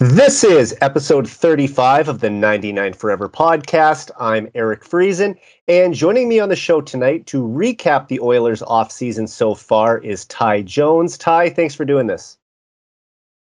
This 0.00 0.44
is 0.44 0.74
episode 0.80 1.28
35 1.28 2.08
of 2.08 2.20
the 2.20 2.30
99 2.30 2.94
Forever 2.94 3.28
podcast. 3.28 4.10
I'm 4.18 4.48
Eric 4.54 4.82
Friesen, 4.82 5.36
and 5.68 5.92
joining 5.92 6.26
me 6.26 6.40
on 6.40 6.48
the 6.48 6.56
show 6.56 6.80
tonight 6.80 7.26
to 7.26 7.42
recap 7.42 8.08
the 8.08 8.18
Oilers' 8.20 8.62
offseason 8.62 9.28
so 9.28 9.54
far 9.54 9.98
is 9.98 10.24
Ty 10.24 10.62
Jones. 10.62 11.18
Ty, 11.18 11.50
thanks 11.50 11.74
for 11.74 11.84
doing 11.84 12.06
this. 12.06 12.38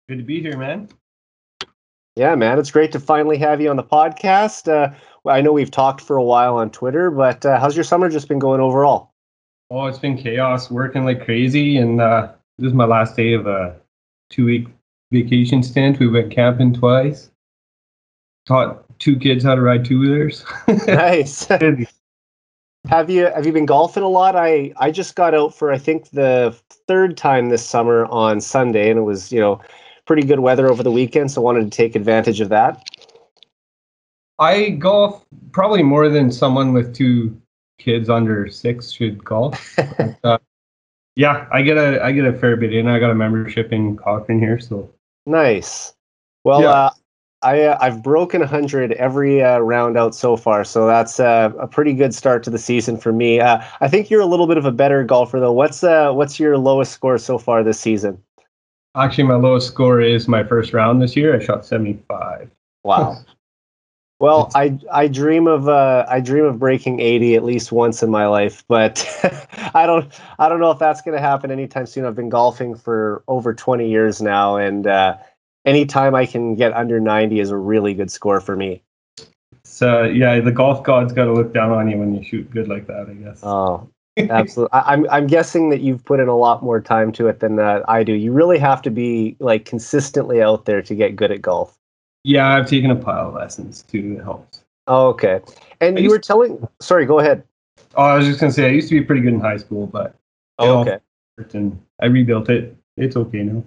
Good 0.09 0.17
to 0.17 0.25
be 0.25 0.41
here, 0.41 0.57
man. 0.57 0.89
Yeah, 2.15 2.35
man, 2.37 2.59
it's 2.59 2.71
great 2.71 2.91
to 2.93 3.01
finally 3.01 3.37
have 3.37 3.61
you 3.61 3.69
on 3.69 3.77
the 3.77 3.85
podcast. 3.85 4.67
Uh, 4.67 4.95
I 5.29 5.43
know 5.43 5.53
we've 5.53 5.71
talked 5.71 6.01
for 6.01 6.17
a 6.17 6.25
while 6.25 6.57
on 6.57 6.71
Twitter, 6.71 7.11
but 7.11 7.45
uh, 7.45 7.61
how's 7.61 7.77
your 7.77 7.85
summer 7.85 8.09
just 8.09 8.29
been 8.29 8.39
going 8.39 8.63
overall? 8.63 9.11
Oh, 9.71 9.85
it's 9.89 9.99
been 9.99 10.17
chaos, 10.17 10.71
working 10.71 11.05
like 11.05 11.23
crazy, 11.23 11.77
and 11.77 12.01
uh, 12.01 12.33
this 12.57 12.69
is 12.69 12.75
my 12.75 12.87
last 12.87 13.15
day 13.15 13.35
of 13.35 13.47
a 13.47 13.77
two-week 14.31 14.69
vacation 15.11 15.63
stint. 15.63 15.99
We 15.99 16.09
went 16.09 16.31
camping 16.31 16.75
twice. 16.75 17.31
Taught 18.47 18.85
two 18.99 19.17
kids 19.19 19.45
how 19.45 19.55
to 19.55 19.61
ride 19.61 19.85
two 19.85 20.01
wheelers. 20.01 20.45
nice. 20.87 21.47
have 22.89 23.11
you 23.11 23.25
have 23.27 23.47
you 23.47 23.53
been 23.53 23.67
golfing 23.67 24.03
a 24.03 24.09
lot? 24.09 24.37
I 24.37 24.73
I 24.77 24.91
just 24.91 25.17
got 25.17 25.35
out 25.35 25.55
for 25.55 25.73
I 25.73 25.79
think 25.79 26.11
the 26.11 26.57
third 26.87 27.17
time 27.17 27.49
this 27.49 27.65
summer 27.65 28.07
on 28.07 28.41
Sunday, 28.41 28.91
and 28.91 28.99
it 28.99 29.03
was 29.03 29.33
you 29.33 29.41
know 29.41 29.61
pretty 30.07 30.23
good 30.23 30.41
weather 30.41 30.71
over 30.71 30.83
the 30.83 30.93
weekend, 30.93 31.31
so 31.31 31.43
wanted 31.43 31.71
to 31.71 31.77
take 31.77 31.97
advantage 31.97 32.41
of 32.41 32.49
that. 32.51 32.89
I 34.39 34.71
golf 34.71 35.25
probably 35.53 35.83
more 35.83 36.09
than 36.09 36.31
someone 36.31 36.73
with 36.73 36.95
two 36.95 37.41
kids 37.79 38.09
under 38.09 38.49
six 38.49 38.91
should 38.91 39.25
golf. 39.25 39.75
but, 39.99 40.19
uh, 40.25 40.39
yeah, 41.15 41.47
I 41.51 41.63
get 41.63 41.79
a 41.79 42.03
I 42.05 42.13
get 42.13 42.27
a 42.27 42.33
fair 42.33 42.57
bit 42.57 42.75
in. 42.75 42.87
I 42.87 42.99
got 42.99 43.11
a 43.11 43.15
membership 43.15 43.73
in 43.73 43.97
Cochrane 43.97 44.39
here, 44.39 44.61
so 44.61 44.91
Nice. 45.27 45.93
Well, 46.45 46.63
yeah. 46.63 46.71
uh, 46.71 46.91
I 47.43 47.63
uh, 47.63 47.79
I've 47.81 48.03
broken 48.03 48.41
hundred 48.41 48.93
every 48.93 49.43
uh, 49.43 49.59
round 49.59 49.99
out 49.99 50.15
so 50.15 50.37
far, 50.37 50.65
so 50.65 50.87
that's 50.87 51.21
uh, 51.21 51.53
a 51.59 51.67
pretty 51.67 51.93
good 51.93 52.15
start 52.15 52.43
to 52.45 52.51
the 52.51 52.59
season 52.59 52.97
for 52.97 53.13
me. 53.13 53.41
Uh, 53.41 53.63
I 53.81 53.89
think 53.89 54.11
you're 54.11 54.21
a 54.21 54.27
little 54.27 54.47
bit 54.47 54.57
of 54.57 54.65
a 54.65 54.73
better 54.73 55.05
golfer 55.05 55.39
though. 55.39 55.53
What's 55.53 55.85
uh 55.85 56.13
what's 56.13 56.41
your 56.41 56.57
lowest 56.57 56.93
score 56.93 57.19
so 57.19 57.39
far 57.39 57.63
this 57.63 57.79
season? 57.79 58.23
Actually, 58.97 59.25
my 59.25 59.35
lowest 59.35 59.69
score 59.69 60.01
is 60.01 60.27
my 60.27 60.43
first 60.43 60.73
round 60.73 61.03
this 61.03 61.15
year. 61.15 61.39
I 61.39 61.45
shot 61.45 61.67
seventy 61.67 61.99
five. 62.09 62.51
Wow. 62.85 63.19
Well, 64.19 64.51
I 64.55 64.79
I 64.91 65.09
dream 65.09 65.47
of 65.47 65.69
uh, 65.69 66.07
I 66.09 66.21
dream 66.21 66.45
of 66.45 66.59
breaking 66.59 67.01
80 67.01 67.35
at 67.35 67.45
least 67.45 67.71
once 67.71 68.03
in 68.03 68.11
my 68.11 68.27
life, 68.27 68.65
but 68.67 69.07
I 69.75 69.85
don't 69.85 70.11
I 70.39 70.49
don't 70.49 70.59
know 70.59 70.71
if 70.71 70.79
that's 70.79 71.03
going 71.03 71.15
to 71.15 71.21
happen 71.21 71.51
anytime 71.51 71.85
soon. 71.85 72.07
I've 72.07 72.15
been 72.15 72.31
golfing 72.31 72.75
for 72.77 73.23
over 73.29 73.53
20 73.53 73.89
years 73.91 74.23
now, 74.23 74.57
and 74.57 74.87
uh, 74.87 75.19
anytime 75.67 76.15
I 76.15 76.25
can 76.25 76.55
get 76.55 76.73
under 76.73 76.99
90 76.99 77.41
is 77.41 77.51
a 77.51 77.59
really 77.59 77.93
good 77.93 78.11
score 78.11 78.41
for 78.41 78.57
me. 78.57 78.83
So 79.65 80.05
yeah, 80.05 80.41
the 80.41 80.53
golf 80.53 80.83
gods 80.83 81.13
got 81.13 81.27
to 81.27 81.35
look 81.35 81.53
down 81.53 81.71
on 81.71 81.91
you 81.91 81.99
when 81.99 82.15
you 82.15 82.25
shoot 82.25 82.51
good 82.51 82.69
like 82.69 82.87
that, 82.87 83.09
I 83.11 83.15
guess. 83.15 83.41
Oh, 83.43 83.87
absolutely. 84.17 84.73
I, 84.73 84.95
I'm 84.95 85.11
I'm 85.11 85.27
guessing 85.27 85.69
that 85.69 85.83
you've 85.83 86.03
put 86.07 86.21
in 86.21 86.29
a 86.29 86.37
lot 86.37 86.63
more 86.63 86.81
time 86.81 87.13
to 87.13 87.29
it 87.29 87.41
than 87.41 87.59
uh, 87.59 87.83
I 87.87 88.03
do. 88.03 88.15
You 88.15 88.33
really 88.33 88.59
have 88.59 88.81
to 88.83 88.91
be 88.91 89.37
like 89.41 89.67
consistently 89.67 90.41
out 90.41 90.65
there 90.65 90.81
to 90.81 90.95
get 90.95 91.17
good 91.17 91.33
at 91.33 91.43
golf. 91.43 91.77
Yeah, 92.27 92.57
I've 92.57 92.67
taken 92.67 92.91
a 92.91 92.97
pile 92.97 93.29
of 93.29 93.35
lessons 93.35 93.85
too. 93.85 94.17
It 94.19 94.25
helps. 94.25 94.65
Oh, 94.89 95.11
okay. 95.11 95.39
And 95.81 95.97
I 95.97 96.01
you 96.01 96.11
were 96.11 96.19
telling. 96.19 96.67
Sorry, 96.81 97.07
go 97.07 97.21
ahead. 97.21 97.45
Oh, 97.95 98.03
I 98.03 98.17
was 98.17 98.27
just 98.27 98.41
gonna 98.41 98.51
say 98.51 98.67
I 98.67 98.71
used 98.71 98.89
to 98.89 98.99
be 98.99 99.05
pretty 99.05 99.23
good 99.23 99.33
in 99.33 99.39
high 99.39 99.59
school, 99.59 99.87
but 99.87 100.17
oh, 100.59 100.81
okay. 100.81 100.99
And 101.55 101.81
I 102.03 102.07
rebuilt 102.07 102.51
it. 102.51 102.77
It's 102.97 103.15
okay 103.17 103.45
now. 103.45 103.63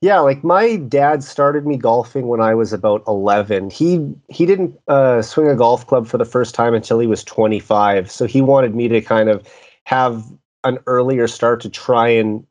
Yeah, 0.00 0.20
like 0.20 0.44
my 0.44 0.76
dad 0.76 1.24
started 1.24 1.66
me 1.66 1.76
golfing 1.76 2.28
when 2.28 2.40
I 2.40 2.54
was 2.54 2.72
about 2.72 3.02
11. 3.08 3.70
He 3.70 4.08
he 4.28 4.46
didn't 4.46 4.78
uh, 4.86 5.20
swing 5.22 5.48
a 5.48 5.56
golf 5.56 5.84
club 5.84 6.06
for 6.06 6.16
the 6.16 6.24
first 6.24 6.54
time 6.54 6.74
until 6.74 7.00
he 7.00 7.08
was 7.08 7.24
25. 7.24 8.08
So 8.08 8.24
he 8.24 8.40
wanted 8.40 8.76
me 8.76 8.86
to 8.86 9.00
kind 9.00 9.28
of 9.28 9.44
have 9.82 10.24
an 10.62 10.78
earlier 10.86 11.26
start 11.26 11.60
to 11.62 11.68
try 11.68 12.06
and 12.06 12.46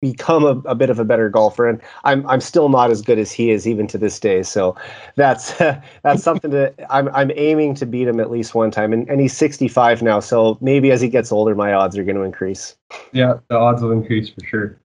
become 0.00 0.44
a, 0.44 0.70
a, 0.70 0.74
bit 0.74 0.90
of 0.90 0.98
a 0.98 1.04
better 1.04 1.28
golfer 1.28 1.68
and 1.68 1.80
I'm 2.04 2.26
I'm 2.28 2.40
still 2.40 2.68
not 2.68 2.90
as 2.90 3.02
good 3.02 3.18
as 3.18 3.32
he 3.32 3.50
is 3.50 3.66
even 3.66 3.86
to 3.88 3.98
this 3.98 4.18
day. 4.20 4.42
So 4.42 4.76
that's 5.16 5.52
that's 6.02 6.22
something 6.22 6.50
to 6.52 6.72
I'm 6.90 7.08
I'm 7.08 7.32
aiming 7.34 7.74
to 7.76 7.86
beat 7.86 8.06
him 8.06 8.20
at 8.20 8.30
least 8.30 8.54
one 8.54 8.70
time 8.70 8.92
and, 8.92 9.08
and 9.08 9.20
he's 9.20 9.36
65 9.36 10.02
now 10.02 10.20
so 10.20 10.56
maybe 10.60 10.90
as 10.90 11.00
he 11.00 11.08
gets 11.08 11.32
older 11.32 11.54
my 11.54 11.72
odds 11.72 11.98
are 11.98 12.04
going 12.04 12.16
to 12.16 12.22
increase. 12.22 12.76
Yeah 13.12 13.34
the 13.48 13.56
odds 13.56 13.82
will 13.82 13.92
increase 13.92 14.30
for 14.30 14.44
sure. 14.46 14.80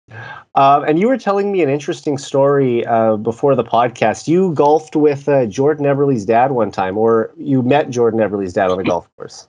Uh, 0.55 0.83
and 0.87 0.99
you 0.99 1.07
were 1.07 1.17
telling 1.17 1.51
me 1.51 1.61
an 1.61 1.69
interesting 1.69 2.17
story 2.17 2.83
uh, 2.87 3.15
before 3.15 3.55
the 3.55 3.63
podcast. 3.63 4.27
You 4.27 4.53
golfed 4.55 4.95
with 4.95 5.29
uh, 5.29 5.45
Jordan 5.45 5.85
Eberle's 5.85 6.25
dad 6.25 6.51
one 6.51 6.71
time 6.71 6.97
or 6.97 7.31
you 7.37 7.61
met 7.61 7.89
Jordan 7.89 8.19
Eberle's 8.19 8.53
dad 8.53 8.71
on 8.71 8.77
the 8.77 8.83
golf 8.83 9.07
course? 9.17 9.47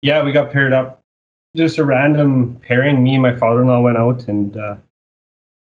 Yeah 0.00 0.22
we 0.22 0.30
got 0.30 0.52
paired 0.52 0.72
up. 0.72 1.00
Just 1.56 1.78
a 1.78 1.84
random 1.84 2.58
pairing. 2.62 3.02
Me 3.02 3.14
and 3.14 3.22
my 3.22 3.36
father-in-law 3.36 3.82
went 3.82 3.98
out 3.98 4.26
and 4.26 4.56
uh, 4.56 4.76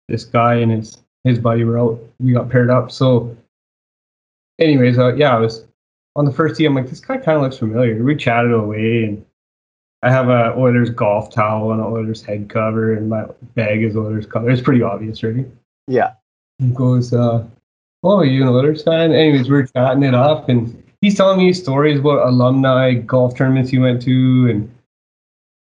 this 0.08 0.24
guy 0.24 0.54
and 0.56 0.70
his 0.70 0.98
his 1.24 1.38
buddy 1.38 1.64
were 1.64 1.78
out. 1.78 2.00
We 2.20 2.32
got 2.32 2.48
paired 2.48 2.70
up. 2.70 2.90
So, 2.90 3.36
anyways, 4.60 4.98
uh, 4.98 5.14
yeah, 5.14 5.36
I 5.36 5.40
was 5.40 5.66
on 6.14 6.24
the 6.24 6.32
first 6.32 6.56
tee. 6.56 6.64
I'm 6.64 6.74
like, 6.74 6.88
this 6.88 7.00
guy 7.00 7.16
kind 7.16 7.36
of 7.36 7.42
looks 7.42 7.58
familiar. 7.58 8.02
We 8.02 8.16
chatted 8.16 8.52
away, 8.52 9.04
and 9.04 9.24
I 10.02 10.10
have 10.10 10.28
a 10.28 10.54
Oilers 10.56 10.90
golf 10.90 11.32
towel 11.32 11.72
and 11.72 11.80
an 11.80 11.86
Oilers 11.86 12.22
head 12.22 12.48
cover, 12.48 12.94
and 12.94 13.10
my 13.10 13.26
bag 13.54 13.82
is 13.82 13.96
Oilers 13.96 14.26
color. 14.26 14.50
It's 14.50 14.62
pretty 14.62 14.82
obvious, 14.82 15.22
right? 15.22 15.46
Yeah. 15.88 16.12
He 16.58 16.70
goes, 16.70 17.12
uh, 17.12 17.44
"Oh, 18.02 18.18
are 18.18 18.24
you 18.24 18.42
an 18.42 18.48
Oilers 18.48 18.84
fan?" 18.84 19.12
Anyways, 19.12 19.50
we 19.50 19.58
are 19.58 19.66
chatting 19.66 20.04
it 20.04 20.14
up, 20.14 20.48
and 20.48 20.82
he's 21.00 21.16
telling 21.16 21.38
me 21.38 21.52
stories 21.52 21.98
about 21.98 22.26
alumni 22.28 22.94
golf 22.94 23.36
tournaments 23.36 23.70
he 23.70 23.78
went 23.78 24.00
to, 24.02 24.48
and 24.48 24.72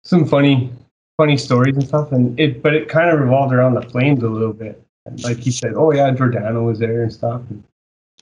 some 0.03 0.25
funny 0.25 0.71
funny 1.21 1.37
stories 1.37 1.75
and 1.75 1.87
stuff. 1.87 2.11
And 2.11 2.37
it, 2.39 2.63
but 2.63 2.73
it 2.73 2.89
kind 2.89 3.11
of 3.11 3.19
revolved 3.19 3.53
around 3.53 3.75
the 3.75 3.83
Flames 3.83 4.23
a 4.23 4.27
little 4.27 4.53
bit. 4.53 4.81
And 5.05 5.23
like 5.23 5.37
he 5.37 5.51
said, 5.51 5.73
oh 5.75 5.93
yeah, 5.93 6.09
Giordano 6.09 6.63
was 6.63 6.79
there 6.79 7.03
and 7.03 7.13
stuff. 7.13 7.41
And, 7.51 7.63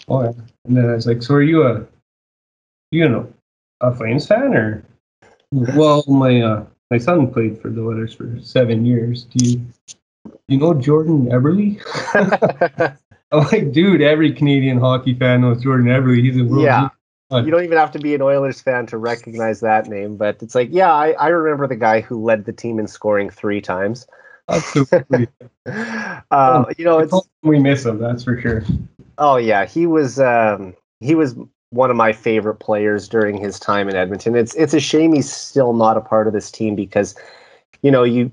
oh 0.09 0.23
yeah. 0.23 0.33
And 0.65 0.75
then 0.75 0.89
I 0.89 0.95
was 0.95 1.07
like, 1.07 1.23
so 1.23 1.35
are 1.35 1.41
you 1.41 1.63
a, 1.65 1.85
you 2.91 3.07
know, 3.07 3.31
a 3.79 3.95
Flames 3.95 4.27
fan 4.27 4.53
or? 4.53 4.83
Well, 5.51 6.03
my 6.09 6.41
uh, 6.41 6.65
my 6.91 6.97
son 6.97 7.31
played 7.31 7.61
for 7.61 7.69
the 7.69 7.81
Oilers 7.81 8.13
for 8.13 8.37
seven 8.41 8.85
years. 8.85 9.23
Do 9.23 9.45
you, 9.45 9.65
you 10.49 10.57
know 10.57 10.73
Jordan 10.73 11.27
Eberle? 11.27 11.79
I'm 13.31 13.45
like, 13.45 13.71
dude, 13.71 14.01
every 14.01 14.33
Canadian 14.33 14.77
hockey 14.77 15.13
fan 15.13 15.41
knows 15.41 15.63
Jordan 15.63 15.87
Eberle. 15.87 16.21
He's 16.21 16.35
a 16.35 16.43
world 16.43 16.63
yeah 16.63 16.89
you 17.31 17.51
don't 17.51 17.63
even 17.63 17.77
have 17.77 17.91
to 17.91 17.99
be 17.99 18.15
an 18.15 18.21
Oilers 18.21 18.59
fan 18.59 18.87
to 18.87 18.97
recognize 18.97 19.59
that 19.59 19.87
name, 19.87 20.17
but 20.17 20.41
it's 20.41 20.55
like, 20.55 20.69
yeah, 20.71 20.91
I, 20.91 21.11
I 21.11 21.27
remember 21.27 21.67
the 21.67 21.75
guy 21.75 22.01
who 22.01 22.21
led 22.21 22.45
the 22.45 22.53
team 22.53 22.79
in 22.79 22.87
scoring 22.87 23.29
three 23.29 23.61
times. 23.61 24.07
Absolutely. 24.49 25.27
um, 26.31 26.65
you 26.77 26.85
know, 26.85 26.99
it's, 26.99 27.13
we 27.43 27.59
miss 27.59 27.85
him, 27.85 27.99
that's 27.99 28.23
for 28.23 28.39
sure. 28.39 28.63
Oh 29.19 29.37
yeah, 29.37 29.65
he 29.65 29.85
was 29.85 30.19
um, 30.19 30.73
he 31.01 31.13
was 31.13 31.35
one 31.71 31.91
of 31.91 31.95
my 31.95 32.13
favorite 32.13 32.55
players 32.55 33.07
during 33.07 33.37
his 33.37 33.59
time 33.59 33.87
in 33.87 33.95
Edmonton. 33.95 34.35
It's 34.35 34.55
it's 34.55 34.73
a 34.73 34.79
shame 34.79 35.13
he's 35.13 35.31
still 35.31 35.73
not 35.73 35.97
a 35.97 36.01
part 36.01 36.25
of 36.25 36.33
this 36.33 36.49
team 36.49 36.75
because, 36.75 37.15
you 37.83 37.91
know, 37.91 38.03
you 38.03 38.31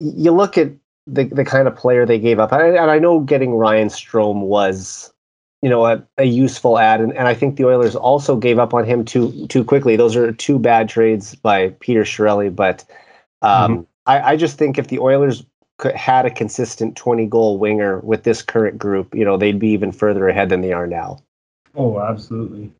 you 0.00 0.32
look 0.32 0.58
at 0.58 0.72
the 1.06 1.24
the 1.24 1.44
kind 1.44 1.68
of 1.68 1.76
player 1.76 2.04
they 2.04 2.18
gave 2.18 2.40
up, 2.40 2.52
and 2.52 2.90
I 2.90 2.98
know 2.98 3.20
getting 3.20 3.54
Ryan 3.54 3.88
Strome 3.88 4.40
was 4.40 5.12
you 5.64 5.70
know 5.70 5.86
a, 5.86 6.06
a 6.18 6.24
useful 6.24 6.78
ad 6.78 7.00
and, 7.00 7.16
and 7.16 7.26
I 7.26 7.32
think 7.32 7.56
the 7.56 7.64
Oilers 7.64 7.96
also 7.96 8.36
gave 8.36 8.58
up 8.58 8.74
on 8.74 8.84
him 8.84 9.02
too 9.02 9.46
too 9.46 9.64
quickly. 9.64 9.96
Those 9.96 10.14
are 10.14 10.30
two 10.30 10.58
bad 10.58 10.90
trades 10.90 11.34
by 11.36 11.70
Peter 11.80 12.02
Chiarelli, 12.02 12.54
but 12.54 12.84
um, 13.40 13.72
mm-hmm. 13.72 13.82
I, 14.04 14.32
I 14.32 14.36
just 14.36 14.58
think 14.58 14.76
if 14.76 14.88
the 14.88 14.98
Oilers 14.98 15.42
could, 15.78 15.94
had 15.94 16.26
a 16.26 16.30
consistent 16.30 16.96
20 16.96 17.24
goal 17.24 17.56
winger 17.56 18.00
with 18.00 18.24
this 18.24 18.42
current 18.42 18.76
group, 18.76 19.14
you 19.14 19.24
know, 19.24 19.38
they'd 19.38 19.58
be 19.58 19.68
even 19.68 19.90
further 19.90 20.28
ahead 20.28 20.50
than 20.50 20.60
they 20.60 20.74
are 20.74 20.86
now. 20.86 21.18
Oh, 21.74 21.98
absolutely. 21.98 22.70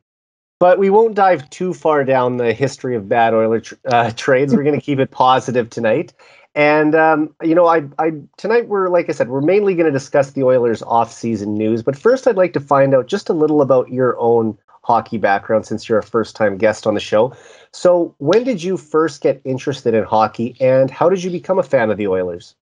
But 0.59 0.77
we 0.77 0.91
won't 0.91 1.15
dive 1.15 1.49
too 1.49 1.73
far 1.73 2.03
down 2.03 2.37
the 2.37 2.53
history 2.53 2.95
of 2.95 3.09
bad 3.09 3.33
Oiler 3.33 3.63
uh, 3.85 4.11
trades. 4.15 4.55
We're 4.55 4.63
going 4.63 4.79
to 4.79 4.85
keep 4.85 4.99
it 4.99 5.09
positive 5.09 5.71
tonight. 5.71 6.13
And 6.55 6.95
um, 6.95 7.35
you 7.43 7.53
know, 7.53 7.67
I, 7.67 7.83
I 7.99 8.13
tonight 8.37 8.69
we're 8.69 8.87
like 8.87 9.09
I 9.09 9.11
said, 9.11 9.27
we're 9.27 9.41
mainly 9.41 9.75
going 9.75 9.85
to 9.85 9.91
discuss 9.91 10.31
the 10.31 10.43
Oilers' 10.43 10.81
off-season 10.81 11.53
news. 11.53 11.83
But 11.83 11.97
first, 11.97 12.27
I'd 12.27 12.37
like 12.37 12.53
to 12.53 12.61
find 12.61 12.95
out 12.95 13.07
just 13.07 13.29
a 13.29 13.33
little 13.33 13.61
about 13.61 13.91
your 13.91 14.17
own 14.19 14.57
hockey 14.81 15.17
background, 15.17 15.65
since 15.65 15.89
you're 15.89 15.97
a 15.97 16.03
first-time 16.03 16.57
guest 16.57 16.87
on 16.87 16.93
the 16.93 16.99
show. 16.99 17.35
So, 17.73 18.15
when 18.19 18.43
did 18.43 18.63
you 18.63 18.77
first 18.77 19.21
get 19.21 19.41
interested 19.43 19.93
in 19.93 20.05
hockey, 20.05 20.55
and 20.61 20.89
how 20.89 21.09
did 21.09 21.23
you 21.23 21.29
become 21.29 21.59
a 21.59 21.63
fan 21.63 21.91
of 21.91 21.97
the 21.97 22.07
Oilers? 22.07 22.55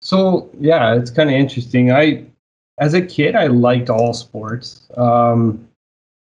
So, 0.00 0.48
yeah, 0.58 0.94
it's 0.94 1.10
kind 1.10 1.28
of 1.28 1.34
interesting. 1.34 1.92
I, 1.92 2.24
as 2.78 2.94
a 2.94 3.02
kid, 3.02 3.36
I 3.36 3.48
liked 3.48 3.90
all 3.90 4.14
sports. 4.14 4.86
Um, 4.96 5.68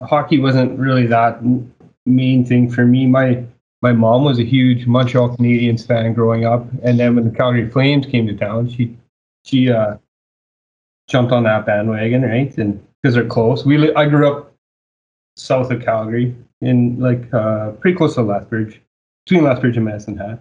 hockey 0.01 0.39
wasn't 0.39 0.77
really 0.77 1.07
that 1.07 1.41
main 2.05 2.43
thing 2.43 2.69
for 2.69 2.85
me. 2.85 3.07
My 3.07 3.45
my 3.81 3.93
mom 3.93 4.23
was 4.23 4.39
a 4.39 4.43
huge 4.43 4.85
Montreal 4.85 5.35
Canadiens 5.37 5.85
fan 5.87 6.13
growing 6.13 6.45
up, 6.45 6.65
and 6.83 6.99
then 6.99 7.15
when 7.15 7.25
the 7.25 7.35
Calgary 7.35 7.69
Flames 7.69 8.05
came 8.05 8.27
to 8.27 8.35
town, 8.35 8.69
she 8.69 8.97
she 9.43 9.71
uh, 9.71 9.95
jumped 11.07 11.31
on 11.31 11.43
that 11.43 11.65
bandwagon, 11.65 12.23
right? 12.23 12.55
And 12.57 12.83
because 13.01 13.15
they're 13.15 13.25
close. 13.25 13.65
We 13.65 13.77
li- 13.77 13.93
I 13.95 14.07
grew 14.07 14.29
up 14.29 14.53
south 15.37 15.71
of 15.71 15.83
Calgary, 15.83 16.35
in 16.61 16.99
like 16.99 17.33
uh, 17.33 17.71
pretty 17.71 17.97
close 17.97 18.15
to 18.15 18.21
Lethbridge, 18.21 18.81
between 19.25 19.43
Lethbridge 19.43 19.77
and 19.77 19.85
Medicine 19.85 20.17
Hat. 20.17 20.39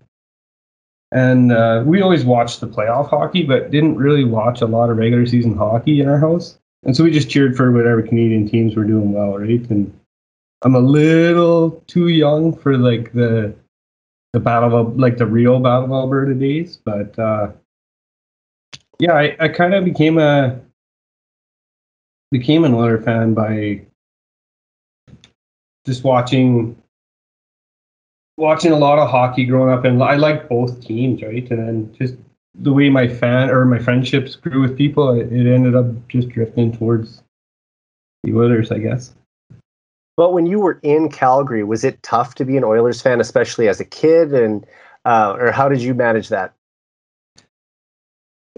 And 1.12 1.52
uh, 1.52 1.84
we 1.86 2.02
always 2.02 2.24
watched 2.24 2.60
the 2.60 2.66
playoff 2.66 3.08
hockey, 3.08 3.42
but 3.42 3.70
didn't 3.70 3.96
really 3.96 4.24
watch 4.24 4.60
a 4.60 4.66
lot 4.66 4.90
of 4.90 4.98
regular 4.98 5.26
season 5.26 5.56
hockey 5.56 6.00
in 6.00 6.08
our 6.08 6.18
house. 6.18 6.58
And 6.84 6.96
so 6.96 7.04
we 7.04 7.10
just 7.10 7.30
cheered 7.30 7.56
for 7.56 7.72
whatever 7.72 8.02
Canadian 8.02 8.48
teams 8.48 8.76
were 8.76 8.84
doing 8.84 9.12
well, 9.12 9.38
right? 9.38 9.68
And 9.70 9.98
I'm 10.62 10.74
a 10.74 10.80
little 10.80 11.82
too 11.86 12.08
young 12.08 12.56
for 12.56 12.76
like 12.76 13.12
the 13.12 13.54
the 14.32 14.40
battle 14.40 14.76
of 14.76 14.98
like 14.98 15.16
the 15.16 15.26
real 15.26 15.60
battle 15.60 15.84
of 15.84 15.90
Alberta 15.92 16.34
days, 16.34 16.78
but 16.84 17.18
uh, 17.18 17.52
yeah, 18.98 19.14
I, 19.14 19.36
I 19.40 19.48
kind 19.48 19.74
of 19.74 19.84
became 19.84 20.18
a 20.18 20.60
became 22.30 22.64
an 22.64 22.74
Oiler 22.74 23.00
fan 23.00 23.34
by 23.34 23.82
just 25.86 26.04
watching 26.04 26.76
watching 28.36 28.72
a 28.72 28.78
lot 28.78 28.98
of 28.98 29.08
hockey 29.08 29.44
growing 29.44 29.72
up, 29.72 29.84
and 29.84 30.02
I 30.02 30.16
like 30.16 30.48
both 30.48 30.80
teams, 30.80 31.22
right? 31.22 31.48
And 31.50 31.58
then 31.58 31.94
just 31.94 32.16
the 32.54 32.72
way 32.72 32.88
my 32.90 33.08
fan 33.08 33.50
or 33.50 33.64
my 33.64 33.78
friendships 33.78 34.36
grew 34.36 34.60
with 34.60 34.76
people, 34.76 35.12
it, 35.14 35.32
it 35.32 35.52
ended 35.52 35.74
up 35.74 35.86
just 36.08 36.28
drifting 36.28 36.76
towards 36.76 37.22
the 38.24 38.34
Oilers, 38.34 38.72
I 38.72 38.78
guess. 38.78 39.14
But 40.18 40.32
when 40.32 40.46
you 40.46 40.58
were 40.58 40.80
in 40.82 41.10
Calgary, 41.10 41.62
was 41.62 41.84
it 41.84 42.02
tough 42.02 42.34
to 42.34 42.44
be 42.44 42.56
an 42.56 42.64
Oilers 42.64 43.00
fan, 43.00 43.20
especially 43.20 43.68
as 43.68 43.78
a 43.78 43.84
kid, 43.84 44.34
and 44.34 44.66
uh, 45.04 45.36
or 45.38 45.52
how 45.52 45.68
did 45.68 45.80
you 45.80 45.94
manage 45.94 46.28
that? 46.30 46.52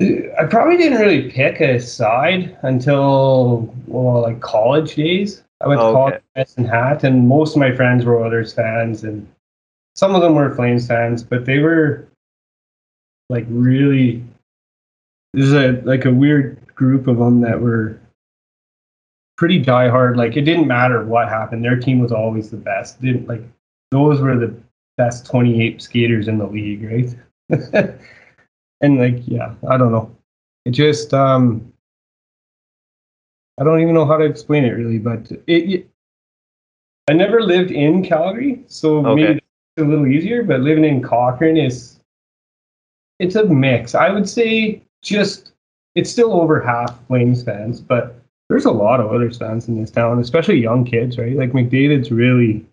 I 0.00 0.46
probably 0.48 0.78
didn't 0.78 0.98
really 0.98 1.30
pick 1.30 1.60
a 1.60 1.78
side 1.78 2.56
until 2.62 3.74
well, 3.86 4.22
like 4.22 4.40
college 4.40 4.94
days. 4.94 5.42
I 5.60 5.68
went 5.68 5.80
to 5.80 5.92
college 5.92 6.48
in 6.56 6.64
Hat, 6.64 7.04
and 7.04 7.28
most 7.28 7.56
of 7.56 7.60
my 7.60 7.76
friends 7.76 8.06
were 8.06 8.18
Oilers 8.24 8.54
fans, 8.54 9.04
and 9.04 9.28
some 9.94 10.14
of 10.14 10.22
them 10.22 10.36
were 10.36 10.54
Flames 10.54 10.86
fans, 10.86 11.22
but 11.22 11.44
they 11.44 11.58
were 11.58 12.08
like 13.28 13.44
really. 13.50 14.24
There's 15.34 15.52
a 15.52 15.72
like 15.82 16.06
a 16.06 16.10
weird 16.10 16.58
group 16.74 17.06
of 17.06 17.18
them 17.18 17.42
that 17.42 17.60
were 17.60 18.00
pretty 19.40 19.60
diehard. 19.60 20.16
Like 20.16 20.36
it 20.36 20.42
didn't 20.42 20.68
matter 20.68 21.04
what 21.04 21.28
happened; 21.28 21.64
their 21.64 21.80
team 21.80 21.98
was 21.98 22.12
always 22.12 22.50
the 22.50 22.56
best. 22.56 23.02
Didn't 23.02 23.26
like 23.26 23.42
those 23.90 24.20
were 24.20 24.38
the 24.38 24.54
best 24.96 25.26
28 25.26 25.82
skaters 25.82 26.28
in 26.28 26.38
the 26.38 26.46
league, 26.46 26.84
right? 26.84 27.98
and 28.80 28.98
like 28.98 29.22
yeah 29.26 29.54
i 29.68 29.76
don't 29.76 29.92
know 29.92 30.14
it 30.64 30.70
just 30.70 31.12
um 31.14 31.72
i 33.58 33.64
don't 33.64 33.80
even 33.80 33.94
know 33.94 34.06
how 34.06 34.16
to 34.16 34.24
explain 34.24 34.64
it 34.64 34.70
really 34.70 34.98
but 34.98 35.30
it, 35.46 35.70
it 35.70 35.90
i 37.08 37.12
never 37.12 37.42
lived 37.42 37.70
in 37.70 38.04
calgary 38.04 38.62
so 38.66 39.04
okay. 39.06 39.22
maybe 39.22 39.38
it's 39.38 39.84
a 39.84 39.88
little 39.88 40.06
easier 40.06 40.42
but 40.42 40.60
living 40.60 40.84
in 40.84 41.02
cochrane 41.02 41.56
is 41.56 42.00
it's 43.18 43.36
a 43.36 43.44
mix 43.44 43.94
i 43.94 44.10
would 44.10 44.28
say 44.28 44.82
just 45.02 45.52
it's 45.94 46.10
still 46.10 46.32
over 46.32 46.60
half 46.60 47.06
flames 47.06 47.42
fans 47.42 47.80
but 47.80 48.19
there's 48.50 48.66
a 48.66 48.70
lot 48.70 49.00
of 49.00 49.10
other 49.10 49.30
fans 49.30 49.68
in 49.68 49.80
this 49.80 49.90
town 49.90 50.18
especially 50.18 50.58
young 50.58 50.84
kids 50.84 51.16
right 51.16 51.36
like 51.36 51.52
mcdavid's 51.52 52.10
really 52.10 52.66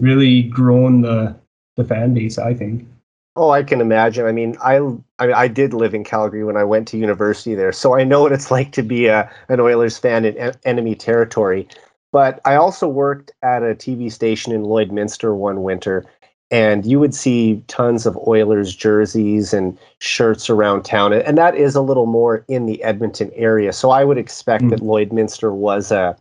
really 0.00 0.42
grown 0.42 1.00
the 1.00 1.34
the 1.76 1.84
fan 1.84 2.12
base 2.12 2.38
i 2.38 2.52
think 2.52 2.86
Oh, 3.34 3.48
I 3.48 3.62
can 3.62 3.80
imagine. 3.80 4.26
I 4.26 4.32
mean, 4.32 4.56
I 4.62 4.76
I, 5.18 5.26
mean, 5.26 5.34
I 5.34 5.48
did 5.48 5.72
live 5.72 5.94
in 5.94 6.04
Calgary 6.04 6.44
when 6.44 6.58
I 6.58 6.64
went 6.64 6.86
to 6.88 6.98
university 6.98 7.54
there, 7.54 7.72
so 7.72 7.94
I 7.94 8.04
know 8.04 8.20
what 8.20 8.32
it's 8.32 8.50
like 8.58 8.72
to 8.72 8.82
be 8.82 9.06
a 9.06 9.30
an 9.48 9.58
Oilers 9.58 9.96
fan 9.98 10.26
in 10.26 10.36
en- 10.36 10.54
enemy 10.64 10.94
territory. 10.94 11.66
But 12.12 12.40
I 12.44 12.56
also 12.56 12.86
worked 12.86 13.30
at 13.42 13.62
a 13.62 13.74
TV 13.74 14.12
station 14.12 14.52
in 14.52 14.64
Lloydminster 14.64 15.34
one 15.34 15.62
winter, 15.62 16.04
and 16.52 16.84
you 16.84 17.00
would 17.00 17.14
see 17.14 17.64
tons 17.66 18.04
of 18.04 18.16
Oilers 18.28 18.76
jerseys 18.76 19.54
and 19.54 19.76
shirts 19.98 20.50
around 20.50 20.84
town, 20.84 21.12
and 21.14 21.36
that 21.38 21.56
is 21.56 21.74
a 21.74 21.80
little 21.80 22.06
more 22.06 22.44
in 22.46 22.66
the 22.66 22.80
Edmonton 22.84 23.32
area. 23.34 23.72
So 23.72 23.90
I 23.90 24.04
would 24.04 24.18
expect 24.18 24.64
mm. 24.64 24.70
that 24.70 24.80
Lloydminster 24.80 25.52
was 25.52 25.90
a 25.90 26.16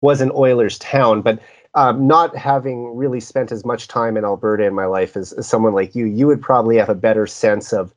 was 0.00 0.20
an 0.20 0.32
Oilers 0.34 0.78
town, 0.78 1.22
but 1.22 1.38
um, 1.74 2.06
not 2.06 2.34
having 2.34 2.96
really 2.96 3.20
spent 3.20 3.52
as 3.52 3.64
much 3.64 3.88
time 3.88 4.16
in 4.16 4.24
Alberta 4.24 4.64
in 4.64 4.74
my 4.74 4.86
life 4.86 5.16
as, 5.16 5.32
as 5.34 5.46
someone 5.46 5.74
like 5.74 5.94
you, 5.94 6.06
you 6.06 6.26
would 6.26 6.40
probably 6.40 6.76
have 6.76 6.88
a 6.88 6.94
better 6.94 7.26
sense 7.26 7.72
of 7.72 7.92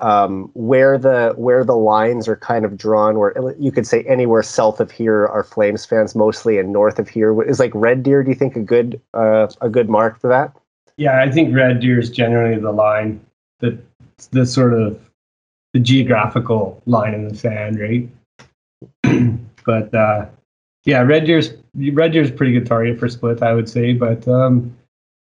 um, 0.00 0.50
where 0.54 0.98
the 0.98 1.34
where 1.36 1.62
the 1.62 1.76
lines 1.76 2.26
are 2.26 2.36
kind 2.36 2.64
of 2.64 2.76
drawn. 2.76 3.16
Where 3.16 3.54
you 3.60 3.70
could 3.70 3.86
say 3.86 4.02
anywhere 4.08 4.42
south 4.42 4.80
of 4.80 4.90
here 4.90 5.28
are 5.28 5.44
Flames 5.44 5.86
fans 5.86 6.16
mostly, 6.16 6.58
and 6.58 6.72
north 6.72 6.98
of 6.98 7.08
here 7.08 7.40
is 7.44 7.60
like 7.60 7.70
Red 7.74 8.02
Deer. 8.02 8.24
Do 8.24 8.30
you 8.30 8.34
think 8.34 8.56
a 8.56 8.60
good 8.60 9.00
uh, 9.14 9.46
a 9.60 9.68
good 9.68 9.88
mark 9.88 10.18
for 10.20 10.26
that? 10.26 10.52
Yeah, 10.96 11.20
I 11.20 11.30
think 11.30 11.54
Red 11.54 11.80
Deer 11.80 11.98
is 11.98 12.10
generally 12.10 12.60
the 12.60 12.72
line 12.72 13.24
that 13.60 13.78
the 14.30 14.46
sort 14.46 14.74
of 14.74 15.00
the 15.72 15.80
geographical 15.80 16.82
line 16.86 17.14
in 17.14 17.28
the 17.28 17.34
sand, 17.34 17.80
right? 17.80 18.08
but 19.64 19.94
uh, 19.94 20.26
yeah, 20.84 21.00
Red 21.00 21.24
Deer's 21.24 21.54
Red 21.74 22.12
Deer's 22.12 22.30
pretty 22.30 22.52
good 22.52 22.66
target 22.66 22.98
for 22.98 23.08
split, 23.08 23.42
I 23.42 23.54
would 23.54 23.68
say. 23.68 23.94
But 23.94 24.26
um, 24.28 24.76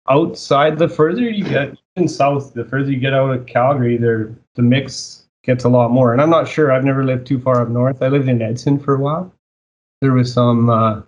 outside, 0.09 0.79
the 0.79 0.89
further 0.89 1.23
you 1.23 1.45
get 1.45 1.77
in 1.97 2.09
south, 2.09 2.55
the 2.55 2.65
further 2.65 2.91
you 2.91 2.99
get 2.99 3.15
out 3.15 3.31
of 3.31 3.47
Calgary, 3.47 3.97
there 3.97 4.35
the 4.55 4.63
mix 4.63 5.25
gets 5.45 5.65
a 5.65 5.69
lot 5.69 5.91
more. 5.91 6.13
And 6.13 6.21
I'm 6.21 6.31
not 6.31 6.49
sure. 6.49 6.73
I've 6.73 6.85
never 6.85 7.05
lived 7.05 7.27
too 7.27 7.41
far 7.41 7.63
up 7.63 7.69
north. 7.69 8.03
I 8.03 8.09
lived 8.09 8.29
in 8.29 8.43
Edson 8.43 8.79
for 8.79 8.95
a 8.95 9.01
while. 9.01 9.33
There 10.01 10.13
was 10.13 10.33
some. 10.33 10.71
Uh, 10.71 11.03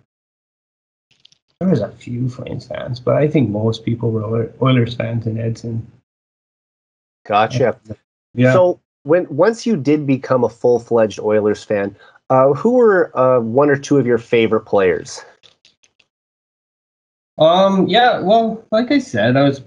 there 1.59 1.69
was 1.69 1.81
a 1.81 1.89
few 1.89 2.29
Flames 2.29 2.67
fans, 2.67 2.99
but 2.99 3.15
I 3.15 3.27
think 3.27 3.49
most 3.49 3.85
people 3.85 4.11
were 4.11 4.51
Oilers 4.61 4.95
fans 4.95 5.25
in 5.27 5.39
Edson. 5.39 5.85
Gotcha. 7.25 7.79
Yeah. 8.33 8.53
So 8.53 8.79
when 9.03 9.27
once 9.29 9.65
you 9.65 9.77
did 9.77 10.05
become 10.05 10.43
a 10.43 10.49
full 10.49 10.79
fledged 10.79 11.19
Oilers 11.19 11.63
fan, 11.63 11.95
uh, 12.29 12.53
who 12.53 12.71
were 12.71 13.17
uh, 13.17 13.39
one 13.39 13.69
or 13.69 13.77
two 13.77 13.97
of 13.97 14.05
your 14.05 14.17
favorite 14.17 14.65
players? 14.65 15.23
Um. 17.37 17.87
Yeah. 17.87 18.19
Well, 18.19 18.65
like 18.71 18.91
I 18.91 18.99
said, 18.99 19.37
I 19.37 19.43
was 19.43 19.61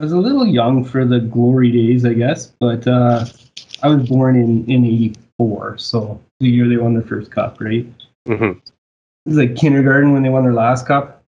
I 0.00 0.04
was 0.04 0.12
a 0.12 0.18
little 0.18 0.46
young 0.46 0.84
for 0.84 1.04
the 1.04 1.20
glory 1.20 1.70
days, 1.70 2.04
I 2.04 2.14
guess. 2.14 2.46
But 2.60 2.86
uh, 2.86 3.26
I 3.82 3.88
was 3.88 4.08
born 4.08 4.36
in 4.36 4.64
in 4.66 4.84
'84, 4.84 5.78
so 5.78 6.20
the 6.40 6.48
year 6.48 6.68
they 6.68 6.76
won 6.76 6.94
their 6.94 7.02
first 7.02 7.30
cup, 7.30 7.60
right? 7.60 7.86
Mm-hmm. 8.26 8.58
Like 9.26 9.56
kindergarten 9.56 10.12
when 10.12 10.22
they 10.22 10.28
won 10.28 10.44
their 10.44 10.52
last 10.52 10.86
cup. 10.86 11.22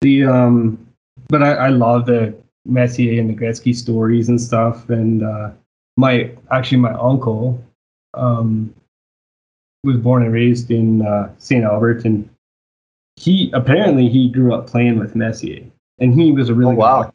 The 0.00 0.24
um, 0.24 0.86
but 1.28 1.42
I, 1.42 1.52
I 1.52 1.68
love 1.68 2.06
the 2.06 2.34
Messier 2.64 3.20
and 3.20 3.30
the 3.30 3.34
Gretzky 3.34 3.74
stories 3.74 4.28
and 4.28 4.40
stuff. 4.40 4.88
And 4.88 5.22
uh, 5.22 5.50
my 5.96 6.30
actually 6.50 6.78
my 6.78 6.92
uncle 6.92 7.62
um 8.14 8.74
was 9.84 9.96
born 9.96 10.22
and 10.22 10.32
raised 10.32 10.70
in 10.70 11.06
uh, 11.06 11.30
St. 11.38 11.64
Albert, 11.64 12.04
and 12.04 12.28
he 13.16 13.50
apparently 13.54 14.08
he 14.08 14.28
grew 14.28 14.54
up 14.54 14.66
playing 14.66 14.98
with 14.98 15.14
Messier, 15.14 15.64
and 15.98 16.12
he 16.12 16.32
was 16.32 16.48
a 16.48 16.54
really 16.54 16.74
oh, 16.74 16.78
wow 16.78 17.14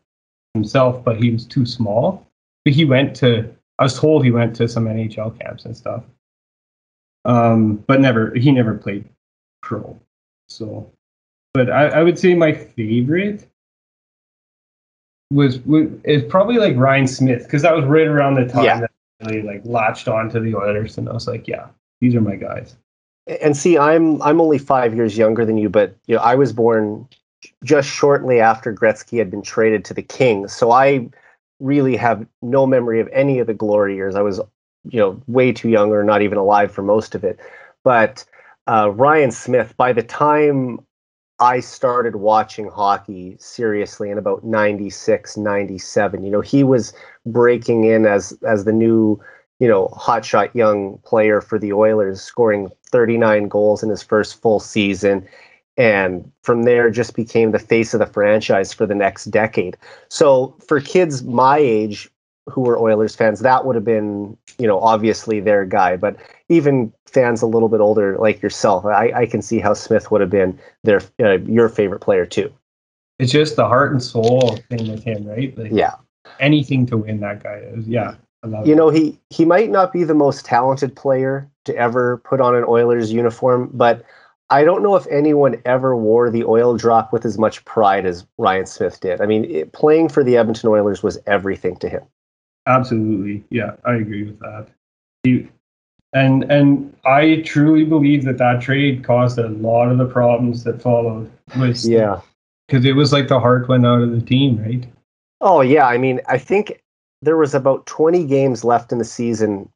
himself, 0.54 1.04
but 1.04 1.18
he 1.18 1.32
was 1.32 1.46
too 1.46 1.66
small. 1.66 2.26
But 2.64 2.74
he 2.74 2.86
went 2.86 3.16
to 3.18 3.54
I 3.80 3.84
was 3.84 4.00
told 4.00 4.24
he 4.24 4.32
went 4.32 4.56
to 4.58 4.68
some 4.68 4.86
NHL 4.86 5.38
camps 5.40 5.66
and 5.66 5.76
stuff, 5.76 6.04
um, 7.26 7.76
but 7.88 8.00
never 8.00 8.34
he 8.36 8.52
never 8.52 8.74
played 8.76 9.08
pro. 9.66 10.00
So, 10.48 10.90
but 11.54 11.70
I, 11.70 11.88
I 11.88 12.04
would 12.04 12.18
say 12.18 12.34
my 12.34 12.54
favorite 12.54 13.46
was, 15.34 15.60
was 15.60 15.90
is 16.06 16.24
probably 16.24 16.58
like 16.58 16.78
Ryan 16.78 17.08
Smyth 17.08 17.44
because 17.44 17.64
that 17.64 17.76
was 17.76 17.84
right 17.84 18.08
around 18.08 18.36
the 18.36 18.46
time 18.46 18.64
yeah. 18.64 18.80
that 18.82 18.92
I 19.22 19.26
really 19.26 19.42
like 19.42 19.62
latched 19.66 20.08
on 20.08 20.30
to 20.30 20.40
the 20.40 20.56
Oilers, 20.56 20.98
and 20.98 21.10
I 21.10 21.14
was 21.14 21.28
like, 21.28 21.48
yeah, 21.48 21.68
these 22.00 22.16
are 22.16 22.22
my 22.22 22.36
guys. 22.36 22.78
And 23.42 23.58
see, 23.58 23.78
I'm 23.78 24.22
I'm 24.22 24.40
only 24.40 24.60
five 24.60 24.96
years 24.96 25.18
younger 25.18 25.44
than 25.44 25.58
you, 25.58 25.68
but 25.68 25.98
you 26.06 26.16
know, 26.16 26.22
I 26.22 26.36
was 26.36 26.54
born 26.54 27.08
just 27.64 27.90
shortly 27.90 28.40
after 28.40 28.74
Gretzky 28.74 29.18
had 29.18 29.30
been 29.30 29.42
traded 29.42 29.84
to 29.86 29.94
the 29.94 30.04
Kings, 30.04 30.54
so 30.54 30.72
I 30.72 31.10
really 31.60 31.96
have 31.96 32.26
no 32.42 32.68
memory 32.68 33.00
of 33.00 33.10
any 33.12 33.40
of 33.40 33.48
the 33.48 33.54
glory 33.54 33.96
years. 33.96 34.16
I 34.16 34.22
was, 34.22 34.40
you 34.90 35.00
know, 35.00 35.22
way 35.28 35.52
too 35.52 35.70
young 35.70 35.92
or 35.92 36.04
not 36.04 36.22
even 36.22 36.38
alive 36.38 36.72
for 36.72 36.84
most 36.84 37.16
of 37.16 37.24
it. 37.24 37.40
But 37.84 38.26
uh, 38.68 38.92
Ryan 38.92 39.32
Smyth, 39.32 39.76
by 39.78 39.94
the 39.94 40.04
time 40.04 40.80
I 41.40 41.60
started 41.60 42.18
watching 42.18 42.70
hockey 42.70 43.36
seriously 43.40 44.10
in 44.10 44.18
about 44.18 44.44
96, 44.44 45.38
97, 45.38 46.24
you 46.24 46.32
know, 46.32 46.42
he 46.42 46.64
was 46.64 46.94
breaking 47.26 47.84
in 47.84 48.06
as 48.06 48.38
as 48.44 48.66
the 48.66 48.74
new 48.74 49.22
you 49.60 49.68
know, 49.68 49.88
hotshot 49.90 50.54
young 50.54 50.98
player 51.00 51.42
for 51.42 51.58
the 51.58 51.74
Oilers, 51.74 52.22
scoring 52.22 52.70
39 52.92 53.48
goals 53.48 53.84
in 53.84 53.90
his 53.90 54.04
first 54.04 54.42
full 54.42 54.60
season. 54.60 55.28
And 55.78 56.30
from 56.44 56.64
there, 56.64 56.90
just 56.90 57.16
became 57.16 57.52
the 57.52 57.60
face 57.60 57.94
of 57.94 58.00
the 58.00 58.06
franchise 58.06 58.74
for 58.74 58.86
the 58.86 58.96
next 58.96 59.26
decade. 59.26 59.78
So, 60.10 60.56
for 60.66 60.80
kids 60.80 61.24
my 61.24 61.58
age, 61.58 62.10
who 62.48 62.62
were 62.62 62.78
Oilers 62.78 63.16
fans, 63.16 63.40
that 63.40 63.66
would 63.66 63.76
have 63.76 63.86
been, 63.86 64.38
you 64.58 64.68
know, 64.68 64.80
obviously 64.80 65.40
their 65.40 65.66
guy. 65.66 65.98
But 65.98 66.18
even 66.50 66.94
fans 67.06 67.42
a 67.42 67.48
little 67.48 67.70
bit 67.70 67.80
older, 67.80 68.18
like 68.18 68.42
yourself, 68.42 68.86
I, 68.86 69.12
I 69.16 69.26
can 69.26 69.42
see 69.42 69.60
how 69.60 69.74
Smyth 69.74 70.12
would 70.12 70.22
have 70.22 70.30
been 70.30 70.60
their 70.84 71.02
uh, 71.20 71.40
your 71.40 71.70
favorite 71.70 72.02
player 72.02 72.26
too. 72.26 72.54
It's 73.18 73.32
just 73.32 73.56
the 73.56 73.68
heart 73.68 73.92
and 73.92 74.04
soul 74.04 74.58
thing 74.70 74.92
with 74.92 75.04
him, 75.04 75.26
right? 75.26 75.58
Like, 75.58 75.72
Yeah, 75.72 75.96
anything 76.40 76.86
to 76.88 76.98
win 76.98 77.20
that 77.22 77.42
guy 77.42 77.62
is. 77.64 77.88
Yeah, 77.88 78.16
you 78.64 78.74
it. 78.74 78.76
know, 78.76 78.90
he 78.90 79.20
he 79.30 79.46
might 79.46 79.70
not 79.70 79.92
be 79.92 80.04
the 80.04 80.14
most 80.14 80.46
talented 80.46 80.96
player 80.96 81.50
to 81.66 81.76
ever 81.76 82.18
put 82.18 82.42
on 82.42 82.56
an 82.56 82.66
Oilers 82.68 83.12
uniform, 83.12 83.72
but 83.74 84.04
I 84.50 84.64
don't 84.64 84.84
know 84.84 84.96
if 84.96 85.08
anyone 85.08 85.62
ever 85.66 85.96
wore 85.96 86.30
the 86.30 86.44
oil 86.44 86.78
drop 86.78 87.12
with 87.12 87.26
as 87.26 87.38
much 87.38 87.66
pride 87.66 88.06
as 88.06 88.28
Ryan 88.38 88.68
Smyth 88.68 89.00
did. 89.00 89.22
I 89.22 89.26
mean, 89.26 89.46
it, 89.46 89.74
playing 89.74 90.10
for 90.10 90.24
the 90.24 90.38
Edmonton 90.38 90.70
Oilers 90.70 91.02
was 91.02 91.18
everything 91.26 91.78
to 91.78 91.90
him. 91.90 92.04
Absolutely. 92.68 93.44
Yeah, 93.50 93.76
I 93.86 93.96
agree 93.96 94.24
with 94.24 94.40
that. 94.40 94.68
He, 95.24 95.48
and 96.14 96.50
and 96.52 96.96
I 97.06 97.44
truly 97.46 97.84
believe 97.84 98.24
that 98.26 98.38
that 98.38 98.62
trade 98.62 99.04
caused 99.04 99.38
a 99.38 99.50
lot 99.50 99.90
of 99.92 99.98
the 99.98 100.06
problems 100.06 100.64
that 100.64 100.82
followed. 100.82 101.30
Was 101.58 101.88
Yeah. 101.88 102.22
because 102.68 102.86
it 102.86 102.96
was 102.96 103.14
like 103.14 103.28
the 103.28 103.40
heart 103.40 103.68
went 103.68 103.86
out 103.86 104.02
of 104.02 104.12
the 104.12 104.22
team, 104.22 104.62
right? 104.64 104.86
Oh 105.42 105.62
yeah, 105.62 105.88
I 105.88 105.98
mean, 105.98 106.22
I 106.28 106.38
think 106.38 106.82
there 107.22 107.38
was 107.38 107.54
about 107.54 107.86
20 107.86 108.26
games 108.26 108.64
left 108.64 108.92
in 108.92 108.98
the 108.98 109.06
season 109.06 109.70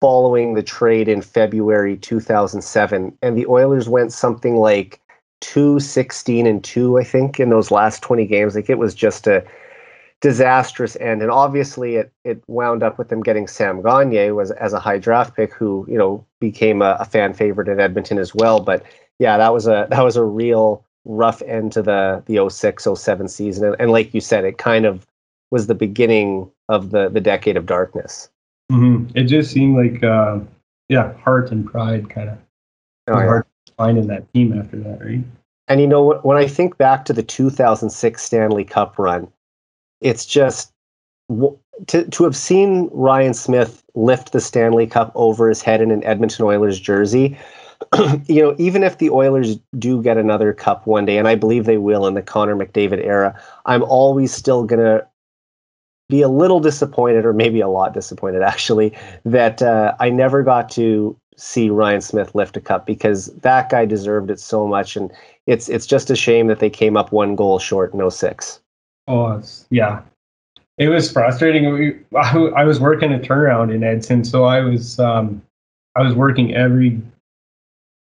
following 0.00 0.54
the 0.54 0.62
trade 0.62 1.08
in 1.08 1.22
February 1.22 1.96
2007 1.96 3.16
and 3.22 3.38
the 3.38 3.46
Oilers 3.46 3.88
went 3.88 4.12
something 4.12 4.56
like 4.56 5.00
2 5.40 5.80
16 5.80 6.46
and 6.46 6.62
2 6.62 6.98
I 6.98 7.04
think 7.04 7.40
in 7.40 7.50
those 7.50 7.70
last 7.70 8.02
20 8.02 8.26
games. 8.26 8.54
Like 8.54 8.68
it 8.68 8.78
was 8.78 8.94
just 8.94 9.26
a 9.26 9.44
disastrous 10.24 10.96
end 11.00 11.20
and 11.20 11.30
obviously 11.30 11.96
it 11.96 12.10
it 12.24 12.42
wound 12.48 12.82
up 12.82 12.96
with 12.96 13.10
them 13.10 13.22
getting 13.22 13.46
Sam 13.46 13.82
Gagner 13.82 14.34
was 14.34 14.50
as 14.52 14.72
a 14.72 14.80
high 14.80 14.96
draft 14.96 15.36
pick 15.36 15.52
who, 15.52 15.86
you 15.86 15.98
know, 15.98 16.24
became 16.40 16.80
a, 16.80 16.96
a 16.98 17.04
fan 17.04 17.34
favorite 17.34 17.68
in 17.68 17.78
Edmonton 17.78 18.16
as 18.16 18.34
well, 18.34 18.58
but 18.58 18.82
yeah, 19.18 19.36
that 19.36 19.52
was 19.52 19.66
a 19.66 19.86
that 19.90 20.02
was 20.02 20.16
a 20.16 20.24
real 20.24 20.82
rough 21.04 21.42
end 21.42 21.72
to 21.72 21.82
the 21.82 22.22
the 22.24 22.48
06 22.48 22.88
07 22.96 23.28
season 23.28 23.66
and, 23.66 23.76
and 23.78 23.90
like 23.90 24.14
you 24.14 24.20
said 24.22 24.46
it 24.46 24.56
kind 24.56 24.86
of 24.86 25.06
was 25.50 25.66
the 25.66 25.74
beginning 25.74 26.50
of 26.70 26.90
the 26.90 27.10
the 27.10 27.20
decade 27.20 27.58
of 27.58 27.66
darkness. 27.66 28.30
hmm 28.72 29.04
It 29.14 29.24
just 29.24 29.50
seemed 29.50 29.76
like, 29.76 30.02
uh, 30.02 30.38
yeah, 30.88 31.12
heart 31.18 31.52
and 31.52 31.70
pride 31.70 32.08
kind 32.08 32.30
of 32.30 32.38
Oh, 33.08 33.18
yeah. 33.18 33.26
hard 33.26 33.44
to 33.66 33.72
find 33.74 33.98
in 33.98 34.06
that 34.06 34.32
team 34.32 34.58
after 34.58 34.78
that, 34.78 35.04
right? 35.04 35.20
And 35.68 35.80
you 35.82 35.86
know? 35.86 36.14
When 36.22 36.38
I 36.38 36.46
think 36.48 36.78
back 36.78 37.04
to 37.04 37.12
the 37.12 37.22
2006 37.22 38.22
Stanley 38.22 38.64
Cup 38.64 38.98
run, 38.98 39.28
it's 40.04 40.26
just 40.26 40.72
to 41.86 42.04
to 42.08 42.24
have 42.24 42.36
seen 42.36 42.88
Ryan 42.92 43.34
Smyth 43.34 43.82
lift 43.94 44.32
the 44.32 44.40
Stanley 44.40 44.86
Cup 44.86 45.10
over 45.14 45.48
his 45.48 45.62
head 45.62 45.80
in 45.80 45.90
an 45.90 46.04
Edmonton 46.04 46.44
Oilers 46.44 46.78
jersey. 46.78 47.36
you 48.26 48.42
know, 48.42 48.54
even 48.58 48.84
if 48.84 48.98
the 48.98 49.10
Oilers 49.10 49.58
do 49.78 50.00
get 50.02 50.16
another 50.16 50.52
cup 50.52 50.86
one 50.86 51.06
day, 51.06 51.18
and 51.18 51.26
I 51.26 51.34
believe 51.34 51.64
they 51.64 51.78
will 51.78 52.06
in 52.06 52.14
the 52.14 52.22
Connor 52.22 52.54
McDavid 52.54 53.04
era, 53.04 53.40
I'm 53.66 53.82
always 53.82 54.32
still 54.32 54.62
gonna 54.64 55.06
be 56.10 56.20
a 56.20 56.28
little 56.28 56.60
disappointed, 56.60 57.24
or 57.24 57.32
maybe 57.32 57.60
a 57.60 57.68
lot 57.68 57.94
disappointed 57.94 58.42
actually, 58.42 58.96
that 59.24 59.62
uh, 59.62 59.94
I 59.98 60.10
never 60.10 60.42
got 60.42 60.68
to 60.72 61.16
see 61.36 61.70
Ryan 61.70 62.02
Smyth 62.02 62.34
lift 62.34 62.56
a 62.58 62.60
cup 62.60 62.86
because 62.86 63.26
that 63.40 63.70
guy 63.70 63.86
deserved 63.86 64.30
it 64.30 64.38
so 64.38 64.68
much, 64.68 64.96
and 64.96 65.10
it's 65.46 65.70
it's 65.70 65.86
just 65.86 66.10
a 66.10 66.16
shame 66.16 66.46
that 66.48 66.58
they 66.58 66.70
came 66.70 66.96
up 66.98 67.10
one 67.10 67.34
goal 67.34 67.58
short 67.58 67.94
in 67.94 68.10
06. 68.10 68.60
Oh, 69.06 69.42
yeah. 69.70 70.02
It 70.78 70.88
was 70.88 71.10
frustrating. 71.10 71.72
We, 71.72 72.00
I, 72.16 72.36
I 72.36 72.64
was 72.64 72.80
working 72.80 73.12
a 73.12 73.18
turnaround 73.18 73.72
in 73.72 73.84
Edson, 73.84 74.24
so 74.24 74.44
I 74.44 74.60
was 74.60 74.98
um, 74.98 75.42
I 75.94 76.02
was 76.02 76.14
working 76.14 76.54
every, 76.54 77.00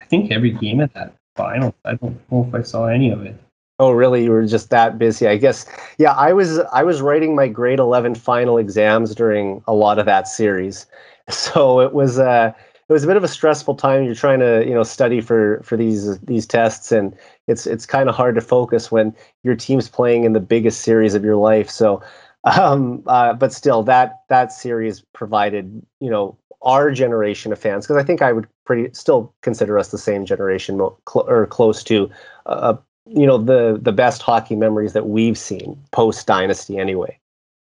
I 0.01 0.07
think 0.07 0.33
every 0.33 0.51
game 0.51 0.81
at 0.81 0.93
that 0.95 1.15
final. 1.37 1.75
I 1.85 1.95
don't 1.95 2.19
know 2.33 2.47
if 2.49 2.55
I 2.55 2.63
saw 2.63 2.87
any 2.87 3.11
of 3.11 3.23
it. 3.23 3.37
Oh, 3.81 3.93
really? 3.93 4.25
You 4.25 4.33
were 4.33 4.45
just 4.45 4.71
that 4.71 4.99
busy? 4.99 5.29
I 5.29 5.37
guess. 5.37 5.65
Yeah, 5.99 6.13
I 6.15 6.33
was. 6.33 6.59
I 6.73 6.83
was 6.83 7.01
writing 7.01 7.37
my 7.37 7.47
grade 7.47 7.79
11 7.79 8.17
final 8.17 8.59
exams 8.59 9.15
during 9.15 9.63
a 9.69 9.73
lot 9.73 10.01
of 10.01 10.07
that 10.07 10.27
series, 10.27 10.87
so 11.29 11.81
it 11.81 11.93
was. 11.93 12.19
Uh, 12.19 12.53
it 12.89 12.93
was 12.93 13.05
a 13.05 13.07
bit 13.07 13.17
of 13.17 13.25
a 13.25 13.29
stressful 13.29 13.75
time. 13.75 14.05
You're 14.05 14.15
trying 14.15 14.41
to, 14.41 14.65
you 14.67 14.73
know, 14.73 14.83
study 14.83 15.21
for 15.21 15.61
for 15.63 15.77
these 15.77 16.19
these 16.21 16.47
tests, 16.47 16.91
and 16.91 17.15
it's 17.47 17.67
it's 17.67 17.85
kind 17.85 18.09
of 18.09 18.15
hard 18.15 18.35
to 18.37 18.41
focus 18.41 18.91
when 18.91 19.15
your 19.45 19.55
team's 19.57 19.89
playing 19.89 20.25
in 20.25 20.33
the 20.33 20.41
biggest 20.41 20.81
series 20.81 21.15
of 21.15 21.23
your 21.23 21.37
life. 21.37 21.69
So, 21.69 22.03
um, 22.45 23.03
uh, 23.07 23.35
but 23.35 23.53
still, 23.53 23.83
that 23.85 24.21
that 24.29 24.53
series 24.53 25.03
provided, 25.13 25.83
you 26.01 26.11
know, 26.11 26.39
our 26.63 26.91
generation 26.91 27.53
of 27.53 27.59
fans, 27.59 27.87
because 27.87 28.03
I 28.03 28.07
think 28.07 28.23
I 28.23 28.33
would 28.33 28.49
pretty 28.65 28.91
still 28.95 29.35
consider 29.43 29.79
us 29.79 29.91
the 29.91 29.99
same 29.99 30.25
generation 30.25 30.77
cl- 30.77 31.29
or 31.29 31.47
close 31.47 31.83
to. 31.85 32.11
Uh, 32.47 32.77
you 33.11 33.27
know 33.27 33.39
the 33.39 33.79
the 33.81 33.93
best 33.93 34.21
hockey 34.21 34.55
memories 34.55 34.93
that 34.93 35.09
we've 35.09 35.39
seen 35.39 35.83
post 35.93 36.27
dynasty 36.27 36.77
anyway 36.77 37.19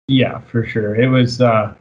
Yeah, 0.07 0.39
for 0.39 0.65
sure. 0.65 0.95
It 0.95 1.07
was. 1.07 1.41
Uh, 1.41 1.73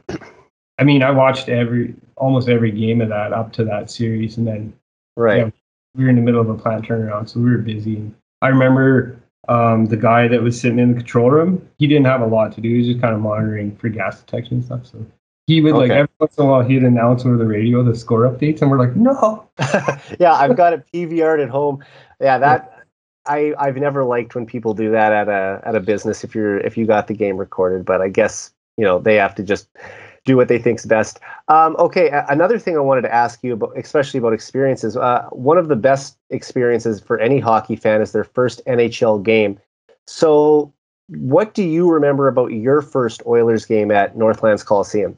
I 0.83 0.85
mean, 0.85 1.01
I 1.01 1.11
watched 1.11 1.47
every 1.47 1.95
almost 2.17 2.49
every 2.49 2.69
game 2.69 2.99
of 2.99 3.07
that 3.07 3.31
up 3.31 3.53
to 3.53 3.63
that 3.63 3.89
series, 3.89 4.35
and 4.35 4.45
then 4.45 4.73
right 5.15 5.37
Yeah. 5.37 5.49
we 5.95 6.03
were 6.03 6.09
in 6.09 6.17
the 6.17 6.21
middle 6.21 6.41
of 6.41 6.49
a 6.49 6.55
plant 6.55 6.85
turnaround, 6.85 7.29
so 7.29 7.39
we 7.39 7.51
were 7.51 7.59
busy. 7.59 8.11
I 8.41 8.49
remember 8.49 9.17
um, 9.47 9.85
the 9.85 9.95
guy 9.95 10.27
that 10.27 10.43
was 10.43 10.59
sitting 10.59 10.79
in 10.79 10.89
the 10.89 10.97
control 10.97 11.31
room. 11.31 11.65
He 11.79 11.87
didn't 11.87 12.05
have 12.07 12.19
a 12.19 12.25
lot 12.25 12.51
to 12.55 12.61
do. 12.61 12.67
He 12.67 12.79
was 12.79 12.87
just 12.87 12.99
kind 12.99 13.15
of 13.15 13.21
monitoring 13.21 13.77
for 13.77 13.87
gas 13.87 14.19
detection 14.19 14.55
and 14.55 14.65
stuff. 14.65 14.85
So 14.85 15.05
he 15.47 15.61
would 15.61 15.73
like 15.73 15.89
every 15.89 16.09
once 16.19 16.37
in 16.37 16.43
a 16.43 16.47
while 16.49 16.61
he'd 16.63 16.83
announce 16.83 17.25
over 17.25 17.37
the 17.37 17.47
radio 17.47 17.81
the 17.81 17.95
score 17.95 18.29
updates, 18.29 18.61
and 18.61 18.69
we're 18.69 18.79
like, 18.79 18.93
no. 18.93 19.47
yeah 20.19 20.33
i've 20.33 20.57
got 20.57 20.73
it 20.73 20.83
pvr'd 20.93 21.41
at 21.41 21.49
home 21.49 21.81
yeah 22.19 22.37
that 22.37 22.85
i 23.25 23.53
i've 23.57 23.77
never 23.77 24.03
liked 24.03 24.35
when 24.35 24.45
people 24.45 24.73
do 24.73 24.91
that 24.91 25.13
at 25.13 25.29
a 25.29 25.61
at 25.63 25.75
a 25.75 25.79
business 25.79 26.25
if 26.25 26.35
you're 26.35 26.57
if 26.57 26.75
you 26.75 26.85
got 26.85 27.07
the 27.07 27.13
game 27.13 27.37
recorded 27.37 27.85
but 27.85 28.01
i 28.01 28.09
guess 28.09 28.51
you 28.77 28.83
know 28.83 28.99
they 28.99 29.15
have 29.15 29.35
to 29.35 29.43
just 29.43 29.69
do 30.25 30.37
what 30.37 30.47
they 30.47 30.57
think's 30.57 30.85
best 30.85 31.19
um, 31.47 31.75
okay 31.77 32.09
another 32.29 32.57
thing 32.57 32.75
i 32.77 32.79
wanted 32.79 33.01
to 33.01 33.13
ask 33.13 33.43
you 33.43 33.53
about 33.53 33.77
especially 33.77 34.17
about 34.17 34.33
experiences 34.33 34.95
uh, 34.97 35.27
one 35.31 35.57
of 35.57 35.67
the 35.67 35.75
best 35.75 36.17
experiences 36.29 36.99
for 36.99 37.19
any 37.19 37.39
hockey 37.39 37.75
fan 37.75 38.01
is 38.01 38.11
their 38.11 38.23
first 38.23 38.61
nhl 38.65 39.21
game 39.23 39.59
so 40.07 40.71
what 41.07 41.53
do 41.53 41.63
you 41.63 41.91
remember 41.91 42.27
about 42.27 42.47
your 42.47 42.81
first 42.81 43.21
oilers 43.25 43.65
game 43.65 43.91
at 43.91 44.17
northlands 44.17 44.63
coliseum 44.63 45.17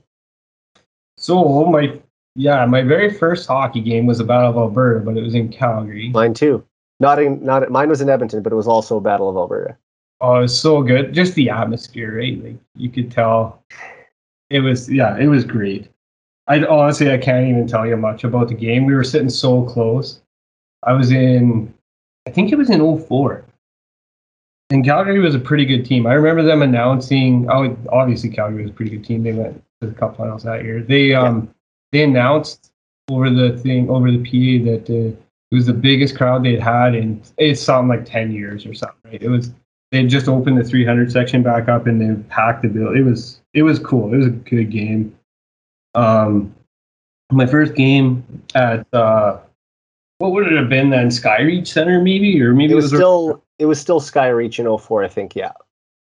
So 1.17 1.65
my 1.65 1.99
yeah, 2.35 2.65
my 2.65 2.81
very 2.81 3.13
first 3.13 3.47
hockey 3.47 3.79
game 3.79 4.05
was 4.05 4.19
a 4.19 4.25
Battle 4.25 4.49
of 4.49 4.57
Alberta, 4.57 4.99
but 4.99 5.17
it 5.17 5.23
was 5.23 5.35
in 5.35 5.49
Calgary. 5.49 6.09
Mine 6.09 6.33
too. 6.33 6.65
Not 6.99 7.19
in 7.19 7.43
not 7.43 7.69
mine 7.71 7.89
was 7.89 8.01
in 8.01 8.09
Edmonton, 8.09 8.43
but 8.43 8.51
it 8.51 8.55
was 8.55 8.67
also 8.67 8.97
a 8.97 9.01
Battle 9.01 9.29
of 9.29 9.37
Alberta. 9.37 9.77
Oh, 10.21 10.37
it 10.37 10.41
was 10.41 10.59
so 10.59 10.81
good. 10.81 11.13
Just 11.13 11.35
the 11.35 11.49
atmosphere, 11.49 12.17
right? 12.17 12.43
Like 12.43 12.57
you 12.75 12.89
could 12.89 13.11
tell 13.11 13.63
it 14.49 14.59
was 14.59 14.91
yeah, 14.91 15.17
it 15.17 15.27
was 15.27 15.43
great. 15.43 15.89
I 16.47 16.63
honestly 16.65 17.11
I 17.11 17.17
can't 17.17 17.47
even 17.47 17.67
tell 17.67 17.85
you 17.87 17.97
much 17.97 18.23
about 18.23 18.49
the 18.49 18.53
game. 18.53 18.85
We 18.85 18.93
were 18.93 19.03
sitting 19.03 19.29
so 19.29 19.63
close. 19.63 20.21
I 20.83 20.93
was 20.93 21.11
in 21.11 21.73
I 22.27 22.31
think 22.31 22.51
it 22.51 22.57
was 22.57 22.69
in 22.69 22.99
04. 22.99 23.45
And 24.71 24.83
Calgary 24.83 25.19
was 25.19 25.35
a 25.35 25.39
pretty 25.39 25.65
good 25.65 25.85
team. 25.85 26.07
I 26.07 26.13
remember 26.13 26.43
them 26.43 26.61
announcing 26.61 27.47
oh 27.49 27.75
obviously 27.91 28.29
Calgary 28.29 28.63
was 28.63 28.71
a 28.71 28.75
pretty 28.75 28.91
good 28.91 29.05
team. 29.05 29.23
They 29.23 29.33
went 29.33 29.61
to 29.81 29.87
the 29.87 29.93
cup 29.93 30.17
finals 30.17 30.43
that 30.43 30.63
year. 30.63 30.81
They 30.81 31.13
um 31.13 31.53
they 31.91 32.03
announced 32.03 32.71
over 33.09 33.29
the 33.29 33.57
thing 33.57 33.89
over 33.89 34.11
the 34.11 34.19
PA 34.19 34.65
that 34.71 34.89
uh, 34.89 35.15
it 35.51 35.55
was 35.55 35.67
the 35.67 35.73
biggest 35.73 36.17
crowd 36.17 36.43
they'd 36.43 36.59
had 36.59 36.95
in 36.95 37.21
it's 37.37 37.61
something 37.61 37.87
like 37.87 38.05
10 38.05 38.31
years 38.31 38.65
or 38.65 38.73
something, 38.73 38.97
right? 39.05 39.21
It 39.21 39.29
was 39.29 39.51
they 39.91 40.05
just 40.05 40.27
opened 40.27 40.57
the 40.57 40.63
300 40.63 41.11
section 41.11 41.43
back 41.43 41.69
up 41.69 41.87
and 41.87 42.01
they 42.01 42.21
packed 42.29 42.63
the 42.63 42.67
bill. 42.67 42.93
It 42.93 43.03
was 43.03 43.41
it 43.55 43.63
was 43.63 43.79
cool. 43.79 44.13
It 44.13 44.17
was 44.17 44.27
a 44.27 44.31
good 44.31 44.69
game. 44.69 45.17
Um, 45.95 46.53
my 47.31 47.47
first 47.47 47.73
game 47.73 48.23
at 48.53 48.85
uh, 48.93 49.39
what 50.19 50.33
would 50.33 50.45
it 50.45 50.57
have 50.57 50.69
been 50.69 50.91
then? 50.91 51.07
Skyreach 51.07 51.67
Center 51.67 52.01
maybe, 52.01 52.39
or 52.41 52.53
maybe 52.53 52.73
It 52.73 52.75
was 52.75 52.87
still 52.87 53.41
it 53.57 53.65
was 53.65 53.79
still 53.79 53.99
Skyreach 53.99 54.59
in 54.59 54.77
04, 54.77 55.03
I 55.05 55.07
think. 55.07 55.35
Yeah. 55.35 55.53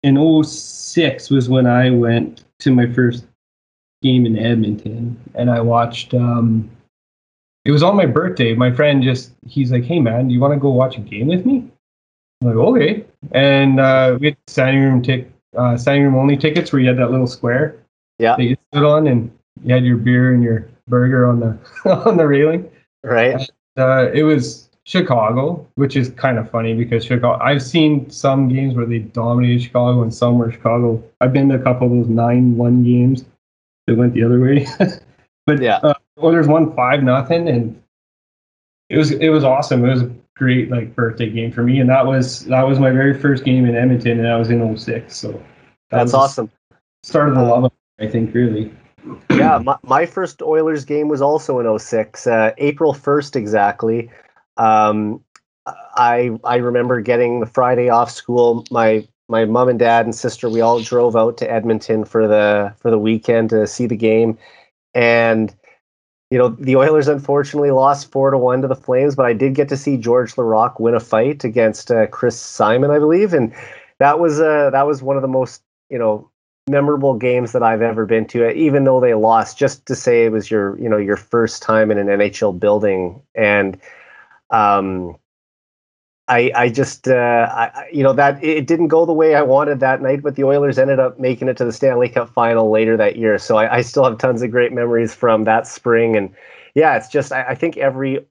in 0.02 0.44
06 0.44 1.30
was 1.30 1.48
when 1.48 1.66
I 1.66 1.88
went 1.90 2.44
to 2.58 2.74
my 2.74 2.92
first 2.92 3.24
game 4.02 4.26
in 4.26 4.36
Edmonton 4.38 5.16
and 5.34 5.50
I 5.50 5.60
watched 5.60 6.12
um 6.12 6.68
it 7.64 7.70
was 7.70 7.82
on 7.82 7.96
my 7.96 8.04
birthday. 8.04 8.52
My 8.54 8.70
friend 8.70 9.02
just 9.02 9.32
he's 9.46 9.72
like, 9.72 9.84
Hey 9.84 10.00
man, 10.00 10.28
do 10.28 10.34
you 10.34 10.40
want 10.40 10.52
to 10.52 10.60
go 10.60 10.70
watch 10.70 10.98
a 10.98 11.00
game 11.00 11.28
with 11.28 11.46
me? 11.46 11.64
I'm 12.42 12.48
like, 12.48 12.56
okay. 12.56 13.04
And 13.32 13.80
uh 13.80 14.18
we 14.20 14.26
had 14.26 14.36
standing 14.48 14.82
room 14.82 15.00
tick 15.02 15.30
uh 15.56 15.76
room 15.86 16.14
only 16.16 16.36
tickets 16.36 16.72
where 16.72 16.80
you 16.82 16.88
had 16.88 16.98
that 16.98 17.10
little 17.10 17.26
square 17.26 17.76
Yeah. 18.18 18.36
that 18.36 18.44
you 18.44 18.56
stood 18.72 18.84
on 18.84 19.06
and 19.06 19.30
you 19.64 19.74
had 19.74 19.84
your 19.84 19.96
beer 19.96 20.32
and 20.32 20.42
your 20.42 20.68
burger 20.88 21.26
on 21.26 21.40
the 21.40 21.58
on 22.06 22.16
the 22.16 22.26
railing 22.26 22.70
Right. 23.02 23.48
uh, 23.76 24.10
it 24.14 24.22
was 24.22 24.70
Chicago, 24.86 25.66
which 25.76 25.96
is 25.96 26.10
kind 26.10 26.38
of 26.38 26.50
funny 26.50 26.74
because 26.74 27.04
Chicago. 27.04 27.42
I've 27.42 27.62
seen 27.62 28.08
some 28.10 28.48
games 28.48 28.74
where 28.74 28.84
they 28.86 28.98
dominated 28.98 29.62
Chicago, 29.62 30.02
and 30.02 30.12
some 30.14 30.38
where 30.38 30.52
Chicago. 30.52 31.02
I've 31.20 31.32
been 31.32 31.48
to 31.48 31.54
a 31.54 31.58
couple 31.58 31.86
of 31.86 31.92
those 31.92 32.08
nine-one 32.08 32.82
games 32.84 33.24
that 33.86 33.96
went 33.96 34.12
the 34.14 34.22
other 34.24 34.40
way. 34.40 34.66
but 35.46 35.60
Yeah. 35.60 35.76
uh, 35.82 35.94
Oilers 36.22 36.46
won 36.46 36.74
five 36.76 37.02
nothing, 37.02 37.48
and 37.48 37.80
it 38.90 38.98
was 38.98 39.10
it 39.12 39.30
was 39.30 39.42
awesome. 39.44 39.84
It 39.84 39.90
was 39.94 40.04
great 40.36 40.70
like 40.70 40.94
birthday 40.94 41.30
game 41.30 41.52
for 41.52 41.62
me, 41.62 41.80
and 41.80 41.88
that 41.88 42.04
was 42.04 42.44
that 42.46 42.62
was 42.62 42.78
my 42.78 42.90
very 42.90 43.18
first 43.18 43.44
game 43.44 43.66
in 43.66 43.76
Edmonton, 43.76 44.18
and 44.18 44.26
that 44.26 44.36
was 44.36 44.50
in 44.50 44.76
06. 44.76 45.16
So 45.16 45.32
that 45.32 45.42
That's 45.90 46.14
awesome. 46.14 46.50
Start 47.02 47.28
of 47.28 47.34
the 47.34 47.42
love, 47.42 47.72
I 48.00 48.08
think, 48.08 48.34
really. 48.34 48.72
yeah, 49.30 49.58
my, 49.58 49.76
my 49.82 50.06
first 50.06 50.40
Oilers 50.42 50.84
game 50.84 51.08
was 51.08 51.20
also 51.20 51.58
in 51.58 51.78
06, 51.78 52.26
uh, 52.26 52.52
April 52.56 52.94
1st 52.94 53.36
exactly. 53.36 54.10
Um, 54.56 55.22
I 55.66 56.30
I 56.44 56.56
remember 56.56 57.00
getting 57.00 57.40
the 57.40 57.46
Friday 57.46 57.88
off 57.88 58.10
school. 58.10 58.64
My 58.70 59.06
my 59.28 59.44
mom 59.44 59.68
and 59.68 59.78
dad 59.78 60.04
and 60.04 60.14
sister 60.14 60.50
we 60.50 60.60
all 60.60 60.80
drove 60.80 61.16
out 61.16 61.38
to 61.38 61.50
Edmonton 61.50 62.04
for 62.04 62.28
the 62.28 62.74
for 62.78 62.90
the 62.90 62.98
weekend 62.98 63.50
to 63.50 63.66
see 63.66 63.86
the 63.86 63.96
game, 63.96 64.38
and 64.94 65.54
you 66.30 66.38
know 66.38 66.48
the 66.48 66.76
Oilers 66.76 67.08
unfortunately 67.08 67.70
lost 67.70 68.10
four 68.10 68.30
to 68.30 68.38
one 68.38 68.62
to 68.62 68.68
the 68.68 68.74
Flames, 68.74 69.14
but 69.14 69.26
I 69.26 69.32
did 69.32 69.54
get 69.54 69.68
to 69.68 69.76
see 69.76 69.96
Georges 69.96 70.36
Laraque 70.36 70.80
win 70.80 70.94
a 70.94 71.00
fight 71.00 71.44
against 71.44 71.90
uh, 71.90 72.06
Chris 72.06 72.38
Simon, 72.40 72.90
I 72.90 72.98
believe, 72.98 73.34
and 73.34 73.54
that 73.98 74.18
was 74.18 74.40
uh, 74.40 74.70
that 74.70 74.86
was 74.86 75.02
one 75.02 75.16
of 75.16 75.22
the 75.22 75.28
most 75.28 75.62
you 75.90 75.98
know 75.98 76.30
memorable 76.68 77.14
games 77.14 77.52
that 77.52 77.62
I've 77.62 77.82
ever 77.82 78.06
been 78.06 78.26
to, 78.28 78.50
even 78.50 78.84
though 78.84 79.00
they 79.00 79.14
lost. 79.14 79.58
Just 79.58 79.86
to 79.86 79.94
say 79.94 80.24
it 80.24 80.32
was 80.32 80.50
your, 80.50 80.78
you 80.80 80.88
know, 80.88 80.96
your 80.96 81.16
first 81.16 81.62
time 81.62 81.90
in 81.90 81.98
an 81.98 82.06
NHL 82.06 82.58
building, 82.58 83.22
and 83.34 83.78
um, 84.50 85.16
I, 86.26 86.50
I 86.54 86.68
just, 86.70 87.06
uh, 87.06 87.48
I, 87.52 87.88
you 87.92 88.02
know, 88.02 88.14
that 88.14 88.42
it 88.42 88.66
didn't 88.66 88.88
go 88.88 89.04
the 89.04 89.12
way 89.12 89.34
I 89.34 89.42
wanted 89.42 89.80
that 89.80 90.00
night, 90.00 90.22
but 90.22 90.36
the 90.36 90.44
Oilers 90.44 90.78
ended 90.78 90.98
up 90.98 91.20
making 91.20 91.48
it 91.48 91.56
to 91.58 91.66
the 91.66 91.72
Stanley 91.72 92.08
Cup 92.08 92.30
final 92.30 92.70
later 92.70 92.96
that 92.96 93.16
year. 93.16 93.38
So 93.38 93.58
I, 93.58 93.76
I 93.76 93.80
still 93.82 94.04
have 94.04 94.16
tons 94.16 94.40
of 94.40 94.50
great 94.50 94.72
memories 94.72 95.14
from 95.14 95.44
that 95.44 95.66
spring, 95.66 96.16
and 96.16 96.34
yeah, 96.74 96.96
it's 96.96 97.08
just, 97.08 97.30
I, 97.30 97.42
I 97.48 97.54
think 97.54 97.76
every 97.76 98.24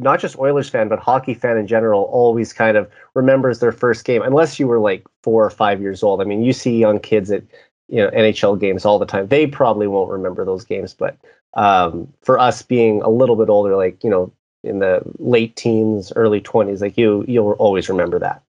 not 0.00 0.20
just 0.20 0.38
Oilers 0.38 0.68
fan, 0.68 0.88
but 0.88 0.98
hockey 0.98 1.34
fan 1.34 1.56
in 1.56 1.66
general, 1.66 2.02
always 2.04 2.52
kind 2.52 2.76
of 2.76 2.90
remembers 3.14 3.60
their 3.60 3.72
first 3.72 4.04
game, 4.04 4.22
unless 4.22 4.58
you 4.58 4.66
were 4.66 4.78
like 4.78 5.06
four 5.22 5.44
or 5.44 5.50
five 5.50 5.80
years 5.80 6.02
old. 6.02 6.20
I 6.20 6.24
mean, 6.24 6.42
you 6.42 6.52
see 6.52 6.78
young 6.78 6.98
kids 6.98 7.30
at 7.30 7.42
you 7.88 7.96
know 8.02 8.10
NHL 8.10 8.60
games 8.60 8.84
all 8.84 8.98
the 8.98 9.06
time. 9.06 9.28
They 9.28 9.46
probably 9.46 9.86
won't 9.86 10.10
remember 10.10 10.44
those 10.44 10.64
games, 10.64 10.94
but 10.94 11.16
um, 11.54 12.12
for 12.22 12.38
us 12.38 12.62
being 12.62 13.00
a 13.02 13.08
little 13.08 13.36
bit 13.36 13.48
older, 13.48 13.76
like 13.76 14.02
you 14.04 14.10
know, 14.10 14.32
in 14.64 14.80
the 14.80 15.00
late 15.18 15.56
teens, 15.56 16.12
early 16.16 16.40
twenties, 16.40 16.80
like 16.80 16.98
you, 16.98 17.24
you'll 17.28 17.52
always 17.52 17.88
remember 17.88 18.18
that. 18.18 18.42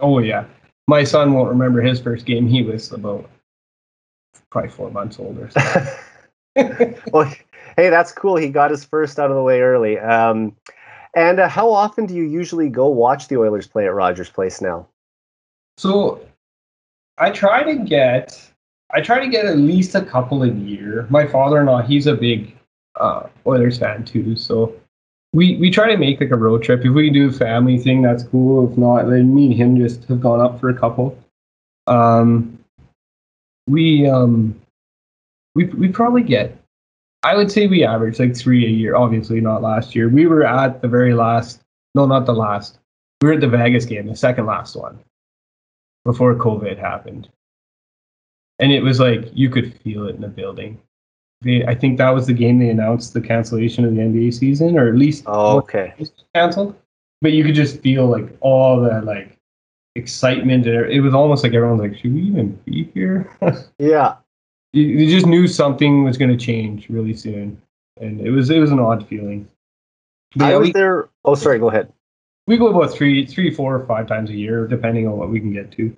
Oh 0.00 0.18
yeah, 0.18 0.44
my 0.88 1.04
son 1.04 1.32
won't 1.32 1.50
remember 1.50 1.80
his 1.80 2.00
first 2.00 2.26
game. 2.26 2.46
He 2.46 2.62
was 2.62 2.92
about 2.92 3.28
probably 4.50 4.70
four 4.70 4.90
months 4.90 5.18
older. 5.18 5.50
So. 5.50 5.60
well, 7.12 7.32
hey, 7.76 7.90
that's 7.90 8.12
cool. 8.12 8.36
He 8.36 8.48
got 8.48 8.70
his 8.70 8.84
first 8.84 9.18
out 9.18 9.30
of 9.30 9.36
the 9.36 9.42
way 9.42 9.60
early. 9.60 9.98
Um, 9.98 10.56
and 11.14 11.40
uh, 11.40 11.48
how 11.48 11.70
often 11.70 12.06
do 12.06 12.14
you 12.14 12.24
usually 12.24 12.68
go 12.68 12.88
watch 12.88 13.28
the 13.28 13.36
Oilers 13.36 13.66
play 13.66 13.86
at 13.86 13.94
Rogers 13.94 14.30
Place 14.30 14.60
now? 14.60 14.86
So 15.76 16.20
I 17.18 17.30
try 17.30 17.62
to 17.62 17.76
get 17.84 18.40
I 18.92 19.00
try 19.00 19.20
to 19.20 19.28
get 19.28 19.44
at 19.44 19.56
least 19.56 19.94
a 19.94 20.02
couple 20.02 20.42
a 20.42 20.48
year. 20.48 21.06
My 21.10 21.26
father-in-law, 21.26 21.82
he's 21.82 22.06
a 22.06 22.14
big 22.14 22.56
uh, 22.96 23.28
Oilers 23.46 23.78
fan 23.78 24.04
too, 24.04 24.36
so 24.36 24.74
we 25.32 25.56
we 25.56 25.70
try 25.70 25.88
to 25.90 25.96
make 25.96 26.20
like 26.20 26.30
a 26.30 26.36
road 26.36 26.62
trip. 26.62 26.84
If 26.84 26.92
we 26.92 27.06
can 27.06 27.14
do 27.14 27.28
a 27.28 27.32
family 27.32 27.78
thing, 27.78 28.02
that's 28.02 28.24
cool. 28.24 28.70
If 28.70 28.76
not, 28.76 29.08
then 29.08 29.34
me 29.34 29.46
and 29.46 29.54
him 29.54 29.76
just 29.76 30.04
have 30.04 30.20
gone 30.20 30.40
up 30.40 30.60
for 30.60 30.70
a 30.70 30.78
couple. 30.78 31.16
Um, 31.86 32.58
we 33.66 34.08
um 34.08 34.60
we 35.54 35.64
we 35.66 35.88
probably 35.88 36.22
get 36.22 36.56
I 37.22 37.36
would 37.36 37.52
say 37.52 37.66
we 37.66 37.84
average 37.84 38.18
like 38.18 38.36
three 38.36 38.64
a 38.64 38.68
year. 38.68 38.96
Obviously, 38.96 39.40
not 39.40 39.62
last 39.62 39.94
year. 39.94 40.08
We 40.08 40.26
were 40.26 40.44
at 40.44 40.80
the 40.80 40.88
very 40.88 41.14
last. 41.14 41.60
No, 41.94 42.06
not 42.06 42.24
the 42.24 42.34
last. 42.34 42.78
We 43.20 43.28
were 43.28 43.34
at 43.34 43.40
the 43.40 43.48
Vegas 43.48 43.84
game, 43.84 44.06
the 44.06 44.16
second 44.16 44.46
last 44.46 44.74
one, 44.74 44.98
before 46.04 46.34
COVID 46.34 46.78
happened, 46.78 47.28
and 48.58 48.72
it 48.72 48.82
was 48.82 48.98
like 48.98 49.30
you 49.34 49.50
could 49.50 49.78
feel 49.80 50.06
it 50.06 50.14
in 50.14 50.22
the 50.22 50.28
building. 50.28 50.80
They, 51.42 51.64
I 51.64 51.74
think 51.74 51.96
that 51.98 52.10
was 52.10 52.26
the 52.26 52.34
game 52.34 52.58
they 52.58 52.68
announced 52.68 53.14
the 53.14 53.20
cancellation 53.20 53.84
of 53.84 53.94
the 53.94 54.00
NBA 54.02 54.34
season, 54.34 54.78
or 54.78 54.88
at 54.88 54.96
least 54.96 55.24
Oh, 55.26 55.56
okay. 55.58 55.94
canceled. 56.34 56.76
But 57.22 57.32
you 57.32 57.44
could 57.44 57.54
just 57.54 57.80
feel 57.80 58.06
like 58.06 58.28
all 58.40 58.80
that 58.82 59.04
like 59.04 59.36
excitement. 59.96 60.66
and 60.66 60.90
It 60.90 61.00
was 61.00 61.14
almost 61.14 61.42
like 61.42 61.54
everyone's 61.54 61.80
like, 61.80 61.96
"Should 61.96 62.14
we 62.14 62.22
even 62.22 62.52
be 62.64 62.84
here?" 62.94 63.30
Yeah. 63.78 64.16
you, 64.72 64.82
you 64.84 65.10
just 65.10 65.26
knew 65.26 65.46
something 65.46 66.04
was 66.04 66.16
going 66.18 66.30
to 66.30 66.36
change 66.36 66.88
really 66.90 67.14
soon, 67.14 67.60
and 68.00 68.20
it 68.20 68.30
was 68.30 68.50
it 68.50 68.58
was 68.58 68.70
an 68.70 68.78
odd 68.78 69.06
feeling. 69.08 69.48
But 70.36 70.52
I 70.52 70.56
was 70.58 70.68
we, 70.68 70.72
there. 70.72 71.08
Oh, 71.24 71.34
sorry. 71.34 71.58
Go 71.58 71.70
ahead. 71.70 71.92
we 72.46 72.56
go 72.56 72.68
about 72.68 72.92
three, 72.92 73.26
three, 73.26 73.50
four, 73.52 73.74
or 73.74 73.86
five 73.86 74.06
times 74.06 74.30
a 74.30 74.34
year, 74.36 74.66
depending 74.66 75.06
on 75.08 75.16
what 75.16 75.28
we 75.30 75.40
can 75.40 75.52
get 75.52 75.72
to. 75.72 75.94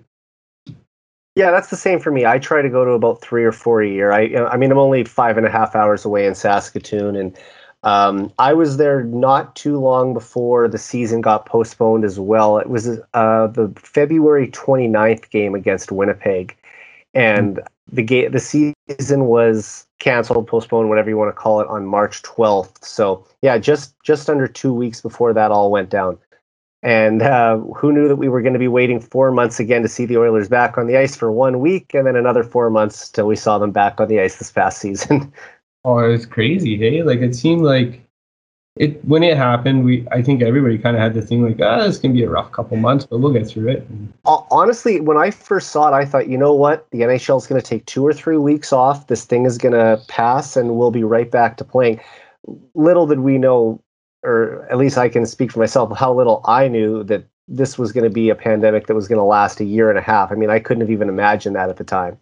Yeah, 1.35 1.49
that's 1.49 1.69
the 1.69 1.77
same 1.77 1.99
for 1.99 2.11
me. 2.11 2.25
I 2.25 2.37
try 2.37 2.61
to 2.61 2.69
go 2.69 2.85
to 2.85 2.91
about 2.91 3.21
three 3.21 3.43
or 3.43 3.51
four 3.51 3.81
a 3.81 3.89
year. 3.89 4.11
I, 4.11 4.35
I 4.51 4.57
mean, 4.57 4.71
I'm 4.71 4.77
only 4.77 5.03
five 5.03 5.35
and 5.37 5.47
a 5.47 5.49
half 5.49 5.75
hours 5.75 6.05
away 6.05 6.27
in 6.27 6.35
Saskatoon, 6.35 7.15
and 7.15 7.35
um, 7.81 8.31
I 8.37 8.53
was 8.53 8.77
there 8.77 9.03
not 9.03 9.55
too 9.55 9.79
long 9.79 10.13
before 10.13 10.67
the 10.67 10.77
season 10.77 11.21
got 11.21 11.47
postponed 11.47 12.05
as 12.05 12.19
well. 12.19 12.59
It 12.59 12.69
was 12.69 12.99
uh, 13.15 13.47
the 13.47 13.73
February 13.77 14.47
29th 14.49 15.29
game 15.31 15.55
against 15.55 15.91
Winnipeg, 15.91 16.55
and 17.15 17.59
the 17.91 18.03
game, 18.03 18.31
the 18.31 18.39
season 18.39 19.25
was 19.25 19.87
canceled, 19.97 20.45
postponed, 20.47 20.89
whatever 20.89 21.09
you 21.09 21.17
want 21.17 21.29
to 21.29 21.39
call 21.39 21.61
it, 21.61 21.67
on 21.67 21.87
March 21.87 22.21
12th. 22.21 22.83
So 22.85 23.25
yeah, 23.41 23.57
just 23.57 23.95
just 24.03 24.29
under 24.29 24.47
two 24.47 24.73
weeks 24.73 25.01
before 25.01 25.33
that 25.33 25.49
all 25.49 25.71
went 25.71 25.89
down. 25.89 26.19
And 26.83 27.21
uh, 27.21 27.59
who 27.59 27.93
knew 27.93 28.09
that 28.09 28.17
we 28.17 28.27
were 28.27 28.41
going 28.41 28.53
to 28.53 28.59
be 28.59 28.67
waiting 28.67 28.99
four 28.99 29.31
months 29.31 29.59
again 29.59 29.81
to 29.83 29.87
see 29.87 30.05
the 30.05 30.17
Oilers 30.17 30.49
back 30.49 30.77
on 30.77 30.85
the 30.85 30.97
ice 30.97 31.15
for 31.15 31.31
one 31.31 31.59
week, 31.59 31.93
and 31.93 32.05
then 32.05 32.17
another 32.17 32.43
four 32.43 32.69
months 32.69 33.09
till 33.09 33.25
we 33.25 33.37
saw 33.37 33.57
them 33.57 33.71
back 33.71 34.01
on 34.01 34.09
the 34.09 34.19
ice 34.19 34.35
this 34.37 34.51
past 34.51 34.79
season. 34.79 35.31
Oh, 35.85 35.97
it 35.97 36.07
was 36.07 36.25
crazy, 36.25 36.77
hey! 36.77 37.03
Like 37.03 37.19
it 37.19 37.35
seemed 37.35 37.61
like 37.61 38.01
it 38.77 39.03
when 39.05 39.21
it 39.21 39.35
happened. 39.35 39.83
We 39.83 40.07
I 40.13 40.21
think 40.21 40.41
everybody 40.41 40.77
kind 40.77 40.95
of 40.95 41.01
had 41.01 41.13
the 41.13 41.21
thing 41.21 41.43
like, 41.43 41.59
ah, 41.61 41.83
this 41.83 41.97
can 41.97 42.13
be 42.13 42.23
a 42.23 42.29
rough 42.29 42.53
couple 42.53 42.77
months, 42.77 43.05
but 43.05 43.19
we'll 43.19 43.33
get 43.33 43.47
through 43.47 43.67
it. 43.67 43.85
Honestly, 44.25 45.01
when 45.01 45.17
I 45.17 45.29
first 45.29 45.71
saw 45.71 45.89
it, 45.89 45.91
I 45.93 46.05
thought, 46.05 46.29
you 46.29 46.37
know 46.37 46.53
what? 46.53 46.89
The 46.91 47.01
NHL 47.01 47.37
is 47.37 47.47
going 47.47 47.61
to 47.61 47.67
take 47.67 47.85
two 47.85 48.07
or 48.07 48.13
three 48.13 48.37
weeks 48.37 48.71
off. 48.71 49.07
This 49.07 49.25
thing 49.25 49.45
is 49.45 49.57
going 49.57 49.73
to 49.73 50.01
pass, 50.07 50.55
and 50.55 50.77
we'll 50.77 50.91
be 50.91 51.03
right 51.03 51.29
back 51.29 51.57
to 51.57 51.65
playing. 51.65 51.99
Little 52.73 53.05
did 53.05 53.19
we 53.19 53.37
know, 53.37 53.82
or 54.23 54.65
at 54.69 54.77
least 54.77 54.97
I 54.97 55.09
can 55.09 55.25
speak 55.25 55.51
for 55.51 55.59
myself, 55.59 55.95
how 55.97 56.13
little 56.13 56.41
I 56.45 56.67
knew 56.67 57.03
that 57.03 57.25
this 57.47 57.77
was 57.77 57.91
going 57.91 58.05
to 58.05 58.09
be 58.09 58.29
a 58.29 58.35
pandemic 58.35 58.87
that 58.87 58.95
was 58.95 59.07
going 59.07 59.19
to 59.19 59.23
last 59.23 59.59
a 59.59 59.65
year 59.65 59.89
and 59.89 59.99
a 59.99 60.01
half. 60.01 60.31
I 60.31 60.35
mean, 60.35 60.49
I 60.49 60.59
couldn't 60.59 60.81
have 60.81 60.91
even 60.91 61.09
imagined 61.09 61.55
that 61.55 61.69
at 61.69 61.77
the 61.77 61.83
time. 61.83 62.17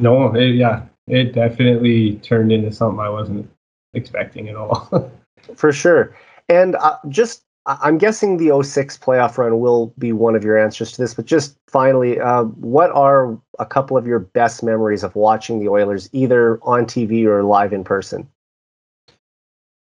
no, 0.00 0.34
it, 0.34 0.54
yeah, 0.54 0.82
it 1.06 1.32
definitely 1.32 2.16
turned 2.16 2.52
into 2.52 2.72
something 2.72 3.00
I 3.00 3.08
wasn't 3.08 3.48
expecting 3.94 4.48
at 4.48 4.56
all. 4.56 5.10
For 5.54 5.72
sure. 5.72 6.16
And 6.48 6.74
uh, 6.76 6.98
just, 7.08 7.42
I'm 7.66 7.98
guessing 7.98 8.36
the 8.36 8.62
06 8.62 8.98
playoff 8.98 9.38
run 9.38 9.60
will 9.60 9.92
be 9.98 10.12
one 10.12 10.34
of 10.34 10.44
your 10.44 10.58
answers 10.58 10.92
to 10.92 11.02
this, 11.02 11.14
but 11.14 11.24
just 11.24 11.56
finally, 11.68 12.20
uh, 12.20 12.44
what 12.44 12.90
are 12.90 13.38
a 13.58 13.66
couple 13.66 13.96
of 13.96 14.06
your 14.06 14.18
best 14.18 14.62
memories 14.62 15.02
of 15.02 15.14
watching 15.14 15.60
the 15.60 15.68
Oilers 15.68 16.08
either 16.12 16.58
on 16.62 16.86
TV 16.86 17.24
or 17.24 17.42
live 17.44 17.72
in 17.72 17.84
person? 17.84 18.28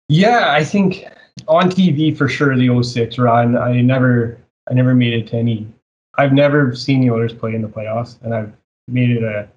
Yeah, 0.08 0.52
I 0.52 0.64
think 0.64 1.04
on 1.48 1.70
TV 1.70 2.16
for 2.16 2.28
sure 2.28 2.56
the 2.56 2.82
06 2.82 3.18
run. 3.18 3.56
I 3.56 3.80
never 3.80 4.38
I 4.70 4.74
never 4.74 4.94
made 4.94 5.14
it 5.14 5.28
to 5.28 5.36
any 5.36 5.66
I've 6.16 6.32
never 6.32 6.74
seen 6.74 7.00
the 7.00 7.10
Oilers 7.10 7.32
play 7.32 7.54
in 7.54 7.62
the 7.62 7.68
playoffs 7.68 8.20
and 8.22 8.34
I've 8.34 8.52
made 8.86 9.10
it 9.10 9.22
a 9.22 9.48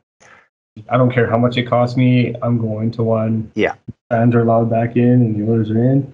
I 0.89 0.97
don't 0.97 1.11
care 1.11 1.29
how 1.29 1.37
much 1.37 1.57
it 1.57 1.63
costs 1.63 1.97
me, 1.97 2.33
I'm 2.41 2.57
going 2.57 2.91
to 2.91 3.03
one. 3.03 3.51
Yeah. 3.55 3.75
Fans 4.09 4.33
are 4.35 4.41
allowed 4.41 4.69
back 4.69 4.95
in 4.95 5.03
and 5.03 5.35
the 5.35 5.51
Oilers 5.51 5.69
are 5.69 5.83
in. 5.83 6.13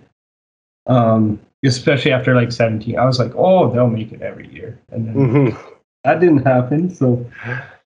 Um 0.87 1.39
especially 1.65 2.11
after 2.11 2.35
like 2.35 2.51
17. 2.51 2.97
I 2.97 3.05
was 3.05 3.19
like, 3.19 3.33
"Oh, 3.35 3.71
they'll 3.73 3.89
make 3.89 4.11
it 4.13 4.21
every 4.21 4.47
year." 4.53 4.79
And 4.91 5.07
then 5.07 5.15
Mm-hmm. 5.15 5.57
that 6.03 6.19
didn't 6.19 6.45
happen. 6.45 6.89
So, 6.93 7.25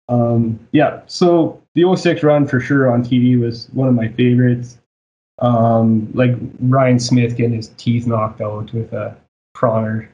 um, 0.09 0.59
yeah. 0.73 1.01
So 1.05 1.61
the 1.75 1.95
06 1.95 2.23
run 2.23 2.47
for 2.47 2.59
sure 2.59 2.91
on 2.91 3.03
TV 3.03 3.39
was 3.39 3.69
one 3.71 3.87
of 3.87 3.93
my 3.93 4.09
favorites. 4.09 4.77
Um, 5.41 6.11
like 6.13 6.35
Ryan 6.59 6.99
Smyth 6.99 7.35
getting 7.35 7.53
his 7.55 7.69
teeth 7.69 8.05
knocked 8.05 8.41
out 8.41 8.71
with 8.73 8.93
a 8.93 9.17
Pronger 9.57 10.07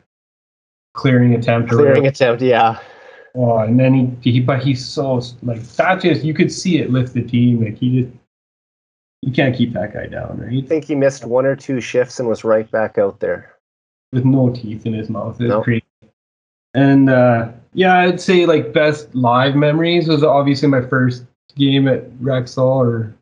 clearing 0.93 1.35
attempt. 1.35 1.71
or 1.71 1.75
Clearing 1.75 2.07
attempt, 2.07 2.41
yeah. 2.41 2.79
Oh, 3.35 3.59
and 3.59 3.79
then 3.79 4.17
he, 4.21 4.31
he, 4.31 4.39
but 4.39 4.63
he's 4.63 4.83
so 4.83 5.21
like 5.43 5.61
that. 5.61 6.01
Just 6.01 6.23
you 6.23 6.33
could 6.33 6.51
see 6.51 6.79
it 6.79 6.91
lift 6.91 7.13
the 7.13 7.21
team. 7.21 7.63
Like 7.63 7.77
he 7.77 8.01
just, 8.01 8.13
you 9.21 9.31
can't 9.31 9.55
keep 9.55 9.73
that 9.73 9.93
guy 9.93 10.07
down, 10.07 10.39
I 10.41 10.45
right? 10.55 10.67
think 10.67 10.85
he 10.85 10.95
missed 10.95 11.25
one 11.25 11.45
or 11.45 11.55
two 11.55 11.81
shifts 11.81 12.19
and 12.19 12.27
was 12.27 12.43
right 12.43 12.69
back 12.71 12.97
out 12.97 13.19
there. 13.19 13.53
With 14.13 14.25
no 14.25 14.49
teeth 14.49 14.85
in 14.85 14.93
his 14.93 15.09
mouth. 15.09 15.39
It's 15.41 15.49
Nope. 15.49 15.65
crazy. 15.65 15.83
And 16.73 17.09
uh, 17.09 17.51
yeah, 17.73 17.97
I'd 17.99 18.21
say 18.21 18.45
like 18.45 18.71
best 18.73 19.13
live 19.13 19.55
memories 19.55 20.07
was 20.07 20.23
obviously 20.23 20.69
my 20.69 20.81
first 20.81 21.25
game 21.55 21.87
at 21.87 22.09
Rexall 22.13 22.85
or 22.87 23.16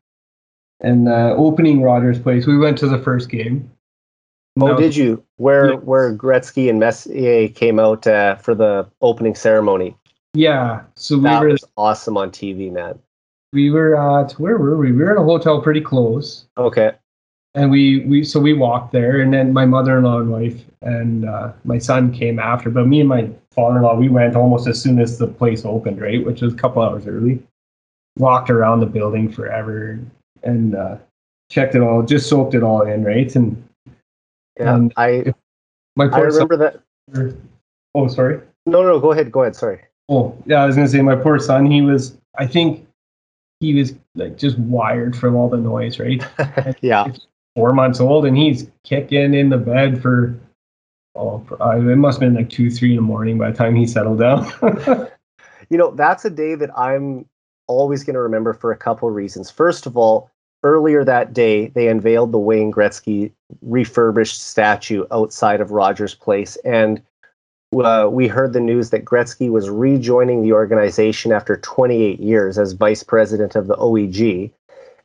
and 0.81 1.07
uh, 1.07 1.33
opening 1.37 1.81
Rogers 1.81 2.19
Place. 2.19 2.45
We 2.45 2.57
went 2.57 2.77
to 2.79 2.87
the 2.87 2.99
first 2.99 3.29
game. 3.29 3.69
Oh, 4.59 4.67
No. 4.67 4.77
did 4.77 4.95
you? 4.95 5.23
Where 5.37 5.71
Yeah. 5.73 5.79
where 5.79 6.13
Gretzky 6.15 6.69
and 6.69 6.79
Messier 6.79 7.47
came 7.49 7.79
out 7.79 8.07
uh, 8.07 8.35
for 8.35 8.55
the 8.55 8.87
opening 9.01 9.35
ceremony? 9.35 9.95
Yeah, 10.33 10.81
so 10.95 11.17
we 11.17 11.23
That 11.23 11.41
were 11.41 11.49
was 11.49 11.63
awesome 11.77 12.17
on 12.17 12.29
TV, 12.31 12.71
man. 12.71 12.99
we 13.53 13.69
were 13.71 13.95
at 13.95 14.33
where 14.33 14.57
were 14.57 14.77
we? 14.77 14.91
We 14.91 15.03
were 15.03 15.11
at 15.11 15.17
a 15.17 15.23
hotel 15.23 15.61
pretty 15.61 15.79
close, 15.81 16.45
Okay. 16.57 16.91
and 17.53 17.71
we 17.71 18.01
we 18.05 18.23
so 18.23 18.39
we 18.39 18.53
walked 18.53 18.91
there, 18.91 19.19
and 19.21 19.33
then 19.33 19.53
my 19.53 19.65
mother-in-law 19.65 20.19
and 20.19 20.31
wife 20.31 20.61
and 20.81 21.25
uh, 21.25 21.51
my 21.63 21.77
son 21.77 22.11
came 22.13 22.37
after, 22.39 22.69
but 22.69 22.85
me 22.87 22.99
and 22.99 23.09
my 23.09 23.29
father-in-law 23.51 23.95
we 23.97 24.09
went 24.09 24.35
almost 24.35 24.67
as 24.67 24.81
soon 24.81 24.99
as 24.99 25.17
the 25.17 25.27
place 25.27 25.63
opened, 25.65 26.01
right, 26.01 26.25
which 26.25 26.41
was 26.41 26.53
a 26.53 26.57
couple 26.57 26.81
hours 26.81 27.07
early. 27.07 27.41
Walked 28.17 28.49
around 28.49 28.79
the 28.81 28.85
building 28.85 29.29
forever 29.31 29.99
and 30.45 30.75
uh, 30.75 30.97
checked 31.51 31.75
it 31.75 31.81
all, 31.81 32.01
just 32.03 32.29
soaked 32.29 32.53
it 32.53 32.63
all 32.63 32.81
in, 32.83 33.03
right, 33.03 33.35
and 33.35 33.61
Yeah. 34.57 34.75
And 34.75 34.93
I 34.97 35.33
my 35.95 36.05
I 36.05 36.09
poor 36.09 36.31
son. 36.31 36.47
remember 36.47 36.81
that. 37.13 37.35
Oh, 37.93 38.07
sorry. 38.07 38.41
No, 38.65 38.83
no. 38.83 38.99
Go 38.99 39.11
ahead. 39.11 39.31
Go 39.31 39.41
ahead. 39.41 39.55
Sorry. 39.55 39.81
Oh, 40.09 40.37
yeah, 40.45 40.63
I 40.63 40.65
was 40.65 40.75
gonna 40.75 40.87
say 40.87 41.01
my 41.01 41.15
poor 41.15 41.39
son. 41.39 41.65
He 41.69 41.81
was, 41.81 42.17
I 42.37 42.45
think, 42.47 42.85
he 43.59 43.73
was 43.73 43.93
like 44.15 44.37
just 44.37 44.57
wired 44.59 45.15
from 45.15 45.35
all 45.35 45.49
the 45.49 45.57
noise, 45.57 45.99
right? 45.99 46.23
yeah. 46.81 47.07
Four 47.55 47.73
months 47.73 47.99
old, 47.99 48.25
and 48.25 48.37
he's 48.37 48.69
kicking 48.83 49.33
in 49.33 49.49
the 49.49 49.57
bed 49.57 50.01
for, 50.01 50.37
oh, 51.15 51.39
for, 51.47 51.61
uh, 51.63 51.77
it 51.77 51.95
must 51.95 52.19
have 52.19 52.27
been 52.29 52.35
like 52.35 52.49
two, 52.49 52.69
three 52.69 52.89
in 52.91 52.97
the 52.97 53.01
morning 53.01 53.37
by 53.37 53.49
the 53.49 53.57
time 53.57 53.75
he 53.75 53.87
settled 53.87 54.19
down. 54.19 54.51
You 55.69 55.79
know, 55.79 55.91
that's 55.91 56.25
a 56.25 56.29
day 56.29 56.53
that 56.55 56.69
I'm 56.77 57.25
always 57.67 58.03
going 58.03 58.13
to 58.13 58.19
remember 58.19 58.53
for 58.53 58.71
a 58.71 58.77
couple 58.77 59.09
of 59.09 59.15
reasons. 59.15 59.49
First 59.49 59.87
of 59.87 59.97
all, 59.97 60.29
earlier 60.65 61.05
that 61.05 61.31
day, 61.31 61.67
they 61.67 61.87
unveiled 61.87 62.31
the 62.31 62.39
Wayne 62.39 62.71
Gretzky 62.71 63.31
refurbished 63.61 64.41
statue 64.41 65.05
outside 65.11 65.61
of 65.61 65.71
Rogers 65.71 66.15
Place. 66.15 66.57
And 66.65 67.01
uh, 67.73 68.09
we 68.11 68.27
heard 68.27 68.53
the 68.53 68.59
news 68.59 68.89
that 68.89 69.05
Gretzky 69.05 69.49
was 69.49 69.69
rejoining 69.69 70.41
the 70.41 70.53
organization 70.53 71.31
after 71.31 71.57
28 71.57 72.19
years 72.19 72.57
as 72.57 72.73
vice 72.73 73.03
president 73.03 73.55
of 73.55 73.67
the 73.67 73.75
OEG. 73.75 74.51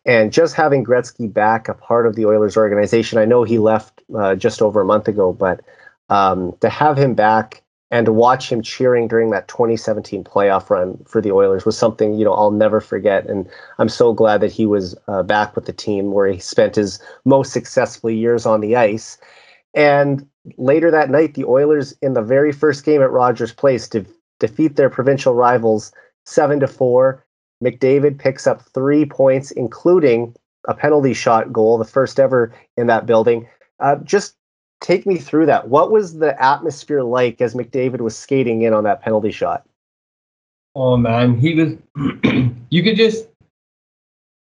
And 0.06 0.32
just 0.32 0.54
having 0.54 0.82
Gretzky 0.82 1.30
back 1.30 1.68
a 1.68 1.74
part 1.74 2.06
of 2.06 2.16
the 2.16 2.24
Oilers 2.24 2.56
organization, 2.56 3.18
I 3.18 3.26
know 3.26 3.44
he 3.44 3.58
left 3.58 4.02
uh, 4.16 4.34
just 4.34 4.62
over 4.62 4.80
a 4.80 4.84
month 4.86 5.08
ago, 5.08 5.30
but 5.32 5.60
um, 6.08 6.56
to 6.60 6.70
have 6.70 6.96
him 6.96 7.14
back 7.14 7.62
and 7.90 8.06
to 8.06 8.12
watch 8.12 8.50
him 8.50 8.62
cheering 8.62 9.08
during 9.08 9.30
that 9.30 9.48
2017 9.48 10.22
playoff 10.24 10.70
run 10.70 10.96
for 11.06 11.20
the 11.20 11.32
Oilers 11.32 11.64
was 11.64 11.76
something 11.76 12.14
you 12.14 12.24
know 12.24 12.34
I'll 12.34 12.50
never 12.50 12.80
forget. 12.80 13.26
And 13.26 13.48
I'm 13.78 13.88
so 13.88 14.12
glad 14.12 14.40
that 14.40 14.52
he 14.52 14.66
was 14.66 14.96
uh, 15.08 15.22
back 15.22 15.56
with 15.56 15.66
the 15.66 15.72
team 15.72 16.12
where 16.12 16.28
he 16.28 16.38
spent 16.38 16.76
his 16.76 17.00
most 17.24 17.52
successful 17.52 18.10
years 18.10 18.46
on 18.46 18.60
the 18.60 18.76
ice. 18.76 19.18
And 19.74 20.26
later 20.56 20.90
that 20.90 21.10
night, 21.10 21.34
the 21.34 21.44
Oilers 21.44 21.92
in 22.02 22.14
the 22.14 22.22
very 22.22 22.52
first 22.52 22.84
game 22.84 23.02
at 23.02 23.10
Rogers 23.10 23.52
Place 23.52 23.88
to 23.88 24.04
defeat 24.38 24.76
their 24.76 24.90
provincial 24.90 25.34
rivals 25.34 25.92
seven 26.26 26.60
to 26.60 26.68
four. 26.68 27.24
McDavid 27.62 28.18
picks 28.18 28.46
up 28.46 28.62
three 28.72 29.04
points, 29.04 29.50
including 29.50 30.34
a 30.66 30.74
penalty 30.74 31.12
shot 31.12 31.52
goal, 31.52 31.76
the 31.76 31.84
first 31.84 32.18
ever 32.18 32.54
in 32.76 32.86
that 32.86 33.06
building. 33.06 33.46
Uh, 33.80 33.96
just 33.96 34.34
take 34.80 35.06
me 35.06 35.18
through 35.18 35.46
that. 35.46 35.68
What 35.68 35.90
was 35.90 36.18
the 36.18 36.40
atmosphere 36.42 37.02
like 37.02 37.40
as 37.40 37.54
McDavid 37.54 38.00
was 38.00 38.16
skating 38.16 38.62
in 38.62 38.72
on 38.72 38.84
that 38.84 39.02
penalty 39.02 39.30
shot? 39.30 39.66
oh 40.76 40.96
man, 40.96 41.36
he 41.38 41.54
was. 41.54 41.74
you 42.70 42.82
could 42.82 42.96
just. 42.96 43.26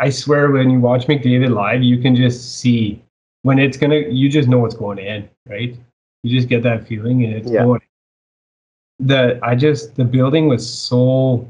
I 0.00 0.10
swear, 0.10 0.50
when 0.50 0.68
you 0.68 0.80
watch 0.80 1.06
McDavid 1.06 1.54
live, 1.54 1.82
you 1.82 1.98
can 1.98 2.16
just 2.16 2.58
see 2.58 3.02
when 3.42 3.58
it's 3.58 3.76
gonna. 3.76 4.00
You 4.08 4.28
just 4.28 4.48
know 4.48 4.58
what's 4.58 4.74
going 4.74 4.98
in, 4.98 5.28
right? 5.48 5.76
You 6.22 6.36
just 6.36 6.48
get 6.48 6.62
that 6.64 6.86
feeling, 6.86 7.24
and 7.24 7.34
it's 7.34 7.50
Yeah. 7.50 7.64
going. 7.64 7.80
The 9.00 9.40
I 9.42 9.54
just 9.54 9.96
the 9.96 10.04
building 10.04 10.48
was 10.48 10.68
so 10.68 11.48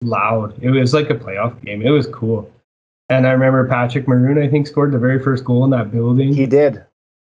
loud. 0.00 0.54
It 0.62 0.70
was 0.70 0.94
like 0.94 1.10
a 1.10 1.14
playoff 1.14 1.62
game. 1.64 1.82
It 1.82 1.90
was 1.90 2.06
cool. 2.06 2.50
And 3.08 3.26
I 3.26 3.32
remember 3.32 3.68
Patrick 3.68 4.08
Maroon, 4.08 4.38
I 4.38 4.48
think, 4.48 4.66
scored 4.66 4.92
the 4.92 4.98
very 4.98 5.22
first 5.22 5.44
goal 5.44 5.64
in 5.64 5.70
that 5.70 5.90
building. 5.90 6.32
He 6.32 6.46
did. 6.46 6.82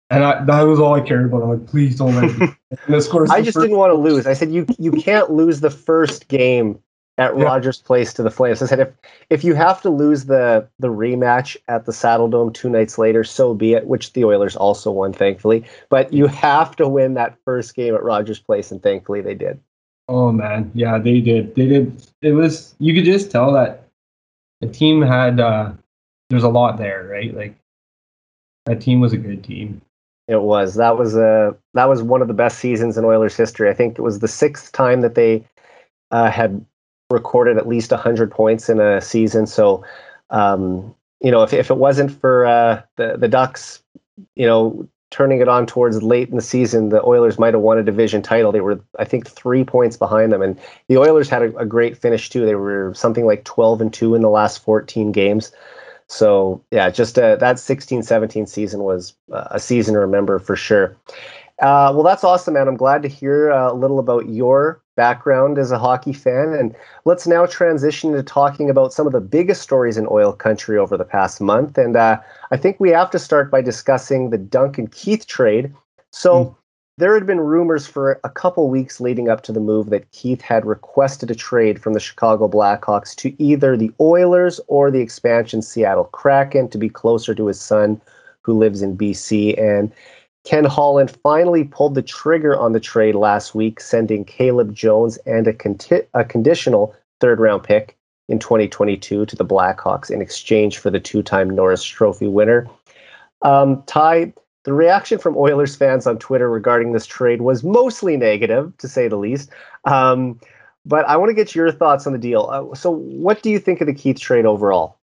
And 0.09 0.23
I, 0.23 0.43
that 0.45 0.61
was 0.61 0.79
all 0.79 0.93
I 0.93 1.01
cared 1.01 1.25
about. 1.25 1.41
I'm 1.43 1.49
like, 1.49 1.67
please 1.67 1.95
don't 1.97 2.15
let 2.15 2.37
me. 2.39 2.47
And 2.87 2.95
of 2.95 3.09
course, 3.09 3.29
I 3.29 3.41
just 3.41 3.55
first- 3.55 3.63
didn't 3.65 3.77
want 3.77 3.91
to 3.91 3.97
lose. 3.97 4.27
I 4.27 4.33
said 4.33 4.51
you 4.51 4.65
you 4.77 4.91
can't 4.91 5.31
lose 5.31 5.61
the 5.61 5.69
first 5.69 6.27
game 6.27 6.77
at 7.17 7.37
Yeah. 7.37 7.43
Rogers 7.45 7.79
Place 7.81 8.13
to 8.15 8.23
the 8.23 8.29
Flames. 8.29 8.61
I 8.61 8.65
said 8.65 8.79
if 8.81 8.89
if 9.29 9.43
you 9.45 9.53
have 9.55 9.81
to 9.83 9.89
lose 9.89 10.25
the 10.25 10.67
the 10.79 10.89
rematch 10.89 11.55
at 11.69 11.85
the 11.85 11.91
Saddledome 11.93 12.53
two 12.53 12.69
nights 12.69 12.97
later, 12.97 13.23
so 13.23 13.53
be 13.53 13.73
it. 13.73 13.87
Which 13.87 14.11
the 14.13 14.25
Oilers 14.25 14.55
also 14.57 14.91
won, 14.91 15.13
thankfully. 15.13 15.63
But 15.89 16.11
you 16.11 16.27
have 16.27 16.75
to 16.75 16.87
win 16.89 17.13
that 17.13 17.37
first 17.45 17.75
game 17.75 17.95
at 17.95 18.03
Rogers 18.03 18.39
Place, 18.39 18.71
and 18.71 18.83
thankfully 18.83 19.21
they 19.21 19.35
did. 19.35 19.59
Oh 20.09 20.31
man, 20.31 20.69
yeah, 20.75 20.97
they 20.97 21.21
did. 21.21 21.55
They 21.55 21.67
did. 21.67 22.05
It 22.21 22.33
was 22.33 22.75
you 22.79 22.93
could 22.93 23.05
just 23.05 23.31
tell 23.31 23.53
that 23.53 23.87
the 24.61 24.67
team 24.67 25.01
had. 25.01 25.39
uh 25.39 25.71
There's 26.29 26.43
a 26.43 26.49
lot 26.49 26.77
there, 26.77 27.07
right? 27.09 27.33
Like 27.33 27.55
that 28.65 28.81
team 28.81 28.99
was 28.99 29.13
a 29.13 29.17
good 29.17 29.43
team. 29.43 29.81
It 30.27 30.41
was 30.41 30.75
that 30.75 30.97
was 30.97 31.15
a 31.15 31.55
that 31.75 31.87
was 31.87 32.01
one 32.01 32.21
of 32.21 32.27
the 32.27 32.33
best 32.33 32.57
seasons 32.57 32.97
in 32.97 33.05
Oilers 33.05 33.37
history. 33.37 33.69
I 33.69 33.73
think 33.73 33.99
it 33.99 34.01
was 34.01 34.19
the 34.19 34.27
sixth 34.27 34.71
time 34.71 35.01
that 35.01 35.13
they 35.13 35.47
uh, 36.09 36.31
had 36.31 36.65
recorded 37.11 37.57
at 37.57 37.67
least 37.67 37.91
hundred 37.91 38.31
points 38.31 38.67
in 38.67 38.79
a 38.79 39.01
season. 39.01 39.45
So, 39.45 39.85
um, 40.31 40.95
you 41.21 41.29
know, 41.29 41.43
if 41.43 41.53
if 41.53 41.69
it 41.69 41.77
wasn't 41.77 42.11
for 42.11 42.45
uh, 42.45 42.81
the 42.95 43.17
the 43.17 43.27
Ducks, 43.27 43.83
you 44.35 44.47
know, 44.47 44.87
turning 45.11 45.41
it 45.41 45.47
on 45.47 45.67
towards 45.67 46.01
late 46.01 46.29
in 46.29 46.35
the 46.35 46.41
season, 46.41 46.89
the 46.89 47.05
Oilers 47.05 47.37
might 47.37 47.53
have 47.53 47.61
won 47.61 47.77
a 47.77 47.83
division 47.83 48.23
title. 48.23 48.51
They 48.51 48.61
were, 48.61 48.81
I 48.97 49.05
think, 49.05 49.27
three 49.27 49.63
points 49.63 49.95
behind 49.95 50.31
them, 50.31 50.41
and 50.41 50.59
the 50.87 50.97
Oilers 50.97 51.29
had 51.29 51.43
a, 51.43 51.55
a 51.57 51.65
great 51.67 51.97
finish 51.97 52.31
too. 52.31 52.45
They 52.45 52.55
were 52.55 52.93
something 52.95 53.27
like 53.27 53.43
twelve 53.43 53.79
and 53.79 53.93
two 53.93 54.15
in 54.15 54.23
the 54.23 54.29
last 54.29 54.63
fourteen 54.63 55.11
games. 55.11 55.51
So 56.07 56.63
yeah, 56.71 56.89
just 56.89 57.17
uh, 57.17 57.35
that 57.37 57.55
16-17 57.55 58.47
season 58.47 58.83
was 58.83 59.15
uh, 59.31 59.47
a 59.51 59.59
season 59.59 59.95
to 59.95 59.99
remember 59.99 60.39
for 60.39 60.55
sure. 60.55 60.95
Uh, 61.61 61.91
well, 61.93 62.03
that's 62.03 62.23
awesome, 62.23 62.53
man. 62.55 62.67
I'm 62.67 62.75
glad 62.75 63.01
to 63.03 63.07
hear 63.07 63.51
uh, 63.51 63.71
a 63.71 63.73
little 63.73 63.97
about 63.97 64.27
your 64.29 64.81
background 64.95 65.57
as 65.57 65.71
a 65.71 65.79
hockey 65.79 66.13
fan. 66.13 66.53
And 66.53 66.75
let's 67.05 67.27
now 67.27 67.45
transition 67.45 68.11
to 68.13 68.23
talking 68.23 68.69
about 68.69 68.93
some 68.93 69.07
of 69.07 69.13
the 69.13 69.21
biggest 69.21 69.61
stories 69.61 69.97
in 69.97 70.07
oil 70.11 70.33
country 70.33 70.77
over 70.77 70.97
the 70.97 71.05
past 71.05 71.39
month. 71.41 71.77
And 71.77 71.95
uh, 71.95 72.19
I 72.51 72.57
think 72.57 72.79
we 72.79 72.89
have 72.89 73.09
to 73.11 73.19
start 73.19 73.51
by 73.51 73.61
discussing 73.61 74.29
the 74.29 74.37
Duncan 74.37 74.87
Keith 74.87 75.27
trade. 75.27 75.73
So 76.11 76.45
Mm. 76.45 76.55
There 76.97 77.13
had 77.13 77.25
been 77.25 77.41
rumors 77.41 77.85
for 77.85 78.21
a 78.23 78.29
couple 78.29 78.69
weeks 78.69 79.01
leading 79.01 79.27
up 79.27 79.41
to 79.41 79.51
the 79.51 79.59
move 79.59 79.89
that 79.89 80.09
Keith 80.11 80.41
had 80.41 80.65
requested 80.65 81.29
a 81.29 81.35
trade 81.35 81.81
from 81.81 81.93
the 81.93 81.99
Chicago 81.99 82.47
Blackhawks 82.47 83.13
to 83.15 83.41
either 83.41 83.75
the 83.75 83.91
Oilers 83.99 84.61
or 84.67 84.89
the 84.89 85.01
expansion 85.01 85.61
Seattle 85.61 86.05
Kraken 86.05 86.69
to 86.69 86.77
be 86.77 86.87
closer 86.87 87.35
to 87.35 87.47
his 87.47 87.59
son 87.59 87.99
who 88.43 88.53
lives 88.53 88.81
in 88.81 88.97
BC. 88.97 89.59
And 89.61 89.91
Ken 90.45 90.63
Holland 90.63 91.17
finally 91.21 91.65
pulled 91.65 91.95
the 91.95 92.01
trigger 92.01 92.57
on 92.57 92.71
the 92.71 92.79
trade 92.79 93.15
last 93.15 93.53
week, 93.53 93.81
sending 93.81 94.23
Caleb 94.23 94.73
Jones 94.73 95.17
and 95.25 95.47
a, 95.47 95.53
conti- 95.53 96.07
a 96.13 96.23
conditional 96.23 96.95
third 97.19 97.41
round 97.41 97.63
pick 97.63 97.97
in 98.29 98.39
2022 98.39 99.25
to 99.25 99.35
the 99.35 99.45
Blackhawks 99.45 100.09
in 100.09 100.21
exchange 100.21 100.77
for 100.77 100.89
the 100.89 100.99
two 100.99 101.21
time 101.21 101.49
Norris 101.49 101.83
Trophy 101.83 102.27
winner. 102.27 102.67
Um, 103.41 103.83
Ty, 103.85 104.33
the 104.65 104.73
reaction 104.73 105.19
from 105.19 105.37
Oilers 105.37 105.75
fans 105.75 106.05
on 106.05 106.17
Twitter 106.17 106.49
regarding 106.49 106.91
this 106.91 107.05
trade 107.05 107.41
was 107.41 107.63
mostly 107.63 108.17
negative, 108.17 108.75
to 108.79 108.87
say 108.87 109.07
the 109.07 109.15
least. 109.15 109.51
Um, 109.85 110.39
but 110.85 111.07
I 111.07 111.17
want 111.17 111.29
to 111.29 111.33
get 111.33 111.55
your 111.55 111.71
thoughts 111.71 112.05
on 112.05 112.13
the 112.13 112.19
deal. 112.19 112.49
Uh, 112.51 112.75
so, 112.75 112.89
what 112.91 113.41
do 113.41 113.49
you 113.49 113.59
think 113.59 113.79
of 113.81 113.87
the 113.87 113.93
Keith 113.93 114.19
trade 114.19 114.45
overall? 114.45 114.97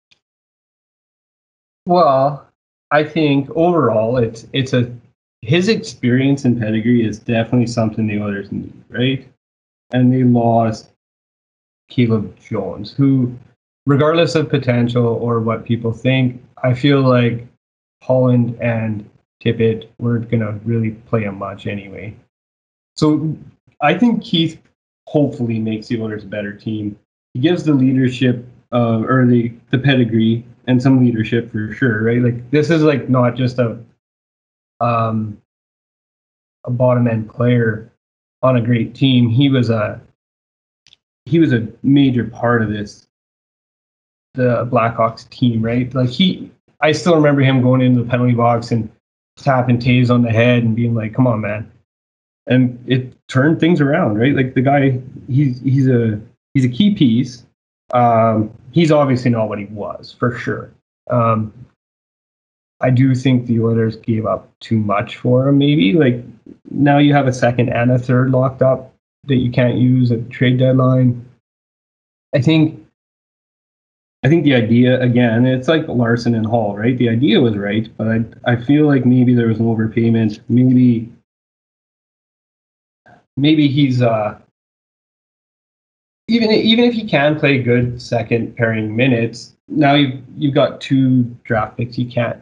Well, 1.86 2.48
I 2.92 3.04
think 3.04 3.50
overall, 3.52 4.18
it's 4.18 4.48
it's 4.54 4.74
a 4.74 4.92
his 5.42 5.68
experience 5.68 6.46
and 6.46 6.60
pedigree 6.60 7.06
is 7.06 7.20
definitely 7.20 7.68
something 7.68 8.08
the 8.08 8.22
Oilers 8.22 8.52
need, 8.52 8.74
right? 8.90 9.28
And 9.92 10.14
they 10.14 10.24
lost 10.24 10.90
Caleb 11.90 12.38
Jones, 12.40 12.92
who, 12.92 13.38
regardless 13.86 14.36
of 14.36 14.50
potential 14.50 15.06
or 15.06 15.40
what 15.40 15.66
people 15.66 15.92
think, 15.92 16.44
I 16.64 16.74
feel 16.74 17.02
like 17.02 17.48
Holland 18.04 18.58
and 18.62 19.10
Tippett 19.44 19.88
weren't 20.00 20.30
gonna 20.30 20.60
really 20.66 20.92
play 20.92 21.24
him 21.24 21.38
much 21.38 21.68
anyway. 21.68 22.16
So 22.96 23.36
I 23.82 23.98
think 23.98 24.24
Keith 24.24 24.62
hopefully 25.08 25.60
makes 25.60 25.88
the 25.88 26.02
Oilers 26.02 26.24
a 26.24 26.28
better 26.28 26.54
team. 26.54 26.98
He 27.34 27.40
gives 27.40 27.64
the 27.64 27.74
leadership 27.74 28.46
uh, 28.72 29.02
or 29.02 29.26
the 29.26 29.54
the 29.72 29.80
pedigree 29.80 30.46
and 30.68 30.82
some 30.82 31.04
leadership 31.04 31.52
for 31.52 31.72
sure, 31.74 32.04
right? 32.04 32.22
Like 32.22 32.52
this 32.52 32.70
is 32.70 32.84
like 32.84 33.10
not 33.10 33.36
just 33.36 33.60
a 33.60 33.80
um 34.82 35.42
a 36.66 36.72
bottom 36.72 37.08
end 37.08 37.30
player 37.30 37.92
on 38.42 38.58
a 38.58 38.62
great 38.62 38.94
team. 38.94 39.30
He 39.30 39.50
was 39.50 39.70
a 39.70 40.02
he 41.26 41.40
was 41.40 41.54
a 41.54 41.68
major 41.84 42.26
part 42.26 42.62
of 42.62 42.70
this 42.70 43.08
the 44.34 44.66
Blackhawks 44.72 45.30
team, 45.30 45.62
right? 45.62 45.94
Like 45.94 46.10
he, 46.10 46.52
I 46.82 46.92
still 46.92 47.16
remember 47.16 47.42
him 47.42 47.62
going 47.62 47.82
into 47.82 48.04
the 48.04 48.10
penalty 48.10 48.34
box 48.34 48.72
and 48.72 48.90
tapping 49.44 49.80
Toews 49.80 50.10
on 50.10 50.22
the 50.22 50.32
head 50.32 50.64
and 50.64 50.76
being 50.76 50.96
like, 50.96 51.14
"Come 51.14 51.28
on, 51.28 51.42
man!" 51.42 51.72
And 52.48 52.84
it 52.88 53.14
turned 53.28 53.60
things 53.60 53.82
around, 53.82 54.18
right? 54.18 54.36
Like 54.36 54.54
the 54.54 54.62
guy, 54.62 55.00
he's 55.28 55.60
he's 55.62 55.88
a 55.88 56.20
he's 56.54 56.66
a 56.66 56.70
key 56.70 56.96
piece. 56.96 57.46
Um, 57.92 58.52
he's 58.72 58.92
obviously 58.92 59.32
not 59.32 59.50
what 59.50 59.60
he 59.60 59.66
was 59.66 60.16
for 60.18 60.38
sure. 60.38 60.72
Um, 61.10 61.54
I 62.82 62.90
do 62.90 63.14
think 63.14 63.46
the 63.46 63.60
Oilers 63.60 63.98
gave 63.98 64.26
up 64.26 64.50
too 64.60 64.78
much 64.78 65.18
for 65.18 65.48
him. 65.48 65.58
Maybe 65.58 65.94
like 65.94 66.24
now 66.72 66.98
you 66.98 67.14
have 67.14 67.28
a 67.28 67.34
second 67.34 67.70
and 67.70 67.92
a 67.92 68.00
third 68.00 68.32
locked 68.32 68.62
up 68.62 68.94
that 69.26 69.36
you 69.36 69.52
can't 69.52 69.76
use 69.78 70.12
at 70.12 70.30
trade 70.30 70.60
deadline. 70.60 71.26
I 72.34 72.42
think 72.42 72.79
I 74.24 74.28
think 74.28 74.44
the 74.44 74.54
idea 74.56 75.00
again, 75.02 75.46
it's 75.46 75.68
like 75.68 75.88
Larsson 75.88 76.36
and 76.36 76.46
Hall, 76.46 76.76
right? 76.76 76.98
The 76.98 77.10
idea 77.10 77.40
was 77.40 77.56
right, 77.56 77.90
but 77.98 78.08
I 78.08 78.26
I 78.46 78.56
feel 78.58 78.86
like 78.86 79.06
maybe 79.06 79.34
there 79.34 79.48
was 79.48 79.60
an 79.60 79.66
overpayment. 79.66 80.40
Maybe 80.50 81.10
maybe 83.38 83.68
he's 83.68 84.02
uh 84.02 84.38
even 86.28 86.52
even 86.52 86.86
if 86.86 86.94
he 86.94 87.08
can 87.08 87.40
play 87.40 87.62
good 87.62 88.02
second 88.02 88.56
pairing 88.56 88.96
minutes, 88.96 89.56
now 89.68 89.96
you've 89.96 90.22
you've 90.36 90.54
got 90.54 90.82
two 90.82 91.24
draft 91.44 91.78
picks. 91.78 91.98
You 91.98 92.10
can't 92.10 92.42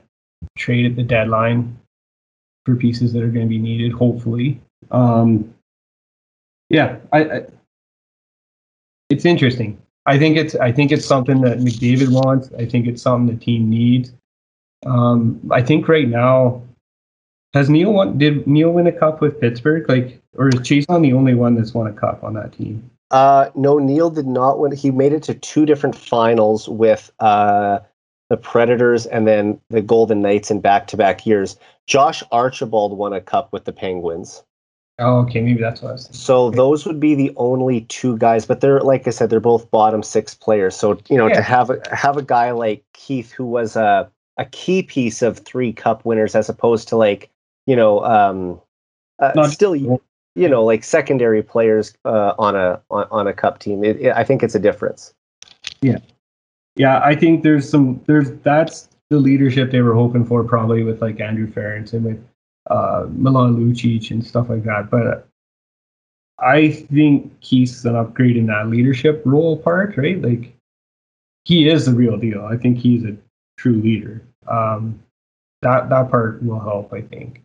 trade 0.58 0.86
at 0.86 0.96
the 0.96 1.04
deadline 1.04 1.78
for 2.66 2.76
pieces 2.76 3.13
that 3.13 3.24
are 3.24 3.30
going 3.30 3.46
to 3.46 3.50
be 3.50 3.60
needed. 3.60 3.94
Hopefully, 3.94 4.60
um, 4.92 5.54
yeah, 6.70 6.98
I, 7.13 7.24
I, 7.24 7.42
it's 9.10 9.26
interesting. 9.26 9.82
I 10.08 10.17
think 10.17 10.38
it's 10.38 10.56
I 10.56 10.72
think 10.72 10.91
it's 10.91 11.06
something 11.06 11.41
that 11.41 11.60
McDavid 11.60 12.10
wants. 12.10 12.50
I 12.58 12.65
think 12.65 12.88
it's 12.88 13.02
something 13.02 13.36
the 13.36 13.43
team 13.43 13.70
needs. 13.70 14.13
Um, 14.86 15.39
I 15.52 15.62
think 15.62 15.88
right 15.88 16.08
now, 16.08 16.63
has 17.54 17.70
Neal 17.70 17.93
won? 17.93 18.17
Did 18.17 18.48
Neal 18.48 18.72
win 18.72 18.88
a 18.88 18.91
cup 18.91 19.20
with 19.20 19.39
Pittsburgh? 19.39 19.88
Like, 19.89 20.22
or 20.38 20.48
is 20.48 20.56
Chiasson 20.56 21.02
the 21.02 21.13
only 21.13 21.34
one 21.34 21.56
that's 21.56 21.74
won 21.74 21.88
a 21.88 21.93
cup 21.93 22.24
on 22.24 22.34
that 22.36 22.54
team? 22.54 22.89
Uh, 23.12 23.50
no, 23.56 23.80
Neal 23.80 24.10
did 24.10 24.28
not 24.28 24.60
win. 24.60 24.72
He 24.72 24.91
made 24.91 25.13
it 25.13 25.24
to 25.24 25.34
two 25.34 25.65
different 25.65 25.96
finals 25.96 26.67
with 26.70 27.12
uh, 27.20 27.80
the 28.30 28.38
Predators 28.38 29.06
and 29.06 29.28
then 29.28 29.60
the 29.70 29.82
Golden 29.82 30.22
Knights 30.22 30.52
in 30.52 30.60
back-to-back 30.60 31.26
years. 31.26 31.58
Josh 31.86 32.22
Archibald 32.32 32.98
won 32.98 33.13
a 33.13 33.22
cup 33.22 33.54
with 33.54 33.63
the 33.63 33.72
Penguins. 33.72 34.43
Oh, 35.00 35.20
okay, 35.20 35.42
maybe 35.42 35.62
that's 35.62 35.82
what 35.82 35.90
I 35.90 35.92
was 35.94 36.04
thinking. 36.04 36.20
So 36.20 36.50
those 36.52 36.86
would 36.86 37.00
be 37.00 37.14
the 37.14 37.32
only 37.36 37.82
two 37.82 38.18
guys, 38.18 38.46
but 38.46 38.62
they're 38.62 38.80
like 38.80 39.08
I 39.08 39.12
said, 39.12 39.30
they're 39.30 39.40
both 39.40 39.70
bottom 39.70 40.02
six 40.02 40.34
players. 40.34 40.76
So 40.76 41.00
you 41.10 41.18
know, 41.18 41.28
Yeah. 41.28 41.36
to 41.36 41.42
have 41.44 41.70
a 41.70 41.80
have 41.96 42.18
a 42.18 42.24
guy 42.24 42.52
like 42.52 42.84
Keith 42.94 43.32
who 43.32 43.46
was 43.46 43.76
a 43.76 44.10
a 44.38 44.46
key 44.46 44.82
piece 44.84 45.22
of 45.22 45.40
three 45.40 45.72
cup 45.72 46.04
winners 46.06 46.36
as 46.36 46.50
opposed 46.50 46.88
to 46.90 46.96
like 46.98 47.30
you 47.68 47.76
know 47.76 48.04
um 48.04 48.60
uh, 49.20 49.32
Not- 49.36 49.50
still 49.52 49.76
you 49.76 50.00
know 50.36 50.64
like 50.64 50.84
secondary 50.84 51.44
players 51.44 51.94
uh, 52.06 52.34
on 52.40 52.56
a 52.56 52.82
on, 52.90 53.08
on 53.12 53.28
a 53.28 53.34
cup 53.34 53.60
team. 53.60 53.84
It, 53.84 54.00
it, 54.02 54.16
I 54.16 54.24
think 54.24 54.42
it's 54.44 54.56
a 54.56 54.60
difference. 54.60 55.14
Yeah, 55.82 55.98
yeah, 56.76 57.02
I 57.04 57.16
think 57.16 57.44
there's 57.44 57.70
some 57.70 58.02
there's 58.08 58.32
that's 58.44 58.90
the 59.10 59.18
leadership 59.18 59.72
they 59.72 59.82
were 59.82 59.94
hoping 59.94 60.26
for 60.26 60.44
probably 60.44 60.84
with 60.84 61.02
like 61.02 61.20
Andrew 61.20 61.52
and 61.56 62.04
with 62.04 62.24
uh, 62.69 63.06
Milan 63.10 63.56
Lucic 63.56 64.12
and 64.12 64.25
stuff 64.25 64.49
like 64.49 64.63
that. 64.63 64.89
But 64.89 65.27
I 66.39 66.71
think 66.71 67.39
Keith's 67.41 67.84
an 67.86 67.95
upgrade 67.95 68.38
in 68.38 68.45
that 68.47 68.67
leadership 68.67 69.21
role 69.25 69.58
part, 69.58 69.97
right? 69.97 70.21
Like 70.21 70.53
he 71.45 71.69
is 71.69 71.86
the 71.86 71.93
real 71.93 72.17
deal. 72.17 72.45
I 72.45 72.58
think 72.58 72.77
he's 72.77 73.03
a 73.03 73.15
true 73.58 73.82
leader. 73.82 74.21
Um, 74.47 74.99
that 75.62 75.89
that 75.89 76.12
part 76.12 76.43
will 76.43 76.60
help, 76.60 76.93
I 76.93 77.01
think. 77.01 77.41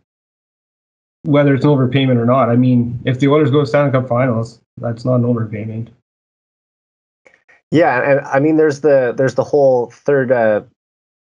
Whether 1.23 1.55
it's 1.55 1.65
an 1.65 1.71
overpayment 1.71 2.17
or 2.17 2.25
not, 2.25 2.49
I 2.49 2.55
mean, 2.55 2.99
if 3.05 3.19
the 3.19 3.29
Oilers 3.29 3.49
go 3.49 3.61
to 3.61 3.65
Stanley 3.65 3.91
Cup 3.91 4.07
Finals, 4.07 4.59
that's 4.77 5.05
not 5.05 5.15
an 5.15 5.23
overpayment. 5.23 5.89
Yeah, 7.71 8.11
and 8.11 8.19
I 8.27 8.39
mean, 8.39 8.57
there's 8.57 8.81
the 8.81 9.13
there's 9.17 9.35
the 9.35 9.43
whole 9.43 9.89
third 9.89 10.31
uh, 10.31 10.61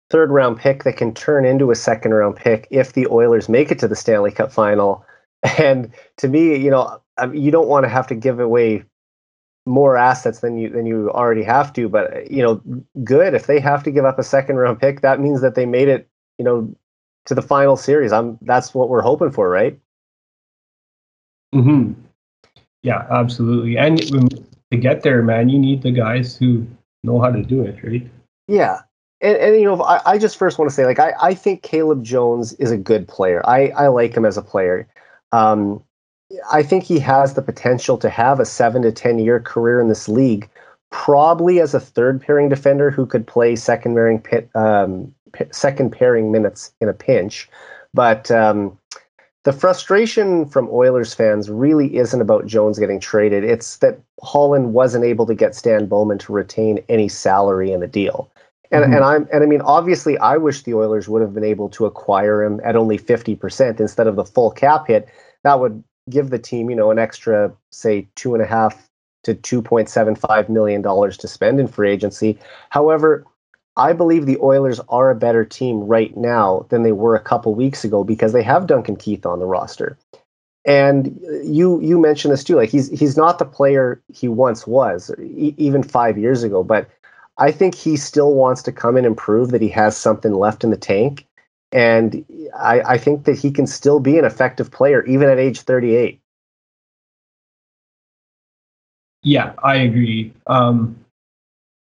third 0.09 0.31
round 0.31 0.57
pick 0.57 0.83
that 0.83 0.97
can 0.97 1.13
turn 1.13 1.45
into 1.45 1.71
a 1.71 1.75
second 1.75 2.13
round 2.13 2.35
pick 2.35 2.67
if 2.69 2.93
the 2.93 3.07
Oilers 3.07 3.49
make 3.49 3.71
it 3.71 3.79
to 3.79 3.87
the 3.87 3.95
Stanley 3.95 4.31
Cup 4.31 4.51
final. 4.51 5.05
And 5.59 5.93
to 6.17 6.27
me, 6.27 6.57
you 6.57 6.71
know, 6.71 6.99
you 7.31 7.51
don't 7.51 7.67
want 7.67 7.83
to 7.83 7.89
have 7.89 8.07
to 8.07 8.15
give 8.15 8.39
away 8.39 8.83
more 9.67 9.97
assets 9.97 10.39
than 10.39 10.57
you 10.57 10.69
than 10.69 10.85
you 10.85 11.11
already 11.11 11.43
have 11.43 11.73
to. 11.73 11.87
But 11.89 12.31
you 12.31 12.41
know, 12.41 12.61
good 13.03 13.33
if 13.33 13.47
they 13.47 13.59
have 13.59 13.83
to 13.83 13.91
give 13.91 14.05
up 14.05 14.17
a 14.17 14.23
second 14.23 14.55
round 14.57 14.79
pick, 14.79 15.01
that 15.01 15.19
means 15.19 15.41
that 15.41 15.53
they 15.53 15.65
made 15.65 15.87
it, 15.87 16.07
you 16.39 16.45
know, 16.45 16.73
to 17.25 17.35
the 17.35 17.41
final 17.41 17.75
series. 17.75 18.11
I'm 18.11 18.37
that's 18.41 18.73
what 18.73 18.89
we're 18.89 19.01
hoping 19.01 19.31
for, 19.31 19.49
right? 19.49 19.79
hmm 21.53 21.93
Yeah, 22.83 23.05
absolutely. 23.09 23.77
And 23.77 24.01
um, 24.13 24.27
to 24.71 24.77
get 24.77 25.03
there, 25.03 25.21
man, 25.21 25.49
you 25.49 25.59
need 25.59 25.81
the 25.81 25.91
guys 25.91 26.35
who 26.35 26.65
know 27.03 27.19
how 27.19 27.31
to 27.31 27.41
do 27.41 27.63
it, 27.63 27.83
right? 27.83 28.07
Yeah. 28.47 28.81
And, 29.21 29.37
and 29.37 29.55
you 29.55 29.63
know, 29.63 29.81
I, 29.81 30.01
I 30.05 30.17
just 30.17 30.37
first 30.37 30.59
want 30.59 30.69
to 30.69 30.75
say, 30.75 30.85
like, 30.85 30.99
I, 30.99 31.13
I 31.21 31.33
think 31.33 31.63
Caleb 31.63 32.03
Jones 32.03 32.53
is 32.53 32.71
a 32.71 32.77
good 32.77 33.07
player. 33.07 33.41
I, 33.45 33.69
I 33.69 33.87
like 33.87 34.13
him 34.13 34.25
as 34.25 34.37
a 34.37 34.41
player. 34.41 34.87
Um, 35.31 35.83
I 36.51 36.63
think 36.63 36.83
he 36.83 36.99
has 36.99 37.33
the 37.33 37.41
potential 37.41 37.97
to 37.99 38.09
have 38.09 38.39
a 38.39 38.45
seven 38.45 38.81
to 38.81 38.91
10 38.91 39.19
year 39.19 39.39
career 39.39 39.79
in 39.79 39.87
this 39.87 40.09
league, 40.09 40.49
probably 40.91 41.59
as 41.59 41.73
a 41.73 41.79
third 41.79 42.21
pairing 42.21 42.49
defender 42.49 42.91
who 42.91 43.05
could 43.05 43.27
play 43.27 43.55
second 43.55 43.95
pairing, 43.95 44.19
pit, 44.19 44.49
um, 44.55 45.13
second 45.51 45.91
pairing 45.91 46.31
minutes 46.31 46.73
in 46.81 46.89
a 46.89 46.93
pinch. 46.93 47.49
But 47.93 48.29
um, 48.31 48.77
the 49.43 49.53
frustration 49.53 50.47
from 50.47 50.67
Oilers 50.71 51.13
fans 51.13 51.49
really 51.49 51.95
isn't 51.95 52.19
about 52.19 52.47
Jones 52.47 52.79
getting 52.79 52.99
traded. 52.99 53.43
It's 53.43 53.77
that 53.77 53.99
Holland 54.21 54.73
wasn't 54.73 55.05
able 55.05 55.25
to 55.27 55.35
get 55.35 55.55
Stan 55.55 55.85
Bowman 55.85 56.17
to 56.19 56.33
retain 56.33 56.83
any 56.89 57.07
salary 57.07 57.71
in 57.71 57.79
the 57.79 57.87
deal. 57.87 58.29
And, 58.71 58.85
Mhm. 58.85 58.95
and 58.95 59.03
I'm 59.03 59.27
and 59.31 59.43
I 59.43 59.47
mean 59.47 59.61
obviously 59.61 60.17
I 60.19 60.37
wish 60.37 60.63
the 60.63 60.73
Oilers 60.75 61.07
would 61.09 61.21
have 61.21 61.33
been 61.33 61.43
able 61.43 61.69
to 61.69 61.85
acquire 61.85 62.43
him 62.43 62.61
at 62.63 62.75
only 62.75 62.97
50% 62.97 63.79
instead 63.79 64.07
of 64.07 64.15
the 64.15 64.25
full 64.25 64.51
cap 64.51 64.87
hit. 64.87 65.07
That 65.43 65.59
would 65.59 65.83
give 66.09 66.29
the 66.31 66.39
team, 66.39 66.69
you 66.69 66.75
know, 66.75 66.91
an 66.91 66.99
extra 66.99 67.51
say 67.71 68.07
two 68.15 68.33
and 68.35 68.43
a 68.43 68.47
half 68.47 68.89
to 69.23 69.33
two 69.35 69.61
point 69.61 69.89
seven 69.89 70.15
five 70.15 70.49
million 70.49 70.81
dollars 70.81 71.17
to 71.17 71.27
spend 71.27 71.59
in 71.59 71.67
free 71.67 71.91
agency. 71.91 72.39
However, 72.69 73.25
I 73.77 73.93
believe 73.93 74.25
the 74.25 74.39
Oilers 74.41 74.79
are 74.89 75.09
a 75.11 75.15
better 75.15 75.45
team 75.45 75.81
right 75.81 76.15
now 76.17 76.65
than 76.69 76.83
they 76.83 76.91
were 76.93 77.15
a 77.15 77.19
couple 77.21 77.55
weeks 77.55 77.83
ago 77.83 78.03
because 78.03 78.33
they 78.33 78.43
have 78.43 78.67
Duncan 78.67 78.95
Keith 78.95 79.25
on 79.25 79.39
the 79.39 79.45
roster. 79.47 79.97
And 80.65 81.19
you 81.43 81.79
you 81.81 81.99
mentioned 81.99 82.33
this 82.33 82.43
too. 82.43 82.55
Like 82.55 82.69
he's 82.69 82.89
he's 82.89 83.17
not 83.17 83.39
the 83.39 83.45
player 83.45 84.01
he 84.13 84.27
once 84.27 84.65
was, 84.67 85.11
e- 85.21 85.53
even 85.57 85.83
five 85.83 86.17
years 86.17 86.43
ago. 86.43 86.63
But 86.63 86.89
I 87.37 87.51
think 87.51 87.75
he 87.75 87.97
still 87.97 88.33
wants 88.33 88.61
to 88.63 88.71
come 88.71 88.97
in 88.97 89.05
and 89.05 89.17
prove 89.17 89.51
that 89.51 89.61
he 89.61 89.69
has 89.69 89.97
something 89.97 90.33
left 90.33 90.63
in 90.63 90.69
the 90.69 90.77
tank. 90.77 91.25
And 91.71 92.23
I, 92.57 92.81
I 92.81 92.97
think 92.97 93.25
that 93.25 93.37
he 93.37 93.51
can 93.51 93.67
still 93.67 93.99
be 93.99 94.17
an 94.17 94.25
effective 94.25 94.71
player 94.71 95.03
even 95.05 95.29
at 95.29 95.37
age 95.39 95.61
38. 95.61 96.21
Yeah, 99.23 99.53
I 99.63 99.77
agree. 99.77 100.33
Um, 100.47 100.97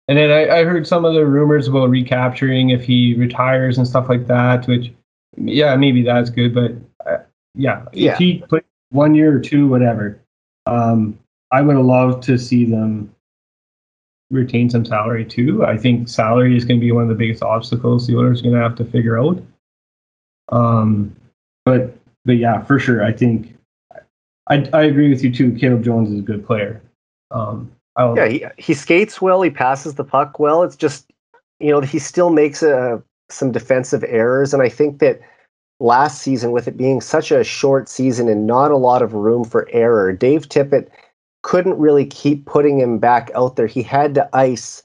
and 0.07 0.17
then 0.17 0.31
I, 0.31 0.59
I 0.59 0.63
heard 0.63 0.87
some 0.87 1.05
of 1.05 1.13
the 1.13 1.25
rumors 1.25 1.67
about 1.67 1.89
recapturing 1.89 2.71
if 2.71 2.83
he 2.83 3.13
retires 3.15 3.77
and 3.77 3.87
stuff 3.87 4.09
like 4.09 4.25
that, 4.27 4.67
which, 4.67 4.91
yeah, 5.37 5.75
maybe 5.75 6.01
that's 6.01 6.29
good. 6.29 6.53
But 6.53 6.71
uh, 7.09 7.23
yeah, 7.53 7.85
Yeah. 7.93 8.13
if 8.13 8.17
he 8.17 8.39
played 8.39 8.63
one 8.89 9.15
year 9.15 9.35
or 9.35 9.39
two, 9.39 9.67
whatever, 9.67 10.19
um, 10.65 11.17
I 11.51 11.61
would 11.61 11.75
have 11.75 11.85
loved 11.85 12.23
to 12.23 12.37
see 12.37 12.65
them 12.65 13.13
retain 14.31 14.69
some 14.69 14.85
salary 14.85 15.25
too. 15.25 15.65
I 15.65 15.77
think 15.77 16.09
salary 16.09 16.57
is 16.57 16.65
going 16.65 16.79
to 16.79 16.85
be 16.85 16.91
one 16.91 17.03
of 17.03 17.09
the 17.09 17.15
biggest 17.15 17.43
obstacles 17.43 18.07
the 18.07 18.17
Oilers 18.17 18.41
are 18.41 18.43
going 18.43 18.55
to 18.55 18.61
have 18.61 18.75
to 18.75 18.85
figure 18.85 19.19
out. 19.19 19.41
Um, 20.49 21.15
but 21.65 21.97
but 22.25 22.37
yeah, 22.37 22.63
for 22.63 22.79
sure, 22.79 23.03
I 23.03 23.13
think 23.13 23.55
I 24.49 24.67
I 24.73 24.83
agree 24.83 25.09
with 25.09 25.23
you 25.23 25.31
too. 25.31 25.53
Caleb 25.53 25.83
Jones 25.83 26.11
is 26.11 26.19
a 26.19 26.23
good 26.23 26.45
player. 26.45 26.81
Um, 27.31 27.71
Yeah, 28.15 28.27
he, 28.27 28.45
he 28.57 28.73
skates 28.73 29.21
well. 29.21 29.41
He 29.41 29.49
passes 29.49 29.95
the 29.95 30.03
puck 30.03 30.39
well. 30.39 30.63
It's 30.63 30.75
just, 30.75 31.09
you 31.59 31.71
know, 31.71 31.81
he 31.81 31.99
still 31.99 32.29
makes 32.29 32.63
uh 32.63 32.99
some 33.29 33.51
defensive 33.51 34.03
errors. 34.07 34.53
And 34.53 34.63
I 34.63 34.69
think 34.69 34.99
that 34.99 35.19
last 35.79 36.21
season, 36.21 36.51
with 36.51 36.67
it 36.67 36.77
being 36.77 37.01
such 37.01 37.31
a 37.31 37.43
short 37.43 37.89
season 37.89 38.29
and 38.29 38.47
not 38.47 38.71
a 38.71 38.77
lot 38.77 39.01
of 39.01 39.13
room 39.13 39.43
for 39.43 39.67
error, 39.71 40.13
Dave 40.13 40.47
Tippett 40.47 40.87
couldn't 41.43 41.77
really 41.77 42.05
keep 42.05 42.45
putting 42.45 42.79
him 42.79 42.99
back 42.99 43.31
out 43.35 43.55
there. 43.55 43.67
He 43.67 43.83
had 43.83 44.15
to 44.15 44.29
ice 44.33 44.83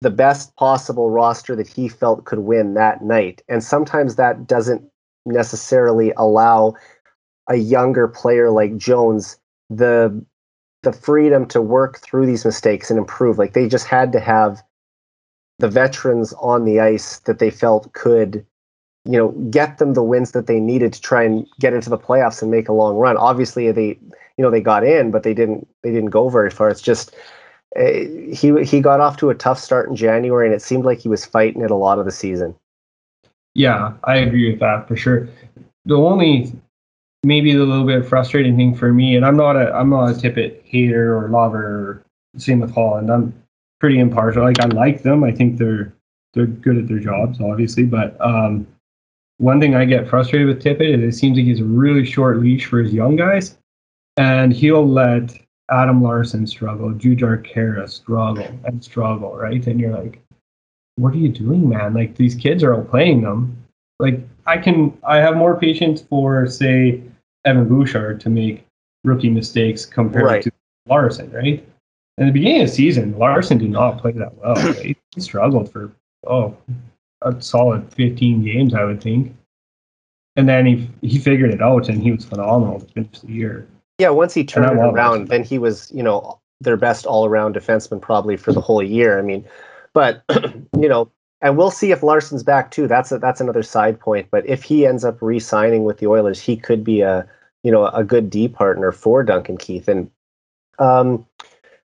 the 0.00 0.10
best 0.10 0.54
possible 0.56 1.10
roster 1.10 1.56
that 1.56 1.68
he 1.68 1.88
felt 1.88 2.24
could 2.24 2.40
win 2.40 2.74
that 2.74 3.02
night. 3.02 3.42
And 3.48 3.64
sometimes 3.64 4.16
that 4.16 4.46
doesn't 4.46 4.84
necessarily 5.24 6.12
allow 6.16 6.74
a 7.48 7.56
younger 7.56 8.08
player 8.08 8.50
like 8.50 8.76
Jones 8.76 9.38
the 9.70 10.24
the 10.82 10.92
freedom 10.92 11.46
to 11.46 11.62
work 11.62 11.98
through 12.00 12.26
these 12.26 12.44
mistakes 12.44 12.90
and 12.90 12.98
improve. 12.98 13.38
Like 13.38 13.54
they 13.54 13.66
just 13.68 13.86
had 13.86 14.12
to 14.12 14.20
have 14.20 14.62
the 15.58 15.68
veterans 15.68 16.34
on 16.34 16.64
the 16.64 16.80
ice 16.80 17.20
that 17.20 17.38
they 17.38 17.50
felt 17.50 17.92
could 17.92 18.44
you 19.04 19.18
know 19.18 19.28
get 19.50 19.78
them 19.78 19.94
the 19.94 20.02
wins 20.02 20.32
that 20.32 20.46
they 20.46 20.60
needed 20.60 20.92
to 20.92 21.00
try 21.00 21.22
and 21.22 21.46
get 21.60 21.74
into 21.74 21.90
the 21.90 21.98
playoffs 21.98 22.42
and 22.42 22.50
make 22.50 22.68
a 22.68 22.72
long 22.72 22.96
run 22.96 23.16
obviously 23.16 23.70
they 23.70 23.98
you 24.36 24.42
know 24.42 24.50
they 24.50 24.60
got 24.60 24.84
in 24.84 25.10
but 25.10 25.22
they 25.22 25.34
didn't 25.34 25.66
they 25.82 25.90
didn't 25.92 26.10
go 26.10 26.28
very 26.28 26.50
far. 26.50 26.68
It's 26.68 26.82
just 26.82 27.14
uh, 27.76 27.82
he 27.82 28.64
he 28.64 28.80
got 28.80 29.00
off 29.00 29.16
to 29.18 29.30
a 29.30 29.34
tough 29.34 29.58
start 29.58 29.88
in 29.88 29.96
January 29.96 30.46
and 30.46 30.54
it 30.54 30.62
seemed 30.62 30.84
like 30.84 30.98
he 30.98 31.08
was 31.08 31.24
fighting 31.24 31.62
it 31.62 31.70
a 31.70 31.76
lot 31.76 31.98
of 31.98 32.04
the 32.04 32.12
season. 32.12 32.54
Yeah 33.54 33.92
i 34.04 34.16
agree 34.16 34.50
with 34.50 34.60
that 34.60 34.88
for 34.88 34.96
sure. 34.96 35.28
The 35.86 35.96
only 35.96 36.52
maybe 37.22 37.52
the 37.52 37.64
little 37.64 37.86
bit 37.86 38.06
frustrating 38.06 38.56
thing 38.56 38.74
for 38.74 38.92
me 38.92 39.16
and 39.16 39.24
i'm 39.24 39.36
not 39.36 39.56
a 39.56 39.72
i'm 39.72 39.88
not 39.88 40.10
a 40.10 40.12
tippett 40.12 40.60
hater 40.64 41.16
or 41.16 41.28
lover 41.28 42.04
same 42.36 42.60
with 42.60 42.74
holland. 42.74 43.10
I'm 43.10 43.32
pretty 43.80 43.98
impartial. 43.98 44.42
Like 44.42 44.60
i 44.60 44.66
like 44.66 45.02
them. 45.02 45.22
I 45.24 45.30
think 45.30 45.58
they're 45.58 45.92
they're 46.32 46.46
good 46.46 46.78
at 46.78 46.88
their 46.88 46.98
jobs 46.98 47.40
obviously 47.40 47.84
but 47.84 48.16
um 48.20 48.66
one 49.38 49.60
thing 49.60 49.74
I 49.74 49.84
get 49.84 50.08
frustrated 50.08 50.48
with 50.48 50.62
Tippett 50.62 50.96
is 50.96 51.02
it 51.02 51.18
seems 51.18 51.36
like 51.36 51.46
he's 51.46 51.60
a 51.60 51.64
really 51.64 52.04
short 52.04 52.38
leash 52.38 52.66
for 52.66 52.78
his 52.78 52.92
young 52.92 53.16
guys, 53.16 53.56
and 54.16 54.52
he'll 54.52 54.88
let 54.88 55.36
Adam 55.70 56.02
Larsson 56.02 56.46
struggle, 56.46 56.90
Jujhar 56.90 57.44
Khaira 57.44 57.88
struggle 57.88 58.46
and 58.64 58.82
struggle, 58.82 59.34
right? 59.36 59.66
And 59.66 59.80
you're 59.80 59.96
like, 59.96 60.20
what 60.96 61.12
are 61.14 61.18
you 61.18 61.28
doing, 61.28 61.68
man? 61.68 61.94
Like 61.94 62.16
these 62.16 62.34
kids 62.34 62.62
are 62.62 62.74
all 62.74 62.84
playing 62.84 63.22
them. 63.22 63.56
Like 63.98 64.20
I 64.46 64.58
can, 64.58 64.96
I 65.04 65.16
have 65.16 65.36
more 65.36 65.58
patience 65.58 66.02
for 66.02 66.46
say 66.46 67.02
Evan 67.44 67.68
Bouchard 67.68 68.20
to 68.20 68.30
make 68.30 68.66
rookie 69.04 69.30
mistakes 69.30 69.84
compared 69.84 70.24
right. 70.24 70.42
to 70.42 70.52
Larsson, 70.86 71.30
right? 71.30 71.66
In 72.18 72.26
the 72.26 72.32
beginning 72.32 72.62
of 72.62 72.68
the 72.68 72.74
season, 72.74 73.18
Larsson 73.18 73.58
did 73.58 73.70
not 73.70 73.98
play 73.98 74.12
that 74.12 74.34
well. 74.36 74.54
Right? 74.74 74.96
He 75.14 75.20
struggled 75.20 75.70
for 75.70 75.92
oh 76.26 76.56
a 77.22 77.40
solid 77.40 77.92
15 77.94 78.44
games, 78.44 78.74
I 78.74 78.84
would 78.84 79.02
think. 79.02 79.34
And 80.36 80.48
then 80.48 80.66
he 80.66 80.90
he 81.00 81.18
figured 81.18 81.52
it 81.52 81.62
out, 81.62 81.88
and 81.88 82.02
he 82.02 82.12
was 82.12 82.24
phenomenal 82.24 82.80
to 82.80 82.86
finish 82.86 83.20
the 83.20 83.32
year. 83.32 83.66
Yeah, 83.98 84.10
once 84.10 84.34
he 84.34 84.44
turned 84.44 84.78
around, 84.78 85.28
then 85.28 85.44
he 85.44 85.58
was 85.58 85.90
you 85.92 86.02
know 86.02 86.40
their 86.60 86.76
best 86.76 87.06
all 87.06 87.26
around 87.26 87.54
defenseman 87.54 88.00
probably 88.00 88.36
for 88.36 88.52
the 88.52 88.60
whole 88.60 88.82
year. 88.82 89.18
I 89.18 89.22
mean, 89.22 89.44
but 89.92 90.22
you 90.78 90.88
know, 90.88 91.10
and 91.40 91.56
we'll 91.56 91.70
see 91.70 91.92
if 91.92 92.02
Larsson's 92.02 92.42
back 92.42 92.70
too. 92.70 92.88
That's 92.88 93.12
a, 93.12 93.18
that's 93.18 93.40
another 93.40 93.62
side 93.62 94.00
point. 94.00 94.28
But 94.30 94.46
if 94.46 94.62
he 94.62 94.86
ends 94.86 95.04
up 95.04 95.20
re-signing 95.20 95.84
with 95.84 95.98
the 95.98 96.06
Oilers, 96.06 96.40
he 96.40 96.56
could 96.56 96.82
be 96.82 97.02
a 97.02 97.26
you 97.62 97.70
know 97.70 97.86
a 97.86 98.04
good 98.04 98.30
D 98.30 98.48
partner 98.48 98.92
for 98.92 99.22
Duncan 99.22 99.56
Keith. 99.56 99.88
And 99.88 100.10
um, 100.78 101.26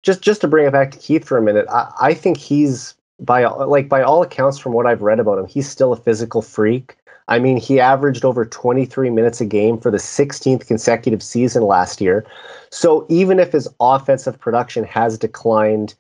just 0.02 0.20
just 0.20 0.40
to 0.42 0.48
bring 0.48 0.66
it 0.66 0.72
back 0.72 0.90
to 0.90 0.98
Keith 0.98 1.24
for 1.24 1.38
a 1.38 1.42
minute, 1.42 1.66
I, 1.70 1.90
I 2.00 2.14
think 2.14 2.36
he's 2.36 2.94
by 3.20 3.46
like 3.46 3.88
by 3.88 4.02
all 4.02 4.22
accounts 4.22 4.58
from 4.58 4.72
what 4.72 4.86
I've 4.86 5.02
read 5.02 5.20
about 5.20 5.38
him, 5.38 5.46
he's 5.46 5.68
still 5.68 5.92
a 5.92 5.96
physical 5.96 6.42
freak. 6.42 6.96
I 7.28 7.38
mean, 7.38 7.56
he 7.56 7.80
averaged 7.80 8.24
over 8.24 8.44
23 8.44 9.10
minutes 9.10 9.40
a 9.40 9.46
game 9.46 9.78
for 9.78 9.90
the 9.90 9.98
16th 9.98 10.66
consecutive 10.66 11.22
season 11.22 11.62
last 11.62 12.00
year. 12.00 12.26
So 12.70 13.06
even 13.08 13.38
if 13.38 13.52
his 13.52 13.68
offensive 13.80 14.38
production 14.38 14.84
has 14.84 15.16
declined, 15.16 15.94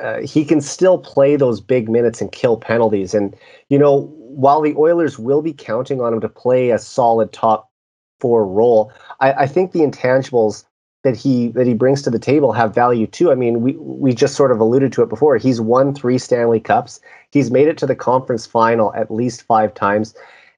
uh, 0.00 0.20
he 0.20 0.44
can 0.44 0.60
still 0.60 0.98
play 0.98 1.36
those 1.36 1.60
big 1.60 1.88
minutes 1.88 2.20
and 2.20 2.32
kill 2.32 2.56
penalties. 2.56 3.14
And 3.14 3.34
you 3.68 3.78
know, 3.78 4.12
while 4.18 4.60
the 4.60 4.74
Oilers 4.76 5.18
will 5.18 5.40
be 5.40 5.52
counting 5.52 6.00
on 6.00 6.12
him 6.12 6.20
to 6.20 6.28
play 6.28 6.70
a 6.70 6.78
solid 6.78 7.32
top 7.32 7.70
four 8.20 8.46
role, 8.46 8.92
I, 9.20 9.32
I 9.32 9.46
think 9.46 9.72
the 9.72 9.80
intangibles 9.80 10.64
that 11.04 11.16
he 11.16 11.48
that 11.48 11.68
he 11.68 11.74
brings 11.74 12.02
to 12.02 12.10
the 12.10 12.18
table 12.18 12.52
have 12.52 12.74
value 12.74 13.06
too. 13.06 13.30
I 13.30 13.36
mean, 13.36 13.62
we 13.62 13.76
we 13.76 14.12
just 14.12 14.34
sort 14.34 14.50
of 14.50 14.58
alluded 14.58 14.92
to 14.94 15.02
it 15.02 15.08
before. 15.08 15.36
He's 15.36 15.60
won 15.60 15.94
three 15.94 16.18
Stanley 16.18 16.58
Cups. 16.58 17.00
He's 17.30 17.50
made 17.50 17.68
it 17.68 17.78
to 17.78 17.86
the 17.86 17.94
conference 17.94 18.44
final 18.44 18.92
at 18.94 19.10
least 19.10 19.44
five 19.44 19.72
times, 19.72 20.14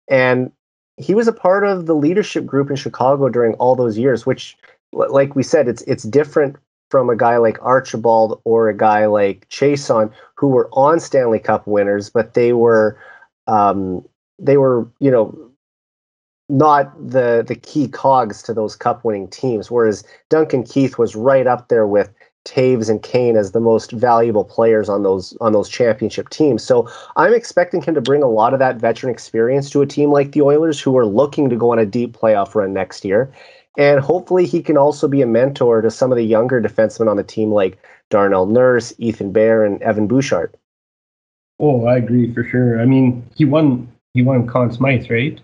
and 0.09 0.51
he 0.97 1.15
was 1.15 1.29
a 1.29 1.33
part 1.33 1.65
of 1.65 1.87
the 1.87 1.95
leadership 1.95 2.45
group 2.45 2.71
in 2.71 2.77
Chicago 2.77 3.29
during 3.29 3.55
all 3.55 3.77
those 3.77 3.97
years. 3.97 4.27
Which, 4.27 4.57
like 4.93 5.35
we 5.37 5.43
said, 5.43 5.69
it's 5.69 5.83
it's 5.83 6.05
different 6.05 6.57
from 6.91 7.11
a 7.11 7.17
guy 7.17 7.37
like 7.37 7.59
Archibald 7.63 8.41
or 8.45 8.69
a 8.69 8.77
guy 8.77 9.07
like 9.07 9.49
Chiasson, 9.49 10.11
who 10.37 10.49
were 10.49 10.69
on 10.73 11.01
Stanley 11.01 11.39
Cup 11.39 11.67
winners, 11.67 12.11
but 12.11 12.35
they 12.35 12.53
were 12.53 12.99
um, 13.47 14.05
they 14.39 14.57
were 14.57 14.89
you 14.99 15.11
know 15.11 15.37
not 16.49 16.93
the 16.99 17.45
the 17.47 17.55
key 17.55 17.89
cogs 17.89 18.43
to 18.43 18.55
those 18.55 18.75
cup 18.75 19.05
winning 19.05 19.29
teams. 19.29 19.71
Whereas 19.71 20.03
Duncan 20.31 20.65
Keith 20.65 20.99
was 20.99 21.15
right 21.15 21.47
up 21.47 21.69
there 21.69 21.87
with 21.87 22.13
Toews 22.49 22.89
and 22.89 23.03
Kane 23.03 23.37
as 23.37 23.53
the 23.53 23.61
most 23.61 23.93
valuable 23.93 24.45
players 24.45 24.89
on 24.89 25.03
those 25.03 25.37
on 25.41 25.53
those 25.53 25.69
championship 25.69 26.31
teams. 26.31 26.63
So 26.63 26.89
I'm 27.17 27.35
expecting 27.35 27.83
him 27.83 27.95
to 27.95 28.01
bring 28.01 28.23
a 28.23 28.29
lot 28.29 28.53
of 28.53 28.59
that 28.59 28.77
veteran 28.77 29.13
experience 29.13 29.71
to 29.71 29.83
a 29.83 29.87
team 29.87 30.11
like 30.11 30.33
the 30.33 30.43
Oilers, 30.43 30.81
who 30.81 30.97
are 30.97 31.07
looking 31.07 31.51
to 31.51 31.57
go 31.57 31.73
on 31.73 31.79
a 31.79 31.87
deep 31.87 32.17
playoff 32.17 32.55
run 32.55 32.73
next 32.73 33.05
year. 33.05 33.31
And 33.77 34.01
hopefully 34.01 34.47
he 34.47 34.63
can 34.63 34.77
also 34.77 35.07
be 35.07 35.23
a 35.23 35.27
mentor 35.27 35.83
to 35.83 35.91
some 35.91 36.11
of 36.11 36.17
the 36.17 36.25
younger 36.25 36.61
defensemen 36.61 37.09
on 37.09 37.17
the 37.17 37.23
team 37.23 37.53
like 37.53 37.79
Darnell 38.11 38.47
Nurse, 38.47 38.93
Ethan 38.99 39.31
Bear, 39.31 39.65
and 39.65 39.81
Evan 39.83 40.07
Bouchard. 40.09 40.57
Oh, 41.61 41.87
I 41.87 41.97
agree 41.97 42.33
for 42.33 42.43
sure. 42.45 42.81
I 42.81 42.87
mean, 42.87 43.25
he 43.37 43.45
won 43.45 43.93
he 44.15 44.23
won 44.23 44.47
Conn 44.47 44.73
Smythe, 44.73 45.11
right? 45.11 45.41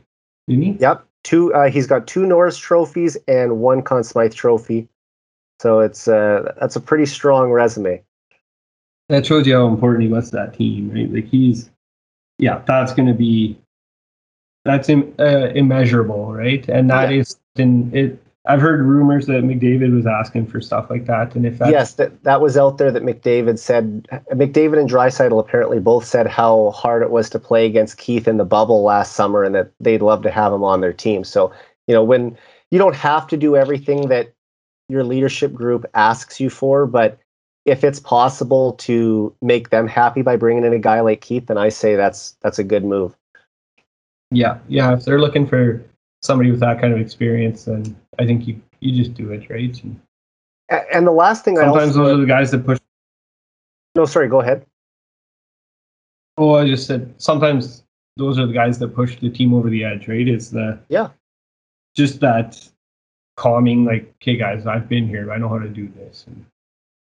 Didn't 0.49 0.63
he? 0.63 0.73
Yep. 0.81 1.05
Two. 1.23 1.55
Uh, 1.55 1.71
he's 1.71 1.87
got 1.87 2.07
two 2.07 2.27
Norris 2.27 2.59
trophies 2.59 3.17
and 3.29 3.59
one 3.59 3.83
Conn 3.83 4.05
Smythe 4.05 4.35
trophy. 4.35 4.89
So 5.65 5.81
it's 5.81 6.09
uh, 6.09 6.53
that's 6.61 6.77
a 6.77 6.81
pretty 6.81 7.07
strong 7.07 7.51
resume. 7.51 8.03
That 9.09 9.25
shows 9.25 9.47
you 9.47 9.55
how 9.55 9.67
important 9.67 10.03
he 10.03 10.11
was 10.11 10.29
to 10.29 10.37
that 10.37 10.53
team, 10.53 10.91
right? 10.91 11.11
Like 11.11 11.27
he's, 11.27 11.71
yeah, 12.39 12.61
that's 12.67 12.93
going 12.93 13.09
to 13.09 13.15
be, 13.15 13.59
that's 14.67 14.91
Im- 14.91 15.15
uh, 15.19 15.49
immeasurable, 15.55 16.35
right? 16.35 16.69
And 16.69 16.91
that 16.91 17.11
yeah. 17.11 17.21
is 17.21 17.39
in 17.57 17.91
it. 17.97 18.23
I've 18.45 18.61
heard 18.61 18.85
rumors 18.85 19.25
that 19.25 19.43
McDavid 19.43 19.95
was 19.95 20.07
asking 20.07 20.49
for 20.49 20.61
stuff 20.61 20.91
like 20.91 21.07
that, 21.07 21.35
and 21.35 21.47
if 21.47 21.59
yes, 21.61 21.95
that 21.95 22.23
that 22.25 22.43
was 22.43 22.59
out 22.59 22.77
there 22.77 22.93
that 22.93 23.03
McDavid 23.03 23.59
said. 23.59 24.07
McDavid 24.33 24.79
and 24.79 24.91
Draisaitl 24.91 25.41
apparently 25.41 25.81
both 25.81 26.05
said 26.05 26.27
how 26.27 26.73
hard 26.73 27.03
it 27.03 27.11
was 27.11 27.31
to 27.31 27.39
play 27.39 27.65
against 27.65 27.97
Keith 27.97 28.29
in 28.29 28.37
the 28.37 28.45
bubble 28.45 28.83
last 28.83 29.17
summer, 29.17 29.45
and 29.45 29.55
that 29.55 29.71
they'd 29.81 30.03
love 30.03 30.21
to 30.25 30.31
have 30.31 30.53
him 30.53 30.63
on 30.63 30.83
their 30.83 30.93
team. 30.93 31.25
So 31.25 31.55
you 31.87 31.95
know, 31.95 32.05
when 32.05 32.37
you 32.71 32.79
don't 32.79 32.95
have 32.95 33.27
to 33.29 33.39
do 33.39 33.57
everything 33.57 34.09
that 34.09 34.35
your 34.89 35.05
leadership 35.05 35.53
group 35.53 35.85
asks 35.95 36.41
you 36.41 36.51
for, 36.51 36.87
but 36.87 37.19
if 37.65 37.83
it's 37.83 38.01
possible 38.01 38.75
to 38.75 39.35
make 39.41 39.71
them 39.71 39.87
happy 39.87 40.23
by 40.23 40.37
bringing 40.37 40.65
in 40.65 40.73
a 40.73 40.79
guy 40.79 41.01
like 41.01 41.21
Keith, 41.21 41.47
then 41.47 41.59
I 41.59 41.71
say 41.71 41.97
that's 41.97 42.37
that's 42.43 42.59
a 42.59 42.65
good 42.65 42.85
move. 42.85 43.15
Yeah, 44.31 44.59
yeah. 44.69 44.93
If 44.93 45.05
they're 45.05 45.21
looking 45.21 45.47
for 45.47 45.83
somebody 46.23 46.51
with 46.51 46.61
that 46.61 46.81
kind 46.81 46.93
of 46.93 47.01
experience, 47.01 47.65
then 47.65 47.97
I 48.19 48.27
think 48.27 48.47
you 48.47 48.61
you 48.81 48.95
just 48.95 49.15
do 49.15 49.31
it, 49.33 49.49
right? 49.49 49.83
And, 49.83 50.01
and 50.93 51.07
the 51.07 51.13
last 51.13 51.45
thing 51.45 51.59
I 51.59 51.63
sometimes 51.63 51.95
those 51.95 52.13
are 52.13 52.21
the 52.21 52.27
guys 52.27 52.51
that 52.51 52.67
push. 52.67 52.79
No, 53.95 54.05
sorry. 54.05 54.29
Go 54.29 54.41
ahead. 54.41 54.67
Oh, 56.37 56.57
I 56.57 56.67
just 56.67 56.87
said 56.87 57.15
sometimes 57.17 57.85
those 58.17 58.39
are 58.39 58.47
the 58.47 58.53
guys 58.53 58.79
that 58.81 58.95
push 58.95 59.19
the 59.19 59.31
team 59.31 59.55
over 59.55 59.71
the 59.71 59.85
edge, 59.85 60.09
right? 60.09 60.27
It's 60.27 60.51
the 60.51 60.79
yeah, 60.89 61.09
just 61.95 62.21
that 62.21 62.69
calming, 63.37 63.85
like, 63.85 64.13
okay, 64.23 64.37
guys, 64.37 64.67
I've 64.67 64.89
been 64.89 65.09
here, 65.09 65.33
I 65.33 65.39
know 65.39 65.49
how 65.49 65.59
to 65.59 65.69
do 65.69 65.89
this. 65.97 66.25
And, 66.27 66.45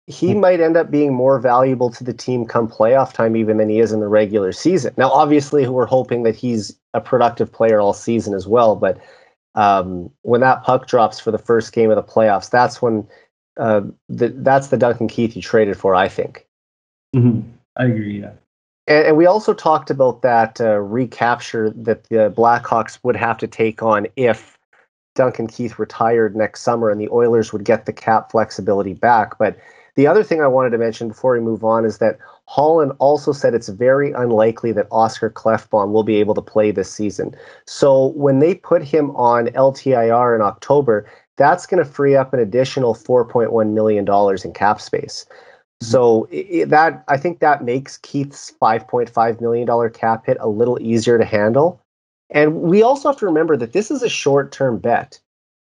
he 0.06 0.34
might 0.34 0.60
end 0.60 0.76
up 0.76 0.90
being 0.90 1.14
more 1.14 1.38
valuable 1.38 1.90
to 1.90 2.04
the 2.04 2.12
team 2.12 2.44
come 2.44 2.68
playoff 2.68 3.12
time 3.12 3.36
even 3.36 3.56
than 3.56 3.70
he 3.70 3.80
is 3.80 3.90
in 3.90 4.00
the 4.00 4.08
regular 4.08 4.52
season. 4.52 4.92
Now, 4.98 5.10
obviously, 5.10 5.66
we're 5.66 5.86
hoping 5.86 6.24
that 6.24 6.36
he's 6.36 6.76
a 6.92 7.00
productive 7.00 7.50
player 7.50 7.80
all 7.80 7.94
season 7.94 8.34
as 8.34 8.46
well. 8.46 8.76
But 8.76 8.98
um, 9.54 10.10
when 10.22 10.42
that 10.42 10.62
puck 10.62 10.86
drops 10.86 11.20
for 11.20 11.30
the 11.30 11.38
first 11.38 11.72
game 11.72 11.90
of 11.90 11.96
the 11.96 12.02
playoffs, 12.02 12.50
that's 12.50 12.82
when 12.82 13.06
uh, 13.56 13.82
the, 14.10 14.28
that's 14.28 14.68
the 14.68 14.76
Duncan 14.76 15.08
Keith 15.08 15.34
you 15.36 15.40
traded 15.40 15.78
for, 15.78 15.94
I 15.94 16.08
think. 16.08 16.46
Mm-hmm. 17.16 17.48
I 17.76 17.84
agree. 17.86 18.20
Yeah. 18.20 18.32
And, 18.86 19.06
and, 19.06 19.16
we 19.16 19.24
also 19.24 19.54
talked 19.54 19.90
about 19.90 20.20
that 20.22 20.60
uh, 20.60 20.80
recapture 20.80 21.70
that 21.70 22.04
the 22.04 22.32
Blackhawks 22.36 22.98
would 23.02 23.16
have 23.16 23.38
to 23.38 23.46
take 23.46 23.82
on 23.82 24.06
if 24.16 24.53
Duncan 25.14 25.46
Keith 25.46 25.78
retired 25.78 26.36
next 26.36 26.62
summer 26.62 26.90
and 26.90 27.00
the 27.00 27.08
Oilers 27.10 27.52
would 27.52 27.64
get 27.64 27.86
the 27.86 27.92
cap 27.92 28.30
flexibility 28.30 28.94
back. 28.94 29.38
But 29.38 29.56
the 29.94 30.06
other 30.06 30.24
thing 30.24 30.40
I 30.42 30.48
wanted 30.48 30.70
to 30.70 30.78
mention 30.78 31.08
before 31.08 31.34
we 31.34 31.40
move 31.40 31.64
on 31.64 31.84
is 31.84 31.98
that 31.98 32.18
Holland 32.46 32.92
also 32.98 33.32
said 33.32 33.54
it's 33.54 33.68
very 33.68 34.12
unlikely 34.12 34.72
that 34.72 34.88
Oscar 34.90 35.30
Klefbom 35.30 35.92
will 35.92 36.02
be 36.02 36.16
able 36.16 36.34
to 36.34 36.42
play 36.42 36.70
this 36.70 36.90
season. 36.90 37.34
So 37.66 38.08
when 38.08 38.40
they 38.40 38.54
put 38.54 38.82
him 38.82 39.10
on 39.12 39.46
LTIR 39.48 40.34
in 40.34 40.42
October, 40.42 41.08
that's 41.36 41.66
going 41.66 41.82
to 41.82 41.88
free 41.88 42.16
up 42.16 42.32
an 42.32 42.40
additional 42.40 42.94
$4.1 42.94 43.72
million 43.72 44.06
in 44.44 44.52
cap 44.52 44.80
space. 44.80 45.26
Mm-hmm. 45.28 45.86
So 45.86 46.28
it, 46.30 46.70
that 46.70 47.04
I 47.08 47.16
think 47.16 47.38
that 47.38 47.64
makes 47.64 47.98
Keith's 47.98 48.52
$5.5 48.60 49.40
million 49.40 49.90
cap 49.90 50.26
hit 50.26 50.36
a 50.40 50.48
little 50.48 50.78
easier 50.80 51.18
to 51.18 51.24
handle. 51.24 51.80
And 52.34 52.60
we 52.62 52.82
also 52.82 53.08
have 53.08 53.18
to 53.20 53.26
remember 53.26 53.56
that 53.56 53.72
this 53.72 53.90
is 53.90 54.02
a 54.02 54.08
short 54.08 54.52
term 54.52 54.78
bet. 54.78 55.18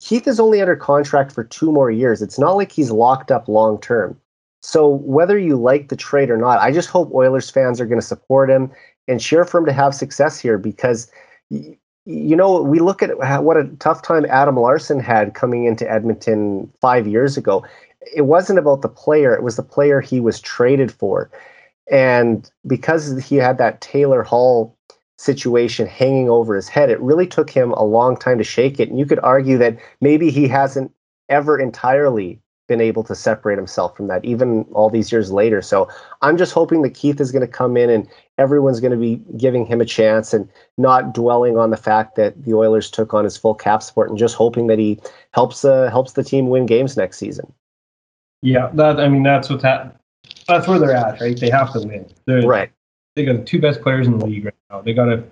Keith 0.02 0.28
is 0.28 0.40
only 0.40 0.62
under 0.62 0.76
contract 0.76 1.32
for 1.32 1.44
two 1.44 1.72
more 1.72 1.92
years. 1.92 2.22
It's 2.22 2.40
not 2.40 2.56
like 2.56 2.72
he's 2.72 2.92
locked 2.92 3.32
up 3.32 3.48
long 3.48 3.80
term. 3.80 4.20
So 4.62 4.88
whether 4.88 5.38
you 5.38 5.58
like 5.58 5.90
the 5.90 5.96
trade 5.96 6.32
or 6.32 6.38
not, 6.38 6.60
I 6.60 6.72
just 6.72 6.90
hope 6.90 7.14
Oilers 7.14 7.50
fans 7.52 7.80
are 7.80 7.86
going 7.86 8.02
to 8.02 8.06
support 8.06 8.50
him 8.50 8.72
and 9.08 9.22
cheer 9.22 9.46
for 9.46 9.60
him 9.60 9.66
to 9.68 9.74
have 9.74 9.94
success 9.94 10.40
here 10.40 10.58
because 10.58 11.12
you 12.06 12.36
know, 12.36 12.62
we 12.62 12.80
look 12.80 13.02
at 13.02 13.44
what 13.44 13.58
a 13.58 13.68
tough 13.80 14.04
time 14.04 14.26
Adam 14.30 14.58
Larsson 14.58 15.00
had 15.00 15.34
coming 15.34 15.66
into 15.66 15.90
Edmonton 15.92 16.72
five 16.80 17.08
years 17.08 17.36
ago. 17.36 17.66
It 18.16 18.24
wasn't 18.24 18.60
about 18.60 18.82
the 18.82 18.90
player, 18.90 19.34
it 19.34 19.44
was 19.44 19.56
the 19.56 19.64
player 19.64 20.02
he 20.02 20.20
was 20.20 20.40
traded 20.40 20.92
for. 20.92 21.32
And 21.92 22.50
because 22.66 23.24
he 23.24 23.36
had 23.36 23.58
that 23.58 23.82
Taylor 23.82 24.24
Hall 24.24 24.75
situation 25.18 25.88
hanging 25.88 26.30
over 26.30 26.56
his 26.56 26.68
head, 26.68 26.90
it 26.90 27.00
really 27.00 27.28
took 27.28 27.50
him 27.50 27.72
a 27.74 27.84
long 27.84 28.18
time 28.18 28.38
to 28.38 28.44
shake 28.44 28.80
it. 28.80 28.90
And 28.90 29.00
you 29.00 29.06
could 29.06 29.20
argue 29.20 29.58
that 29.58 29.78
maybe 30.02 30.30
he 30.30 30.48
hasn't 30.48 30.92
ever 31.30 31.60
entirely 31.60 32.40
been 32.68 32.82
able 32.82 33.04
to 33.04 33.16
separate 33.16 33.58
himself 33.58 33.96
from 33.96 34.08
that, 34.08 34.26
even 34.26 34.64
all 34.74 34.90
these 34.90 35.12
years 35.12 35.32
later. 35.32 35.62
So 35.62 35.88
I'm 36.22 36.38
just 36.38 36.52
hoping 36.52 36.82
that 36.82 36.96
Keith 36.96 37.22
is 37.22 37.32
going 37.32 37.46
to 37.46 37.48
come 37.48 37.78
in 37.78 37.90
and 37.90 38.08
everyone's 38.38 38.80
going 38.80 38.92
to 38.92 38.98
be 38.98 39.22
giving 39.38 39.66
him 39.66 39.82
a 39.82 39.86
chance 39.86 40.34
and 40.34 40.50
not 40.78 41.14
dwelling 41.14 41.58
on 41.58 41.70
the 41.70 41.78
fact 41.78 42.16
that 42.16 42.44
the 42.44 42.54
Oilers 42.54 42.90
took 42.90 43.14
on 43.14 43.24
his 43.24 43.38
full 43.38 43.54
cap 43.54 43.84
support 43.84 44.10
and 44.10 44.18
just 44.18 44.36
hoping 44.36 44.68
that 44.68 44.80
he 44.80 45.00
helps 45.32 45.64
uh, 45.64 45.90
helps 45.90 46.14
the 46.14 46.24
team 46.24 46.50
win 46.50 46.66
games 46.66 46.98
next 46.98 47.18
season. 47.18 47.52
Yeah, 48.42 48.70
that 48.74 49.00
I 49.00 49.08
mean 49.10 49.24
that's 49.24 49.50
what 49.50 49.62
that 49.62 49.96
that's 50.48 50.68
where 50.68 50.80
they're 50.80 50.96
at, 50.96 51.22
right? 51.22 51.40
They 51.40 51.50
have 51.50 51.72
to 51.74 51.80
win. 51.80 52.08
They're, 52.26 52.42
right. 52.42 52.72
They 53.16 53.24
got 53.24 53.38
the 53.38 53.44
two 53.44 53.62
best 53.62 53.82
players 53.82 54.08
in 54.08 54.18
the 54.18 54.26
league 54.26 54.46
right 54.46 54.54
now. 54.70 54.82
They 54.82 54.94
got 54.94 55.06
to 55.06 55.24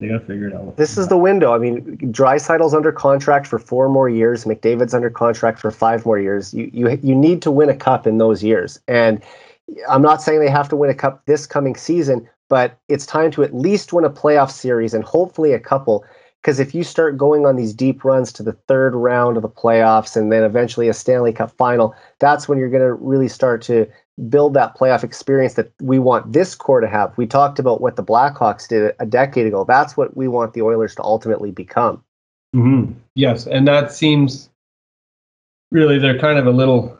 they 0.00 0.08
got 0.08 0.20
to 0.20 0.26
figure 0.26 0.48
it 0.48 0.54
out. 0.54 0.76
This 0.76 0.96
is 0.96 1.08
the 1.08 1.16
window. 1.16 1.52
I 1.52 1.58
mean, 1.58 1.98
Draisaitl's 2.12 2.72
under 2.72 2.92
contract 2.92 3.46
for 3.46 3.58
four 3.58 3.88
more 3.88 4.08
years. 4.08 4.44
McDavid's 4.44 4.94
under 4.94 5.10
contract 5.10 5.58
for 5.58 5.70
five 5.70 6.06
more 6.06 6.18
years. 6.18 6.54
You 6.54 6.70
you 6.72 6.98
you 7.02 7.14
need 7.14 7.42
to 7.42 7.50
win 7.50 7.68
a 7.68 7.76
cup 7.76 8.06
in 8.06 8.18
those 8.18 8.42
years. 8.42 8.80
And 8.88 9.22
I'm 9.88 10.02
not 10.02 10.22
saying 10.22 10.40
they 10.40 10.50
have 10.50 10.68
to 10.70 10.76
win 10.76 10.90
a 10.90 10.94
cup 10.94 11.22
this 11.26 11.46
coming 11.46 11.76
season, 11.76 12.28
but 12.48 12.78
it's 12.88 13.04
time 13.04 13.30
to 13.32 13.42
at 13.42 13.54
least 13.54 13.92
win 13.92 14.04
a 14.04 14.10
playoff 14.10 14.50
series 14.50 14.94
and 14.94 15.04
hopefully 15.04 15.52
a 15.52 15.60
couple. 15.60 16.04
Because 16.40 16.60
if 16.60 16.74
you 16.74 16.84
start 16.84 17.18
going 17.18 17.44
on 17.44 17.56
these 17.56 17.74
deep 17.74 18.04
runs 18.04 18.32
to 18.34 18.42
the 18.44 18.52
third 18.52 18.94
round 18.94 19.36
of 19.36 19.42
the 19.42 19.48
playoffs 19.48 20.16
and 20.16 20.30
then 20.30 20.44
eventually 20.44 20.88
a 20.88 20.94
Stanley 20.94 21.32
Cup 21.32 21.50
final, 21.50 21.94
that's 22.20 22.48
when 22.48 22.58
you're 22.58 22.70
going 22.70 22.82
to 22.82 22.94
really 22.94 23.28
start 23.28 23.60
to 23.62 23.86
build 24.28 24.54
that 24.54 24.76
playoff 24.76 25.04
experience 25.04 25.54
that 25.54 25.72
we 25.80 25.98
want 25.98 26.32
this 26.32 26.54
core 26.54 26.80
to 26.80 26.88
have. 26.88 27.16
We 27.16 27.26
talked 27.26 27.58
about 27.58 27.80
what 27.80 27.96
the 27.96 28.02
Blackhawks 28.02 28.68
did 28.68 28.94
a 28.98 29.06
decade 29.06 29.46
ago. 29.46 29.64
That's 29.64 29.96
what 29.96 30.16
we 30.16 30.28
want 30.28 30.54
the 30.54 30.62
Oilers 30.62 30.94
to 30.96 31.02
ultimately 31.02 31.50
become. 31.50 32.02
Mm-hmm. 32.54 32.92
Yes, 33.14 33.46
and 33.46 33.68
that 33.68 33.92
seems 33.92 34.50
really 35.70 35.98
they're 35.98 36.18
kind 36.18 36.38
of 36.38 36.46
a 36.46 36.50
little 36.50 36.98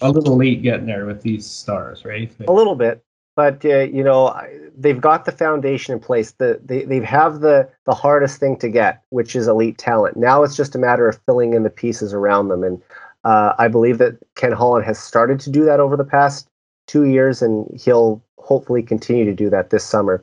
a 0.00 0.10
little 0.10 0.36
late 0.36 0.62
getting 0.62 0.86
there 0.86 1.06
with 1.06 1.22
these 1.22 1.46
stars, 1.46 2.04
right? 2.04 2.32
A 2.46 2.52
little 2.52 2.76
bit, 2.76 3.02
but 3.36 3.64
uh, 3.64 3.80
you 3.80 4.04
know 4.04 4.38
they've 4.76 5.00
got 5.00 5.24
the 5.24 5.32
foundation 5.32 5.94
in 5.94 6.00
place. 6.00 6.32
The 6.32 6.60
they 6.64 6.84
they 6.84 7.00
have 7.00 7.40
the 7.40 7.68
the 7.86 7.94
hardest 7.94 8.38
thing 8.38 8.56
to 8.58 8.68
get, 8.68 9.02
which 9.10 9.34
is 9.34 9.48
elite 9.48 9.78
talent. 9.78 10.16
Now 10.16 10.42
it's 10.42 10.56
just 10.56 10.74
a 10.74 10.78
matter 10.78 11.08
of 11.08 11.20
filling 11.26 11.54
in 11.54 11.64
the 11.64 11.70
pieces 11.70 12.14
around 12.14 12.48
them, 12.48 12.62
and 12.62 12.80
uh, 13.24 13.54
I 13.58 13.68
believe 13.68 13.98
that 13.98 14.18
Ken 14.36 14.52
Holland 14.52 14.84
has 14.84 14.98
started 14.98 15.40
to 15.40 15.50
do 15.50 15.64
that 15.64 15.80
over 15.80 15.96
the 15.96 16.04
past 16.04 16.48
two 16.86 17.04
years, 17.04 17.42
and 17.42 17.68
he'll 17.80 18.22
hopefully 18.38 18.82
continue 18.82 19.24
to 19.24 19.34
do 19.34 19.50
that 19.50 19.70
this 19.70 19.84
summer. 19.84 20.22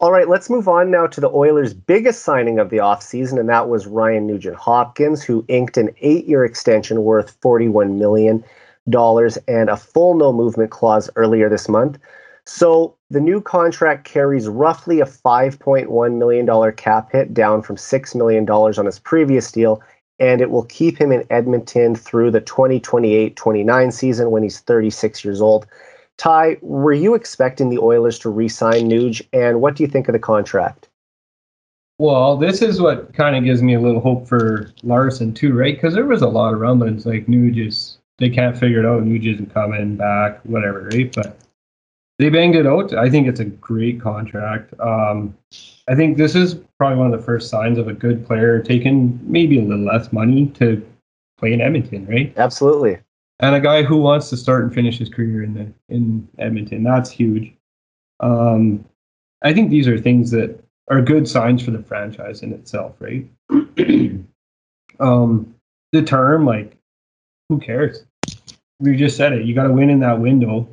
All 0.00 0.12
right, 0.12 0.28
let's 0.28 0.48
move 0.48 0.66
on 0.66 0.90
now 0.90 1.06
to 1.06 1.20
the 1.20 1.28
Oilers' 1.28 1.74
biggest 1.74 2.22
signing 2.22 2.58
of 2.58 2.70
the 2.70 2.78
offseason, 2.78 3.38
and 3.38 3.50
that 3.50 3.68
was 3.68 3.86
Ryan 3.86 4.26
Nugent 4.26 4.56
Hopkins, 4.56 5.22
who 5.22 5.44
inked 5.48 5.76
an 5.76 5.90
eight 6.00 6.26
year 6.26 6.44
extension 6.44 7.02
worth 7.04 7.38
$41 7.42 7.96
million 7.98 8.42
and 9.46 9.68
a 9.68 9.76
full 9.76 10.14
no 10.14 10.32
movement 10.32 10.70
clause 10.70 11.10
earlier 11.16 11.50
this 11.50 11.68
month. 11.68 11.98
So 12.46 12.96
the 13.10 13.20
new 13.20 13.40
contract 13.40 14.04
carries 14.04 14.48
roughly 14.48 15.00
a 15.00 15.04
$5.1 15.04 16.16
million 16.16 16.72
cap 16.72 17.12
hit, 17.12 17.34
down 17.34 17.60
from 17.60 17.76
$6 17.76 18.14
million 18.14 18.48
on 18.48 18.86
his 18.86 18.98
previous 18.98 19.52
deal, 19.52 19.82
and 20.20 20.40
it 20.40 20.50
will 20.50 20.64
keep 20.64 21.00
him 21.00 21.10
in 21.10 21.26
Edmonton 21.30 21.96
through 21.96 22.30
the 22.30 22.42
2028 22.42 23.34
29 23.34 23.90
season 23.90 24.30
when 24.30 24.42
he's 24.42 24.60
36 24.60 25.24
years 25.24 25.40
old. 25.40 25.66
Ty, 26.18 26.58
were 26.60 26.92
you 26.92 27.14
expecting 27.14 27.70
the 27.70 27.78
Oilers 27.78 28.18
to 28.20 28.28
re 28.28 28.48
sign 28.48 28.90
Nuge, 28.90 29.26
and 29.32 29.62
what 29.62 29.74
do 29.74 29.82
you 29.82 29.88
think 29.88 30.06
of 30.06 30.12
the 30.12 30.18
contract? 30.18 30.88
Well, 31.98 32.36
this 32.36 32.62
is 32.62 32.80
what 32.80 33.12
kind 33.14 33.36
of 33.36 33.44
gives 33.44 33.62
me 33.62 33.74
a 33.74 33.80
little 33.80 34.00
hope 34.00 34.26
for 34.26 34.70
Larsson, 34.82 35.34
too, 35.34 35.54
right? 35.54 35.74
Because 35.74 35.94
there 35.94 36.06
was 36.06 36.22
a 36.22 36.28
lot 36.28 36.54
of 36.54 36.60
rumblings 36.60 37.04
like 37.04 37.26
Nuge 37.26 37.66
is, 37.66 37.98
they 38.18 38.30
can't 38.30 38.56
figure 38.56 38.80
it 38.80 38.86
out, 38.86 39.02
Nuge 39.04 39.34
isn't 39.34 39.52
coming 39.52 39.96
back, 39.96 40.40
whatever, 40.44 40.88
right? 40.92 41.14
But 41.14 41.36
they 42.20 42.28
banged 42.28 42.54
it 42.54 42.66
out. 42.66 42.92
I 42.92 43.08
think 43.08 43.26
it's 43.26 43.40
a 43.40 43.46
great 43.46 43.98
contract. 43.98 44.74
Um, 44.78 45.34
I 45.88 45.94
think 45.94 46.18
this 46.18 46.34
is 46.34 46.54
probably 46.76 46.98
one 46.98 47.12
of 47.12 47.18
the 47.18 47.24
first 47.24 47.48
signs 47.48 47.78
of 47.78 47.88
a 47.88 47.94
good 47.94 48.26
player 48.26 48.60
taking 48.60 49.18
maybe 49.22 49.58
a 49.58 49.62
little 49.62 49.86
less 49.86 50.12
money 50.12 50.48
to 50.48 50.86
play 51.38 51.54
in 51.54 51.62
Edmonton, 51.62 52.06
right? 52.06 52.30
Absolutely. 52.36 52.98
And 53.40 53.54
a 53.54 53.60
guy 53.60 53.82
who 53.82 53.96
wants 53.96 54.28
to 54.30 54.36
start 54.36 54.64
and 54.64 54.74
finish 54.74 54.98
his 54.98 55.08
career 55.08 55.42
in 55.42 55.54
the 55.54 55.72
in 55.88 56.28
Edmonton. 56.38 56.82
That's 56.82 57.10
huge. 57.10 57.54
Um, 58.20 58.84
I 59.42 59.54
think 59.54 59.70
these 59.70 59.88
are 59.88 59.98
things 59.98 60.30
that 60.32 60.62
are 60.90 61.00
good 61.00 61.26
signs 61.26 61.62
for 61.62 61.70
the 61.70 61.82
franchise 61.82 62.42
in 62.42 62.52
itself, 62.52 62.96
right? 63.00 63.26
um, 65.00 65.54
the 65.92 66.02
term, 66.02 66.44
like, 66.44 66.76
who 67.48 67.58
cares? 67.58 68.04
We 68.78 68.94
just 68.96 69.16
said 69.16 69.32
it. 69.32 69.46
You 69.46 69.54
got 69.54 69.68
to 69.68 69.72
win 69.72 69.88
in 69.88 70.00
that 70.00 70.20
window 70.20 70.68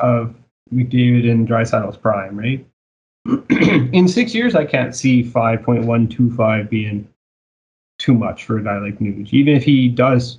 of 0.00 0.34
McDavid 0.72 1.30
and 1.30 1.48
Draisaitl's 1.48 1.96
prime, 1.96 2.38
right? 2.38 2.66
in 3.50 4.08
six 4.08 4.34
years, 4.34 4.54
I 4.54 4.64
can't 4.64 4.94
see 4.94 5.22
5.125 5.22 6.70
being 6.70 7.08
too 7.98 8.14
much 8.14 8.44
for 8.44 8.58
a 8.58 8.64
guy 8.64 8.78
like 8.78 8.98
Nuge. 8.98 9.32
Even 9.32 9.56
if 9.56 9.62
he 9.62 9.88
does 9.88 10.38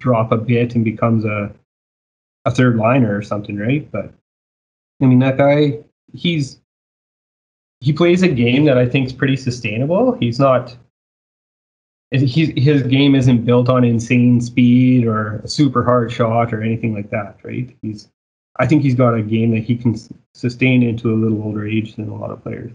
drop 0.00 0.32
a 0.32 0.36
bit 0.36 0.74
and 0.74 0.84
becomes 0.84 1.24
a 1.24 1.52
a 2.44 2.50
third 2.50 2.76
liner 2.76 3.16
or 3.16 3.22
something, 3.22 3.56
right? 3.56 3.90
But 3.90 4.12
I 5.02 5.06
mean, 5.06 5.18
that 5.18 5.36
guy, 5.36 5.80
he's 6.14 6.60
he 7.80 7.92
plays 7.92 8.22
a 8.22 8.28
game 8.28 8.64
that 8.64 8.78
I 8.78 8.88
think 8.88 9.06
is 9.06 9.12
pretty 9.12 9.36
sustainable. 9.36 10.12
He's 10.12 10.38
not. 10.38 10.76
He's, 12.12 12.52
his 12.56 12.84
game 12.84 13.16
isn't 13.16 13.44
built 13.44 13.68
on 13.68 13.82
insane 13.82 14.40
speed 14.40 15.04
or 15.04 15.40
a 15.40 15.48
super 15.48 15.82
hard 15.82 16.10
shot 16.12 16.54
or 16.54 16.62
anything 16.62 16.94
like 16.94 17.10
that, 17.10 17.36
right? 17.42 17.76
He's 17.82 18.08
I 18.58 18.66
think 18.66 18.82
he's 18.82 18.94
got 18.94 19.14
a 19.14 19.22
game 19.22 19.50
that 19.52 19.62
he 19.62 19.76
can 19.76 19.96
sustain 20.34 20.82
into 20.82 21.12
a 21.12 21.16
little 21.16 21.42
older 21.42 21.66
age 21.66 21.96
than 21.96 22.08
a 22.08 22.14
lot 22.14 22.30
of 22.30 22.42
players. 22.42 22.72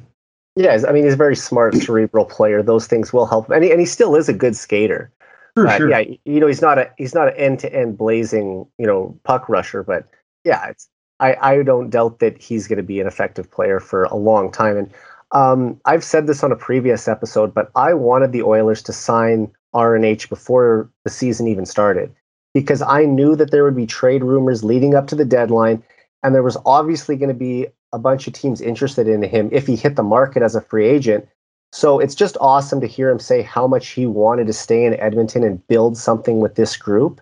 Yeah, 0.56 0.78
I 0.88 0.92
mean, 0.92 1.06
he's 1.06 1.14
a 1.14 1.18
very 1.18 1.36
smart, 1.36 1.76
cerebral 1.76 2.26
player. 2.26 2.62
Those 2.62 2.88
things 2.88 3.14
will 3.14 3.26
help, 3.26 3.50
and 3.50 3.64
he, 3.64 3.72
and 3.72 3.80
he 3.80 3.86
still 3.86 4.16
is 4.16 4.28
a 4.28 4.34
good 4.34 4.56
skater. 4.56 5.12
For 5.56 5.68
uh, 5.68 5.78
sure. 5.78 5.90
Yeah, 5.90 6.04
you 6.26 6.40
know, 6.40 6.48
he's 6.48 6.62
not 6.62 6.78
a 6.78 6.92
he's 6.98 7.14
not 7.14 7.30
an 7.30 7.36
end 7.36 7.60
to 7.60 7.74
end 7.74 7.98
blazing, 7.98 8.66
you 8.78 8.88
know, 8.88 9.18
puck 9.24 9.48
rusher, 9.48 9.84
but 9.84 10.08
yeah, 10.44 10.68
it's 10.68 10.90
I 11.20 11.36
I 11.42 11.64
don't 11.64 11.90
doubt 11.90 12.20
that 12.20 12.42
he's 12.42 12.68
going 12.68 12.78
to 12.78 12.84
be 12.84 13.00
an 13.00 13.08
effective 13.08 13.50
player 13.50 13.80
for 13.80 14.04
a 14.06 14.16
long 14.16 14.52
time. 14.52 14.78
And 14.78 14.94
um, 15.32 15.80
I've 15.86 16.04
said 16.04 16.28
this 16.28 16.44
on 16.44 16.52
a 16.52 16.58
previous 16.58 17.08
episode, 17.08 17.54
but 17.54 17.72
I 17.76 17.94
wanted 17.94 18.34
the 18.34 18.44
Oilers 18.44 18.82
to 18.84 18.94
sign 18.94 19.52
RNH 19.74 20.28
before 20.28 20.90
the 21.06 21.10
season 21.10 21.48
even 21.48 21.66
started 21.66 22.14
because 22.54 22.82
I 22.82 23.06
knew 23.06 23.36
that 23.36 23.52
there 23.52 23.64
would 23.64 23.76
be 23.76 23.86
trade 23.86 24.24
rumors 24.24 24.64
leading 24.64 24.95
up 24.95 25.08
to 25.08 25.16
the 25.16 25.26
deadline, 25.26 25.84
and 26.24 26.36
there 26.36 26.43
was 26.43 26.58
obviously 26.66 27.16
going 27.16 27.30
to 27.30 27.36
be 27.36 27.68
a 27.93 27.99
bunch 27.99 28.28
of 28.28 28.34
teams 28.34 28.62
interested 28.62 29.08
in 29.08 29.22
him 29.24 29.49
if 29.52 29.68
he 29.68 29.76
hit 29.76 29.95
the 29.95 30.04
market 30.04 30.43
as 30.43 30.56
a 30.56 30.62
free 30.62 30.88
agent. 30.88 31.28
So 31.74 31.99
it's 31.99 32.16
just 32.16 32.38
awesome 32.41 32.82
to 32.82 32.88
hear 32.88 33.10
him 33.10 33.20
say 33.20 33.41
how 33.41 33.68
much 33.68 33.89
he 33.89 34.06
wanted 34.06 34.47
to 34.47 34.54
stay 34.54 34.86
in 34.86 34.99
Edmonton 34.99 35.43
and 35.43 35.66
build 35.68 35.97
something 35.97 36.39
with 36.39 36.56
this 36.56 36.76
group. 36.76 37.22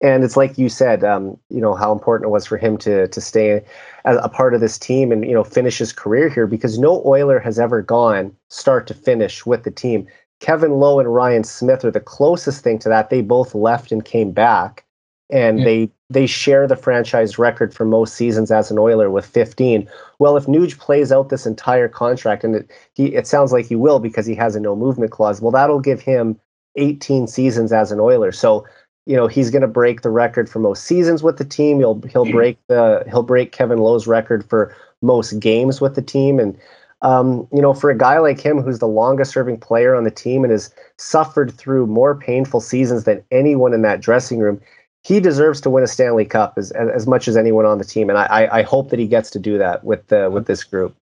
And 0.00 0.24
it's 0.24 0.36
like 0.36 0.58
you 0.58 0.68
said, 0.68 1.04
um, 1.04 1.38
you 1.48 1.60
know 1.60 1.74
how 1.74 1.92
important 1.92 2.28
it 2.28 2.32
was 2.32 2.46
for 2.46 2.58
him 2.58 2.76
to 2.78 3.06
to 3.08 3.20
stay 3.20 3.64
as 4.04 4.18
a 4.20 4.28
part 4.28 4.52
of 4.52 4.60
this 4.60 4.76
team 4.76 5.12
and 5.12 5.24
you 5.24 5.32
know 5.32 5.44
finish 5.44 5.78
his 5.78 5.92
career 5.92 6.28
here 6.28 6.46
because 6.46 6.78
no 6.78 7.02
Oiler 7.06 7.38
has 7.38 7.58
ever 7.58 7.80
gone 7.80 8.34
start 8.50 8.86
to 8.88 8.94
finish 8.94 9.46
with 9.46 9.62
the 9.62 9.70
team. 9.70 10.06
Kevin 10.40 10.72
Lowe 10.72 11.00
and 11.00 11.12
Ryan 11.12 11.44
Smyth 11.44 11.84
are 11.84 11.90
the 11.90 12.00
closest 12.00 12.62
thing 12.62 12.78
to 12.80 12.88
that. 12.88 13.10
They 13.10 13.22
both 13.22 13.54
left 13.54 13.92
and 13.92 14.04
came 14.04 14.32
back, 14.32 14.84
and 15.30 15.58
yeah. 15.58 15.64
they 15.64 15.90
they 16.10 16.26
share 16.26 16.66
the 16.66 16.76
franchise 16.76 17.38
record 17.38 17.72
for 17.72 17.84
most 17.84 18.14
seasons 18.14 18.50
as 18.50 18.70
an 18.70 18.78
Oiler 18.78 19.10
with 19.10 19.26
15. 19.26 19.88
Well, 20.18 20.36
if 20.36 20.46
Nuge 20.46 20.78
plays 20.78 21.10
out 21.10 21.28
this 21.28 21.46
entire 21.46 21.88
contract, 21.88 22.44
and 22.44 22.56
it 22.56 22.70
he 22.94 23.14
it 23.14 23.26
sounds 23.26 23.52
like 23.52 23.66
he 23.66 23.76
will 23.76 23.98
because 23.98 24.26
he 24.26 24.34
has 24.34 24.54
a 24.54 24.60
no 24.60 24.76
movement 24.76 25.12
clause. 25.12 25.40
Well, 25.40 25.52
that'll 25.52 25.80
give 25.80 26.00
him 26.00 26.38
18 26.76 27.26
seasons 27.26 27.72
as 27.72 27.92
an 27.92 28.00
Oiler. 28.00 28.32
So 28.32 28.66
you 29.06 29.16
know 29.16 29.26
he's 29.26 29.50
going 29.50 29.62
to 29.62 29.68
break 29.68 30.02
the 30.02 30.10
record 30.10 30.48
for 30.48 30.58
most 30.58 30.84
seasons 30.84 31.22
with 31.22 31.38
the 31.38 31.44
team. 31.44 31.78
He'll 31.78 32.00
he'll 32.02 32.30
break 32.30 32.58
the 32.68 33.04
he'll 33.08 33.22
break 33.22 33.52
Kevin 33.52 33.78
Lowe's 33.78 34.06
record 34.06 34.48
for 34.48 34.74
most 35.02 35.38
games 35.40 35.80
with 35.80 35.94
the 35.94 36.02
team, 36.02 36.38
and 36.38 36.58
um, 37.04 37.46
you 37.52 37.60
know, 37.60 37.74
for 37.74 37.90
a 37.90 37.96
guy 37.96 38.18
like 38.18 38.40
him, 38.40 38.60
who's 38.60 38.78
the 38.78 38.88
longest 38.88 39.32
serving 39.32 39.58
player 39.58 39.94
on 39.94 40.04
the 40.04 40.10
team 40.10 40.42
and 40.42 40.50
has 40.50 40.74
suffered 40.98 41.52
through 41.52 41.86
more 41.86 42.14
painful 42.14 42.60
seasons 42.60 43.04
than 43.04 43.22
anyone 43.30 43.74
in 43.74 43.82
that 43.82 44.00
dressing 44.00 44.38
room, 44.38 44.58
he 45.02 45.20
deserves 45.20 45.60
to 45.60 45.70
win 45.70 45.84
a 45.84 45.86
Stanley 45.86 46.24
Cup 46.24 46.54
as 46.56 46.72
as 46.72 47.06
much 47.06 47.28
as 47.28 47.36
anyone 47.36 47.66
on 47.66 47.76
the 47.76 47.84
team, 47.84 48.08
and 48.08 48.18
I 48.18 48.48
I 48.50 48.62
hope 48.62 48.88
that 48.88 48.98
he 48.98 49.06
gets 49.06 49.30
to 49.32 49.38
do 49.38 49.58
that 49.58 49.84
with 49.84 50.06
the 50.08 50.30
with 50.30 50.46
this 50.46 50.64
group. 50.64 50.96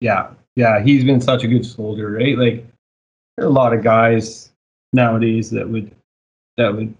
Yeah, 0.00 0.30
yeah, 0.56 0.82
he's 0.82 1.04
been 1.04 1.20
such 1.20 1.44
a 1.44 1.48
good 1.48 1.64
soldier, 1.64 2.10
right? 2.10 2.36
Like 2.36 2.66
there 3.36 3.46
are 3.46 3.48
a 3.48 3.52
lot 3.52 3.72
of 3.72 3.84
guys 3.84 4.50
nowadays 4.92 5.50
that 5.50 5.68
would 5.68 5.94
that 6.56 6.74
would 6.74 6.92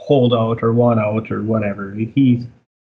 hold 0.00 0.34
out 0.34 0.60
or 0.60 0.72
want 0.72 0.98
out 0.98 1.30
or 1.30 1.42
whatever. 1.42 1.94
He's 1.94 2.46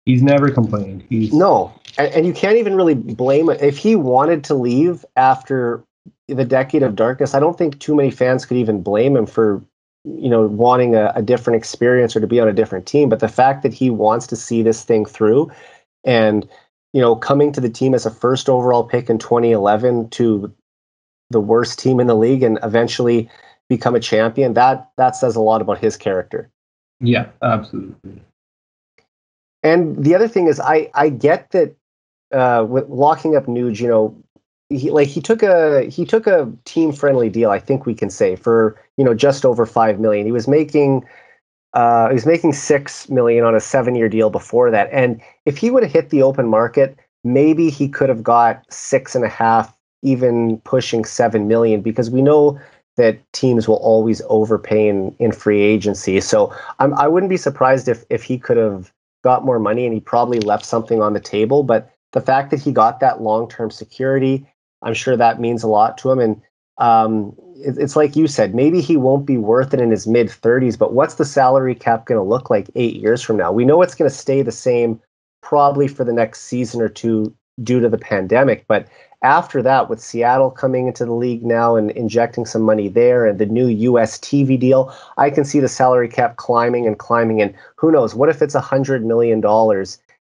he's 0.05 0.21
never 0.21 0.51
complained. 0.51 1.03
He's 1.09 1.33
no, 1.33 1.73
and, 1.99 2.13
and 2.13 2.25
you 2.25 2.33
can't 2.33 2.57
even 2.57 2.75
really 2.75 2.95
blame 2.95 3.49
it 3.49 3.61
if 3.61 3.77
he 3.77 3.95
wanted 3.95 4.43
to 4.45 4.55
leave 4.55 5.05
after 5.15 5.83
the 6.27 6.45
decade 6.45 6.81
of 6.81 6.95
darkness. 6.95 7.35
I 7.35 7.39
don't 7.39 7.57
think 7.57 7.79
too 7.79 7.93
many 7.93 8.09
fans 8.09 8.45
could 8.45 8.57
even 8.57 8.81
blame 8.81 9.15
him 9.15 9.27
for 9.27 9.63
you 10.05 10.29
know 10.29 10.47
wanting 10.47 10.95
a, 10.95 11.11
a 11.13 11.21
different 11.21 11.57
experience 11.57 12.15
or 12.15 12.21
to 12.21 12.27
be 12.27 12.39
on 12.39 12.47
a 12.47 12.53
different 12.53 12.87
team. 12.87 13.09
But 13.09 13.19
the 13.19 13.27
fact 13.27 13.61
that 13.63 13.73
he 13.73 13.89
wants 13.89 14.25
to 14.27 14.35
see 14.35 14.63
this 14.63 14.83
thing 14.83 15.05
through, 15.05 15.51
and 16.05 16.47
you 16.93 17.01
know 17.01 17.15
coming 17.15 17.51
to 17.51 17.61
the 17.61 17.69
team 17.69 17.93
as 17.93 18.05
a 18.05 18.11
first 18.11 18.49
overall 18.49 18.83
pick 18.83 19.09
in 19.09 19.17
2011 19.19 20.09
to 20.11 20.53
the 21.29 21.39
worst 21.39 21.77
team 21.77 21.99
in 21.99 22.07
the 22.07 22.15
league 22.15 22.41
and 22.41 22.57
eventually 22.63 23.29
become 23.67 23.93
a 23.93 23.99
champion 23.99 24.53
that 24.53 24.89
that 24.97 25.15
says 25.15 25.35
a 25.35 25.41
lot 25.41 25.61
about 25.61 25.77
his 25.77 25.95
character 25.95 26.49
yeah 26.99 27.27
absolutely 27.43 28.19
and 29.61 30.03
the 30.03 30.15
other 30.15 30.27
thing 30.27 30.47
is 30.47 30.59
i 30.59 30.89
i 30.95 31.07
get 31.09 31.51
that 31.51 31.75
uh 32.33 32.65
with 32.67 32.87
locking 32.89 33.35
up 33.35 33.45
nuge 33.45 33.79
you 33.79 33.87
know 33.87 34.15
he 34.69 34.91
like 34.91 35.07
he 35.07 35.21
took 35.21 35.41
a 35.41 35.89
he 35.89 36.05
took 36.05 36.27
a 36.27 36.51
team 36.65 36.91
friendly 36.91 37.29
deal 37.29 37.49
i 37.49 37.59
think 37.59 37.85
we 37.85 37.95
can 37.95 38.09
say 38.09 38.35
for 38.35 38.79
you 38.97 39.03
know 39.03 39.13
just 39.13 39.45
over 39.45 39.65
5 39.65 39.99
million 39.99 40.25
he 40.25 40.31
was 40.31 40.47
making 40.47 41.03
uh 41.73 42.07
he 42.09 42.13
was 42.13 42.25
making 42.25 42.53
6 42.53 43.09
million 43.09 43.43
on 43.43 43.55
a 43.55 43.59
7 43.59 43.95
year 43.95 44.09
deal 44.09 44.29
before 44.29 44.69
that 44.71 44.89
and 44.91 45.21
if 45.45 45.57
he 45.57 45.71
would 45.71 45.83
have 45.83 45.91
hit 45.91 46.09
the 46.09 46.21
open 46.21 46.47
market 46.47 46.97
maybe 47.23 47.69
he 47.69 47.87
could 47.87 48.09
have 48.09 48.23
got 48.23 48.63
six 48.71 49.15
and 49.15 49.25
a 49.25 49.29
half 49.29 49.75
even 50.01 50.59
pushing 50.59 51.03
7 51.03 51.47
million 51.47 51.81
because 51.81 52.09
we 52.09 52.21
know 52.21 52.59
that 52.99 53.17
teams 53.31 53.67
will 53.67 53.77
always 53.77 54.21
overpay 54.27 54.89
in, 54.89 55.15
in 55.19 55.31
free 55.31 55.61
agency. 55.61 56.19
So 56.19 56.53
I'm, 56.79 56.93
I 56.95 57.07
wouldn't 57.07 57.29
be 57.29 57.37
surprised 57.37 57.87
if 57.87 58.03
if 58.09 58.23
he 58.23 58.37
could 58.37 58.57
have 58.57 58.91
got 59.23 59.45
more 59.45 59.57
money 59.57 59.85
and 59.85 59.93
he 59.93 60.01
probably 60.01 60.39
left 60.41 60.65
something 60.65 61.01
on 61.01 61.13
the 61.13 61.19
table. 61.19 61.63
But 61.63 61.89
the 62.11 62.21
fact 62.21 62.51
that 62.51 62.59
he 62.59 62.71
got 62.71 62.99
that 62.99 63.21
long 63.21 63.47
term 63.47 63.69
security, 63.71 64.45
I'm 64.81 64.93
sure 64.93 65.17
that 65.17 65.39
means 65.39 65.63
a 65.63 65.67
lot 65.67 65.97
to 65.99 66.11
him. 66.11 66.19
And 66.19 66.41
um, 66.77 67.35
it, 67.55 67.77
it's 67.77 67.95
like 67.95 68.15
you 68.15 68.27
said, 68.27 68.55
maybe 68.55 68.81
he 68.81 68.97
won't 68.97 69.25
be 69.25 69.37
worth 69.37 69.73
it 69.73 69.81
in 69.81 69.91
his 69.91 70.07
mid 70.07 70.27
30s. 70.27 70.77
But 70.77 70.93
what's 70.93 71.15
the 71.15 71.25
salary 71.25 71.75
cap 71.75 72.05
going 72.05 72.19
to 72.19 72.27
look 72.27 72.49
like 72.49 72.69
eight 72.75 72.95
years 72.95 73.21
from 73.21 73.37
now? 73.37 73.51
We 73.51 73.65
know 73.65 73.81
it's 73.81 73.95
going 73.95 74.09
to 74.09 74.15
stay 74.15 74.41
the 74.41 74.51
same 74.51 74.99
probably 75.41 75.87
for 75.87 76.03
the 76.03 76.13
next 76.13 76.41
season 76.41 76.81
or 76.81 76.89
two 76.89 77.33
due 77.63 77.79
to 77.79 77.89
the 77.89 77.97
pandemic. 77.97 78.65
But 78.67 78.87
after 79.21 79.61
that, 79.61 79.89
with 79.89 79.99
Seattle 79.99 80.49
coming 80.49 80.87
into 80.87 81.05
the 81.05 81.13
league 81.13 81.43
now 81.43 81.75
and 81.75 81.91
injecting 81.91 82.45
some 82.45 82.61
money 82.61 82.87
there 82.87 83.25
and 83.25 83.37
the 83.37 83.45
new 83.45 83.67
US 83.67 84.17
TV 84.17 84.57
deal, 84.57 84.95
I 85.17 85.29
can 85.29 85.43
see 85.43 85.59
the 85.59 85.67
salary 85.67 86.07
cap 86.07 86.37
climbing 86.37 86.87
and 86.87 86.97
climbing. 86.97 87.41
And 87.41 87.53
who 87.75 87.91
knows, 87.91 88.15
what 88.15 88.29
if 88.29 88.41
it's 88.41 88.55
a 88.55 88.61
$100 88.61 89.03
million 89.03 89.41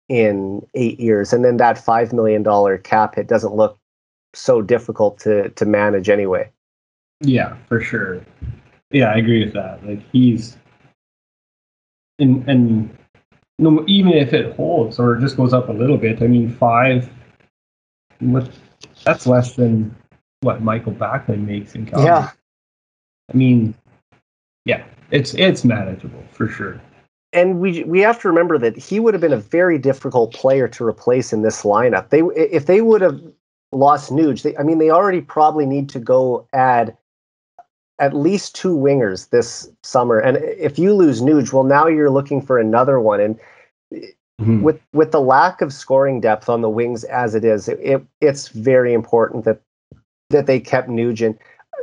in 0.10 0.66
eight 0.74 1.00
years? 1.00 1.32
And 1.32 1.46
then 1.46 1.58
that 1.58 1.78
$5 1.78 2.14
million 2.14 2.44
cap 2.84 3.16
hit 3.16 3.28
doesn't 3.28 3.56
look 3.56 3.78
so 4.34 4.62
difficult 4.62 5.20
to, 5.20 5.50
to 5.50 5.66
manage 5.66 6.10
anyway. 6.10 6.50
Yeah, 7.22 7.56
for 7.68 7.82
sure. 7.82 8.22
Yeah, 8.92 9.12
I 9.12 9.18
agree 9.18 9.44
with 9.44 9.54
that. 9.54 9.86
Like 9.86 10.02
he's, 10.12 10.58
and, 12.18 12.48
and 12.50 12.98
no, 13.58 13.84
even 13.88 14.14
if 14.14 14.34
it 14.34 14.56
holds 14.56 15.00
or 15.00 15.16
just 15.18 15.38
goes 15.38 15.54
up 15.54 15.70
a 15.70 15.74
little 15.74 15.98
bit, 15.98 16.22
I 16.22 16.28
mean, 16.28 16.50
five, 16.50 17.10
that's 19.06 19.28
less 19.28 19.56
than 19.56 19.96
what 20.42 20.62
Mikael 20.62 20.94
Backlund 20.94 21.46
makes 21.46 21.76
in 21.76 21.86
Calgary. 21.86 22.06
Yeah. 22.06 22.32
I 23.32 23.38
mean, 23.38 23.76
yeah, 24.66 24.84
it's 25.12 25.34
it's 25.36 25.64
manageable 25.64 26.24
for 26.32 26.48
sure. 26.48 26.82
And 27.32 27.60
we 27.60 27.84
we 27.84 28.00
have 28.00 28.20
to 28.22 28.28
remember 28.28 28.58
that 28.58 28.76
he 28.76 29.00
would 29.00 29.14
have 29.14 29.22
been 29.22 29.34
a 29.34 29.38
very 29.38 29.78
difficult 29.78 30.34
player 30.34 30.68
to 30.70 30.86
replace 30.86 31.32
in 31.32 31.44
this 31.44 31.64
lineup. 31.64 32.10
They 32.10 32.22
if 32.36 32.66
they 32.66 32.82
would 32.82 33.02
have 33.02 33.22
lost 33.72 34.12
Nuge, 34.12 34.42
they, 34.42 34.58
I 34.58 34.64
mean, 34.64 34.80
they 34.80 34.90
already 34.90 35.22
probably 35.22 35.66
need 35.66 35.90
to 35.90 36.00
go 36.00 36.48
add 36.54 36.98
at 38.00 38.16
least 38.16 38.56
two 38.56 38.76
wingers 38.76 39.30
this 39.30 39.70
summer. 39.84 40.20
And 40.20 40.38
if 40.38 40.80
you 40.80 40.94
lose 40.94 41.22
Nuge, 41.22 41.54
well, 41.54 41.66
now 41.66 41.86
you're 41.86 42.10
looking 42.10 42.42
for 42.42 42.58
another 42.58 43.00
one. 43.00 43.20
And 43.20 43.40
Mm-hmm. 44.40 44.62
With 44.62 44.82
with 44.94 45.12
the 45.12 45.20
lack 45.20 45.62
of 45.62 45.74
scoring 45.74 46.22
depth 46.22 46.48
on 46.48 46.62
the 46.62 46.70
wings 46.70 47.04
as 47.04 47.36
it 47.36 47.44
is, 47.44 47.68
it, 47.68 47.80
it, 47.82 48.06
it's 48.22 48.48
very 48.48 48.94
important 48.94 49.44
that 49.44 49.62
that 50.30 50.46
they 50.46 50.60
kept 50.62 50.88
Nugent. 50.88 51.38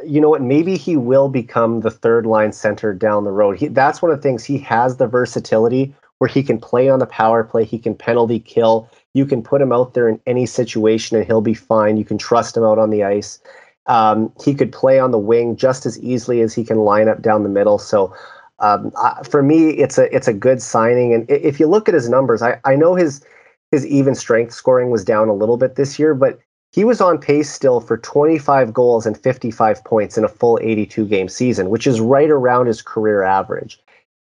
You 0.05 0.21
know 0.21 0.29
what? 0.29 0.43
Maybe 0.43 0.77
he 0.77 0.97
will 0.97 1.29
become 1.29 1.81
the 1.81 1.91
third 1.91 2.27
line 2.27 2.53
center 2.53 2.93
down 2.93 3.25
the 3.25 3.31
road. 3.31 3.59
He, 3.59 3.69
that's 3.69 4.03
one 4.03 4.11
of 4.11 4.19
the 4.19 4.23
things. 4.23 4.45
He 4.45 4.59
has 4.59 4.97
the 4.97 5.07
versatility 5.07 5.95
where 6.19 6.29
he 6.29 6.43
can 6.43 6.59
play 6.59 6.89
on 6.89 6.99
the 6.99 7.07
power 7.07 7.45
play. 7.45 7.65
He 7.65 7.79
can 7.79 7.95
penalty 7.95 8.41
kill. 8.41 8.89
You 9.15 9.27
can 9.27 9.43
put 9.43 9.61
him 9.61 9.73
out 9.73 9.95
there 9.95 10.09
in 10.09 10.21
any 10.27 10.47
situation 10.47 11.17
and 11.17 11.27
he'll 11.27 11.41
be 11.41 11.55
fine. 11.55 11.97
You 11.97 12.05
can 12.05 12.19
trust 12.19 12.57
him 12.57 12.65
out 12.65 12.79
on 12.79 12.91
the 12.91 13.05
ice. 13.05 13.39
Um, 13.87 14.33
he 14.45 14.55
could 14.55 14.73
play 14.73 14.99
on 14.99 15.11
the 15.11 15.19
wing 15.19 15.57
just 15.57 15.87
as 15.87 15.99
easily 16.01 16.41
as 16.41 16.55
he 16.55 16.65
can 16.65 16.79
line 16.79 17.09
up 17.09 17.23
down 17.23 17.43
the 17.43 17.49
middle. 17.49 17.79
So 17.79 18.15
um, 18.59 18.93
I, 18.97 19.23
for 19.23 19.43
me, 19.43 19.71
it's 19.71 19.99
a 19.99 20.15
it's 20.15 20.29
a 20.29 20.33
good 20.33 20.63
signing. 20.63 21.13
And 21.15 21.31
if 21.31 21.61
you 21.61 21.67
look 21.67 21.89
at 21.89 21.95
his 21.95 22.09
numbers, 22.09 22.43
I, 22.43 22.59
I 22.65 22.75
know 22.75 22.95
his 22.95 23.25
his 23.71 23.87
even 23.87 24.15
strength 24.15 24.55
scoring 24.55 24.91
was 24.91 25.05
down 25.05 25.29
a 25.29 25.35
little 25.35 25.57
bit 25.57 25.77
this 25.77 25.99
year, 25.99 26.15
but 26.15 26.39
he 26.77 26.85
was 26.85 27.01
on 27.01 27.17
pace 27.17 27.51
still 27.51 27.81
for 27.81 27.97
25 27.97 28.73
goals 28.75 29.07
and 29.07 29.19
55 29.19 29.83
points 29.83 30.19
in 30.19 30.25
a 30.25 30.29
full 30.29 30.59
82 30.63 31.07
game 31.07 31.27
season, 31.27 31.71
which 31.71 31.87
is 31.87 32.03
right 32.03 32.29
around 32.29 32.67
his 32.67 32.83
career 32.83 33.23
average. 33.23 33.81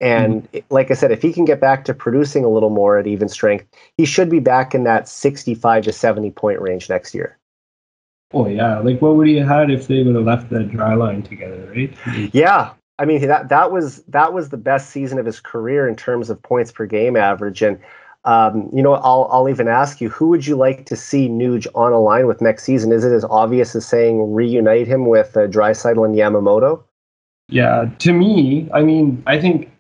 And 0.00 0.44
mm-hmm. 0.44 0.58
like 0.70 0.92
I 0.92 0.94
said, 0.94 1.10
if 1.10 1.20
he 1.20 1.32
can 1.32 1.44
get 1.44 1.60
back 1.60 1.84
to 1.86 1.92
producing 1.92 2.44
a 2.44 2.48
little 2.48 2.70
more 2.70 2.98
at 2.98 3.08
even 3.08 3.28
strength, 3.28 3.66
he 3.96 4.04
should 4.04 4.30
be 4.30 4.38
back 4.38 4.76
in 4.76 4.84
that 4.84 5.08
65 5.08 5.84
to 5.84 5.92
70 5.92 6.30
point 6.30 6.60
range 6.60 6.88
next 6.88 7.16
year. 7.16 7.36
Oh 8.32 8.46
yeah, 8.46 8.78
like 8.78 9.02
what 9.02 9.16
would 9.16 9.26
he 9.26 9.36
have 9.38 9.48
had 9.48 9.70
if 9.70 9.88
they 9.88 10.04
would 10.04 10.14
have 10.14 10.24
left 10.24 10.48
that 10.50 10.70
dry 10.70 10.94
line 10.94 11.22
together, 11.22 11.72
right? 11.74 12.32
Yeah, 12.32 12.74
I 13.00 13.06
mean 13.06 13.22
that 13.22 13.48
that 13.48 13.72
was 13.72 14.04
that 14.04 14.32
was 14.32 14.50
the 14.50 14.56
best 14.56 14.90
season 14.90 15.18
of 15.18 15.26
his 15.26 15.40
career 15.40 15.88
in 15.88 15.96
terms 15.96 16.30
of 16.30 16.40
points 16.42 16.70
per 16.70 16.86
game 16.86 17.16
average. 17.16 17.62
And 17.62 17.80
um, 18.26 18.68
you 18.74 18.82
know, 18.82 18.94
I'll 18.94 19.28
I'll 19.30 19.48
even 19.48 19.68
ask 19.68 20.00
you, 20.00 20.08
who 20.08 20.26
would 20.28 20.46
you 20.46 20.56
like 20.56 20.84
to 20.86 20.96
see 20.96 21.28
Nuge 21.28 21.66
on 21.74 21.92
a 21.92 22.00
line 22.00 22.26
with 22.26 22.40
next 22.40 22.64
season? 22.64 22.92
Is 22.92 23.04
it 23.04 23.12
as 23.12 23.24
obvious 23.24 23.74
as 23.76 23.86
saying 23.86 24.34
reunite 24.34 24.88
him 24.88 25.06
with 25.06 25.36
uh, 25.36 25.46
Draisaitl 25.46 26.04
and 26.04 26.14
Yamamoto? 26.16 26.82
Yeah, 27.48 27.88
to 28.00 28.12
me, 28.12 28.68
I 28.74 28.82
mean, 28.82 29.22
I 29.26 29.40
think 29.40 29.70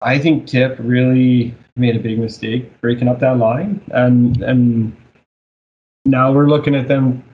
I 0.00 0.18
think 0.18 0.46
Tip 0.46 0.76
really 0.78 1.54
made 1.74 1.96
a 1.96 1.98
big 1.98 2.20
mistake 2.20 2.80
breaking 2.80 3.08
up 3.08 3.18
that 3.18 3.36
line, 3.36 3.80
and 3.92 4.40
and 4.40 4.96
now 6.04 6.32
we're 6.32 6.48
looking 6.48 6.76
at 6.76 6.86
them 6.86 7.24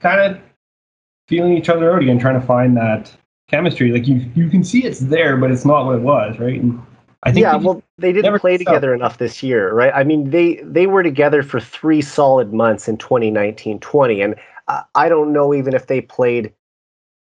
kind 0.00 0.20
of 0.20 0.40
feeling 1.28 1.56
each 1.56 1.68
other 1.68 1.92
out 1.92 2.02
again, 2.02 2.18
trying 2.18 2.40
to 2.40 2.46
find 2.46 2.74
that 2.78 3.14
chemistry. 3.50 3.92
Like 3.92 4.08
you, 4.08 4.30
you 4.34 4.48
can 4.48 4.64
see 4.64 4.84
it's 4.84 5.00
there, 5.00 5.36
but 5.36 5.50
it's 5.50 5.66
not 5.66 5.84
what 5.84 5.96
it 5.96 6.02
was, 6.02 6.38
right? 6.38 6.60
And 6.60 6.80
I 7.24 7.32
think 7.32 7.44
yeah, 7.44 7.56
well, 7.56 7.82
they 7.98 8.12
didn't 8.12 8.38
play 8.38 8.56
together 8.56 8.94
enough 8.94 9.18
this 9.18 9.42
year, 9.42 9.72
right? 9.72 9.92
I 9.94 10.04
mean, 10.04 10.30
they 10.30 10.56
they 10.62 10.86
were 10.86 11.02
together 11.02 11.42
for 11.42 11.60
three 11.60 12.00
solid 12.00 12.52
months 12.52 12.88
in 12.88 12.96
2019-20, 12.96 14.24
and 14.24 14.34
I 14.94 15.08
don't 15.08 15.32
know 15.32 15.52
even 15.52 15.74
if 15.74 15.86
they 15.86 16.00
played 16.00 16.52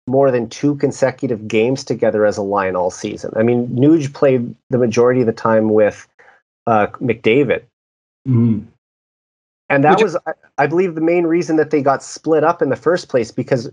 more 0.07 0.31
than 0.31 0.49
two 0.49 0.77
consecutive 0.77 1.49
games 1.49 1.83
together 1.83 2.27
as 2.27 2.37
a 2.37 2.43
line 2.43 2.77
all 2.77 2.91
season. 2.91 3.33
I 3.37 3.43
mean, 3.43 3.69
Nuge 3.69 4.13
played 4.13 4.55
the 4.71 4.79
majority 4.79 5.21
of 5.21 5.27
the 5.27 5.33
time 5.33 5.71
with 5.71 6.07
uh, 6.67 6.87
McDavid. 7.01 7.63
Mm-hmm. 8.29 8.67
And 9.69 9.83
that 9.83 9.97
Which, 9.97 10.05
was, 10.05 10.17
I, 10.27 10.33
I 10.59 10.67
believe, 10.69 10.95
the 10.95 11.01
main 11.01 11.27
reason 11.27 11.57
that 11.57 11.71
they 11.71 11.83
got 11.83 12.05
split 12.05 12.45
up 12.45 12.63
in 12.63 12.69
the 12.69 12.77
first 12.77 13.09
place 13.09 13.33
because 13.33 13.69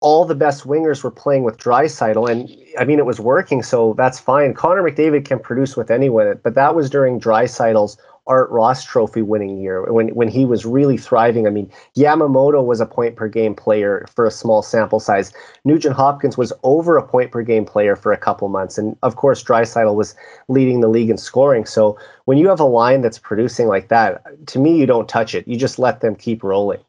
all 0.00 0.24
the 0.24 0.34
best 0.34 0.66
wingers 0.66 1.02
were 1.02 1.10
playing 1.10 1.42
with 1.42 1.56
Draisaitl, 1.56 2.30
and 2.30 2.54
I 2.78 2.84
mean 2.84 2.98
it 2.98 3.06
was 3.06 3.20
working, 3.20 3.62
so 3.62 3.94
that's 3.96 4.18
fine. 4.18 4.54
Connor 4.54 4.82
McDavid 4.82 5.24
can 5.24 5.38
produce 5.38 5.76
with 5.76 5.90
anyone, 5.90 6.38
but 6.42 6.54
that 6.54 6.74
was 6.74 6.90
during 6.90 7.18
Draisaitl's 7.18 7.96
Art 8.28 8.50
Ross 8.50 8.84
Trophy 8.84 9.22
winning 9.22 9.58
year 9.58 9.90
when 9.92 10.08
when 10.08 10.28
he 10.28 10.44
was 10.44 10.66
really 10.66 10.98
thriving. 10.98 11.46
I 11.46 11.50
mean, 11.50 11.70
Yamamoto 11.96 12.64
was 12.64 12.80
a 12.80 12.86
point 12.86 13.16
per 13.16 13.28
game 13.28 13.54
player 13.54 14.04
for 14.12 14.26
a 14.26 14.30
small 14.30 14.62
sample 14.62 15.00
size. 15.00 15.32
Nugent 15.64 15.94
Hopkins 15.94 16.36
was 16.36 16.52
over 16.62 16.96
a 16.96 17.06
point 17.06 17.30
per 17.30 17.42
game 17.42 17.64
player 17.64 17.94
for 17.96 18.12
a 18.12 18.18
couple 18.18 18.48
months, 18.48 18.78
and 18.78 18.96
of 19.02 19.16
course 19.16 19.42
Draisaitl 19.42 19.94
was 19.94 20.14
leading 20.48 20.80
the 20.80 20.88
league 20.88 21.08
in 21.08 21.16
scoring. 21.16 21.64
So 21.64 21.98
when 22.24 22.36
you 22.36 22.48
have 22.48 22.60
a 22.60 22.64
line 22.64 23.00
that's 23.00 23.18
producing 23.18 23.68
like 23.68 23.88
that, 23.88 24.22
to 24.48 24.58
me, 24.58 24.76
you 24.76 24.86
don't 24.86 25.08
touch 25.08 25.34
it. 25.34 25.46
You 25.46 25.56
just 25.56 25.78
let 25.78 26.00
them 26.00 26.16
keep 26.16 26.42
rolling. 26.42 26.80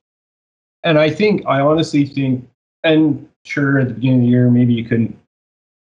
And 0.83 0.97
I 0.97 1.09
think 1.09 1.43
I 1.45 1.59
honestly 1.59 2.05
think 2.05 2.47
and 2.83 3.27
sure, 3.43 3.79
at 3.79 3.87
the 3.87 3.93
beginning 3.93 4.19
of 4.19 4.21
the 4.23 4.29
year, 4.29 4.49
maybe 4.49 4.73
you 4.73 4.83
couldn't 4.83 5.17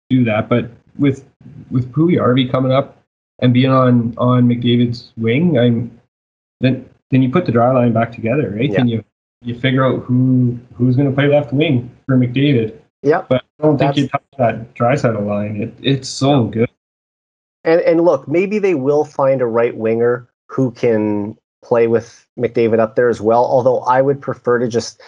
do 0.09 0.23
that, 0.25 0.49
but 0.49 0.69
with 0.97 1.25
with 1.69 1.91
Puljujarvi 1.91 2.51
coming 2.51 2.71
up, 2.71 3.01
and 3.39 3.53
being 3.53 3.71
on 3.71 4.13
on 4.17 4.47
McDavid's 4.47 5.11
wing, 5.17 5.57
I'm 5.57 5.99
then 6.59 6.89
then 7.09 7.21
you 7.21 7.29
put 7.29 7.45
the 7.45 7.51
dry 7.51 7.71
line 7.71 7.93
back 7.93 8.11
together, 8.11 8.51
right? 8.55 8.71
Yeah. 8.71 8.81
And 8.81 8.89
you 8.89 9.03
you 9.41 9.59
figure 9.59 9.85
out 9.85 10.03
who 10.03 10.57
who's 10.75 10.95
going 10.95 11.09
to 11.09 11.15
play 11.15 11.27
left 11.27 11.51
wing 11.51 11.89
for 12.05 12.17
McDavid. 12.17 12.77
Yeah, 13.03 13.25
But 13.27 13.43
I 13.59 13.63
don't 13.63 13.77
think 13.77 13.97
you 13.97 14.07
touch 14.07 14.23
that 14.37 14.75
Draisaitl 14.75 15.25
line. 15.25 15.61
It, 15.63 15.73
it's 15.81 16.07
so 16.07 16.45
good. 16.45 16.69
And 17.63 17.81
and 17.81 18.01
look, 18.01 18.27
maybe 18.27 18.59
they 18.59 18.75
will 18.75 19.05
find 19.05 19.41
a 19.41 19.47
right 19.47 19.75
winger 19.75 20.27
who 20.47 20.71
can 20.71 21.37
play 21.63 21.87
with 21.87 22.25
McDavid 22.37 22.79
up 22.79 22.95
there 22.95 23.09
as 23.09 23.21
well. 23.21 23.43
Although 23.45 23.79
I 23.81 24.01
would 24.01 24.21
prefer 24.21 24.59
to 24.59 24.67
just 24.67 25.01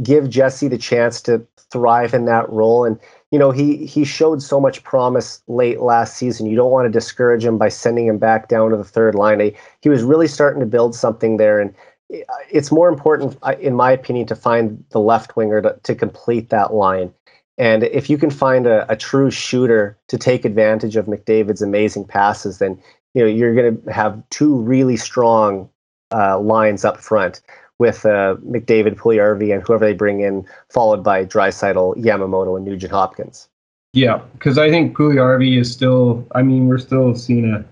give 0.00 0.30
Jesse 0.30 0.68
the 0.68 0.78
chance 0.78 1.20
to 1.22 1.46
thrive 1.70 2.14
in 2.14 2.26
that 2.26 2.48
role. 2.50 2.84
And 2.84 2.98
you 3.30 3.38
know, 3.38 3.50
he 3.50 3.86
he 3.86 4.04
showed 4.04 4.42
so 4.42 4.60
much 4.60 4.84
promise 4.84 5.42
late 5.48 5.80
last 5.80 6.16
season. 6.16 6.46
You 6.46 6.56
don't 6.56 6.70
want 6.70 6.86
to 6.86 6.90
discourage 6.90 7.44
him 7.44 7.58
by 7.58 7.68
sending 7.68 8.06
him 8.06 8.18
back 8.18 8.48
down 8.48 8.70
to 8.70 8.76
the 8.76 8.84
third 8.84 9.14
line. 9.14 9.40
He, 9.40 9.56
he 9.80 9.88
was 9.88 10.02
really 10.02 10.28
starting 10.28 10.60
to 10.60 10.66
build 10.66 10.94
something 10.94 11.38
there, 11.38 11.58
and 11.58 11.74
it's 12.50 12.70
more 12.70 12.88
important, 12.88 13.38
in 13.58 13.74
my 13.74 13.90
opinion, 13.90 14.26
to 14.26 14.36
find 14.36 14.84
the 14.90 15.00
left 15.00 15.34
winger 15.34 15.62
to, 15.62 15.78
to 15.82 15.94
complete 15.94 16.50
that 16.50 16.74
line. 16.74 17.12
And 17.56 17.84
if 17.84 18.10
you 18.10 18.18
can 18.18 18.30
find 18.30 18.66
a, 18.66 18.90
a 18.92 18.96
true 18.96 19.30
shooter 19.30 19.98
to 20.08 20.18
take 20.18 20.44
advantage 20.44 20.96
of 20.96 21.06
McDavid's 21.06 21.62
amazing 21.62 22.04
passes, 22.06 22.58
then 22.58 22.78
you 23.14 23.22
know 23.22 23.28
you're 23.28 23.54
going 23.54 23.82
to 23.82 23.92
have 23.92 24.22
two 24.28 24.56
really 24.56 24.98
strong 24.98 25.70
uh, 26.12 26.38
lines 26.38 26.84
up 26.84 26.98
front 26.98 27.40
with 27.82 28.06
uh, 28.06 28.36
McDavid, 28.46 28.94
Puljujärvi, 28.94 29.52
and 29.52 29.62
whoever 29.62 29.84
they 29.84 29.92
bring 29.92 30.20
in, 30.20 30.46
followed 30.70 31.02
by 31.02 31.24
Draisaitl, 31.24 31.96
Yamamoto, 31.96 32.56
and 32.56 32.64
Nugent 32.64 32.92
Hopkins. 32.92 33.48
Yeah, 33.92 34.22
because 34.34 34.56
I 34.56 34.70
think 34.70 34.96
Puljujärvi 34.96 35.58
is 35.60 35.70
still. 35.70 36.24
I 36.34 36.42
mean, 36.42 36.68
we're 36.68 36.78
still 36.78 37.14
seeing 37.14 37.52
a 37.52 37.64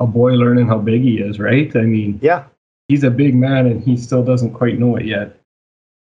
a 0.00 0.06
boy 0.06 0.32
learning 0.32 0.66
how 0.66 0.78
big 0.78 1.02
he 1.02 1.18
is, 1.18 1.38
right? 1.38 1.74
I 1.76 1.82
mean, 1.82 2.18
Yeah, 2.22 2.44
he's 2.88 3.04
a 3.04 3.10
big 3.10 3.34
man 3.34 3.66
and 3.66 3.82
he 3.84 3.96
still 3.96 4.24
doesn't 4.24 4.54
quite 4.54 4.78
know 4.78 4.96
it 4.96 5.06
yet. 5.06 5.36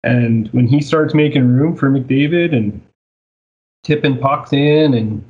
And 0.04 0.48
when 0.52 0.66
he 0.66 0.80
starts 0.80 1.12
making 1.12 1.46
room 1.46 1.76
for 1.76 1.90
McDavid 1.90 2.56
and 2.56 2.80
tipping 3.82 4.16
pucks 4.18 4.52
in 4.52 4.94
and 4.94 5.24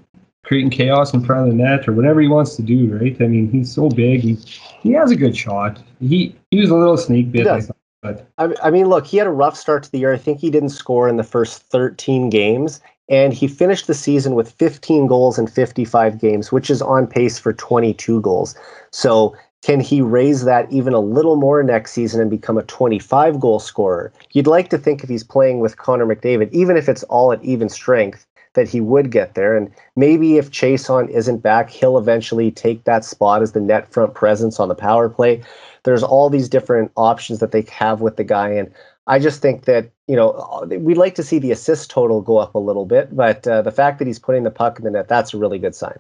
creating 0.44 0.70
chaos 0.70 1.12
in 1.14 1.24
front 1.24 1.42
of 1.42 1.49
the 1.49 1.62
net 1.62 1.88
or 1.88 1.92
whatever 1.92 2.20
he 2.20 2.28
wants 2.28 2.57
to 2.57 2.62
do, 2.62 2.96
right? 2.96 3.16
I 3.20 3.26
mean, 3.26 3.51
he's 3.51 3.72
so 3.72 3.88
big. 3.88 4.20
He 4.20 4.34
he 4.82 4.92
has 4.92 5.11
a 5.11 5.16
good 5.16 5.36
shot. 5.36 5.82
He 6.01 6.36
he 6.51 6.61
was 6.61 6.70
a 6.70 6.76
little 6.76 6.96
snake 6.99 7.32
bit, 7.32 7.46
I 7.46 7.61
thought, 7.61 7.76
but 8.03 8.28
I, 8.38 8.55
I 8.62 8.70
mean, 8.70 8.86
look, 8.86 9.07
he 9.07 9.16
had 9.16 9.26
a 9.26 9.30
rough 9.30 9.57
start 9.57 9.82
to 9.82 9.90
the 9.90 9.99
year. 9.99 10.12
I 10.12 10.18
think 10.18 10.38
he 10.38 10.51
didn't 10.51 10.70
score 10.70 11.09
in 11.09 11.16
the 11.16 11.24
first 11.24 11.62
13 11.62 12.30
games, 12.30 12.80
and 13.09 13.32
he 13.32 13.49
finished 13.49 13.86
the 13.86 13.94
season 13.94 14.34
with 14.34 14.53
15 14.53 15.07
goals 15.07 15.38
in 15.38 15.46
55 15.46 16.20
games, 16.20 16.53
which 16.53 16.70
is 16.70 16.82
on 16.82 17.07
pace 17.07 17.38
for 17.38 17.53
22 17.53 18.20
goals. 18.20 18.55
So, 18.90 19.34
can 19.62 19.80
he 19.80 20.01
raise 20.01 20.44
that 20.44 20.70
even 20.70 20.92
a 20.92 21.01
little 21.01 21.34
more 21.34 21.64
next 21.64 21.90
season 21.90 22.20
and 22.20 22.30
become 22.30 22.57
a 22.57 22.62
25 22.62 23.40
goal 23.40 23.59
scorer? 23.59 24.12
You'd 24.32 24.46
like 24.46 24.70
to 24.70 24.78
think 24.78 25.03
if 25.03 25.09
he's 25.09 25.24
playing 25.24 25.59
with 25.59 25.78
Connor 25.78 26.07
McDavid, 26.07 26.53
even 26.53 26.76
if 26.76 26.88
it's 26.88 27.03
all 27.05 27.32
at 27.32 27.44
even 27.44 27.68
strength, 27.68 28.24
that 28.55 28.68
he 28.68 28.80
would 28.80 29.11
get 29.11 29.34
there. 29.34 29.57
And 29.57 29.72
maybe 29.96 30.38
if 30.38 30.51
Chiasson 30.51 31.09
isn't 31.11 31.38
back, 31.38 31.70
he'll 31.70 31.99
eventually 31.99 32.51
take 32.51 32.84
that 32.84 33.05
spot 33.05 33.42
as 33.42 33.53
the 33.53 33.61
net 33.61 33.92
front 33.92 34.14
presence 34.14 34.59
on 34.61 34.68
the 34.68 34.74
power 34.74 35.09
play. 35.09 35.42
There's 35.84 36.03
all 36.03 36.30
these 36.30 36.49
different 36.49 36.90
options 36.96 37.38
that 37.40 37.53
they 37.53 37.62
have 37.70 38.01
with 38.01 38.16
the 38.16 38.24
guy. 38.24 38.51
And 38.51 38.72
I 39.07 39.18
just 39.18 39.40
think 39.40 39.64
that, 39.64 39.90
you 40.07 40.16
know, 40.16 40.66
we'd 40.80 40.99
like 40.99 41.14
to 41.16 41.22
see 41.22 41.38
the 41.38 41.51
assist 41.53 41.90
total 41.90 42.20
go 42.20 42.38
up 42.38 42.55
a 42.55 42.59
little 42.59 42.84
bit, 42.84 43.14
but 43.16 43.46
uh, 43.46 43.62
the 43.62 43.72
fact 43.72 43.99
that 43.99 44.07
he's 44.07 44.18
putting 44.18 44.42
the 44.44 44.51
puck 44.51 44.78
in 44.78 44.84
the 44.84 44.90
net, 44.90 45.09
that's 45.09 45.32
a 45.34 45.38
really 45.38 45.59
good 45.59 45.74
sign. 45.74 45.99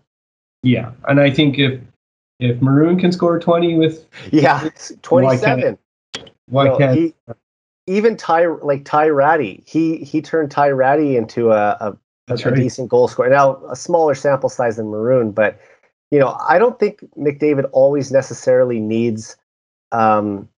yeah. 0.62 0.92
And 1.08 1.20
I 1.20 1.30
think 1.30 1.58
if 1.58 1.80
if 2.40 2.60
Maroon 2.62 2.98
can 2.98 3.12
score 3.12 3.38
twenty 3.38 3.76
with 3.76 4.06
Yeah, 4.30 4.62
Why 5.08 5.36
can't 5.38 5.62
27. 5.70 5.78
why 6.46 6.64
You 6.64 6.70
know, 6.70 6.78
can't 6.78 6.98
he, 6.98 7.14
even 7.86 8.16
Ty 8.16 8.46
like 8.46 8.84
Ty 8.84 9.08
Rattie, 9.08 9.64
he 9.66 9.98
he 9.98 10.20
turned 10.22 10.50
Ty 10.50 10.70
Rattie 10.70 11.16
into 11.16 11.50
a, 11.52 11.70
a, 11.80 11.96
That's 12.28 12.44
a 12.44 12.50
right. 12.50 12.56
decent 12.56 12.88
goal 12.88 13.08
scorer. 13.08 13.30
Now 13.30 13.62
a 13.70 13.76
smaller 13.76 14.14
sample 14.14 14.48
size 14.48 14.76
than 14.76 14.88
Maroon, 14.88 15.32
but 15.32 15.58
you 16.10 16.18
know 16.18 16.36
I 16.48 16.58
don't 16.58 16.78
think 16.78 17.00
McDavid 17.16 17.68
always 17.72 18.12
necessarily 18.12 18.80
needs 18.80 19.36
um, 19.92 20.48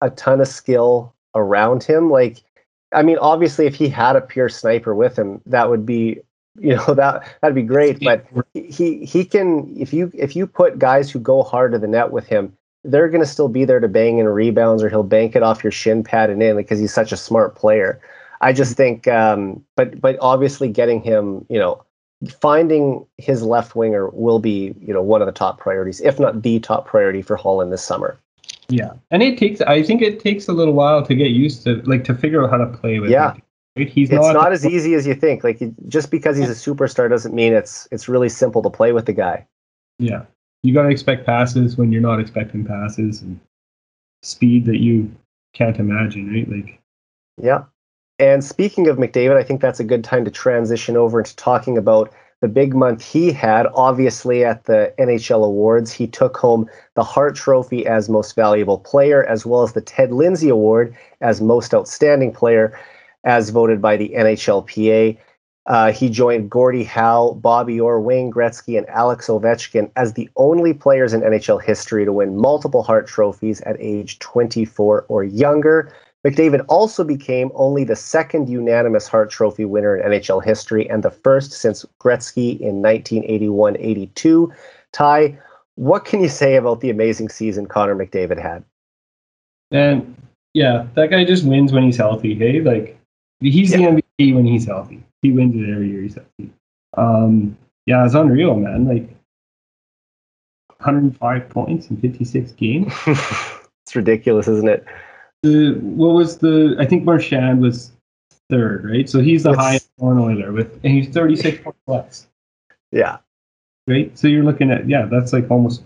a 0.00 0.10
ton 0.10 0.40
of 0.40 0.48
skill 0.48 1.14
around 1.34 1.82
him. 1.82 2.10
Like, 2.10 2.42
I 2.92 3.02
mean, 3.02 3.18
obviously, 3.18 3.66
if 3.66 3.74
he 3.74 3.88
had 3.88 4.16
a 4.16 4.20
pure 4.20 4.48
sniper 4.48 4.94
with 4.94 5.18
him, 5.18 5.40
that 5.46 5.70
would 5.70 5.86
be 5.86 6.20
you 6.58 6.76
know 6.76 6.94
that 6.94 7.24
that'd 7.40 7.54
be 7.54 7.62
great. 7.62 8.00
But 8.00 8.26
he 8.54 9.04
he 9.04 9.24
can 9.24 9.74
if 9.78 9.92
you 9.92 10.10
if 10.14 10.36
you 10.36 10.46
put 10.46 10.78
guys 10.78 11.10
who 11.10 11.18
go 11.18 11.42
hard 11.42 11.72
to 11.72 11.78
the 11.78 11.88
net 11.88 12.10
with 12.10 12.26
him 12.26 12.56
they're 12.84 13.08
going 13.08 13.22
to 13.22 13.26
still 13.26 13.48
be 13.48 13.64
there 13.64 13.80
to 13.80 13.88
bang 13.88 14.18
in 14.18 14.26
rebounds 14.26 14.82
or 14.82 14.88
he'll 14.88 15.02
bank 15.02 15.36
it 15.36 15.42
off 15.42 15.62
your 15.62 15.70
shin 15.70 16.02
pad 16.02 16.30
and 16.30 16.42
in 16.42 16.56
because 16.56 16.78
he's 16.78 16.94
such 16.94 17.12
a 17.12 17.16
smart 17.16 17.54
player 17.54 18.00
i 18.40 18.52
just 18.52 18.76
think 18.76 19.06
um 19.08 19.64
but 19.76 20.00
but 20.00 20.16
obviously 20.20 20.68
getting 20.68 21.00
him 21.00 21.44
you 21.48 21.58
know 21.58 21.82
finding 22.40 23.06
his 23.16 23.42
left 23.42 23.74
winger 23.74 24.08
will 24.10 24.38
be 24.38 24.74
you 24.80 24.92
know 24.92 25.02
one 25.02 25.22
of 25.22 25.26
the 25.26 25.32
top 25.32 25.58
priorities 25.58 26.00
if 26.00 26.18
not 26.20 26.42
the 26.42 26.58
top 26.60 26.86
priority 26.86 27.22
for 27.22 27.36
holland 27.36 27.72
this 27.72 27.82
summer 27.82 28.18
Yeah, 28.68 28.92
and 29.10 29.22
it 29.22 29.36
takes. 29.36 29.60
I 29.60 29.82
think 29.82 30.00
it 30.00 30.20
takes 30.20 30.48
a 30.48 30.52
little 30.52 30.74
while 30.74 31.04
to 31.04 31.14
get 31.14 31.30
used 31.30 31.64
to, 31.64 31.82
like, 31.86 32.04
to 32.04 32.14
figure 32.14 32.44
out 32.44 32.50
how 32.50 32.58
to 32.58 32.66
play 32.66 33.00
with. 33.00 33.10
Yeah. 33.10 33.32
him, 33.32 33.42
right? 33.76 33.88
He's 33.88 34.10
it's 34.10 34.24
not. 34.24 34.34
not, 34.34 34.52
as 34.52 34.64
easy 34.64 34.94
as 34.94 35.06
you 35.06 35.14
think 35.14 35.42
like 35.42 35.60
just 35.88 36.10
because 36.10 36.36
he's 36.36 36.48
a 36.50 36.54
superstar 36.54 37.08
doesn't 37.08 37.34
mean 37.34 37.52
it's 37.52 37.88
it's 37.90 38.08
really 38.08 38.28
simple 38.28 38.62
to 38.62 38.70
play 38.70 38.92
with 38.92 39.06
the 39.06 39.12
guy 39.12 39.46
Yeah, 39.98 40.22
you 40.62 40.72
got 40.74 40.84
to 40.84 40.88
expect 40.88 41.26
passes 41.26 41.76
when 41.76 41.90
you're 41.90 42.02
not 42.02 42.20
expecting 42.20 42.64
passes 42.64 43.22
and 43.22 43.40
speed 44.22 44.66
that 44.66 44.78
you 44.78 45.10
can't 45.52 45.78
imagine, 45.78 46.32
right? 46.32 46.48
Like, 46.48 46.80
Yeah. 47.42 47.64
And 48.20 48.44
speaking 48.44 48.86
of 48.86 48.98
McDavid, 48.98 49.38
I 49.38 49.42
think 49.42 49.62
that's 49.62 49.80
a 49.80 49.84
good 49.84 50.04
time 50.04 50.26
to 50.26 50.30
transition 50.30 50.94
over 50.94 51.20
into 51.20 51.34
talking 51.36 51.78
about 51.78 52.12
the 52.42 52.48
big 52.48 52.74
month 52.74 53.02
he 53.02 53.32
had. 53.32 53.66
Obviously, 53.74 54.44
at 54.44 54.64
the 54.64 54.92
NHL 54.98 55.42
Awards, 55.42 55.90
he 55.90 56.06
took 56.06 56.36
home 56.36 56.68
the 56.96 57.02
Hart 57.02 57.34
Trophy 57.34 57.86
as 57.86 58.10
Most 58.10 58.36
Valuable 58.36 58.78
Player, 58.78 59.24
as 59.24 59.46
well 59.46 59.62
as 59.62 59.72
the 59.72 59.80
Ted 59.80 60.12
Lindsay 60.12 60.50
Award 60.50 60.94
as 61.22 61.40
Most 61.40 61.72
Outstanding 61.72 62.30
Player, 62.30 62.78
as 63.24 63.48
voted 63.48 63.80
by 63.80 63.96
the 63.96 64.10
NHLPA. 64.10 65.16
Uh, 65.64 65.90
he 65.90 66.10
joined 66.10 66.50
Gordie 66.50 66.84
Howe, 66.84 67.32
Bobby 67.32 67.80
Orr, 67.80 68.02
Wayne 68.02 68.30
Gretzky, 68.30 68.76
and 68.76 68.86
Alex 68.90 69.28
Ovechkin 69.28 69.90
as 69.96 70.12
the 70.12 70.28
only 70.36 70.74
players 70.74 71.14
in 71.14 71.22
NHL 71.22 71.62
history 71.62 72.04
to 72.04 72.12
win 72.12 72.36
multiple 72.36 72.82
Hart 72.82 73.06
trophies 73.06 73.62
at 73.62 73.76
age 73.78 74.18
24 74.18 75.06
or 75.08 75.24
younger. 75.24 75.90
McDavid 76.26 76.64
also 76.68 77.02
became 77.02 77.50
only 77.54 77.82
the 77.84 77.96
second 77.96 78.48
unanimous 78.48 79.08
Hart 79.08 79.30
Trophy 79.30 79.64
winner 79.64 79.96
in 79.96 80.10
NHL 80.10 80.44
history 80.44 80.88
and 80.88 81.02
the 81.02 81.10
first 81.10 81.52
since 81.52 81.86
Gretzky 81.98 82.60
in 82.60 82.82
1981 82.82 83.76
82. 83.78 84.52
Ty, 84.92 85.38
what 85.76 86.04
can 86.04 86.20
you 86.20 86.28
say 86.28 86.56
about 86.56 86.80
the 86.80 86.90
amazing 86.90 87.30
season 87.30 87.66
Connor 87.66 87.94
McDavid 87.94 88.40
had? 88.40 88.64
and 89.70 90.16
yeah, 90.54 90.86
that 90.94 91.10
guy 91.10 91.24
just 91.24 91.44
wins 91.44 91.72
when 91.72 91.84
he's 91.84 91.96
healthy. 91.96 92.34
Hey, 92.34 92.60
like, 92.60 92.98
he's 93.40 93.70
the 93.70 93.78
MVP 93.78 94.34
when 94.34 94.44
he's 94.44 94.66
healthy. 94.66 95.02
He 95.22 95.30
wins 95.30 95.54
it 95.54 95.70
every 95.70 95.90
year 95.90 96.02
he's 96.02 96.16
healthy. 96.16 96.52
Um, 96.96 97.56
yeah, 97.86 98.04
it's 98.04 98.14
unreal, 98.14 98.56
man. 98.56 98.86
Like, 98.86 99.08
105 100.78 101.48
points 101.50 101.88
in 101.88 102.00
56 102.00 102.52
games. 102.52 102.92
it's 103.06 103.94
ridiculous, 103.94 104.48
isn't 104.48 104.68
it? 104.68 104.84
The 105.42 105.72
what 105.80 106.14
was 106.14 106.38
the 106.38 106.76
I 106.78 106.86
think 106.86 107.04
Marchand 107.04 107.60
was 107.60 107.92
third, 108.48 108.84
right? 108.84 109.08
So 109.08 109.20
he's 109.20 109.42
the 109.44 109.54
highest 109.54 109.90
on 110.00 110.18
Oiler 110.18 110.52
with 110.52 110.72
and 110.84 110.92
he's 110.92 111.08
36 111.08 111.62
points 111.62 111.78
less, 111.86 112.26
Yeah. 112.92 113.18
right? 113.86 114.16
So 114.18 114.28
you're 114.28 114.44
looking 114.44 114.70
at 114.70 114.88
yeah, 114.88 115.06
that's 115.06 115.32
like 115.32 115.50
almost 115.50 115.82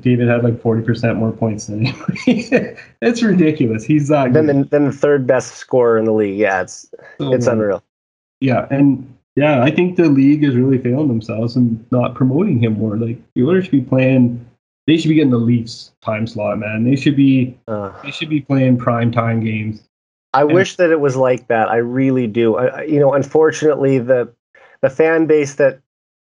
David 0.00 0.28
had 0.28 0.42
like 0.42 0.54
40% 0.62 1.16
more 1.16 1.30
points 1.32 1.66
than 1.66 1.84
him. 1.84 1.94
it's 3.02 3.22
ridiculous. 3.22 3.84
He's 3.84 4.08
that 4.08 4.32
Then 4.32 4.46
the, 4.46 4.64
then 4.70 4.86
the 4.86 4.92
third 4.92 5.26
best 5.26 5.56
scorer 5.56 5.98
in 5.98 6.06
the 6.06 6.12
league. 6.12 6.38
Yeah, 6.38 6.62
it's 6.62 6.88
So, 7.18 7.34
it's 7.34 7.46
unreal. 7.46 7.82
Yeah, 8.40 8.66
and 8.70 9.14
yeah, 9.36 9.62
I 9.62 9.70
think 9.70 9.96
the 9.96 10.08
league 10.08 10.42
is 10.42 10.54
really 10.56 10.78
failing 10.78 11.08
themselves 11.08 11.54
and 11.56 11.84
not 11.90 12.14
promoting 12.14 12.62
him 12.62 12.74
more. 12.78 12.96
Like 12.96 13.18
the 13.34 13.42
Oilers 13.44 13.64
should 13.64 13.72
be 13.72 13.82
playing 13.82 14.44
they 14.86 14.96
should 14.96 15.08
be 15.08 15.14
getting 15.14 15.30
the 15.30 15.38
Leafs 15.38 15.92
time 16.02 16.26
slot, 16.26 16.58
man. 16.58 16.84
They 16.84 16.96
should 16.96 17.16
be 17.16 17.56
Uh, 17.68 17.92
they 18.02 18.10
should 18.10 18.28
be 18.28 18.40
playing 18.40 18.76
prime 18.78 19.10
time 19.12 19.40
games. 19.40 19.82
I 20.32 20.42
And- 20.42 20.52
wish 20.52 20.76
that 20.76 20.90
it 20.90 21.00
was 21.00 21.16
like 21.16 21.46
that. 21.48 21.68
I 21.68 21.76
really 21.76 22.26
do. 22.26 22.56
I, 22.56 22.82
you 22.84 22.98
know, 23.00 23.12
unfortunately, 23.14 23.98
the 23.98 24.28
the 24.82 24.90
fan 24.90 25.26
base 25.26 25.54
that 25.54 25.78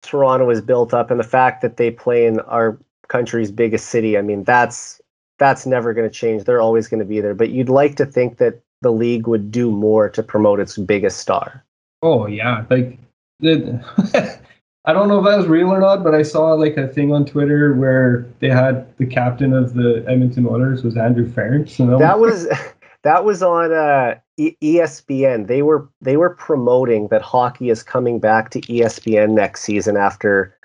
Toronto 0.03 0.49
has 0.49 0.61
built 0.61 0.93
up, 0.93 1.09
and 1.09 1.19
the 1.19 1.23
fact 1.23 1.61
that 1.63 1.77
they 1.77 1.89
play 1.89 2.25
in 2.27 2.39
our 2.41 2.77
country's 3.07 3.51
biggest 3.51 3.87
city, 3.87 4.17
I 4.17 4.21
mean, 4.21 4.43
that's 4.43 5.01
that's 5.39 5.65
never 5.65 5.93
going 5.93 6.07
to 6.07 6.13
change. 6.13 6.43
They're 6.43 6.61
always 6.61 6.87
going 6.87 6.99
to 6.99 7.05
be 7.05 7.19
there. 7.21 7.33
But 7.33 7.49
you'd 7.49 7.69
like 7.69 7.95
to 7.95 8.05
think 8.05 8.37
that 8.37 8.61
the 8.81 8.91
league 8.91 9.27
would 9.27 9.51
do 9.51 9.71
more 9.71 10.09
to 10.09 10.21
promote 10.23 10.59
its 10.59 10.77
biggest 10.77 11.17
star. 11.19 11.63
Oh 12.03 12.27
yeah, 12.27 12.65
like 12.69 12.99
the 13.39 13.81
I 14.87 14.93
don't 14.93 15.07
know 15.07 15.19
if 15.19 15.25
that 15.25 15.37
was 15.37 15.47
real 15.47 15.69
or 15.69 15.79
not, 15.79 16.03
but 16.03 16.13
I 16.13 16.21
saw 16.21 16.53
like 16.53 16.77
a 16.77 16.87
thing 16.87 17.11
on 17.11 17.25
Twitter 17.25 17.73
where 17.73 18.27
they 18.39 18.49
had 18.49 18.95
the 18.97 19.05
captain 19.05 19.53
of 19.53 19.73
the 19.73 20.05
Edmonton 20.07 20.45
Oilers 20.45 20.83
was 20.83 20.95
Andrew 20.95 21.27
Ference. 21.27 21.79
And 21.79 21.99
that 21.99 22.19
was 22.19 22.47
that 23.03 23.25
was 23.25 23.41
on 23.41 23.73
uh, 23.73 24.15
e- 24.37 24.55
ESPN. 24.61 25.47
They 25.47 25.63
were 25.63 25.89
they 26.01 26.17
were 26.17 26.35
promoting 26.35 27.07
that 27.07 27.23
hockey 27.23 27.69
is 27.69 27.81
coming 27.81 28.19
back 28.19 28.51
to 28.51 28.61
ESPN 28.61 29.31
next 29.31 29.61
season 29.63 29.97
after 29.97 30.55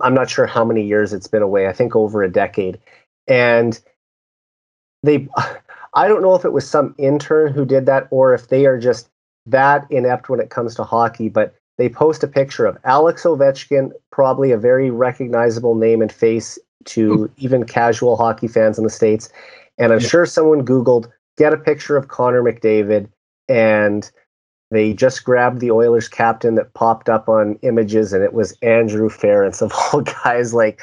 I'm 0.00 0.14
not 0.14 0.30
sure 0.30 0.46
how 0.46 0.64
many 0.64 0.82
years 0.82 1.12
it's 1.12 1.26
been 1.26 1.42
away. 1.42 1.66
I 1.66 1.72
think 1.72 1.96
over 1.96 2.22
a 2.22 2.30
decade, 2.30 2.78
and 3.26 3.78
they. 5.02 5.28
I 5.94 6.08
don't 6.08 6.20
know 6.20 6.34
if 6.34 6.44
it 6.44 6.52
was 6.52 6.68
some 6.68 6.94
intern 6.98 7.54
who 7.54 7.64
did 7.64 7.86
that 7.86 8.06
or 8.10 8.34
if 8.34 8.48
they 8.48 8.66
are 8.66 8.78
just 8.78 9.08
that 9.46 9.86
inept 9.90 10.28
when 10.28 10.40
it 10.40 10.50
comes 10.50 10.74
to 10.74 10.84
hockey, 10.84 11.30
but 11.30 11.54
they 11.78 11.88
post 11.88 12.22
a 12.22 12.28
picture 12.28 12.66
of 12.66 12.78
Alex 12.84 13.24
Ovechkin, 13.24 13.92
probably 14.10 14.50
a 14.50 14.58
very 14.58 14.90
recognizable 14.90 15.74
name 15.74 16.00
and 16.00 16.10
face 16.10 16.58
to 16.86 17.30
even 17.36 17.64
casual 17.64 18.16
hockey 18.16 18.48
fans 18.48 18.78
in 18.78 18.84
the 18.84 18.90
States. 18.90 19.28
And 19.78 19.92
I'm 19.92 20.00
sure 20.00 20.24
someone 20.24 20.64
Googled, 20.64 21.10
get 21.36 21.52
a 21.52 21.58
picture 21.58 21.96
of 21.96 22.08
Connor 22.08 22.42
McDavid, 22.42 23.08
and 23.48 24.10
they 24.70 24.94
just 24.94 25.24
grabbed 25.24 25.60
the 25.60 25.70
Oilers 25.70 26.08
captain 26.08 26.54
that 26.56 26.74
popped 26.74 27.08
up 27.08 27.28
on 27.28 27.58
images, 27.62 28.12
and 28.12 28.24
it 28.24 28.32
was 28.32 28.56
Andrew 28.62 29.08
Ference 29.08 29.62
of 29.62 29.72
all 29.72 30.00
guys. 30.24 30.54
Like, 30.54 30.80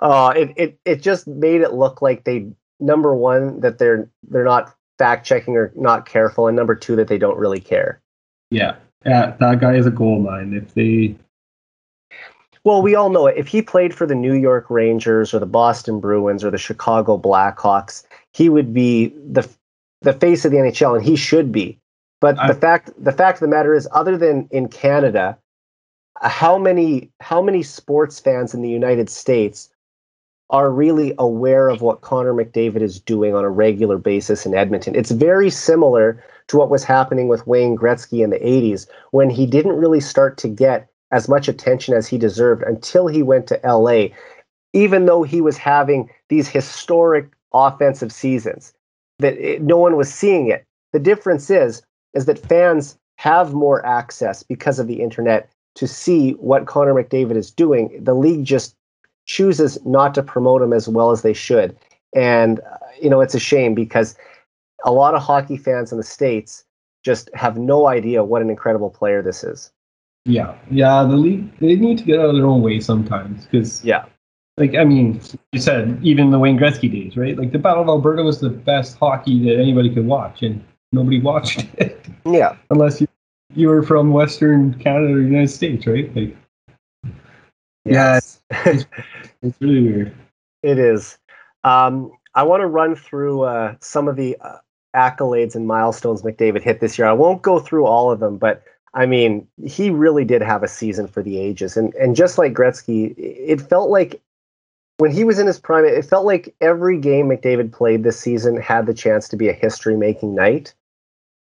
oh, 0.00 0.30
it, 0.30 0.52
it, 0.56 0.78
it 0.84 1.02
just 1.02 1.28
made 1.28 1.60
it 1.60 1.74
look 1.74 2.00
like 2.02 2.24
they, 2.24 2.46
number 2.80 3.14
one, 3.14 3.60
that 3.60 3.78
they're 3.78 4.10
they're 4.28 4.44
not 4.44 4.74
fact 4.98 5.26
checking 5.26 5.56
or 5.56 5.72
not 5.76 6.06
careful, 6.06 6.48
and 6.48 6.56
number 6.56 6.74
two, 6.74 6.96
that 6.96 7.08
they 7.08 7.18
don't 7.18 7.38
really 7.38 7.60
care. 7.60 8.00
Yeah, 8.50 8.76
yeah, 9.04 9.34
that 9.38 9.60
guy 9.60 9.74
is 9.74 9.86
a 9.86 9.90
gold 9.90 10.24
mine. 10.24 10.52
If 10.52 10.74
they, 10.74 11.16
well, 12.64 12.82
we 12.82 12.94
all 12.94 13.10
know 13.10 13.26
it. 13.26 13.36
If 13.36 13.48
he 13.48 13.62
played 13.62 13.94
for 13.94 14.06
the 14.06 14.14
New 14.14 14.34
York 14.34 14.66
Rangers 14.68 15.32
or 15.32 15.38
the 15.38 15.46
Boston 15.46 16.00
Bruins 16.00 16.44
or 16.44 16.50
the 16.50 16.58
Chicago 16.58 17.16
Blackhawks, 17.16 18.04
he 18.32 18.48
would 18.48 18.74
be 18.74 19.08
the 19.08 19.48
the 20.02 20.12
face 20.12 20.44
of 20.44 20.50
the 20.50 20.58
NHL, 20.58 20.96
and 20.96 21.04
he 21.04 21.16
should 21.16 21.50
be. 21.50 21.78
But 22.20 22.38
I, 22.38 22.48
the 22.48 22.54
fact 22.54 22.92
the 23.02 23.12
fact 23.12 23.36
of 23.36 23.40
the 23.40 23.48
matter 23.48 23.74
is, 23.74 23.88
other 23.92 24.18
than 24.18 24.48
in 24.50 24.68
Canada, 24.68 25.38
uh, 26.20 26.28
how 26.28 26.58
many 26.58 27.10
how 27.20 27.40
many 27.40 27.62
sports 27.62 28.20
fans 28.20 28.52
in 28.52 28.60
the 28.60 28.68
United 28.68 29.08
States 29.08 29.69
are 30.50 30.70
really 30.70 31.14
aware 31.18 31.68
of 31.68 31.80
what 31.80 32.00
Connor 32.00 32.34
McDavid 32.34 32.82
is 32.82 33.00
doing 33.00 33.34
on 33.34 33.44
a 33.44 33.50
regular 33.50 33.98
basis 33.98 34.44
in 34.44 34.54
Edmonton? 34.54 34.94
It's 34.94 35.10
very 35.10 35.50
similar 35.50 36.22
to 36.48 36.56
what 36.56 36.70
was 36.70 36.84
happening 36.84 37.28
with 37.28 37.46
Wayne 37.46 37.76
Gretzky 37.76 38.22
in 38.22 38.30
the 38.30 38.38
80s 38.38 38.86
when 39.12 39.30
he 39.30 39.46
didn't 39.46 39.76
really 39.76 40.00
start 40.00 40.36
to 40.38 40.48
get 40.48 40.88
as 41.12 41.28
much 41.28 41.48
attention 41.48 41.94
as 41.94 42.06
he 42.06 42.18
deserved 42.18 42.62
until 42.62 43.06
he 43.06 43.22
went 43.22 43.46
to 43.48 43.60
LA, 43.64 44.08
even 44.72 45.06
though 45.06 45.22
he 45.22 45.40
was 45.40 45.56
having 45.56 46.10
these 46.28 46.48
historic 46.48 47.28
offensive 47.52 48.12
seasons 48.12 48.72
that 49.18 49.34
it, 49.34 49.62
no 49.62 49.76
one 49.76 49.96
was 49.96 50.12
seeing 50.12 50.48
it. 50.48 50.64
The 50.92 50.98
difference 50.98 51.50
is 51.50 51.82
is 52.14 52.26
that 52.26 52.38
fans 52.38 52.98
have 53.16 53.52
more 53.52 53.84
access 53.86 54.42
because 54.42 54.78
of 54.78 54.88
the 54.88 55.00
internet 55.00 55.50
to 55.76 55.86
see 55.86 56.32
what 56.32 56.66
Connor 56.66 56.94
McDavid 56.94 57.36
is 57.36 57.50
doing. 57.50 57.96
The 58.02 58.14
league 58.14 58.44
just 58.44 58.74
chooses 59.30 59.78
not 59.86 60.12
to 60.12 60.24
promote 60.24 60.60
him 60.60 60.72
as 60.72 60.88
well 60.88 61.12
as 61.12 61.22
they 61.22 61.32
should. 61.32 61.76
And 62.14 62.58
uh, 62.60 62.76
you 63.00 63.08
know, 63.08 63.20
it's 63.20 63.34
a 63.34 63.38
shame 63.38 63.74
because 63.74 64.16
a 64.84 64.90
lot 64.90 65.14
of 65.14 65.22
hockey 65.22 65.56
fans 65.56 65.92
in 65.92 65.98
the 65.98 66.04
states 66.04 66.64
just 67.04 67.30
have 67.34 67.56
no 67.56 67.86
idea 67.86 68.24
what 68.24 68.42
an 68.42 68.50
incredible 68.50 68.90
player 68.90 69.22
this 69.22 69.44
is. 69.44 69.70
Yeah, 70.24 70.54
yeah. 70.68 71.04
The 71.04 71.16
league 71.16 71.56
they 71.60 71.76
need 71.76 71.98
to 71.98 72.04
get 72.04 72.18
out 72.18 72.30
of 72.30 72.34
their 72.34 72.44
own 72.44 72.60
way 72.60 72.80
sometimes 72.80 73.44
because 73.44 73.84
yeah, 73.84 74.04
like 74.58 74.74
I 74.74 74.82
mean, 74.82 75.20
you 75.52 75.60
said 75.60 76.00
even 76.02 76.32
the 76.32 76.38
Wayne 76.38 76.58
Gretzky 76.58 76.90
days, 76.90 77.16
right? 77.16 77.38
Like 77.38 77.52
the 77.52 77.58
Battle 77.58 77.84
of 77.84 77.88
Alberta 77.88 78.24
was 78.24 78.40
the 78.40 78.50
best 78.50 78.98
hockey 78.98 79.44
that 79.44 79.60
anybody 79.60 79.94
could 79.94 80.06
watch, 80.06 80.42
and 80.42 80.62
nobody 80.90 81.20
watched 81.20 81.66
it. 81.78 82.04
Yeah, 82.26 82.56
unless 82.70 83.00
you 83.00 83.06
you 83.54 83.68
were 83.68 83.82
from 83.82 84.12
Western 84.12 84.74
Canada 84.74 85.14
or 85.14 85.20
United 85.20 85.50
States, 85.50 85.86
right? 85.86 86.14
Like, 86.16 86.36
yes. 87.84 88.40
yeah, 88.50 88.62
it's, 88.66 88.86
it's 89.42 89.60
really 89.60 89.82
weird. 89.82 90.14
It 90.62 90.78
is. 90.78 91.18
Um, 91.64 92.12
I 92.34 92.42
want 92.42 92.60
to 92.60 92.66
run 92.66 92.94
through 92.94 93.42
uh, 93.42 93.74
some 93.80 94.08
of 94.08 94.16
the 94.16 94.36
uh, 94.40 94.58
accolades 94.94 95.54
and 95.54 95.66
milestones 95.66 96.22
McDavid 96.22 96.62
hit 96.62 96.80
this 96.80 96.98
year. 96.98 97.08
I 97.08 97.12
won't 97.12 97.42
go 97.42 97.58
through 97.58 97.86
all 97.86 98.10
of 98.10 98.20
them, 98.20 98.38
but 98.38 98.62
I 98.94 99.06
mean, 99.06 99.46
he 99.64 99.90
really 99.90 100.24
did 100.24 100.42
have 100.42 100.62
a 100.62 100.68
season 100.68 101.06
for 101.06 101.22
the 101.22 101.38
ages. 101.38 101.76
And 101.76 101.94
and 101.94 102.16
just 102.16 102.38
like 102.38 102.52
Gretzky, 102.52 103.14
it 103.16 103.60
felt 103.60 103.90
like 103.90 104.20
when 104.98 105.10
he 105.10 105.24
was 105.24 105.38
in 105.38 105.46
his 105.46 105.58
prime, 105.58 105.84
it 105.84 106.04
felt 106.04 106.26
like 106.26 106.54
every 106.60 106.98
game 106.98 107.28
McDavid 107.28 107.72
played 107.72 108.04
this 108.04 108.20
season 108.20 108.60
had 108.60 108.86
the 108.86 108.94
chance 108.94 109.28
to 109.28 109.36
be 109.36 109.48
a 109.48 109.52
history-making 109.52 110.34
night. 110.34 110.74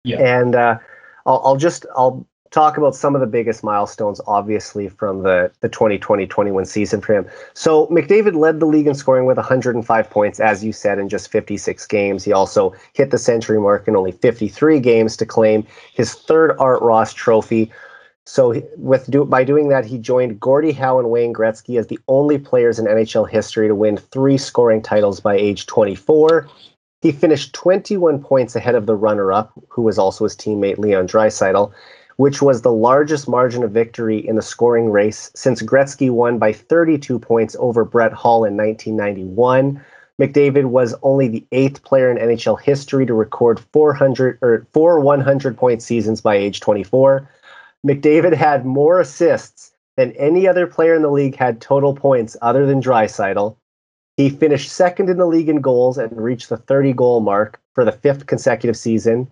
Yeah. 0.03 0.19
And 0.19 0.55
uh, 0.55 0.79
I'll, 1.25 1.41
I'll 1.43 1.57
just 1.57 1.85
I'll 1.95 2.25
talk 2.51 2.77
about 2.77 2.93
some 2.93 3.15
of 3.15 3.21
the 3.21 3.27
biggest 3.27 3.63
milestones, 3.63 4.19
obviously, 4.27 4.89
from 4.89 5.23
the, 5.23 5.51
the 5.61 5.69
2020-21 5.69 6.67
season 6.67 7.01
for 7.01 7.13
him. 7.13 7.25
So 7.53 7.87
McDavid 7.87 8.35
led 8.35 8.59
the 8.59 8.65
league 8.65 8.87
in 8.87 8.93
scoring 8.93 9.25
with 9.25 9.37
105 9.37 10.09
points, 10.09 10.39
as 10.39 10.63
you 10.63 10.73
said, 10.73 10.99
in 10.99 11.07
just 11.07 11.31
56 11.31 11.87
games. 11.87 12.23
He 12.25 12.33
also 12.33 12.73
hit 12.93 13.11
the 13.11 13.17
century 13.17 13.59
mark 13.59 13.87
in 13.87 13.95
only 13.95 14.11
53 14.11 14.79
games 14.81 15.15
to 15.17 15.25
claim 15.25 15.65
his 15.93 16.13
third 16.13 16.55
Art 16.59 16.81
Ross 16.81 17.13
trophy. 17.13 17.71
So 18.25 18.61
with 18.77 19.09
do, 19.09 19.25
by 19.25 19.43
doing 19.43 19.69
that, 19.69 19.85
he 19.85 19.97
joined 19.97 20.39
Gordie 20.39 20.73
Howe 20.73 20.99
and 20.99 21.09
Wayne 21.09 21.33
Gretzky 21.33 21.79
as 21.79 21.87
the 21.87 21.99
only 22.07 22.37
players 22.37 22.77
in 22.77 22.85
NHL 22.85 23.29
history 23.29 23.67
to 23.67 23.75
win 23.75 23.97
three 23.97 24.37
scoring 24.37 24.81
titles 24.81 25.19
by 25.21 25.35
age 25.35 25.65
24. 25.65 26.47
He 27.01 27.11
finished 27.11 27.53
21 27.53 28.21
points 28.21 28.55
ahead 28.55 28.75
of 28.75 28.85
the 28.85 28.95
runner-up, 28.95 29.51
who 29.69 29.81
was 29.81 29.97
also 29.97 30.25
his 30.25 30.35
teammate 30.35 30.77
Leon 30.77 31.07
Draisaitl 31.07 31.73
which 32.21 32.39
was 32.39 32.61
the 32.61 32.71
largest 32.71 33.27
margin 33.27 33.63
of 33.63 33.71
victory 33.71 34.19
in 34.19 34.35
the 34.35 34.43
scoring 34.43 34.91
race 34.91 35.31
since 35.33 35.59
Gretzky 35.63 36.11
won 36.11 36.37
by 36.37 36.53
32 36.53 37.17
points 37.17 37.55
over 37.57 37.83
Brett 37.83 38.13
Hull 38.13 38.45
in 38.45 38.55
1991. 38.55 39.83
McDavid 40.21 40.65
was 40.65 40.93
only 41.01 41.27
the 41.27 41.43
eighth 41.51 41.81
player 41.81 42.11
in 42.11 42.17
NHL 42.17 42.61
history 42.61 43.07
to 43.07 43.15
record 43.15 43.59
400 43.73 44.37
or 44.43 44.67
four 44.71 44.99
100 44.99 45.57
point 45.57 45.81
seasons 45.81 46.21
by 46.21 46.35
age 46.35 46.59
24. 46.59 47.27
McDavid 47.87 48.35
had 48.35 48.67
more 48.67 48.99
assists 48.99 49.71
than 49.97 50.11
any 50.11 50.47
other 50.47 50.67
player 50.67 50.93
in 50.93 51.01
the 51.01 51.09
league 51.09 51.35
had 51.35 51.59
total 51.59 51.95
points 51.95 52.37
other 52.43 52.67
than 52.67 52.83
Draisaitl. 52.83 53.55
He 54.17 54.29
finished 54.29 54.71
second 54.71 55.09
in 55.09 55.17
the 55.17 55.25
league 55.25 55.49
in 55.49 55.59
goals 55.59 55.97
and 55.97 56.15
reached 56.15 56.49
the 56.49 56.57
30 56.57 56.93
goal 56.93 57.19
mark 57.21 57.59
for 57.73 57.83
the 57.83 57.91
fifth 57.91 58.27
consecutive 58.27 58.77
season. 58.77 59.31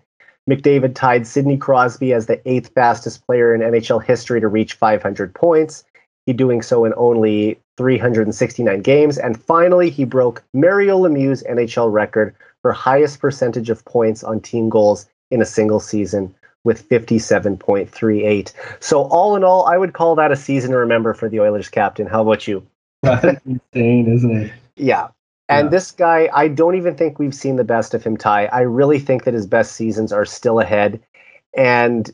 McDavid 0.50 0.94
tied 0.94 1.26
Sidney 1.26 1.56
Crosby 1.56 2.12
as 2.12 2.26
the 2.26 2.40
eighth 2.48 2.72
fastest 2.74 3.24
player 3.26 3.54
in 3.54 3.60
NHL 3.60 4.02
history 4.02 4.40
to 4.40 4.48
reach 4.48 4.74
500 4.74 5.34
points. 5.34 5.84
He 6.26 6.32
doing 6.32 6.60
so 6.62 6.84
in 6.84 6.92
only 6.96 7.58
369 7.76 8.82
games. 8.82 9.16
And 9.16 9.40
finally, 9.40 9.90
he 9.90 10.04
broke 10.04 10.42
Mario 10.52 10.98
Lemieux's 10.98 11.42
NHL 11.44 11.92
record 11.92 12.34
for 12.62 12.72
highest 12.72 13.20
percentage 13.20 13.70
of 13.70 13.84
points 13.84 14.22
on 14.22 14.40
team 14.40 14.68
goals 14.68 15.06
in 15.30 15.40
a 15.40 15.46
single 15.46 15.80
season 15.80 16.34
with 16.64 16.86
57.38. 16.88 18.52
So 18.80 19.04
all 19.04 19.36
in 19.36 19.44
all, 19.44 19.64
I 19.66 19.78
would 19.78 19.94
call 19.94 20.14
that 20.16 20.32
a 20.32 20.36
season 20.36 20.72
to 20.72 20.76
remember 20.76 21.14
for 21.14 21.28
the 21.28 21.40
Oilers 21.40 21.68
captain. 21.68 22.06
How 22.06 22.22
about 22.22 22.46
you? 22.46 22.66
That's 23.02 23.40
insane, 23.46 24.12
isn't 24.12 24.36
it? 24.36 24.52
Yeah. 24.76 25.08
And 25.50 25.66
yeah. 25.66 25.70
this 25.70 25.90
guy, 25.90 26.30
I 26.32 26.46
don't 26.46 26.76
even 26.76 26.94
think 26.94 27.18
we've 27.18 27.34
seen 27.34 27.56
the 27.56 27.64
best 27.64 27.92
of 27.92 28.04
him, 28.04 28.16
Ty. 28.16 28.46
I 28.46 28.60
really 28.60 29.00
think 29.00 29.24
that 29.24 29.34
his 29.34 29.46
best 29.46 29.72
seasons 29.72 30.12
are 30.12 30.24
still 30.24 30.60
ahead. 30.60 31.02
And 31.56 32.08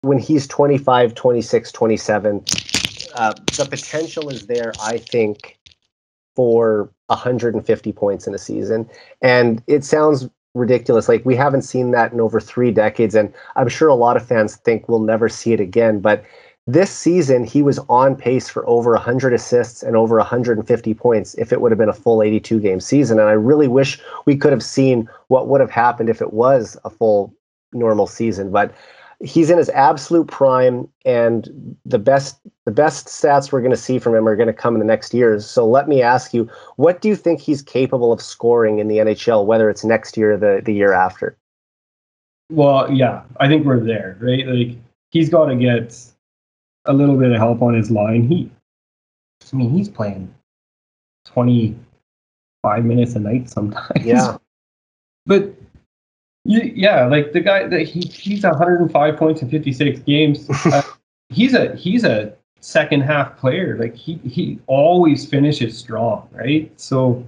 when 0.00 0.18
he's 0.18 0.46
25, 0.46 1.14
26, 1.14 1.72
27, 1.72 2.44
uh, 3.16 3.34
the 3.56 3.66
potential 3.68 4.30
is 4.30 4.46
there, 4.46 4.72
I 4.82 4.96
think, 4.96 5.58
for 6.34 6.90
150 7.08 7.92
points 7.92 8.26
in 8.26 8.34
a 8.34 8.38
season. 8.38 8.88
And 9.20 9.62
it 9.66 9.84
sounds 9.84 10.26
ridiculous. 10.54 11.06
Like 11.06 11.24
we 11.26 11.36
haven't 11.36 11.62
seen 11.62 11.90
that 11.90 12.12
in 12.14 12.20
over 12.20 12.40
three 12.40 12.70
decades. 12.70 13.14
And 13.14 13.30
I'm 13.56 13.68
sure 13.68 13.88
a 13.88 13.94
lot 13.94 14.16
of 14.16 14.26
fans 14.26 14.56
think 14.56 14.88
we'll 14.88 15.00
never 15.00 15.28
see 15.28 15.52
it 15.52 15.60
again. 15.60 16.00
But 16.00 16.24
this 16.66 16.90
season, 16.90 17.44
he 17.44 17.62
was 17.62 17.78
on 17.90 18.16
pace 18.16 18.48
for 18.48 18.66
over 18.66 18.92
100 18.92 19.34
assists 19.34 19.82
and 19.82 19.96
over 19.96 20.16
150 20.16 20.94
points 20.94 21.34
if 21.34 21.52
it 21.52 21.60
would 21.60 21.70
have 21.70 21.78
been 21.78 21.90
a 21.90 21.94
full 21.94 22.22
82 22.22 22.58
game 22.60 22.80
season. 22.80 23.18
And 23.18 23.28
I 23.28 23.32
really 23.32 23.68
wish 23.68 24.00
we 24.24 24.36
could 24.36 24.52
have 24.52 24.62
seen 24.62 25.08
what 25.28 25.48
would 25.48 25.60
have 25.60 25.70
happened 25.70 26.08
if 26.08 26.22
it 26.22 26.32
was 26.32 26.78
a 26.84 26.90
full 26.90 27.34
normal 27.74 28.06
season. 28.06 28.50
But 28.50 28.74
he's 29.20 29.50
in 29.50 29.58
his 29.58 29.68
absolute 29.70 30.26
prime, 30.28 30.88
and 31.04 31.76
the 31.84 31.98
best 31.98 32.38
the 32.64 32.72
best 32.72 33.08
stats 33.08 33.52
we're 33.52 33.60
going 33.60 33.70
to 33.70 33.76
see 33.76 33.98
from 33.98 34.14
him 34.14 34.26
are 34.26 34.36
going 34.36 34.46
to 34.46 34.54
come 34.54 34.74
in 34.74 34.80
the 34.80 34.86
next 34.86 35.12
years. 35.12 35.44
So 35.44 35.66
let 35.66 35.86
me 35.86 36.00
ask 36.00 36.32
you, 36.32 36.48
what 36.76 37.02
do 37.02 37.08
you 37.08 37.16
think 37.16 37.40
he's 37.40 37.60
capable 37.60 38.10
of 38.10 38.22
scoring 38.22 38.78
in 38.78 38.88
the 38.88 38.98
NHL, 38.98 39.44
whether 39.44 39.68
it's 39.68 39.84
next 39.84 40.16
year 40.16 40.32
or 40.32 40.36
the, 40.38 40.62
the 40.64 40.72
year 40.72 40.94
after? 40.94 41.36
Well, 42.50 42.90
yeah, 42.90 43.22
I 43.38 43.48
think 43.48 43.66
we're 43.66 43.80
there, 43.80 44.16
right? 44.20 44.46
Like 44.46 44.78
he's 45.10 45.28
got 45.28 45.46
to 45.46 45.56
get 45.56 46.13
a 46.86 46.92
little 46.92 47.16
bit 47.16 47.30
of 47.30 47.38
help 47.38 47.62
on 47.62 47.74
his 47.74 47.90
line, 47.90 48.26
he, 48.28 48.50
I 49.52 49.56
mean, 49.56 49.70
he's 49.70 49.88
playing 49.88 50.32
25 51.26 52.84
minutes 52.84 53.14
a 53.14 53.20
night 53.20 53.50
sometimes. 53.50 54.04
Yeah. 54.04 54.36
But 55.26 55.54
yeah, 56.44 57.06
like 57.06 57.32
the 57.32 57.40
guy 57.40 57.66
that 57.66 57.80
he 57.80 58.00
he's 58.00 58.42
105 58.42 59.16
points 59.16 59.40
in 59.40 59.48
56 59.48 60.00
games. 60.00 60.48
Uh, 60.66 60.82
he's 61.30 61.54
a 61.54 61.74
he's 61.76 62.04
a 62.04 62.34
second 62.60 63.00
half 63.00 63.38
player. 63.38 63.78
Like 63.78 63.94
he 63.94 64.16
he 64.18 64.58
always 64.66 65.26
finishes 65.26 65.78
strong, 65.78 66.28
right? 66.32 66.70
So 66.78 67.26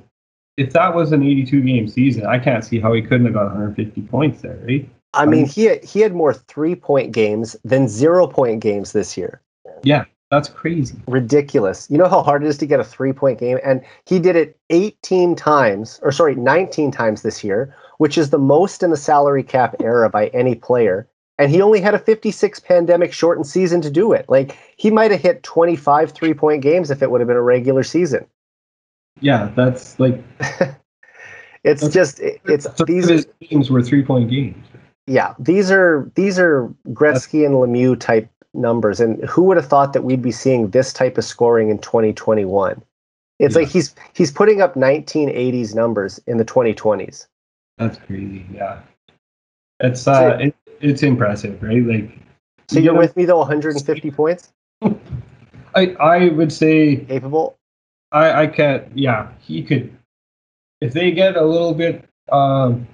if 0.56 0.72
that 0.72 0.94
was 0.94 1.12
an 1.12 1.22
82 1.22 1.62
game 1.62 1.88
season, 1.88 2.26
I 2.26 2.38
can't 2.38 2.64
see 2.64 2.80
how 2.80 2.92
he 2.92 3.02
couldn't 3.02 3.26
have 3.26 3.34
got 3.34 3.44
150 3.44 4.02
points 4.02 4.42
there, 4.42 4.58
right? 4.64 4.88
I 5.14 5.24
mean, 5.24 5.46
he 5.46 5.64
had, 5.64 5.84
he 5.84 6.00
had 6.00 6.14
more 6.14 6.34
three 6.34 6.74
point 6.74 7.12
games 7.12 7.56
than 7.64 7.88
zero 7.88 8.26
point 8.26 8.60
games 8.60 8.92
this 8.92 9.16
year. 9.16 9.40
Yeah, 9.82 10.04
that's 10.30 10.48
crazy. 10.48 10.96
Ridiculous. 11.06 11.88
You 11.90 11.98
know 11.98 12.08
how 12.08 12.22
hard 12.22 12.42
it 12.42 12.48
is 12.48 12.58
to 12.58 12.66
get 12.66 12.80
a 12.80 12.84
three 12.84 13.12
point 13.12 13.38
game? 13.38 13.58
And 13.64 13.82
he 14.06 14.18
did 14.18 14.34
it 14.34 14.58
18 14.70 15.36
times, 15.36 16.00
or 16.02 16.10
sorry, 16.10 16.34
19 16.34 16.90
times 16.90 17.22
this 17.22 17.44
year, 17.44 17.74
which 17.98 18.18
is 18.18 18.30
the 18.30 18.38
most 18.38 18.82
in 18.82 18.90
the 18.90 18.96
salary 18.96 19.42
cap 19.42 19.76
era 19.80 20.10
by 20.10 20.28
any 20.28 20.54
player. 20.54 21.08
And 21.38 21.50
he 21.50 21.60
only 21.60 21.80
had 21.80 21.94
a 21.94 21.98
56 21.98 22.60
pandemic 22.60 23.12
shortened 23.12 23.46
season 23.46 23.82
to 23.82 23.90
do 23.90 24.12
it. 24.12 24.24
Like, 24.28 24.56
he 24.76 24.90
might 24.90 25.10
have 25.10 25.20
hit 25.20 25.42
25 25.42 26.10
three 26.10 26.34
point 26.34 26.62
games 26.62 26.90
if 26.90 27.02
it 27.02 27.10
would 27.10 27.20
have 27.20 27.28
been 27.28 27.36
a 27.36 27.42
regular 27.42 27.82
season. 27.82 28.26
Yeah, 29.20 29.50
that's 29.54 29.98
like. 30.00 30.22
it's 31.62 31.82
that's, 31.82 31.94
just, 31.94 32.20
it's 32.20 32.66
these 32.86 33.08
his 33.08 33.26
games 33.40 33.70
were 33.70 33.82
three 33.82 34.02
point 34.02 34.30
games. 34.30 34.66
Yeah, 35.06 35.34
these 35.38 35.70
are 35.70 36.10
these 36.16 36.38
are 36.38 36.74
Gretzky 36.88 37.46
and 37.46 37.54
Lemieux 37.54 37.98
type 37.98 38.28
numbers. 38.56 39.00
And 39.00 39.22
who 39.24 39.42
would 39.44 39.56
have 39.56 39.66
thought 39.66 39.92
that 39.92 40.02
we'd 40.02 40.22
be 40.22 40.32
seeing 40.32 40.70
this 40.70 40.92
type 40.92 41.18
of 41.18 41.24
scoring 41.24 41.70
in 41.70 41.78
2021? 41.78 42.82
It's 43.38 43.54
yeah. 43.54 43.60
like 43.60 43.68
he's 43.68 43.94
he's 44.14 44.30
putting 44.30 44.60
up 44.60 44.74
1980s 44.74 45.74
numbers 45.74 46.18
in 46.26 46.38
the 46.38 46.44
2020s. 46.44 47.26
That's 47.78 47.98
crazy. 47.98 48.46
Yeah, 48.52 48.80
it's 49.80 50.08
uh, 50.08 50.38
it, 50.40 50.56
it's 50.80 51.02
impressive, 51.02 51.62
right? 51.62 51.84
Like, 51.84 52.18
so 52.68 52.78
you're 52.78 52.94
with 52.94 53.16
me 53.16 53.26
though, 53.26 53.38
150 53.38 54.10
points. 54.10 54.52
I 55.74 55.94
I 56.00 56.28
would 56.28 56.52
say 56.52 56.96
capable. 56.96 57.58
I 58.12 58.42
I 58.42 58.46
can't. 58.46 58.84
Yeah, 58.96 59.28
he 59.40 59.62
could. 59.62 59.94
If 60.80 60.94
they 60.94 61.10
get 61.10 61.36
a 61.36 61.44
little 61.44 61.74
bit, 61.74 62.08
um, 62.32 62.86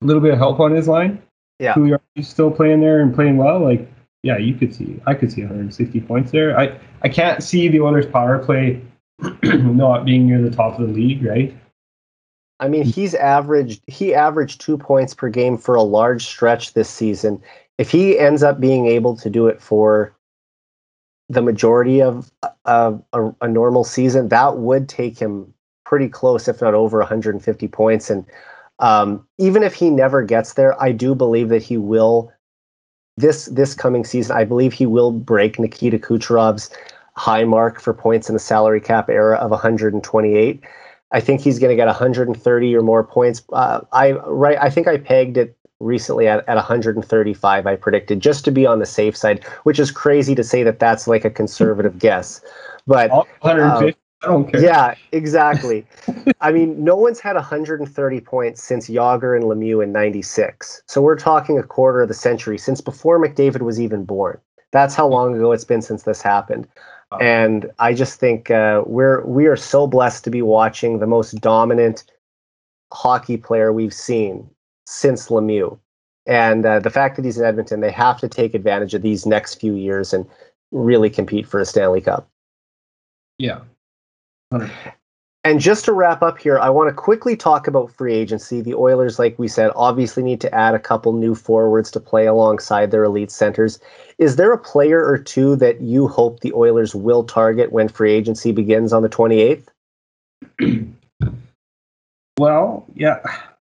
a 0.00 0.04
little 0.04 0.22
bit 0.22 0.32
of 0.32 0.38
help 0.38 0.60
on 0.60 0.72
his 0.72 0.86
line. 0.86 1.20
Yeah, 1.58 1.72
who 1.74 1.92
are 1.92 2.00
still 2.22 2.52
playing 2.52 2.80
there 2.80 3.00
and 3.00 3.12
playing 3.12 3.36
well, 3.36 3.58
like 3.58 3.90
yeah, 4.22 4.36
you 4.36 4.54
could 4.54 4.74
see. 4.74 5.00
I 5.06 5.14
could 5.14 5.32
see 5.32 5.42
160 5.42 6.00
points 6.02 6.30
there. 6.30 6.58
I 6.58 6.78
I 7.02 7.08
can't 7.08 7.42
see 7.42 7.68
the 7.68 7.80
Oilers' 7.80 8.06
power 8.06 8.38
play 8.38 8.82
not 9.42 10.04
being 10.04 10.26
near 10.26 10.42
the 10.42 10.50
top 10.50 10.78
of 10.78 10.86
the 10.86 10.92
league, 10.92 11.24
right? 11.24 11.56
I 12.60 12.68
mean, 12.68 12.84
he's 12.84 13.14
averaged 13.14 13.82
he 13.86 14.14
averaged 14.14 14.60
two 14.60 14.76
points 14.76 15.14
per 15.14 15.28
game 15.28 15.56
for 15.56 15.74
a 15.74 15.82
large 15.82 16.26
stretch 16.26 16.74
this 16.74 16.90
season. 16.90 17.40
If 17.78 17.90
he 17.90 18.18
ends 18.18 18.42
up 18.42 18.58
being 18.58 18.86
able 18.86 19.16
to 19.16 19.30
do 19.30 19.46
it 19.46 19.62
for 19.62 20.14
the 21.28 21.42
majority 21.42 22.02
of 22.02 22.32
of 22.64 23.02
a, 23.12 23.30
a 23.40 23.48
normal 23.48 23.84
season, 23.84 24.28
that 24.28 24.56
would 24.56 24.88
take 24.88 25.18
him 25.18 25.52
pretty 25.84 26.08
close, 26.08 26.48
if 26.48 26.60
not 26.60 26.74
over 26.74 26.98
150 26.98 27.68
points. 27.68 28.10
And 28.10 28.26
um, 28.80 29.26
even 29.38 29.62
if 29.62 29.74
he 29.74 29.90
never 29.90 30.22
gets 30.22 30.54
there, 30.54 30.80
I 30.82 30.92
do 30.92 31.14
believe 31.14 31.50
that 31.50 31.62
he 31.62 31.76
will 31.76 32.32
this 33.18 33.46
this 33.46 33.74
coming 33.74 34.04
season, 34.04 34.36
I 34.36 34.44
believe 34.44 34.72
he 34.72 34.86
will 34.86 35.12
break 35.12 35.58
Nikita 35.58 35.98
Kucherov's 35.98 36.70
high 37.16 37.44
mark 37.44 37.80
for 37.80 37.92
points 37.92 38.28
in 38.28 38.34
the 38.34 38.38
salary 38.40 38.80
cap 38.80 39.10
era 39.10 39.36
of 39.36 39.50
128. 39.50 40.60
I 41.10 41.20
think 41.20 41.40
he's 41.40 41.58
going 41.58 41.70
to 41.70 41.76
get 41.76 41.86
130 41.86 42.76
or 42.76 42.82
more 42.82 43.02
points. 43.02 43.42
Uh, 43.52 43.80
I 43.92 44.12
right, 44.12 44.58
I 44.60 44.70
think 44.70 44.86
I 44.86 44.98
pegged 44.98 45.36
it 45.36 45.56
recently 45.80 46.28
at, 46.28 46.48
at 46.48 46.56
135. 46.56 47.66
I 47.66 47.76
predicted 47.76 48.20
just 48.20 48.44
to 48.44 48.50
be 48.50 48.66
on 48.66 48.78
the 48.78 48.86
safe 48.86 49.16
side, 49.16 49.44
which 49.64 49.78
is 49.78 49.90
crazy 49.90 50.34
to 50.34 50.44
say 50.44 50.62
that 50.62 50.78
that's 50.78 51.08
like 51.08 51.24
a 51.24 51.30
conservative 51.30 51.98
guess. 51.98 52.40
But 52.86 53.10
150. 53.40 53.90
Uh, 53.90 53.92
I 54.22 54.26
don't 54.26 54.50
care. 54.50 54.60
Yeah, 54.60 54.94
exactly. 55.12 55.86
I 56.40 56.50
mean, 56.50 56.82
no 56.82 56.96
one's 56.96 57.20
had 57.20 57.36
130 57.36 58.20
points 58.20 58.62
since 58.62 58.88
Jagr 58.88 59.36
and 59.36 59.44
Lemieux 59.44 59.82
in 59.82 59.92
96. 59.92 60.82
So 60.86 61.00
we're 61.00 61.16
talking 61.16 61.58
a 61.58 61.62
quarter 61.62 62.02
of 62.02 62.08
the 62.08 62.14
century 62.14 62.58
since 62.58 62.80
before 62.80 63.20
McDavid 63.20 63.62
was 63.62 63.80
even 63.80 64.04
born. 64.04 64.40
That's 64.72 64.94
how 64.94 65.06
long 65.06 65.34
ago 65.34 65.52
it's 65.52 65.64
been 65.64 65.82
since 65.82 66.02
this 66.02 66.20
happened. 66.20 66.66
And 67.20 67.70
I 67.78 67.94
just 67.94 68.20
think 68.20 68.50
uh, 68.50 68.82
we're 68.84 69.24
we 69.24 69.46
are 69.46 69.56
so 69.56 69.86
blessed 69.86 70.24
to 70.24 70.30
be 70.30 70.42
watching 70.42 70.98
the 70.98 71.06
most 71.06 71.32
dominant 71.40 72.04
hockey 72.92 73.38
player 73.38 73.72
we've 73.72 73.94
seen 73.94 74.48
since 74.86 75.28
Lemieux. 75.28 75.78
And 76.26 76.66
uh, 76.66 76.80
the 76.80 76.90
fact 76.90 77.16
that 77.16 77.24
he's 77.24 77.38
in 77.38 77.46
Edmonton, 77.46 77.80
they 77.80 77.90
have 77.90 78.18
to 78.20 78.28
take 78.28 78.52
advantage 78.52 78.92
of 78.92 79.00
these 79.00 79.24
next 79.24 79.54
few 79.54 79.74
years 79.74 80.12
and 80.12 80.26
really 80.70 81.08
compete 81.08 81.46
for 81.46 81.60
a 81.60 81.64
Stanley 81.64 82.02
Cup. 82.02 82.28
Yeah, 83.38 83.60
100. 84.50 84.94
And 85.44 85.60
just 85.60 85.84
to 85.86 85.92
wrap 85.92 86.22
up 86.22 86.38
here, 86.38 86.58
I 86.58 86.68
want 86.68 86.90
to 86.90 86.94
quickly 86.94 87.36
talk 87.36 87.68
about 87.68 87.90
free 87.90 88.12
agency. 88.12 88.60
The 88.60 88.74
Oilers, 88.74 89.18
like 89.18 89.38
we 89.38 89.48
said, 89.48 89.70
obviously 89.76 90.22
need 90.22 90.42
to 90.42 90.54
add 90.54 90.74
a 90.74 90.78
couple 90.78 91.12
new 91.12 91.34
forwards 91.34 91.90
to 91.92 92.00
play 92.00 92.26
alongside 92.26 92.90
their 92.90 93.04
elite 93.04 93.30
centers. 93.30 93.78
Is 94.18 94.36
there 94.36 94.52
a 94.52 94.58
player 94.58 95.02
or 95.02 95.16
two 95.16 95.56
that 95.56 95.80
you 95.80 96.08
hope 96.08 96.40
the 96.40 96.52
Oilers 96.52 96.94
will 96.94 97.22
target 97.24 97.72
when 97.72 97.88
free 97.88 98.12
agency 98.12 98.52
begins 98.52 98.92
on 98.92 99.02
the 99.02 99.08
28th? 99.08 99.68
well, 102.38 102.84
yeah, 102.94 103.20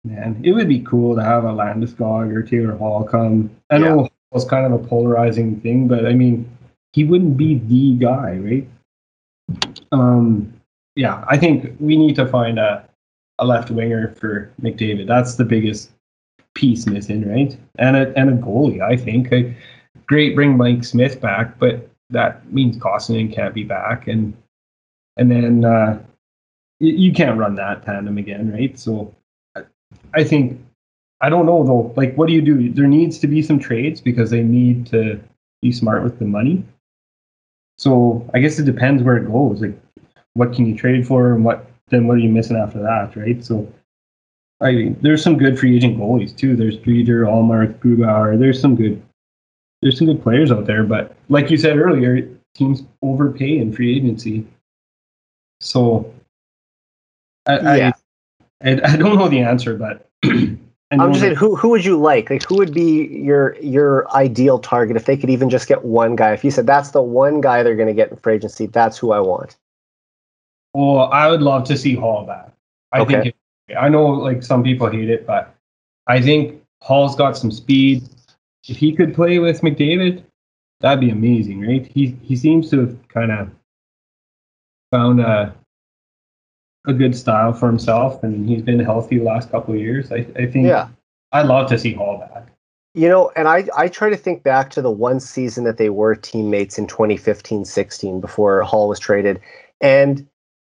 man, 0.06 0.40
it 0.44 0.54
would 0.54 0.70
be 0.70 0.80
cool 0.80 1.16
to 1.16 1.24
have 1.24 1.46
a 1.46 1.52
Landeskog 1.52 2.34
or 2.34 2.44
Taylor 2.44 2.78
Hall 2.78 3.04
come. 3.04 3.50
I 3.72 3.80
know 3.80 4.04
yeah. 4.04 4.08
it's 4.34 4.46
kind 4.46 4.72
of 4.72 4.72
a 4.72 4.88
polarizing 4.88 5.60
thing, 5.60 5.88
but 5.88 6.06
I 6.06 6.14
mean, 6.14 6.50
he 6.94 7.04
wouldn't 7.04 7.36
be 7.36 7.56
the 7.56 7.96
guy, 7.96 8.38
right? 8.38 8.68
Um, 9.92 10.54
yeah, 10.96 11.24
I 11.28 11.38
think 11.38 11.76
we 11.80 11.98
need 11.98 12.16
to 12.16 12.26
find 12.26 12.60
a, 12.60 12.88
a 13.40 13.46
left 13.46 13.70
winger 13.70 14.16
for 14.16 14.52
McDavid. 14.62 15.08
That's 15.08 15.36
the 15.36 15.46
biggest 15.46 15.92
piece 16.54 16.88
missing, 16.88 17.30
right? 17.30 17.58
And 17.78 17.98
a 17.98 18.18
and 18.18 18.30
a 18.30 18.34
goalie. 18.34 18.82
I 18.82 18.96
think. 18.96 19.32
I, 19.34 19.56
great, 20.08 20.36
bring 20.36 20.58
Mike 20.58 20.84
Smith 20.84 21.20
back, 21.20 21.58
but 21.60 21.90
that 22.10 22.52
means 22.52 22.78
Koskinen 22.78 23.34
can't 23.34 23.54
be 23.54 23.64
back, 23.64 24.08
and 24.08 24.36
and 25.18 25.30
then 25.30 25.66
uh, 25.66 26.02
you, 26.80 26.94
you 26.94 27.14
can't 27.14 27.38
run 27.38 27.56
that 27.56 27.86
tandem 27.86 28.18
again, 28.18 28.52
right? 28.52 28.78
So 28.78 29.14
I, 29.56 29.62
I 30.14 30.24
think 30.24 30.62
I 31.22 31.30
don't 31.30 31.46
know 31.46 31.64
though. 31.64 31.94
Like, 31.96 32.16
what 32.16 32.28
do 32.28 32.34
you 32.34 32.42
do? 32.42 32.72
There 32.72 32.88
needs 32.88 33.20
to 33.20 33.28
be 33.28 33.42
some 33.42 33.60
trades 33.60 34.00
because 34.00 34.30
they 34.30 34.44
need 34.44 34.88
to 34.88 35.20
be 35.62 35.72
smart 35.72 36.04
with 36.04 36.20
the 36.20 36.26
money. 36.26 36.64
So 37.78 38.30
I 38.34 38.40
guess 38.40 38.60
it 38.60 38.66
depends 38.66 39.04
where 39.04 39.18
it 39.18 39.30
goes. 39.30 39.62
Like, 39.62 39.78
what 40.36 40.54
can 40.54 40.66
you 40.66 40.78
trade 40.78 41.08
for, 41.08 41.34
and 41.34 41.44
what 41.44 41.70
then 41.90 42.08
what 42.08 42.18
are 42.18 42.22
you 42.22 42.30
missing 42.30 42.58
after 42.58 42.80
that, 42.82 43.16
right? 43.16 43.44
So, 43.44 43.72
I 44.62 44.72
mean, 44.72 44.98
there's 45.02 45.24
some 45.24 45.38
good 45.38 45.58
free 45.58 45.76
agent 45.76 45.98
goalies 45.98 46.36
too. 46.36 46.56
There's 46.56 46.78
Driedger, 46.78 47.26
Ullmark, 47.26 47.80
Grubauer. 47.80 48.38
There's 48.38 48.60
some 48.60 48.76
good, 48.76 49.02
there's 49.82 49.98
some 49.98 50.08
good 50.08 50.22
players 50.22 50.52
out 50.52 50.66
there. 50.66 50.84
But 50.84 51.16
like 51.30 51.50
you 51.52 51.58
said 51.58 51.78
earlier, 51.78 52.30
teams 52.56 52.84
overpay 53.02 53.58
in 53.58 53.74
free 53.74 53.96
agency. 53.96 54.46
So, 55.60 56.14
I, 57.46 57.78
yeah. 57.78 57.92
I, 58.64 58.72
I, 58.72 58.94
I 58.94 58.96
don't 58.98 59.18
know 59.18 59.28
the 59.28 59.42
answer, 59.42 59.76
but 59.76 60.10
I'm 60.24 61.12
just 61.12 61.22
saying, 61.22 61.36
who 61.36 61.56
who 61.56 61.70
would 61.70 61.86
you 61.86 61.98
like? 61.98 62.30
Like, 62.30 62.44
who 62.44 62.56
would 62.58 62.74
be 62.74 63.08
your 63.08 63.56
your 63.62 64.10
ideal 64.12 64.60
target 64.60 64.96
if 64.96 65.06
they 65.06 65.18
could 65.18 65.30
even 65.30 65.50
just 65.50 65.68
get 65.68 65.84
one 65.84 66.16
guy? 66.16 66.34
If 66.34 66.44
you 66.44 66.52
said 66.52 66.68
that's 66.68 66.92
the 66.92 67.02
one 67.02 67.42
guy 67.42 67.64
they're 67.64 67.76
going 67.76 67.88
to 67.88 67.94
get 67.94 68.12
in 68.12 68.18
free 68.18 68.36
agency, 68.36 68.68
that's 68.68 68.98
who 68.98 69.12
I 69.12 69.20
want. 69.20 69.56
Well, 70.76 71.10
I 71.12 71.30
would 71.30 71.42
love 71.42 71.64
to 71.66 71.78
see 71.78 71.96
Hall 71.96 72.26
back. 72.26 72.52
I 72.92 73.00
okay. 73.00 73.14
think 73.14 73.36
it, 73.70 73.76
I 73.76 73.88
know 73.88 74.08
like 74.08 74.44
some 74.44 74.62
people 74.62 74.90
hate 74.90 75.10
it, 75.10 75.26
but 75.26 75.56
I 76.06 76.22
think 76.22 76.62
Hall's 76.82 77.16
got 77.16 77.38
some 77.38 77.50
speed. 77.50 78.04
If 78.68 78.76
he 78.76 78.94
could 78.94 79.16
play 79.16 79.40
with 79.40 79.62
McDavid, 79.62 80.24
that'd 80.82 81.00
be 81.00 81.12
amazing, 81.12 81.62
right? 81.62 81.86
He 81.88 82.18
he 82.22 82.36
seems 82.36 82.70
to 82.72 82.82
have 82.82 83.08
kind 83.08 83.32
of 83.32 83.50
found 84.92 85.22
a 85.22 85.56
a 86.86 86.94
good 86.94 87.16
style 87.16 87.54
for 87.54 87.68
himself, 87.68 88.22
and 88.22 88.48
he's 88.48 88.62
been 88.62 88.80
healthy 88.80 89.20
the 89.20 89.24
last 89.24 89.52
couple 89.52 89.74
of 89.74 89.80
years. 89.80 90.12
I, 90.12 90.28
I 90.36 90.46
think. 90.46 90.68
Yeah. 90.68 90.90
I'd 91.32 91.48
love 91.48 91.70
to 91.70 91.78
see 91.78 91.94
Hall 91.94 92.18
back. 92.18 92.48
You 92.94 93.10
know, 93.10 93.32
and 93.36 93.48
I, 93.48 93.68
I 93.76 93.88
try 93.90 94.10
to 94.10 94.16
think 94.16 94.44
back 94.44 94.70
to 94.72 94.82
the 94.82 94.92
one 94.92 95.20
season 95.20 95.66
that 95.66 95.78
they 95.78 95.90
were 95.90 96.16
teammates 96.16 96.78
in 96.78 96.88
2015 96.88 97.66
16 97.66 98.22
before 98.22 98.62
Hall 98.62 98.88
was 98.88 99.00
traded. 99.00 99.42
And 99.82 100.26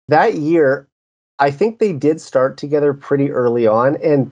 that 0.08 0.36
year, 0.36 0.88
I 1.40 1.52
think 1.52 1.80
they 1.80 1.94
did 1.94 2.22
start 2.22 2.58
together 2.58 2.94
pretty 2.94 3.32
early 3.32 3.68
on. 3.68 3.98
And 3.98 4.32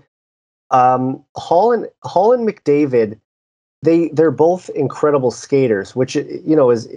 um, 0.71 1.23
Hall 1.35 1.71
and 1.71 1.87
Hall 2.03 2.33
and 2.33 2.47
McDavid, 2.47 3.19
they 3.81 4.09
they're 4.09 4.31
both 4.31 4.69
incredible 4.69 5.31
skaters, 5.31 5.95
which 5.95 6.15
you 6.15 6.55
know 6.55 6.71
is 6.71 6.87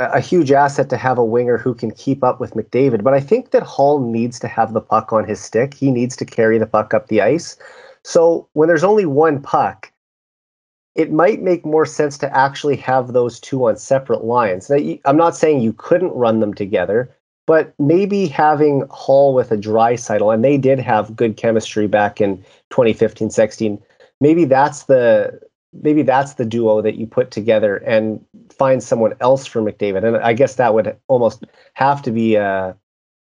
a 0.00 0.20
huge 0.20 0.52
asset 0.52 0.88
to 0.90 0.96
have 0.96 1.18
a 1.18 1.24
winger 1.24 1.58
who 1.58 1.74
can 1.74 1.90
keep 1.90 2.22
up 2.22 2.38
with 2.38 2.54
McDavid. 2.54 3.02
But 3.02 3.14
I 3.14 3.20
think 3.20 3.50
that 3.50 3.64
Hall 3.64 3.98
needs 4.00 4.38
to 4.40 4.48
have 4.48 4.72
the 4.72 4.80
puck 4.80 5.12
on 5.12 5.24
his 5.24 5.40
stick. 5.40 5.74
He 5.74 5.90
needs 5.90 6.16
to 6.16 6.24
carry 6.24 6.58
the 6.58 6.66
puck 6.66 6.94
up 6.94 7.08
the 7.08 7.20
ice. 7.20 7.56
So 8.04 8.48
when 8.52 8.68
there's 8.68 8.84
only 8.84 9.06
one 9.06 9.42
puck, 9.42 9.92
it 10.94 11.12
might 11.12 11.42
make 11.42 11.66
more 11.66 11.84
sense 11.84 12.16
to 12.18 12.36
actually 12.36 12.76
have 12.76 13.12
those 13.12 13.40
two 13.40 13.68
on 13.68 13.76
separate 13.76 14.24
lines. 14.24 14.70
Now, 14.70 14.78
I'm 15.04 15.16
not 15.16 15.36
saying 15.36 15.60
you 15.60 15.72
couldn't 15.72 16.12
run 16.12 16.40
them 16.40 16.54
together, 16.54 17.14
but 17.48 17.72
maybe 17.78 18.26
having 18.26 18.86
Hall 18.90 19.32
with 19.32 19.50
a 19.50 19.56
Draisaitl, 19.56 20.34
and 20.34 20.44
they 20.44 20.58
did 20.58 20.78
have 20.78 21.16
good 21.16 21.38
chemistry 21.38 21.86
back 21.88 22.20
in 22.20 22.36
2015 22.68 23.30
16. 23.30 23.82
Maybe 24.20 24.44
that's 24.44 24.82
the 24.84 25.40
maybe 25.72 26.02
that's 26.02 26.34
the 26.34 26.44
duo 26.44 26.82
that 26.82 26.96
you 26.96 27.06
put 27.06 27.30
together 27.30 27.78
and 27.78 28.22
find 28.50 28.82
someone 28.82 29.14
else 29.22 29.46
for 29.46 29.62
McDavid. 29.62 30.04
And 30.04 30.18
I 30.18 30.34
guess 30.34 30.56
that 30.56 30.74
would 30.74 30.94
almost 31.08 31.44
have 31.72 32.02
to 32.02 32.10
be 32.10 32.36
uh, 32.36 32.74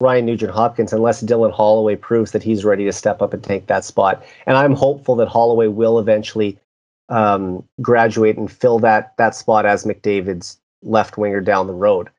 Ryan 0.02 0.26
Nugent 0.26 0.52
Hopkins, 0.52 0.92
unless 0.92 1.24
Dylan 1.24 1.54
Holloway 1.54 1.96
proves 1.96 2.32
that 2.34 2.44
he's 2.44 2.66
ready 2.66 2.84
to 2.84 2.92
step 2.92 3.22
up 3.22 3.34
and 3.34 3.42
take 3.42 3.68
that 3.68 3.86
spot. 3.86 4.22
And 4.46 4.58
I'm 4.58 4.76
hopeful 4.76 5.16
that 5.16 5.30
Holloway 5.30 5.68
will 5.68 5.98
eventually 5.98 6.60
um, 7.08 7.64
graduate 7.82 8.36
and 8.36 8.52
fill 8.52 8.80
that 8.80 9.14
that 9.18 9.34
spot 9.34 9.66
as 9.66 9.86
McDavid's 9.86 10.60
left 10.84 11.18
winger 11.18 11.40
down 11.40 11.68
the 11.68 11.74
road. 11.74 12.10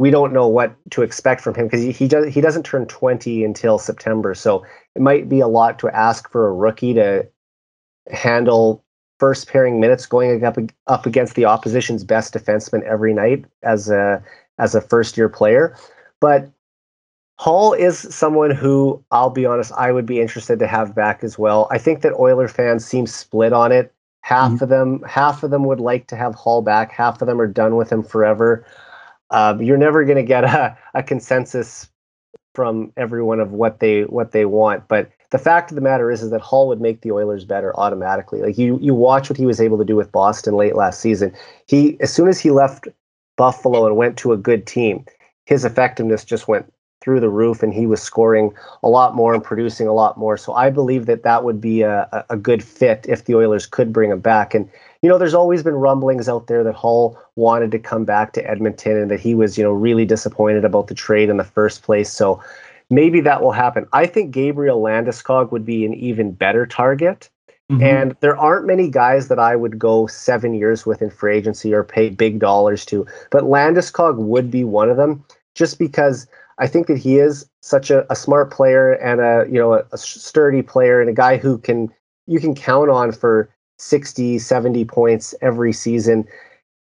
We 0.00 0.10
don't 0.10 0.32
know 0.32 0.48
what 0.48 0.74
to 0.92 1.02
expect 1.02 1.42
from 1.42 1.54
him 1.54 1.66
because 1.66 1.82
he, 1.82 1.92
he 1.92 2.08
does 2.08 2.32
he 2.32 2.40
doesn't 2.40 2.62
turn 2.62 2.86
20 2.86 3.44
until 3.44 3.78
September, 3.78 4.34
so 4.34 4.64
it 4.94 5.02
might 5.02 5.28
be 5.28 5.40
a 5.40 5.46
lot 5.46 5.78
to 5.80 5.94
ask 5.94 6.30
for 6.30 6.46
a 6.46 6.52
rookie 6.54 6.94
to 6.94 7.28
handle 8.10 8.82
first 9.18 9.46
pairing 9.46 9.78
minutes 9.78 10.06
going 10.06 10.42
up 10.42 10.56
up 10.86 11.04
against 11.04 11.34
the 11.34 11.44
opposition's 11.44 12.02
best 12.02 12.32
defenseman 12.32 12.82
every 12.84 13.12
night 13.12 13.44
as 13.62 13.90
a 13.90 14.24
as 14.58 14.74
a 14.74 14.80
first 14.80 15.18
year 15.18 15.28
player. 15.28 15.76
But 16.18 16.50
Hall 17.38 17.74
is 17.74 17.98
someone 17.98 18.52
who 18.52 19.04
I'll 19.10 19.28
be 19.28 19.44
honest, 19.44 19.70
I 19.76 19.92
would 19.92 20.06
be 20.06 20.18
interested 20.18 20.58
to 20.60 20.66
have 20.66 20.94
back 20.94 21.22
as 21.22 21.38
well. 21.38 21.68
I 21.70 21.76
think 21.76 22.00
that 22.00 22.18
Oiler 22.18 22.48
fans 22.48 22.86
seem 22.86 23.06
split 23.06 23.52
on 23.52 23.70
it. 23.70 23.92
Half 24.22 24.52
mm-hmm. 24.52 24.64
of 24.64 24.70
them, 24.70 25.02
half 25.06 25.42
of 25.42 25.50
them 25.50 25.64
would 25.64 25.80
like 25.80 26.06
to 26.06 26.16
have 26.16 26.34
Hall 26.34 26.62
back. 26.62 26.90
Half 26.90 27.20
of 27.20 27.28
them 27.28 27.38
are 27.38 27.46
done 27.46 27.76
with 27.76 27.92
him 27.92 28.02
forever. 28.02 28.64
Um, 29.30 29.62
you're 29.62 29.78
never 29.78 30.04
going 30.04 30.16
to 30.16 30.22
get 30.22 30.44
a, 30.44 30.76
a 30.94 31.02
consensus 31.02 31.88
from 32.54 32.92
everyone 32.96 33.40
of 33.40 33.52
what 33.52 33.80
they 33.80 34.02
what 34.02 34.32
they 34.32 34.44
want. 34.44 34.88
But 34.88 35.10
the 35.30 35.38
fact 35.38 35.70
of 35.70 35.76
the 35.76 35.80
matter 35.80 36.10
is, 36.10 36.22
is 36.22 36.30
that 36.30 36.40
Hall 36.40 36.66
would 36.68 36.80
make 36.80 37.02
the 37.02 37.12
Oilers 37.12 37.44
better 37.44 37.78
automatically. 37.78 38.42
Like 38.42 38.58
you, 38.58 38.78
you 38.80 38.94
watch 38.94 39.30
what 39.30 39.36
he 39.36 39.46
was 39.46 39.60
able 39.60 39.78
to 39.78 39.84
do 39.84 39.94
with 39.94 40.10
Boston 40.10 40.56
late 40.56 40.74
last 40.74 41.00
season. 41.00 41.32
He, 41.66 41.96
as 42.00 42.12
soon 42.12 42.28
as 42.28 42.40
he 42.40 42.50
left 42.50 42.88
Buffalo 43.36 43.86
and 43.86 43.96
went 43.96 44.18
to 44.18 44.32
a 44.32 44.36
good 44.36 44.66
team, 44.66 45.04
his 45.46 45.64
effectiveness 45.64 46.24
just 46.24 46.48
went 46.48 46.72
through 47.00 47.20
the 47.20 47.30
roof, 47.30 47.62
and 47.62 47.72
he 47.72 47.86
was 47.86 48.02
scoring 48.02 48.52
a 48.82 48.88
lot 48.88 49.14
more 49.14 49.32
and 49.32 49.42
producing 49.42 49.86
a 49.86 49.92
lot 49.92 50.18
more. 50.18 50.36
So 50.36 50.52
I 50.52 50.68
believe 50.68 51.06
that 51.06 51.22
that 51.22 51.44
would 51.44 51.58
be 51.58 51.80
a, 51.80 52.26
a 52.28 52.36
good 52.36 52.62
fit 52.62 53.06
if 53.08 53.24
the 53.24 53.36
Oilers 53.36 53.66
could 53.66 53.90
bring 53.90 54.10
him 54.10 54.20
back. 54.20 54.54
And 54.54 54.68
you 55.02 55.08
know, 55.08 55.18
there's 55.18 55.34
always 55.34 55.62
been 55.62 55.74
rumblings 55.74 56.28
out 56.28 56.46
there 56.46 56.62
that 56.62 56.74
Hall 56.74 57.18
wanted 57.36 57.70
to 57.70 57.78
come 57.78 58.04
back 58.04 58.32
to 58.34 58.50
Edmonton 58.50 58.96
and 58.96 59.10
that 59.10 59.20
he 59.20 59.34
was, 59.34 59.56
you 59.56 59.64
know, 59.64 59.72
really 59.72 60.04
disappointed 60.04 60.64
about 60.64 60.88
the 60.88 60.94
trade 60.94 61.30
in 61.30 61.38
the 61.38 61.44
first 61.44 61.82
place. 61.82 62.12
So 62.12 62.42
maybe 62.90 63.20
that 63.22 63.42
will 63.42 63.52
happen. 63.52 63.86
I 63.92 64.06
think 64.06 64.30
Gabriel 64.30 64.82
Landeskog 64.82 65.52
would 65.52 65.64
be 65.64 65.86
an 65.86 65.94
even 65.94 66.32
better 66.32 66.66
target. 66.66 67.30
Mm-hmm. 67.70 67.82
And 67.82 68.16
there 68.20 68.36
aren't 68.36 68.66
many 68.66 68.90
guys 68.90 69.28
that 69.28 69.38
I 69.38 69.56
would 69.56 69.78
go 69.78 70.06
seven 70.06 70.54
years 70.54 70.84
with 70.84 71.00
in 71.00 71.08
free 71.08 71.36
agency 71.36 71.72
or 71.72 71.84
pay 71.84 72.10
big 72.10 72.38
dollars 72.38 72.84
to. 72.86 73.06
But 73.30 73.44
Landeskog 73.44 74.16
would 74.16 74.50
be 74.50 74.64
one 74.64 74.90
of 74.90 74.96
them 74.96 75.24
just 75.54 75.78
because 75.78 76.26
I 76.58 76.66
think 76.66 76.88
that 76.88 76.98
he 76.98 77.18
is 77.18 77.48
such 77.62 77.90
a, 77.90 78.10
a 78.12 78.16
smart 78.16 78.50
player 78.50 78.92
and 78.94 79.20
a 79.20 79.46
you 79.50 79.58
know 79.58 79.74
a, 79.74 79.84
a 79.92 79.98
sturdy 79.98 80.62
player 80.62 81.00
and 81.00 81.08
a 81.08 81.14
guy 81.14 81.36
who 81.36 81.58
can 81.58 81.88
you 82.26 82.40
can 82.40 82.54
count 82.54 82.90
on 82.90 83.12
for 83.12 83.48
60, 83.80 84.38
70 84.38 84.84
points 84.84 85.34
every 85.40 85.72
season. 85.72 86.26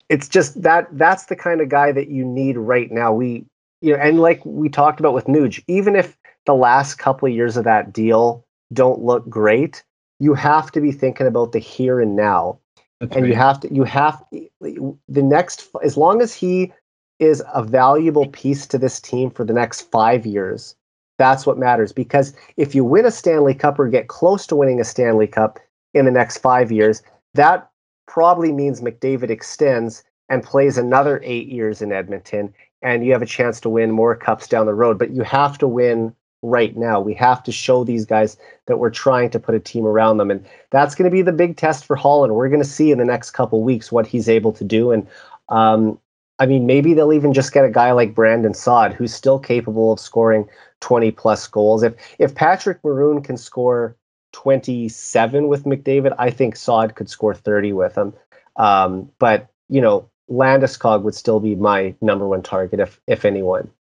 It's 0.10 0.28
just 0.28 0.62
that 0.62 0.88
that's 0.92 1.26
the 1.26 1.36
kind 1.36 1.62
of 1.62 1.70
guy 1.70 1.92
that 1.92 2.10
you 2.10 2.24
need 2.24 2.58
right 2.58 2.92
now. 2.92 3.14
We 3.14 3.46
you 3.82 3.94
know, 3.94 4.02
and 4.02 4.20
like 4.20 4.44
we 4.46 4.70
talked 4.70 5.00
about 5.00 5.14
with 5.14 5.26
Nuge, 5.26 5.64
even 5.68 5.96
if 5.96 6.18
the 6.46 6.56
last 6.56 6.96
couple 6.96 7.28
of 7.28 7.34
years 7.34 7.58
of 7.58 7.64
that 7.66 7.92
deal 7.92 8.46
don't 8.74 9.02
look 9.04 9.28
great, 9.30 9.84
you 10.20 10.34
have 10.34 10.72
to 10.72 10.82
be 10.82 10.92
thinking 10.92 11.28
about 11.28 11.52
the 11.52 11.60
here 11.60 12.00
and 12.00 12.16
now. 12.16 12.60
That's 13.00 13.16
and 13.16 13.24
right. 13.24 13.30
you 13.30 13.36
have 13.36 13.60
to 13.62 13.74
you 13.74 13.84
have 13.84 14.24
the 14.62 15.22
next 15.22 15.68
as 15.84 15.98
long 15.98 16.22
as 16.22 16.34
he 16.34 16.72
is 17.20 17.44
a 17.54 17.64
valuable 17.64 18.28
piece 18.28 18.68
to 18.68 18.78
this 18.78 19.00
team 19.00 19.30
for 19.30 19.44
the 19.44 19.54
next 19.54 19.90
5 19.92 20.26
years. 20.26 20.76
That's 21.18 21.46
what 21.46 21.58
matters 21.58 21.92
because 21.92 22.34
if 22.58 22.76
you 22.76 22.84
win 22.84 23.06
a 23.06 23.12
Stanley 23.12 23.54
Cup 23.54 23.80
or 23.80 23.88
get 23.88 24.08
close 24.08 24.46
to 24.48 24.56
winning 24.56 24.80
a 24.80 24.86
Stanley 24.86 25.28
Cup 25.28 25.60
in 25.96 26.06
the 26.06 26.12
next 26.12 26.38
5 26.38 26.72
years, 26.72 27.02
that 27.34 27.70
probably 28.08 28.52
means 28.52 28.82
McDavid 28.82 29.32
extends 29.32 30.04
and 30.30 30.44
plays 30.44 30.78
another 30.78 31.20
8 31.24 31.48
years 31.48 31.82
in 31.82 31.92
Edmonton 31.92 32.54
and 32.86 33.04
you 33.04 33.12
have 33.12 33.24
a 33.24 33.26
chance 33.26 33.60
to 33.62 33.70
win 33.70 33.92
more 33.92 34.16
cups 34.16 34.48
down 34.48 34.68
the 34.68 34.74
road. 34.76 35.00
But 35.00 35.10
you 35.10 35.24
have 35.24 35.58
to 35.58 35.68
win 35.68 36.16
right 36.44 36.78
now. 36.78 37.02
We 37.02 37.16
have 37.16 37.42
to 37.44 37.52
show 37.52 37.84
these 37.84 38.06
guys 38.06 38.38
that 38.68 38.78
we're 38.78 38.92
trying 38.92 39.32
to 39.32 39.40
put 39.40 39.56
a 39.56 39.60
team 39.60 39.88
around 39.88 40.18
them. 40.18 40.30
And 40.30 40.46
that's 40.70 40.94
going 40.94 41.10
to 41.10 41.14
be 41.14 41.24
the 41.24 41.32
big 41.32 41.58
test 41.58 41.84
for 41.86 41.96
Holland. 41.96 42.36
We're 42.36 42.48
going 42.48 42.62
to 42.62 42.68
see 42.68 42.92
in 42.92 43.00
the 43.00 43.06
next 43.06 43.32
couple 43.32 43.64
weeks 43.64 43.92
what 43.92 44.06
he's 44.06 44.30
able 44.30 44.52
to 44.54 44.64
do. 44.64 44.92
And 44.92 45.08
um, 45.50 46.00
I 46.38 46.46
mean, 46.46 46.68
maybe 46.68 46.94
they'll 46.94 47.12
even 47.12 47.34
just 47.34 47.54
get 47.54 47.66
a 47.66 47.72
guy 47.72 47.92
like 47.92 48.14
Brandon 48.14 48.54
Saad, 48.54 48.94
who's 48.94 49.14
still 49.14 49.40
capable 49.40 49.94
of 49.94 50.00
scoring 50.00 50.48
20 50.82 51.10
plus 51.12 51.48
goals. 51.48 51.82
If 51.82 51.96
if 52.20 52.36
Patrick 52.36 52.84
Maroon 52.84 53.24
can 53.24 53.38
score 53.38 53.96
27 54.36 55.48
with 55.48 55.64
McDavid, 55.64 56.14
I 56.20 56.30
think 56.30 56.58
Saad 56.58 56.96
could 56.96 57.10
score 57.10 57.34
30 57.34 57.72
with 57.72 57.96
him. 57.96 58.14
Um, 58.58 59.10
but 59.18 59.48
you 59.70 59.80
know, 59.80 60.10
Landeskog 60.30 61.04
would 61.04 61.16
still 61.16 61.40
be 61.40 61.56
my 61.56 61.96
number 62.02 62.28
one 62.28 62.42
target 62.42 62.82
if 62.82 63.00
if 63.08 63.24
anyone. 63.24 63.72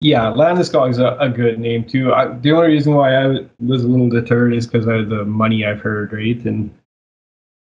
Yeah, 0.00 0.32
Landeskog 0.32 0.90
is 0.90 0.98
a, 0.98 1.16
a 1.18 1.28
good 1.28 1.58
name 1.58 1.84
too. 1.84 2.14
I, 2.14 2.28
the 2.28 2.52
only 2.52 2.68
reason 2.68 2.94
why 2.94 3.14
I 3.14 3.26
was 3.58 3.84
a 3.84 3.88
little 3.88 4.08
deterred 4.08 4.54
is 4.54 4.66
because 4.66 4.86
of 4.86 5.08
the 5.08 5.24
money 5.24 5.66
I've 5.66 5.80
heard, 5.80 6.12
right? 6.12 6.42
And 6.44 6.72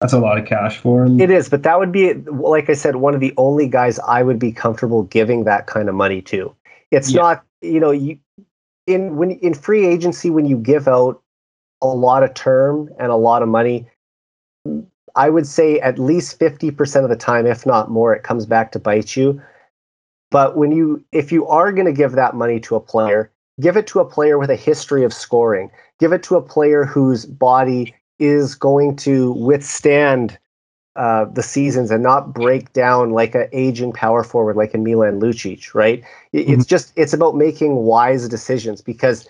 that's 0.01 0.14
a 0.14 0.18
lot 0.18 0.39
of 0.39 0.47
cash 0.47 0.78
for 0.78 1.05
him. 1.05 1.20
It 1.20 1.30
is, 1.30 1.49
but 1.49 1.62
that 1.64 1.78
would 1.78 1.93
be, 1.93 2.14
like 2.14 2.70
I 2.70 2.74
said, 2.74 2.97
one 2.97 3.14
of 3.14 3.20
the 3.20 3.35
only 3.37 3.68
guys 3.68 3.99
I 4.01 4.22
would 4.22 4.39
be 4.39 4.53
comfortable 4.53 5.05
giving 5.05 5.45
that 5.45 5.66
kind 5.66 5.89
of 5.89 5.95
money 5.95 6.22
to. 6.22 6.55
It's 6.91 7.11
yeah. 7.11 7.20
not, 7.20 7.45
you 7.61 7.78
know, 7.78 7.91
you 7.91 8.18
in 8.87 9.16
when 9.16 9.32
in 9.32 9.55
free 9.55 9.87
agency 9.87 10.30
when 10.30 10.47
you 10.47 10.57
give 10.57 10.89
out 10.89 11.22
a 11.85 11.95
lot 11.95 12.22
of 12.22 12.35
term 12.35 12.91
and 12.99 13.12
a 13.12 13.16
lot 13.16 13.43
of 13.43 13.49
money, 13.49 13.87
I 15.14 15.30
would 15.30 15.47
say 15.47 15.78
at 15.80 15.99
least 15.99 16.39
50% 16.41 17.05
of 17.05 17.11
the 17.11 17.16
time, 17.16 17.47
if 17.47 17.66
not 17.66 17.91
more, 17.91 18.14
it 18.14 18.22
comes 18.22 18.47
back 18.47 18.72
to 18.72 18.78
bite 18.78 19.16
you. 19.16 19.41
But 20.30 20.57
when 20.57 20.72
you, 20.72 21.05
if 21.12 21.30
you 21.30 21.47
are 21.47 21.72
going 21.72 21.87
to 21.87 21.93
give 21.93 22.12
that 22.12 22.35
money 22.35 22.59
to 22.61 22.74
a 22.74 22.80
player, 22.80 23.30
give 23.61 23.76
it 23.76 23.87
to 23.89 24.01
a 24.01 24.05
player 24.05 24.39
with 24.39 24.51
a 24.51 24.57
history 24.57 25.05
of 25.05 25.12
scoring. 25.12 25.70
Give 26.01 26.12
it 26.12 26.22
to 26.24 26.37
a 26.37 26.43
player 26.43 26.85
whose 26.85 27.26
body 27.26 27.95
is 28.18 28.55
going 28.55 28.97
to 28.97 29.32
withstand 29.32 30.39
uh, 30.97 31.24
the 31.26 31.43
seasons 31.43 31.91
and 31.91 32.03
not 32.03 32.32
break 32.32 32.72
down 32.72 33.11
like 33.11 33.35
an 33.35 33.49
aging 33.53 33.93
power 33.93 34.22
forward 34.22 34.57
like 34.57 34.74
a 34.74 34.78
Milan 34.78 35.20
Lucic, 35.20 35.74
right? 35.74 36.05
It's 36.32 36.51
mm-hmm. 36.51 36.62
just 36.62 36.93
it's 36.97 37.12
about 37.12 37.37
making 37.37 37.76
wise 37.76 38.28
decisions 38.28 38.80
because 38.80 39.28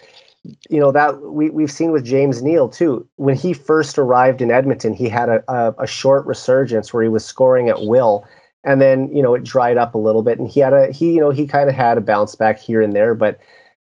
you 0.69 0.79
know 0.79 0.93
that 0.93 1.21
we 1.23 1.51
we've 1.51 1.71
seen 1.71 1.91
with 1.91 2.05
James 2.05 2.43
Neal 2.43 2.69
too. 2.69 3.07
When 3.17 3.37
he 3.37 3.53
first 3.53 3.99
arrived 3.99 4.43
in 4.43 4.51
Edmonton, 4.51 4.93
he 4.93 5.09
had 5.09 5.29
a, 5.29 5.43
a, 5.49 5.75
a 5.79 5.87
short 5.87 6.27
resurgence 6.27 6.93
where 6.93 7.03
he 7.03 7.09
was 7.09 7.25
scoring 7.25 7.69
at 7.69 7.83
will, 7.83 8.27
and 8.63 8.81
then 8.81 9.15
you 9.15 9.23
know 9.23 9.35
it 9.35 9.45
dried 9.45 9.79
up 9.79 9.95
a 9.95 9.99
little 9.99 10.23
bit, 10.23 10.39
and 10.39 10.49
he 10.49 10.61
had 10.61 10.73
a 10.73 10.93
he 10.93 11.13
you 11.13 11.21
know 11.21 11.31
he 11.31 11.47
kind 11.47 11.69
of 11.69 11.75
had 11.75 11.97
a 11.97 12.03
bounce 12.03 12.35
back 12.35 12.59
here 12.59 12.83
and 12.83 12.95
there, 12.95 13.15
but 13.15 13.41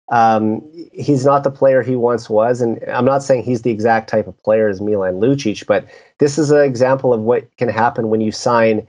um, 0.10 0.62
he's 0.94 1.26
not 1.26 1.44
the 1.44 1.52
player 1.52 1.82
he 1.84 1.96
once 1.96 2.30
was. 2.30 2.62
And 2.62 2.84
I'm 2.88 3.06
not 3.06 3.24
saying 3.24 3.44
he's 3.44 3.64
the 3.64 3.72
exact 3.72 4.10
type 4.10 4.28
of 4.28 4.42
player 4.42 4.70
as 4.70 4.82
Milan 4.82 5.16
Lucic, 5.16 5.66
but 5.68 5.86
this 6.20 6.38
is 6.38 6.50
an 6.50 6.62
example 6.62 7.14
of 7.14 7.22
what 7.22 7.56
can 7.58 7.70
happen 7.70 8.10
when 8.10 8.22
you 8.22 8.32
sign 8.32 8.88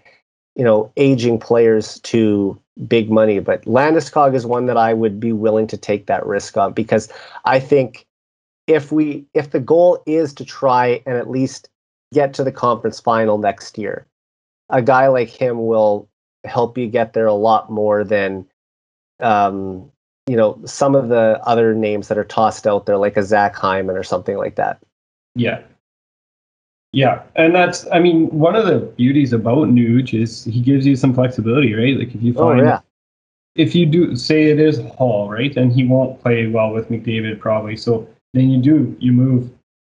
you 0.58 0.64
know 0.64 0.92
aging 0.96 1.38
players 1.38 2.00
to 2.00 2.60
big 2.86 3.10
money. 3.10 3.38
But 3.38 3.64
Landeskog 3.64 4.34
is 4.34 4.44
one 4.44 4.66
that 4.66 4.76
I 4.76 4.92
would 4.92 5.18
be 5.18 5.32
willing 5.32 5.66
to 5.68 5.78
take 5.78 6.06
that 6.06 6.26
risk 6.26 6.56
on 6.58 6.72
because 6.72 7.10
I 7.46 7.60
think 7.60 8.04
if 8.66 8.92
we 8.92 9.24
if 9.32 9.52
the 9.52 9.60
goal 9.60 10.02
is 10.04 10.34
to 10.34 10.44
try 10.44 11.00
and 11.06 11.16
at 11.16 11.30
least 11.30 11.70
get 12.12 12.34
to 12.34 12.44
the 12.44 12.52
conference 12.52 13.00
final 13.00 13.38
next 13.38 13.78
year, 13.78 14.06
a 14.68 14.82
guy 14.82 15.06
like 15.06 15.28
him 15.30 15.66
will 15.66 16.08
help 16.44 16.76
you 16.76 16.86
get 16.86 17.12
there 17.12 17.26
a 17.26 17.34
lot 17.34 17.70
more 17.70 18.04
than 18.04 18.44
um, 19.20 19.90
you 20.26 20.36
know 20.36 20.60
some 20.64 20.94
of 20.94 21.08
the 21.08 21.40
other 21.44 21.74
names 21.74 22.08
that 22.08 22.18
are 22.18 22.24
tossed 22.24 22.66
out 22.66 22.84
there, 22.84 22.98
like 22.98 23.16
a 23.16 23.22
Zach 23.22 23.54
Hyman 23.54 23.96
or 23.96 24.02
something 24.02 24.36
like 24.36 24.56
that. 24.56 24.80
Yeah. 25.36 25.62
Yeah, 26.92 27.22
and 27.36 27.54
that's 27.54 27.86
I 27.92 27.98
mean 27.98 28.28
one 28.30 28.56
of 28.56 28.66
the 28.66 28.78
beauties 28.78 29.32
about 29.32 29.68
Nuge 29.68 30.14
is 30.20 30.44
he 30.44 30.60
gives 30.60 30.86
you 30.86 30.96
some 30.96 31.14
flexibility, 31.14 31.74
right? 31.74 31.98
Like 31.98 32.14
if 32.14 32.22
you 32.22 32.34
Oh 32.36 32.48
find 32.48 32.60
yeah, 32.60 32.80
if 33.56 33.74
you 33.74 33.84
do 33.86 34.16
say 34.16 34.44
it 34.44 34.58
is 34.58 34.78
Hall, 34.96 35.28
right, 35.28 35.54
and 35.56 35.70
he 35.70 35.84
won't 35.84 36.20
play 36.22 36.46
well 36.46 36.72
with 36.72 36.88
McDavid 36.88 37.40
probably, 37.40 37.76
so 37.76 38.08
then 38.32 38.48
you 38.48 38.62
do 38.62 38.96
you 39.00 39.12
move 39.12 39.50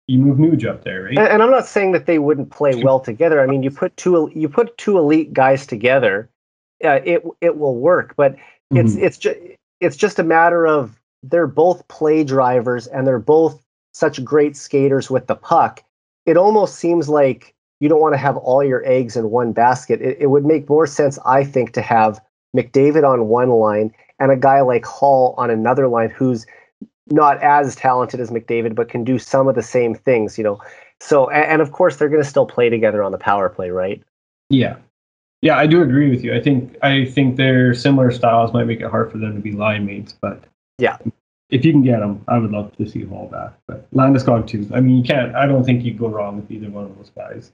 you 0.07 0.19
move 0.19 0.37
Nuge 0.37 0.67
up 0.67 0.83
there, 0.83 1.03
right? 1.03 1.17
and, 1.17 1.27
and 1.27 1.43
I'm 1.43 1.51
not 1.51 1.65
saying 1.65 1.93
that 1.93 2.07
they 2.07 2.19
wouldn't 2.19 2.49
play 2.49 2.75
well 2.75 2.99
together. 2.99 3.39
I 3.39 3.45
mean, 3.45 3.63
you 3.63 3.71
put 3.71 3.95
two 3.95 4.29
you 4.35 4.49
put 4.49 4.77
two 4.77 4.97
elite 4.97 5.31
guys 5.31 5.65
together, 5.65 6.29
uh, 6.83 6.99
it 7.05 7.23
it 7.39 7.57
will 7.57 7.77
work. 7.77 8.15
But 8.17 8.35
it's 8.71 8.95
Mhm. 8.95 9.03
it's 9.03 9.17
just 9.17 9.39
it's 9.79 9.95
just 9.95 10.19
a 10.19 10.23
matter 10.23 10.67
of 10.67 10.99
they're 11.23 11.47
both 11.47 11.87
play 11.87 12.23
drivers 12.25 12.87
and 12.87 13.07
they're 13.07 13.19
both 13.19 13.63
such 13.93 14.23
great 14.25 14.57
skaters 14.57 15.09
with 15.09 15.27
the 15.27 15.35
puck. 15.35 15.83
It 16.25 16.37
almost 16.37 16.75
seems 16.75 17.09
like 17.09 17.53
you 17.79 17.89
don't 17.89 18.01
want 18.01 18.13
to 18.13 18.19
have 18.19 18.37
all 18.37 18.63
your 18.63 18.85
eggs 18.85 19.17
in 19.17 19.31
one 19.31 19.53
basket. 19.53 20.01
It, 20.01 20.17
it 20.21 20.27
would 20.27 20.45
make 20.45 20.69
more 20.69 20.85
sense, 20.87 21.17
I 21.25 21.43
think, 21.43 21.73
to 21.73 21.81
have 21.81 22.19
McDavid 22.55 23.07
on 23.07 23.27
one 23.27 23.49
line 23.49 23.93
and 24.19 24.31
a 24.31 24.37
guy 24.37 24.61
like 24.61 24.85
Hall 24.85 25.33
on 25.37 25.49
another 25.49 25.87
line 25.87 26.09
who's 26.09 26.45
not 27.09 27.41
as 27.41 27.75
talented 27.75 28.19
as 28.19 28.29
McDavid, 28.29 28.75
but 28.75 28.87
can 28.87 29.03
do 29.03 29.17
some 29.17 29.47
of 29.47 29.55
the 29.55 29.63
same 29.63 29.95
things, 29.95 30.37
you 30.37 30.43
know. 30.43 30.61
So, 30.99 31.29
a- 31.31 31.33
and, 31.33 31.61
of 31.61 31.71
course, 31.71 31.97
they're 31.97 32.09
going 32.09 32.21
to 32.21 32.29
still 32.29 32.45
play 32.45 32.69
together 32.69 33.01
on 33.03 33.11
the 33.11 33.17
power 33.17 33.49
play, 33.49 33.71
right? 33.71 34.01
Yeah. 34.49 34.77
Yeah, 35.41 35.57
I 35.57 35.65
do 35.65 35.81
agree 35.81 36.11
with 36.11 36.23
you. 36.23 36.35
I 36.35 36.39
think 36.39 36.77
I 36.83 37.05
think 37.05 37.35
their 37.35 37.73
similar 37.73 38.11
styles 38.11 38.53
might 38.53 38.65
make 38.65 38.79
it 38.79 38.91
hard 38.91 39.11
for 39.11 39.17
them 39.17 39.33
to 39.33 39.41
be 39.41 39.51
line 39.53 39.87
mates, 39.87 40.15
but 40.21 40.43
Yeah. 40.77 40.97
If 41.51 41.65
you 41.65 41.73
can 41.73 41.83
get 41.83 42.01
him, 42.01 42.23
I 42.27 42.39
would 42.39 42.51
love 42.51 42.75
to 42.77 42.87
see 42.87 43.03
Hall 43.03 43.27
back. 43.27 43.53
But 43.67 43.91
Landeskog 43.91 44.47
too. 44.47 44.67
I 44.73 44.79
mean, 44.79 44.97
you 44.97 45.03
can't. 45.03 45.35
I 45.35 45.45
don't 45.45 45.63
think 45.63 45.83
you 45.83 45.93
go 45.93 46.07
wrong 46.07 46.37
with 46.37 46.49
either 46.49 46.69
one 46.69 46.85
of 46.85 46.97
those 46.97 47.11
guys. 47.15 47.51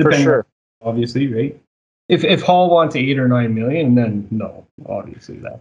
For 0.00 0.12
sure. 0.12 0.46
obviously, 0.82 1.32
right? 1.32 1.60
If 2.08 2.24
if 2.24 2.42
Hall 2.42 2.70
wants 2.70 2.96
eight 2.96 3.18
or 3.18 3.28
nine 3.28 3.54
million, 3.54 3.94
then 3.94 4.26
no, 4.30 4.66
obviously 4.86 5.36
that. 5.38 5.60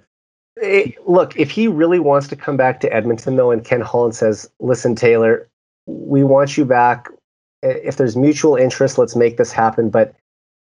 Eh, 0.61 0.91
look, 1.05 1.37
if 1.37 1.51
he 1.51 1.67
really 1.67 1.99
wants 1.99 2.27
to 2.29 2.35
come 2.35 2.57
back 2.57 2.79
to 2.79 2.93
Edmonton, 2.93 3.35
though, 3.35 3.51
and 3.51 3.63
Ken 3.63 3.81
Holland 3.81 4.15
says, 4.15 4.49
"Listen, 4.59 4.95
Taylor, 4.95 5.47
we 5.85 6.23
want 6.23 6.57
you 6.57 6.65
back. 6.65 7.09
If 7.61 7.97
there's 7.97 8.15
mutual 8.15 8.55
interest, 8.55 8.97
let's 8.97 9.15
make 9.15 9.37
this 9.37 9.51
happen." 9.51 9.89
But 9.89 10.15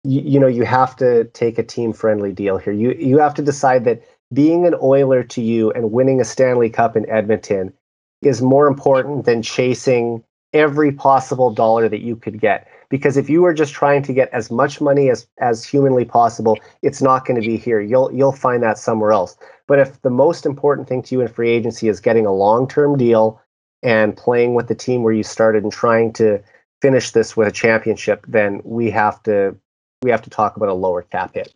you, 0.03 0.21
you 0.21 0.39
know, 0.39 0.47
you 0.47 0.63
have 0.63 0.95
to 0.97 1.25
take 1.25 1.57
a 1.57 1.63
team-friendly 1.63 2.33
deal 2.33 2.57
here. 2.57 2.73
You 2.73 2.91
you 2.93 3.19
have 3.19 3.33
to 3.35 3.41
decide 3.41 3.85
that 3.85 4.03
being 4.33 4.65
an 4.65 4.75
Oiler 4.81 5.23
to 5.23 5.41
you 5.41 5.71
and 5.71 5.91
winning 5.91 6.21
a 6.21 6.25
Stanley 6.25 6.69
Cup 6.69 6.95
in 6.95 7.09
Edmonton 7.09 7.73
is 8.21 8.41
more 8.41 8.67
important 8.67 9.25
than 9.25 9.41
chasing 9.41 10.23
every 10.53 10.91
possible 10.91 11.51
dollar 11.51 11.87
that 11.89 12.01
you 12.01 12.15
could 12.15 12.39
get. 12.39 12.67
Because 12.89 13.17
if 13.17 13.29
you 13.29 13.45
are 13.45 13.53
just 13.53 13.73
trying 13.73 14.01
to 14.03 14.13
get 14.13 14.29
as 14.33 14.49
much 14.49 14.81
money 14.81 15.09
as 15.09 15.27
as 15.39 15.63
humanly 15.63 16.05
possible, 16.05 16.57
it's 16.81 17.01
not 17.01 17.25
going 17.25 17.39
to 17.39 17.47
be 17.47 17.55
here. 17.55 17.79
You'll 17.79 18.11
you'll 18.11 18.31
find 18.31 18.63
that 18.63 18.79
somewhere 18.79 19.11
else. 19.11 19.37
But 19.67 19.79
if 19.79 20.01
the 20.01 20.09
most 20.09 20.45
important 20.45 20.87
thing 20.87 21.03
to 21.03 21.15
you 21.15 21.21
in 21.21 21.27
free 21.27 21.51
agency 21.51 21.87
is 21.87 21.99
getting 21.99 22.25
a 22.25 22.33
long 22.33 22.67
term 22.67 22.97
deal 22.97 23.39
and 23.83 24.17
playing 24.17 24.55
with 24.55 24.67
the 24.67 24.75
team 24.75 25.03
where 25.03 25.13
you 25.13 25.23
started 25.23 25.63
and 25.63 25.71
trying 25.71 26.11
to 26.13 26.41
finish 26.81 27.11
this 27.11 27.37
with 27.37 27.47
a 27.47 27.51
championship, 27.51 28.25
then 28.27 28.61
we 28.63 28.89
have 28.89 29.21
to 29.23 29.55
we 30.01 30.09
have 30.09 30.23
to 30.23 30.29
talk 30.29 30.57
about 30.57 30.69
a 30.69 30.73
lower 30.73 31.03
cap 31.03 31.35
hit. 31.35 31.53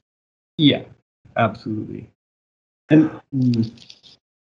Yeah, 0.57 0.83
absolutely. 1.35 2.12
And 2.89 3.09
mm, 3.33 3.71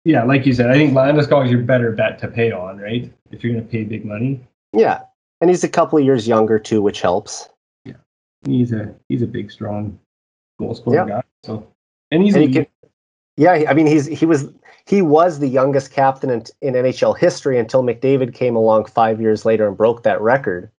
yeah, 0.05 0.23
like 0.25 0.47
you 0.47 0.53
said, 0.53 0.71
I 0.71 0.75
think 0.75 0.93
Landeskog 0.95 1.47
is 1.47 1.51
your 1.51 1.63
better 1.63 1.93
bet 1.93 2.19
to 2.21 2.29
pay 2.29 2.53
on, 2.53 2.79
right? 2.79 3.13
If 3.31 3.43
you're 3.45 3.53
going 3.53 3.65
to 3.65 3.71
pay 3.71 3.85
big 3.85 4.05
money, 4.05 4.41
Yeah. 4.73 5.01
And 5.41 5.51
he's 5.51 5.63
a 5.63 5.69
couple 5.69 5.99
of 5.99 6.05
years 6.05 6.27
younger 6.27 6.59
too, 6.59 6.83
which 6.83 7.01
helps. 7.01 7.49
Yeah, 7.85 7.95
he's 8.45 8.73
a 8.73 8.95
he's 9.09 9.23
a 9.23 9.27
big, 9.27 9.51
strong 9.53 9.99
goal 10.59 10.75
scorer 10.75 10.97
Yeah. 10.97 11.07
guy. 11.07 11.23
So 11.45 11.67
and 12.11 12.23
he's 12.23 12.35
And 12.35 12.45
a 12.45 12.47
he 12.47 12.53
can, 12.53 12.67
yeah, 13.37 13.65
I 13.69 13.75
mean 13.75 13.87
he's 13.87 14.07
he 14.07 14.27
was 14.27 14.51
he 14.87 15.03
was 15.03 15.39
the 15.39 15.47
youngest 15.49 15.93
captain 15.93 16.31
in, 16.31 16.45
in 16.63 16.75
NHL 16.75 17.17
history 17.17 17.59
until 17.59 17.83
McDavid 17.83 18.35
came 18.35 18.57
along 18.57 18.87
five 18.87 19.21
years 19.21 19.45
later 19.45 19.69
and 19.69 19.77
broke 19.77 20.03
that 20.05 20.21
record. 20.21 20.71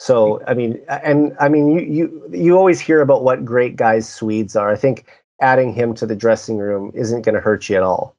So 0.00 0.40
I 0.46 0.54
mean, 0.54 0.80
and 0.88 1.36
I 1.40 1.48
mean 1.48 1.68
you 1.68 1.80
you 1.80 2.30
you 2.32 2.56
always 2.56 2.80
hear 2.80 3.00
about 3.02 3.24
what 3.24 3.44
great 3.44 3.76
guys 3.76 4.08
Swedes 4.08 4.56
are. 4.56 4.70
I 4.70 4.76
think 4.76 5.04
adding 5.40 5.72
him 5.72 5.94
to 5.94 6.06
the 6.06 6.16
dressing 6.16 6.58
room 6.58 6.90
isn't 6.94 7.22
going 7.22 7.34
to 7.34 7.40
hurt 7.40 7.68
you 7.68 7.76
at 7.76 7.82
all. 7.82 8.14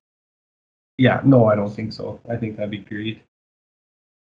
Yeah, 0.97 1.22
no, 1.24 1.45
I 1.45 1.55
don't 1.55 1.74
think 1.74 1.93
so. 1.93 2.20
I 2.30 2.36
think 2.36 2.57
that'd 2.57 2.72
be 2.72 2.80
great. 2.80 3.22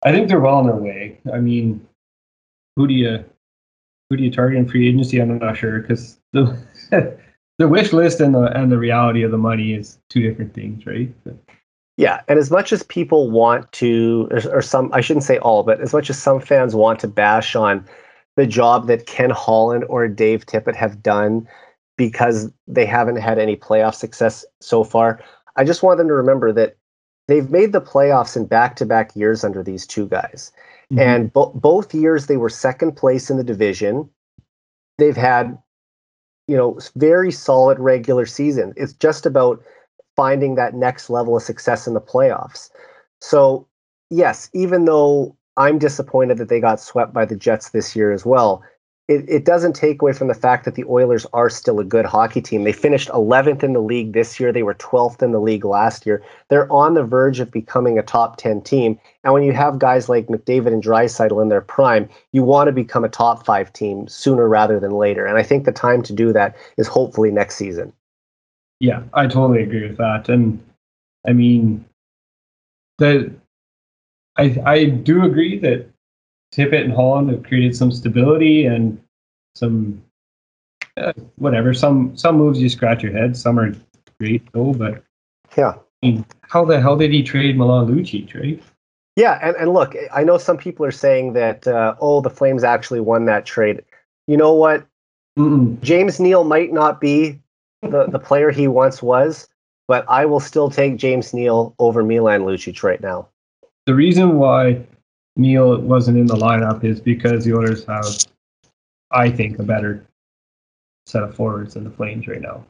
I 0.03 0.11
think 0.11 0.27
they're 0.27 0.39
well 0.39 0.55
on 0.55 0.67
their 0.67 0.75
way. 0.75 1.19
I 1.33 1.39
mean, 1.39 1.87
who 2.75 2.87
do 2.87 2.93
you 2.93 3.23
who 4.09 4.17
do 4.17 4.23
you 4.23 4.31
target 4.31 4.59
in 4.59 4.67
free 4.67 4.87
agency? 4.87 5.19
I'm 5.19 5.37
not 5.39 5.57
sure 5.57 5.79
because 5.79 6.19
the 6.33 6.57
the 7.57 7.67
wish 7.67 7.93
list 7.93 8.19
and 8.19 8.35
the 8.35 8.55
and 8.57 8.71
the 8.71 8.77
reality 8.77 9.23
of 9.23 9.31
the 9.31 9.37
money 9.37 9.73
is 9.73 9.97
two 10.09 10.21
different 10.21 10.53
things, 10.53 10.85
right? 10.85 11.13
Yeah, 11.97 12.21
and 12.27 12.37
as 12.37 12.51
much 12.51 12.73
as 12.73 12.83
people 12.83 13.31
want 13.31 13.71
to, 13.73 14.27
or, 14.29 14.57
or 14.57 14.61
some, 14.61 14.89
I 14.91 14.99
shouldn't 14.99 15.23
say 15.23 15.37
all, 15.37 15.63
but 15.63 15.79
as 15.79 15.93
much 15.93 16.09
as 16.09 16.21
some 16.21 16.41
fans 16.41 16.75
want 16.75 16.99
to 16.99 17.07
bash 17.07 17.55
on 17.55 17.85
the 18.35 18.45
job 18.45 18.87
that 18.87 19.05
Ken 19.05 19.29
Holland 19.29 19.85
or 19.87 20.07
Dave 20.09 20.45
Tippett 20.45 20.75
have 20.75 21.01
done 21.01 21.47
because 21.97 22.51
they 22.67 22.85
haven't 22.85 23.17
had 23.17 23.39
any 23.39 23.55
playoff 23.55 23.95
success 23.95 24.45
so 24.61 24.83
far, 24.83 25.21
I 25.55 25.63
just 25.63 25.83
want 25.83 25.97
them 25.97 26.07
to 26.07 26.13
remember 26.13 26.51
that 26.53 26.77
they've 27.27 27.49
made 27.49 27.71
the 27.71 27.81
playoffs 27.81 28.35
in 28.35 28.45
back-to-back 28.45 29.15
years 29.15 29.43
under 29.43 29.63
these 29.63 29.87
two 29.87 30.07
guys, 30.07 30.51
Mhm. 30.91 31.01
and 31.01 31.33
bo- 31.33 31.51
both 31.55 31.93
years 31.93 32.27
they 32.27 32.37
were 32.37 32.49
second 32.49 32.93
place 32.93 33.29
in 33.29 33.37
the 33.37 33.43
division. 33.43 34.09
They've 34.97 35.17
had, 35.17 35.57
you 36.47 36.55
know, 36.55 36.77
very 36.95 37.31
solid 37.31 37.79
regular 37.79 38.25
season. 38.25 38.73
It's 38.75 38.93
just 38.93 39.25
about 39.25 39.63
finding 40.15 40.55
that 40.55 40.73
next 40.73 41.09
level 41.09 41.35
of 41.35 41.43
success 41.43 41.87
in 41.87 41.93
the 41.93 42.01
playoffs. 42.01 42.69
So, 43.21 43.67
yes, 44.09 44.49
even 44.53 44.85
though 44.85 45.35
I'm 45.57 45.79
disappointed 45.79 46.37
that 46.37 46.49
they 46.49 46.59
got 46.59 46.79
swept 46.79 47.13
by 47.13 47.25
the 47.25 47.35
Jets 47.35 47.69
this 47.69 47.95
year 47.95 48.11
as 48.11 48.25
well, 48.25 48.61
it, 49.07 49.23
it 49.27 49.45
doesn't 49.45 49.73
take 49.73 50.01
away 50.01 50.13
from 50.13 50.27
the 50.29 50.33
fact 50.33 50.65
that 50.65 50.73
the 50.73 50.83
Oilers 50.85 51.27
are 51.31 51.49
still 51.49 51.79
a 51.79 51.83
good 51.83 52.05
hockey 52.05 52.41
team. 52.41 52.63
They 52.63 52.73
finished 52.73 53.09
11th 53.09 53.61
in 53.61 53.73
the 53.73 53.81
league 53.81 54.13
this 54.13 54.39
year. 54.39 54.51
They 54.51 54.63
were 54.63 54.73
12th 54.73 55.21
in 55.21 55.31
the 55.31 55.39
league 55.39 55.63
last 55.63 56.07
year. 56.07 56.23
They're 56.49 56.71
on 56.71 56.95
the 56.95 57.03
verge 57.03 57.39
of 57.39 57.51
becoming 57.51 57.99
a 57.99 58.03
top 58.03 58.37
10 58.37 58.61
team. 58.61 58.99
And 59.23 59.31
when 59.31 59.43
you 59.43 59.53
have 59.53 59.77
guys 59.77 60.09
like 60.09 60.25
McDavid 60.27 60.73
and 60.73 60.83
Draisaitl 60.83 61.39
in 61.39 61.49
their 61.49 61.61
prime, 61.61 62.09
you 62.31 62.43
want 62.43 62.67
to 62.67 62.71
become 62.71 63.03
a 63.03 63.09
top 63.09 63.45
five 63.45 63.71
team 63.73 64.07
sooner 64.07 64.47
rather 64.49 64.79
than 64.79 64.91
later. 64.91 65.27
And 65.27 65.37
I 65.37 65.43
think 65.43 65.65
the 65.65 65.71
time 65.71 66.01
to 66.03 66.13
do 66.13 66.33
that 66.33 66.55
is 66.77 66.87
hopefully 66.87 67.29
next 67.29 67.57
season. 67.57 67.93
Yeah, 68.79 69.03
I 69.13 69.27
totally 69.27 69.61
agree 69.61 69.87
with 69.87 69.97
that. 69.97 70.29
And 70.29 70.63
I 71.27 71.33
mean, 71.33 71.85
the 72.97 73.31
I 74.37 74.57
I 74.65 74.85
do 74.85 75.23
agree 75.23 75.59
that 75.59 75.87
Tippett 76.55 76.83
and 76.85 76.93
Holland 76.93 77.29
have 77.29 77.43
created 77.43 77.75
some 77.75 77.91
stability 77.91 78.65
and 78.65 79.01
some 79.55 80.01
uh, 80.97 81.13
whatever. 81.35 81.73
Some 81.73 82.15
some 82.15 82.37
moves 82.37 82.61
you 82.61 82.69
scratch 82.69 83.03
your 83.03 83.11
head. 83.11 83.35
Some 83.35 83.59
are 83.59 83.73
great 84.19 84.41
though. 84.53 84.73
But 84.73 85.03
Yeah. 85.57 85.73
I 86.03 86.07
mean, 86.07 86.25
how 86.41 86.63
the 86.65 86.79
hell 86.79 86.95
did 86.97 87.11
he 87.11 87.23
trade 87.23 87.57
Milan 87.57 87.87
Lucic? 87.87 88.33
Right? 88.35 88.61
Yeah, 89.15 89.39
and, 89.41 89.55
and 89.55 89.73
look, 89.73 89.95
I 90.13 90.23
know 90.23 90.37
some 90.37 90.57
people 90.57 90.85
are 90.85 90.91
saying 90.91 91.33
that, 91.33 91.65
uh, 91.65 91.95
oh, 92.01 92.19
the 92.19 92.29
Flames 92.29 92.65
actually 92.65 92.99
won 92.99 93.25
that 93.25 93.45
trade. 93.45 93.81
You 94.27 94.35
know 94.35 94.53
what? 94.53 94.85
Mm-mm. 95.39 95.81
James 95.81 96.19
Neal 96.19 96.43
might 96.43 96.73
not 96.73 96.99
be 96.99 97.39
the, 97.81 98.07
the 98.07 98.19
player 98.19 98.51
he 98.51 98.67
once 98.67 99.01
was, 99.01 99.47
but 99.87 100.05
I 100.09 100.25
will 100.25 100.41
still 100.41 100.69
take 100.69 100.97
James 100.97 101.33
Neal 101.33 101.73
over 101.79 102.03
Milan 102.03 102.41
Lucic 102.41 102.83
right 102.83 102.99
now. 102.99 103.29
The 103.85 103.95
reason 103.95 104.37
why 104.37 104.85
Neal 105.35 105.79
wasn't 105.81 106.17
in 106.17 106.27
the 106.27 106.35
lineup 106.35 106.83
is 106.83 106.99
because 106.99 107.43
the 107.43 107.53
Oilers 107.53 107.85
have, 107.85 108.05
I 109.11 109.29
think, 109.29 109.59
a 109.59 109.63
better 109.63 110.05
set 111.05 111.23
of 111.23 111.35
forwards 111.35 111.73
than 111.73 111.83
the 111.83 111.91
Flames 111.91 112.27
right 112.27 112.41
now. 112.41 112.65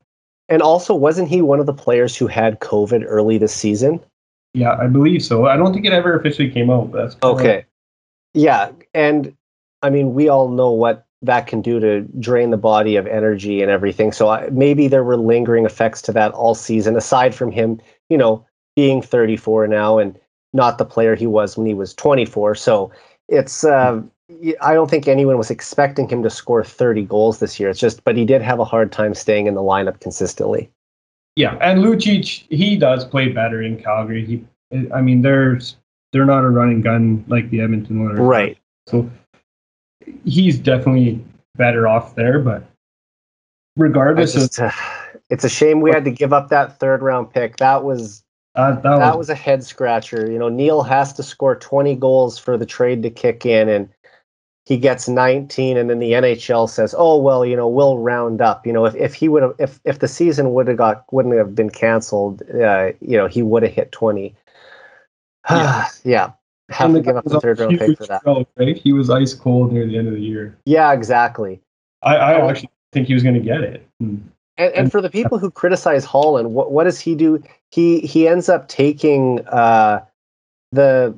And 0.49 0.61
also, 0.61 0.93
wasn't 0.93 1.29
he 1.29 1.41
one 1.41 1.59
of 1.59 1.65
the 1.65 1.73
players 1.73 2.15
who 2.15 2.27
had 2.27 2.59
COVID 2.59 3.03
early 3.07 3.37
this 3.37 3.53
season? 3.53 3.99
Yeah, 4.53 4.77
I 4.79 4.87
believe 4.87 5.23
so. 5.23 5.47
I 5.47 5.57
don't 5.57 5.73
think 5.73 5.85
it 5.85 5.93
ever 5.93 6.17
officially 6.17 6.49
came 6.49 6.69
out. 6.69 6.91
But 6.91 7.15
Okay. 7.23 7.65
Yeah, 8.33 8.71
and 8.93 9.35
I 9.81 9.89
mean, 9.89 10.13
we 10.13 10.29
all 10.29 10.49
know 10.49 10.71
what 10.71 11.05
that 11.21 11.47
can 11.47 11.61
do 11.61 11.79
to 11.79 12.01
drain 12.19 12.51
the 12.51 12.57
body 12.57 12.95
of 12.95 13.07
energy 13.07 13.61
and 13.61 13.71
everything. 13.71 14.11
So 14.11 14.29
I, 14.29 14.49
maybe 14.49 14.87
there 14.87 15.03
were 15.03 15.17
lingering 15.17 15.65
effects 15.65 16.01
to 16.03 16.11
that 16.13 16.31
all 16.33 16.55
season, 16.55 16.95
aside 16.95 17.33
from 17.33 17.51
him, 17.51 17.79
you 18.09 18.17
know, 18.17 18.45
being 18.75 19.01
34 19.01 19.67
now 19.67 19.97
and 19.97 20.17
not 20.55 20.77
the 20.77 20.85
player 20.85 21.15
he 21.15 21.27
was 21.27 21.57
when 21.57 21.67
he 21.67 21.73
was 21.73 21.93
24. 21.93 22.55
So 22.55 22.91
it's, 23.27 23.63
uh, 23.63 24.01
I 24.61 24.73
don't 24.73 24.89
think 24.89 25.07
anyone 25.07 25.37
was 25.37 25.51
expecting 25.51 26.07
him 26.07 26.23
to 26.23 26.29
score 26.29 26.63
30 26.63 27.03
goals 27.03 27.39
this 27.39 27.59
year. 27.59 27.69
It's 27.69 27.79
just, 27.79 28.03
but 28.03 28.15
he 28.15 28.25
did 28.25 28.41
have 28.41 28.59
a 28.59 28.65
hard 28.65 28.91
time 28.91 29.13
staying 29.13 29.45
in 29.45 29.53
the 29.53 29.61
lineup 29.61 29.99
consistently. 29.99 30.71
Yeah, 31.35 31.57
and 31.61 31.83
Lucic, 31.83 32.45
he 32.49 32.77
does 32.77 33.03
play 33.03 33.29
better 33.29 33.61
in 33.61 33.81
Calgary. 33.81 34.25
He, 34.25 34.87
I 34.93 35.01
mean, 35.01 35.21
there's 35.21 35.75
they're 36.13 36.25
not 36.25 36.45
a 36.45 36.49
running 36.49 36.79
gun 36.79 37.25
like 37.27 37.49
the 37.49 37.59
Edmonton 37.59 38.01
Oilers. 38.01 38.19
Right. 38.19 38.57
So 38.87 39.09
he's 40.23 40.57
definitely 40.57 41.23
better 41.57 41.89
off 41.89 42.15
there. 42.15 42.39
But 42.39 42.63
regardless 43.75 44.33
just, 44.33 44.59
of, 44.59 44.69
uh, 44.69 44.71
it's 45.29 45.43
a 45.43 45.49
shame 45.49 45.81
we 45.81 45.91
had 45.91 46.05
to 46.05 46.11
give 46.11 46.31
up 46.31 46.47
that 46.49 46.79
third 46.79 47.01
round 47.01 47.33
pick. 47.33 47.57
That 47.57 47.83
was 47.83 48.23
uh, 48.55 48.71
that, 48.79 48.99
that 48.99 49.17
was 49.17 49.29
a 49.29 49.35
head 49.35 49.63
scratcher. 49.63 50.29
You 50.31 50.39
know, 50.39 50.49
Neal 50.49 50.83
has 50.83 51.13
to 51.13 51.23
score 51.23 51.55
20 51.55 51.95
goals 51.95 52.37
for 52.37 52.57
the 52.57 52.65
trade 52.65 53.03
to 53.03 53.09
kick 53.09 53.45
in, 53.45 53.67
and 53.67 53.89
he 54.65 54.77
gets 54.77 55.07
19, 55.07 55.77
and 55.77 55.89
then 55.89 55.99
the 55.99 56.13
NHL 56.13 56.69
says, 56.69 56.95
"Oh 56.97 57.17
well, 57.17 57.45
you 57.45 57.55
know, 57.55 57.67
we'll 57.67 57.99
round 57.99 58.41
up." 58.41 58.65
You 58.65 58.73
know, 58.73 58.85
if, 58.85 58.95
if 58.95 59.13
he 59.13 59.29
would 59.29 59.43
have, 59.43 59.53
if 59.59 59.79
if 59.83 59.99
the 59.99 60.07
season 60.07 60.53
would 60.53 60.67
have 60.67 60.77
got 60.77 61.05
wouldn't 61.11 61.35
have 61.35 61.53
been 61.53 61.69
canceled, 61.69 62.41
uh, 62.53 62.91
you 63.01 63.17
know, 63.17 63.27
he 63.27 63.41
would 63.41 63.63
have 63.63 63.73
hit 63.73 63.91
20. 63.91 64.35
Yeah. 65.47 65.87
yeah. 66.03 66.31
Have 66.71 66.87
and 66.87 66.95
to 66.95 67.01
give 67.01 67.15
up 67.15 67.25
the 67.25 67.39
third 67.39 67.59
round 67.59 67.77
pick 67.77 67.97
for 67.99 68.07
that. 68.07 68.23
drought, 68.23 68.47
right? 68.57 68.75
He 68.75 68.91
was 68.91 69.11
ice 69.11 69.35
cold 69.35 69.71
near 69.71 69.85
the 69.85 69.95
end 69.95 70.07
of 70.07 70.15
the 70.15 70.19
year. 70.19 70.57
Yeah, 70.65 70.91
exactly. 70.91 71.61
I, 72.01 72.15
I 72.15 72.49
actually 72.49 72.71
think 72.91 73.05
he 73.05 73.13
was 73.13 73.21
going 73.21 73.35
to 73.35 73.41
get 73.41 73.61
it. 73.61 73.87
And, 74.57 74.73
and 74.73 74.91
for 74.91 75.01
the 75.01 75.09
people 75.09 75.37
who 75.37 75.51
criticize 75.51 76.05
Holland, 76.05 76.53
what 76.53 76.71
what 76.71 76.85
does 76.85 76.99
he 76.99 77.15
do? 77.15 77.43
He 77.71 77.99
he 78.01 78.27
ends 78.27 78.49
up 78.49 78.67
taking 78.67 79.45
uh, 79.47 80.05
the 80.71 81.17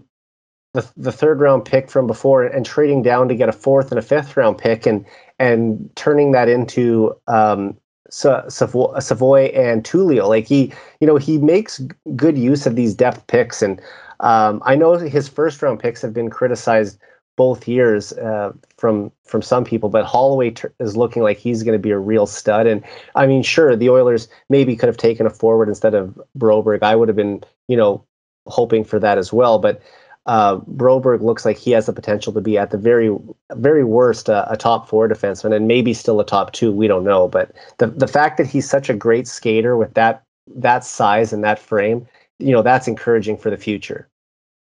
the 0.74 0.90
the 0.98 1.12
third 1.12 1.40
round 1.40 1.66
pick 1.66 1.90
from 1.90 2.08
before 2.08 2.44
and 2.44 2.66
trading 2.66 3.02
down 3.04 3.28
to 3.28 3.36
get 3.36 3.50
a 3.50 3.54
fourth 3.54 3.92
and 3.92 4.00
a 4.00 4.02
fifth 4.02 4.38
round 4.38 4.58
pick 4.58 4.86
and 4.86 5.06
and 5.40 5.90
turning 5.96 6.32
that 6.32 6.50
into 6.50 7.16
um, 7.28 7.78
Savoie, 8.10 9.00
Savoie 9.00 9.52
and 9.54 9.84
Tullio. 9.84 10.28
Like 10.28 10.48
he, 10.48 10.74
you 11.00 11.08
know, 11.08 11.18
he 11.18 11.38
makes 11.38 11.82
good 12.16 12.38
use 12.38 12.66
of 12.66 12.76
these 12.76 12.96
depth 12.96 13.28
picks, 13.28 13.62
and 13.62 13.82
um, 14.20 14.62
I 14.66 14.76
know 14.76 14.98
his 14.98 15.28
first 15.28 15.62
round 15.62 15.80
picks 15.80 16.02
have 16.02 16.14
been 16.14 16.30
criticized 16.30 16.98
both 17.38 17.68
years 17.68 18.12
uh, 18.14 18.52
from 18.78 19.12
from 19.24 19.42
some 19.42 19.64
people, 19.64 19.88
but 19.88 20.04
Holloway 20.04 20.54
is 20.80 20.98
looking 20.98 21.24
like 21.24 21.38
he's 21.38 21.64
going 21.64 21.78
to 21.78 21.82
be 21.82 21.92
a 21.92 22.00
real 22.00 22.26
stud. 22.26 22.68
And 22.68 22.84
I 23.16 23.28
mean, 23.28 23.44
sure, 23.44 23.76
the 23.76 23.90
Oilers 23.90 24.28
maybe 24.50 24.76
could 24.76 24.88
have 24.88 24.98
taken 24.98 25.26
a 25.26 25.30
forward 25.30 25.70
instead 25.70 25.94
of 25.94 26.20
Broberg. 26.38 26.84
I 26.84 26.96
would 26.96 27.08
have 27.08 27.16
been, 27.16 27.44
you 27.68 27.78
know, 27.78 28.04
hoping 28.48 28.84
for 28.84 29.00
that 29.00 29.18
as 29.18 29.32
well. 29.32 29.60
But 29.60 29.82
uh, 30.26 30.58
Broberg 30.58 31.22
looks 31.22 31.46
like 31.46 31.58
he 31.58 31.72
has 31.72 31.86
the 31.86 31.94
potential 31.94 32.34
to 32.34 32.42
be 32.42 32.58
at 32.58 32.72
the 32.72 32.78
very, 32.78 33.16
very 33.54 33.84
worst 33.84 34.30
uh, 34.30 34.46
a 34.50 34.58
top 34.58 34.90
four 34.90 35.08
defenseman, 35.08 35.56
and 35.56 35.68
maybe 35.68 35.94
still 35.94 36.20
a 36.20 36.26
top 36.26 36.52
two. 36.52 36.72
We 36.72 36.88
don't 36.88 37.06
know. 37.06 37.28
But 37.28 37.56
the 37.78 37.88
the 37.88 38.08
fact 38.08 38.38
that 38.38 38.48
he's 38.48 38.68
such 38.68 38.90
a 38.90 38.96
great 38.96 39.28
skater 39.28 39.78
with 39.78 39.94
that 39.94 40.24
that 40.56 40.84
size 40.84 41.32
and 41.32 41.44
that 41.44 41.60
frame, 41.60 42.08
you 42.40 42.52
know, 42.52 42.64
that's 42.64 42.88
encouraging 42.88 43.38
for 43.38 43.52
the 43.52 43.58
future. 43.58 44.10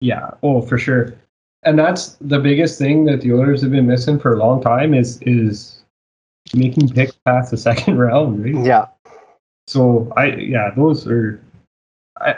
Yeah, 0.00 0.30
oh 0.44 0.62
for 0.62 0.78
sure. 0.78 1.14
And 1.62 1.78
that's 1.78 2.16
the 2.20 2.38
biggest 2.38 2.78
thing 2.78 3.04
that 3.04 3.20
the 3.20 3.32
Oilers 3.32 3.60
have 3.62 3.70
been 3.70 3.86
missing 3.86 4.18
for 4.18 4.34
a 4.34 4.38
long 4.38 4.62
time 4.62 4.94
is 4.94 5.20
is 5.22 5.82
making 6.54 6.88
picks 6.88 7.16
past 7.26 7.50
the 7.50 7.56
second 7.68 7.98
round, 7.98 8.42
right? 8.44 8.64
Yeah. 8.64 8.86
So 9.66 10.12
I 10.16 10.26
yeah, 10.36 10.70
those 10.76 11.06
are 11.06 11.40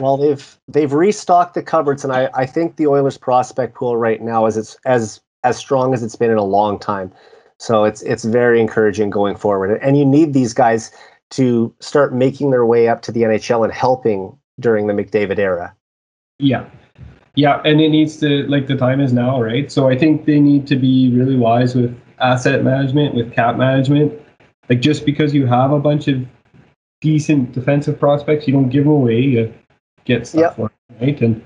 Well, 0.01 0.16
they've 0.16 0.59
they've 0.69 0.93
restocked 0.93 1.55
the 1.55 1.62
cupboards, 1.62 2.05
and 2.05 2.12
I, 2.12 2.28
I 2.35 2.47
think 2.47 2.77
the 2.77 2.86
Oilers 2.89 3.16
prospect 3.16 3.74
pool 3.74 3.97
right 3.97 4.20
now 4.20 4.47
is 4.47 4.57
it's 4.57 4.77
as 4.85 5.20
as 5.44 5.57
strong 5.57 5.94
as 5.94 6.03
it's 6.03 6.16
been 6.16 6.31
in 6.31 6.39
a 6.39 6.44
long 6.44 6.78
time. 6.78 7.12
So 7.59 7.85
it's 7.85 8.03
it's 8.03 8.24
very 8.24 8.61
encouraging 8.61 9.11
going 9.11 9.36
forward, 9.36 9.78
and 9.81 9.97
you 9.97 10.05
need 10.05 10.35
these 10.35 10.53
guys 10.53 10.90
to 11.31 11.74
start 11.81 12.12
making 12.12 12.51
their 12.51 12.66
way 12.66 12.89
up 12.89 13.03
to 13.03 13.12
the 13.12 13.23
NHL 13.23 13.65
and 13.65 13.73
helping 13.73 14.36
during 14.61 14.86
the 14.86 14.93
McDavid 14.93 15.39
era. 15.39 15.74
yeah. 16.39 16.66
Yeah, 17.34 17.62
and 17.64 17.80
it 17.80 17.88
needs 17.88 18.18
to 18.18 18.46
like 18.48 18.66
the 18.66 18.76
time 18.76 19.00
is 19.00 19.12
now, 19.12 19.40
right? 19.40 19.72
So 19.72 19.88
I 19.88 19.96
think 19.96 20.26
they 20.26 20.38
need 20.38 20.66
to 20.66 20.76
be 20.76 21.10
really 21.14 21.36
wise 21.36 21.74
with 21.74 21.98
asset 22.20 22.62
management, 22.62 23.14
with 23.14 23.32
cap 23.32 23.56
management. 23.56 24.20
Like 24.68 24.80
just 24.80 25.06
because 25.06 25.32
you 25.32 25.46
have 25.46 25.72
a 25.72 25.80
bunch 25.80 26.09
of 26.09 26.24
decent 27.00 27.52
defensive 27.52 27.98
prospects, 27.98 28.46
you 28.46 28.52
don't 28.52 28.68
give 28.68 28.84
them 28.84 28.92
away. 28.92 29.20
You 29.20 29.54
get 30.04 30.26
stuff 30.26 30.40
Yep. 30.40 30.56
for 30.56 30.70
them, 30.88 30.98
right? 31.00 31.20
And 31.20 31.42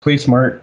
play 0.00 0.18
smart. 0.18 0.62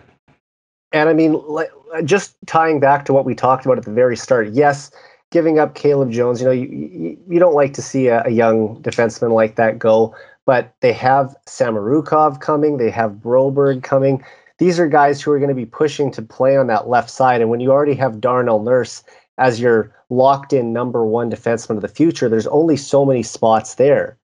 And 0.91 1.09
I 1.09 1.13
mean, 1.13 1.33
like, 1.47 1.71
just 2.05 2.35
tying 2.45 2.79
back 2.79 3.05
to 3.05 3.13
what 3.13 3.25
we 3.25 3.33
talked 3.35 3.65
about 3.65 3.77
at 3.77 3.85
the 3.85 3.91
very 3.91 4.15
start. 4.15 4.49
Yes, 4.51 4.91
giving 5.31 5.57
up 5.57 5.73
Caleb 5.75 6.11
Jones. 6.11 6.39
You 6.39 6.47
know, 6.47 6.51
you 6.51 6.67
you, 6.67 7.17
you 7.29 7.39
don't 7.39 7.55
like 7.55 7.73
to 7.73 7.81
see 7.81 8.07
a, 8.07 8.23
a 8.25 8.29
young 8.29 8.81
defenseman 8.81 9.33
like 9.33 9.55
that 9.55 9.79
go. 9.79 10.15
But 10.45 10.73
they 10.81 10.93
have 10.93 11.35
Samorukov 11.47 12.41
coming. 12.41 12.77
They 12.77 12.89
have 12.89 13.11
Broberg 13.13 13.83
coming. 13.83 14.23
These 14.61 14.79
are 14.79 14.88
guys 14.88 15.19
who 15.19 15.31
are 15.31 15.39
going 15.39 15.49
to 15.49 15.55
be 15.55 15.65
pushing 15.65 16.11
to 16.11 16.21
play 16.21 16.55
on 16.55 16.67
that 16.67 16.88
left 16.88 17.09
side. 17.09 17.41
And 17.41 17.49
when 17.49 17.61
you 17.61 17.71
already 17.71 17.95
have 17.95 18.21
Darnell 18.21 18.61
Nurse 18.61 19.03
as 19.39 19.59
your 19.59 19.91
locked-in 20.11 20.71
number 20.71 21.03
one 21.03 21.31
defenseman 21.31 21.77
of 21.77 21.81
the 21.81 21.88
future, 21.88 22.29
there's 22.29 22.45
only 22.45 22.77
so 22.77 23.03
many 23.03 23.23
spots 23.23 23.73
there. 23.73 24.19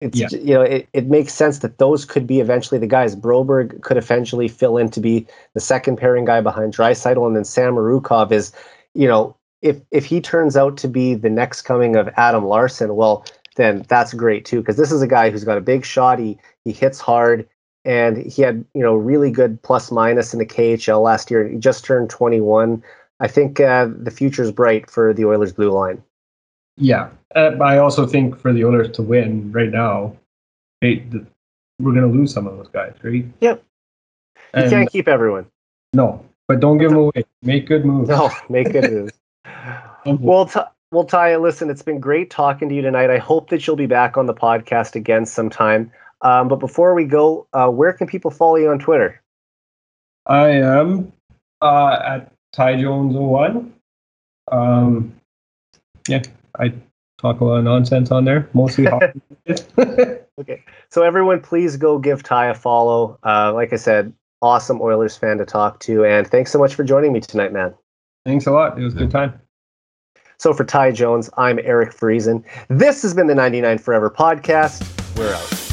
It's 0.00 0.18
Yeah. 0.18 0.28
you 0.30 0.54
know 0.54 0.62
it, 0.62 0.88
it 0.94 1.08
makes 1.08 1.34
sense 1.34 1.58
that 1.58 1.76
those 1.76 2.06
could 2.06 2.26
be 2.26 2.40
eventually 2.40 2.80
the 2.80 2.86
guys. 2.86 3.14
Broberg 3.14 3.82
could 3.82 3.98
eventually 3.98 4.48
fill 4.48 4.78
in 4.78 4.88
to 4.92 5.00
be 5.00 5.26
the 5.52 5.60
second 5.60 5.96
pairing 5.98 6.24
guy 6.24 6.40
behind 6.40 6.74
Draisaitl, 6.74 7.26
and 7.26 7.36
then 7.36 7.44
Samorukov 7.44 8.32
is, 8.32 8.52
you 8.94 9.06
know, 9.06 9.36
if 9.60 9.76
if 9.90 10.06
he 10.06 10.22
turns 10.22 10.56
out 10.56 10.78
to 10.78 10.88
be 10.88 11.14
the 11.14 11.28
next 11.30 11.62
coming 11.62 11.96
of 11.96 12.08
Adam 12.16 12.46
Larsson, 12.46 12.96
well, 12.96 13.26
then 13.56 13.84
that's 13.88 14.14
great 14.14 14.46
too, 14.46 14.60
because 14.60 14.78
this 14.78 14.90
is 14.90 15.02
a 15.02 15.06
guy 15.06 15.28
who's 15.28 15.44
got 15.44 15.58
a 15.58 15.62
big 15.62 15.84
shot. 15.84 16.18
He 16.18 16.38
he 16.64 16.72
hits 16.72 16.98
hard, 16.98 17.46
and 17.86 18.18
he 18.18 18.42
had 18.42 18.64
you 18.74 18.82
know 18.82 18.94
really 18.94 19.30
good 19.30 19.60
plus 19.62 19.90
minus 19.90 20.32
in 20.34 20.38
the 20.38 20.46
KHL 20.46 21.02
last 21.02 21.30
year. 21.30 21.46
He 21.48 21.56
just 21.56 21.84
turned 21.84 22.10
21. 22.10 22.82
I 23.20 23.28
think 23.28 23.60
uh, 23.60 23.88
the 23.96 24.10
future's 24.10 24.52
bright 24.52 24.90
for 24.90 25.14
the 25.14 25.24
Oilers 25.24 25.52
blue 25.52 25.70
line. 25.70 26.02
Yeah, 26.76 27.08
uh, 27.34 27.52
but 27.52 27.66
I 27.66 27.78
also 27.78 28.06
think 28.06 28.38
for 28.38 28.52
the 28.52 28.64
Oilers 28.66 28.90
to 28.96 29.02
win 29.02 29.50
right 29.52 29.70
now, 29.70 30.14
they, 30.82 30.96
the, 30.96 31.26
we're 31.80 31.92
going 31.94 32.12
to 32.12 32.14
lose 32.18 32.34
some 32.34 32.46
of 32.46 32.58
those 32.58 32.68
guys, 32.68 32.92
right? 33.02 33.24
Yep. 33.40 33.62
You 34.54 34.62
And, 34.62 34.70
can't 34.70 34.90
keep 34.90 35.08
everyone. 35.08 35.46
no, 35.94 36.22
but 36.48 36.60
don't 36.60 36.76
give 36.76 36.90
them 36.90 36.98
away. 36.98 37.24
Make 37.42 37.66
good 37.66 37.86
moves. 37.86 38.10
No, 38.10 38.30
make 38.50 38.72
good 38.72 38.90
moves. 38.92 39.12
Well, 40.04 40.46
t- 40.46 40.60
well, 40.92 41.02
Ty, 41.04 41.34
listen, 41.36 41.68
it's 41.68 41.82
been 41.82 41.98
great 41.98 42.30
talking 42.30 42.68
to 42.68 42.74
you 42.76 42.80
tonight. 42.80 43.10
I 43.10 43.18
hope 43.18 43.50
that 43.50 43.66
you'll 43.66 43.74
be 43.74 43.86
back 43.86 44.16
on 44.16 44.26
the 44.26 44.34
podcast 44.34 44.94
again 44.94 45.26
sometime. 45.26 45.90
Um, 46.22 46.48
but 46.48 46.56
before 46.56 46.94
we 46.94 47.04
go, 47.04 47.46
uh, 47.52 47.68
where 47.68 47.92
can 47.92 48.06
people 48.06 48.30
follow 48.30 48.56
you 48.56 48.70
on 48.70 48.78
Twitter? 48.78 49.22
I 50.26 50.48
am 50.48 51.12
uh, 51.60 51.98
at 52.04 52.32
Ty 52.52 52.80
Jones 52.80 53.14
01. 53.14 53.72
Um, 54.50 55.14
yeah, 56.08 56.22
I 56.58 56.72
talk 57.18 57.40
a 57.40 57.44
lot 57.44 57.58
of 57.58 57.64
nonsense 57.64 58.10
on 58.10 58.24
there, 58.24 58.48
mostly 58.54 58.84
hockey. 58.86 59.20
Okay. 60.38 60.62
So 60.90 61.02
everyone, 61.02 61.40
please 61.40 61.76
go 61.76 61.98
give 61.98 62.22
Ty 62.22 62.48
a 62.48 62.54
follow. 62.54 63.18
Uh, 63.24 63.54
like 63.54 63.72
I 63.72 63.76
said, 63.76 64.12
awesome 64.42 64.82
Oilers 64.82 65.16
fan 65.16 65.38
to 65.38 65.46
talk 65.46 65.80
to, 65.80 66.04
and 66.04 66.26
thanks 66.26 66.52
so 66.52 66.58
much 66.58 66.74
for 66.74 66.84
joining 66.84 67.12
me 67.12 67.20
tonight, 67.20 67.52
man. 67.52 67.74
Thanks 68.26 68.46
a 68.46 68.50
lot. 68.50 68.78
It 68.78 68.84
was 68.84 68.94
a 68.94 68.98
good 68.98 69.10
time. 69.10 69.40
So 70.38 70.52
for 70.52 70.64
Ty 70.64 70.92
Jones, 70.92 71.30
I'm 71.38 71.58
Eric 71.60 71.94
Friesen. 71.94 72.44
This 72.68 73.00
has 73.02 73.14
been 73.14 73.28
the 73.28 73.34
99 73.34 73.78
Forever 73.78 74.10
podcast. 74.10 74.84
We're 75.16 75.32
out. 75.32 75.65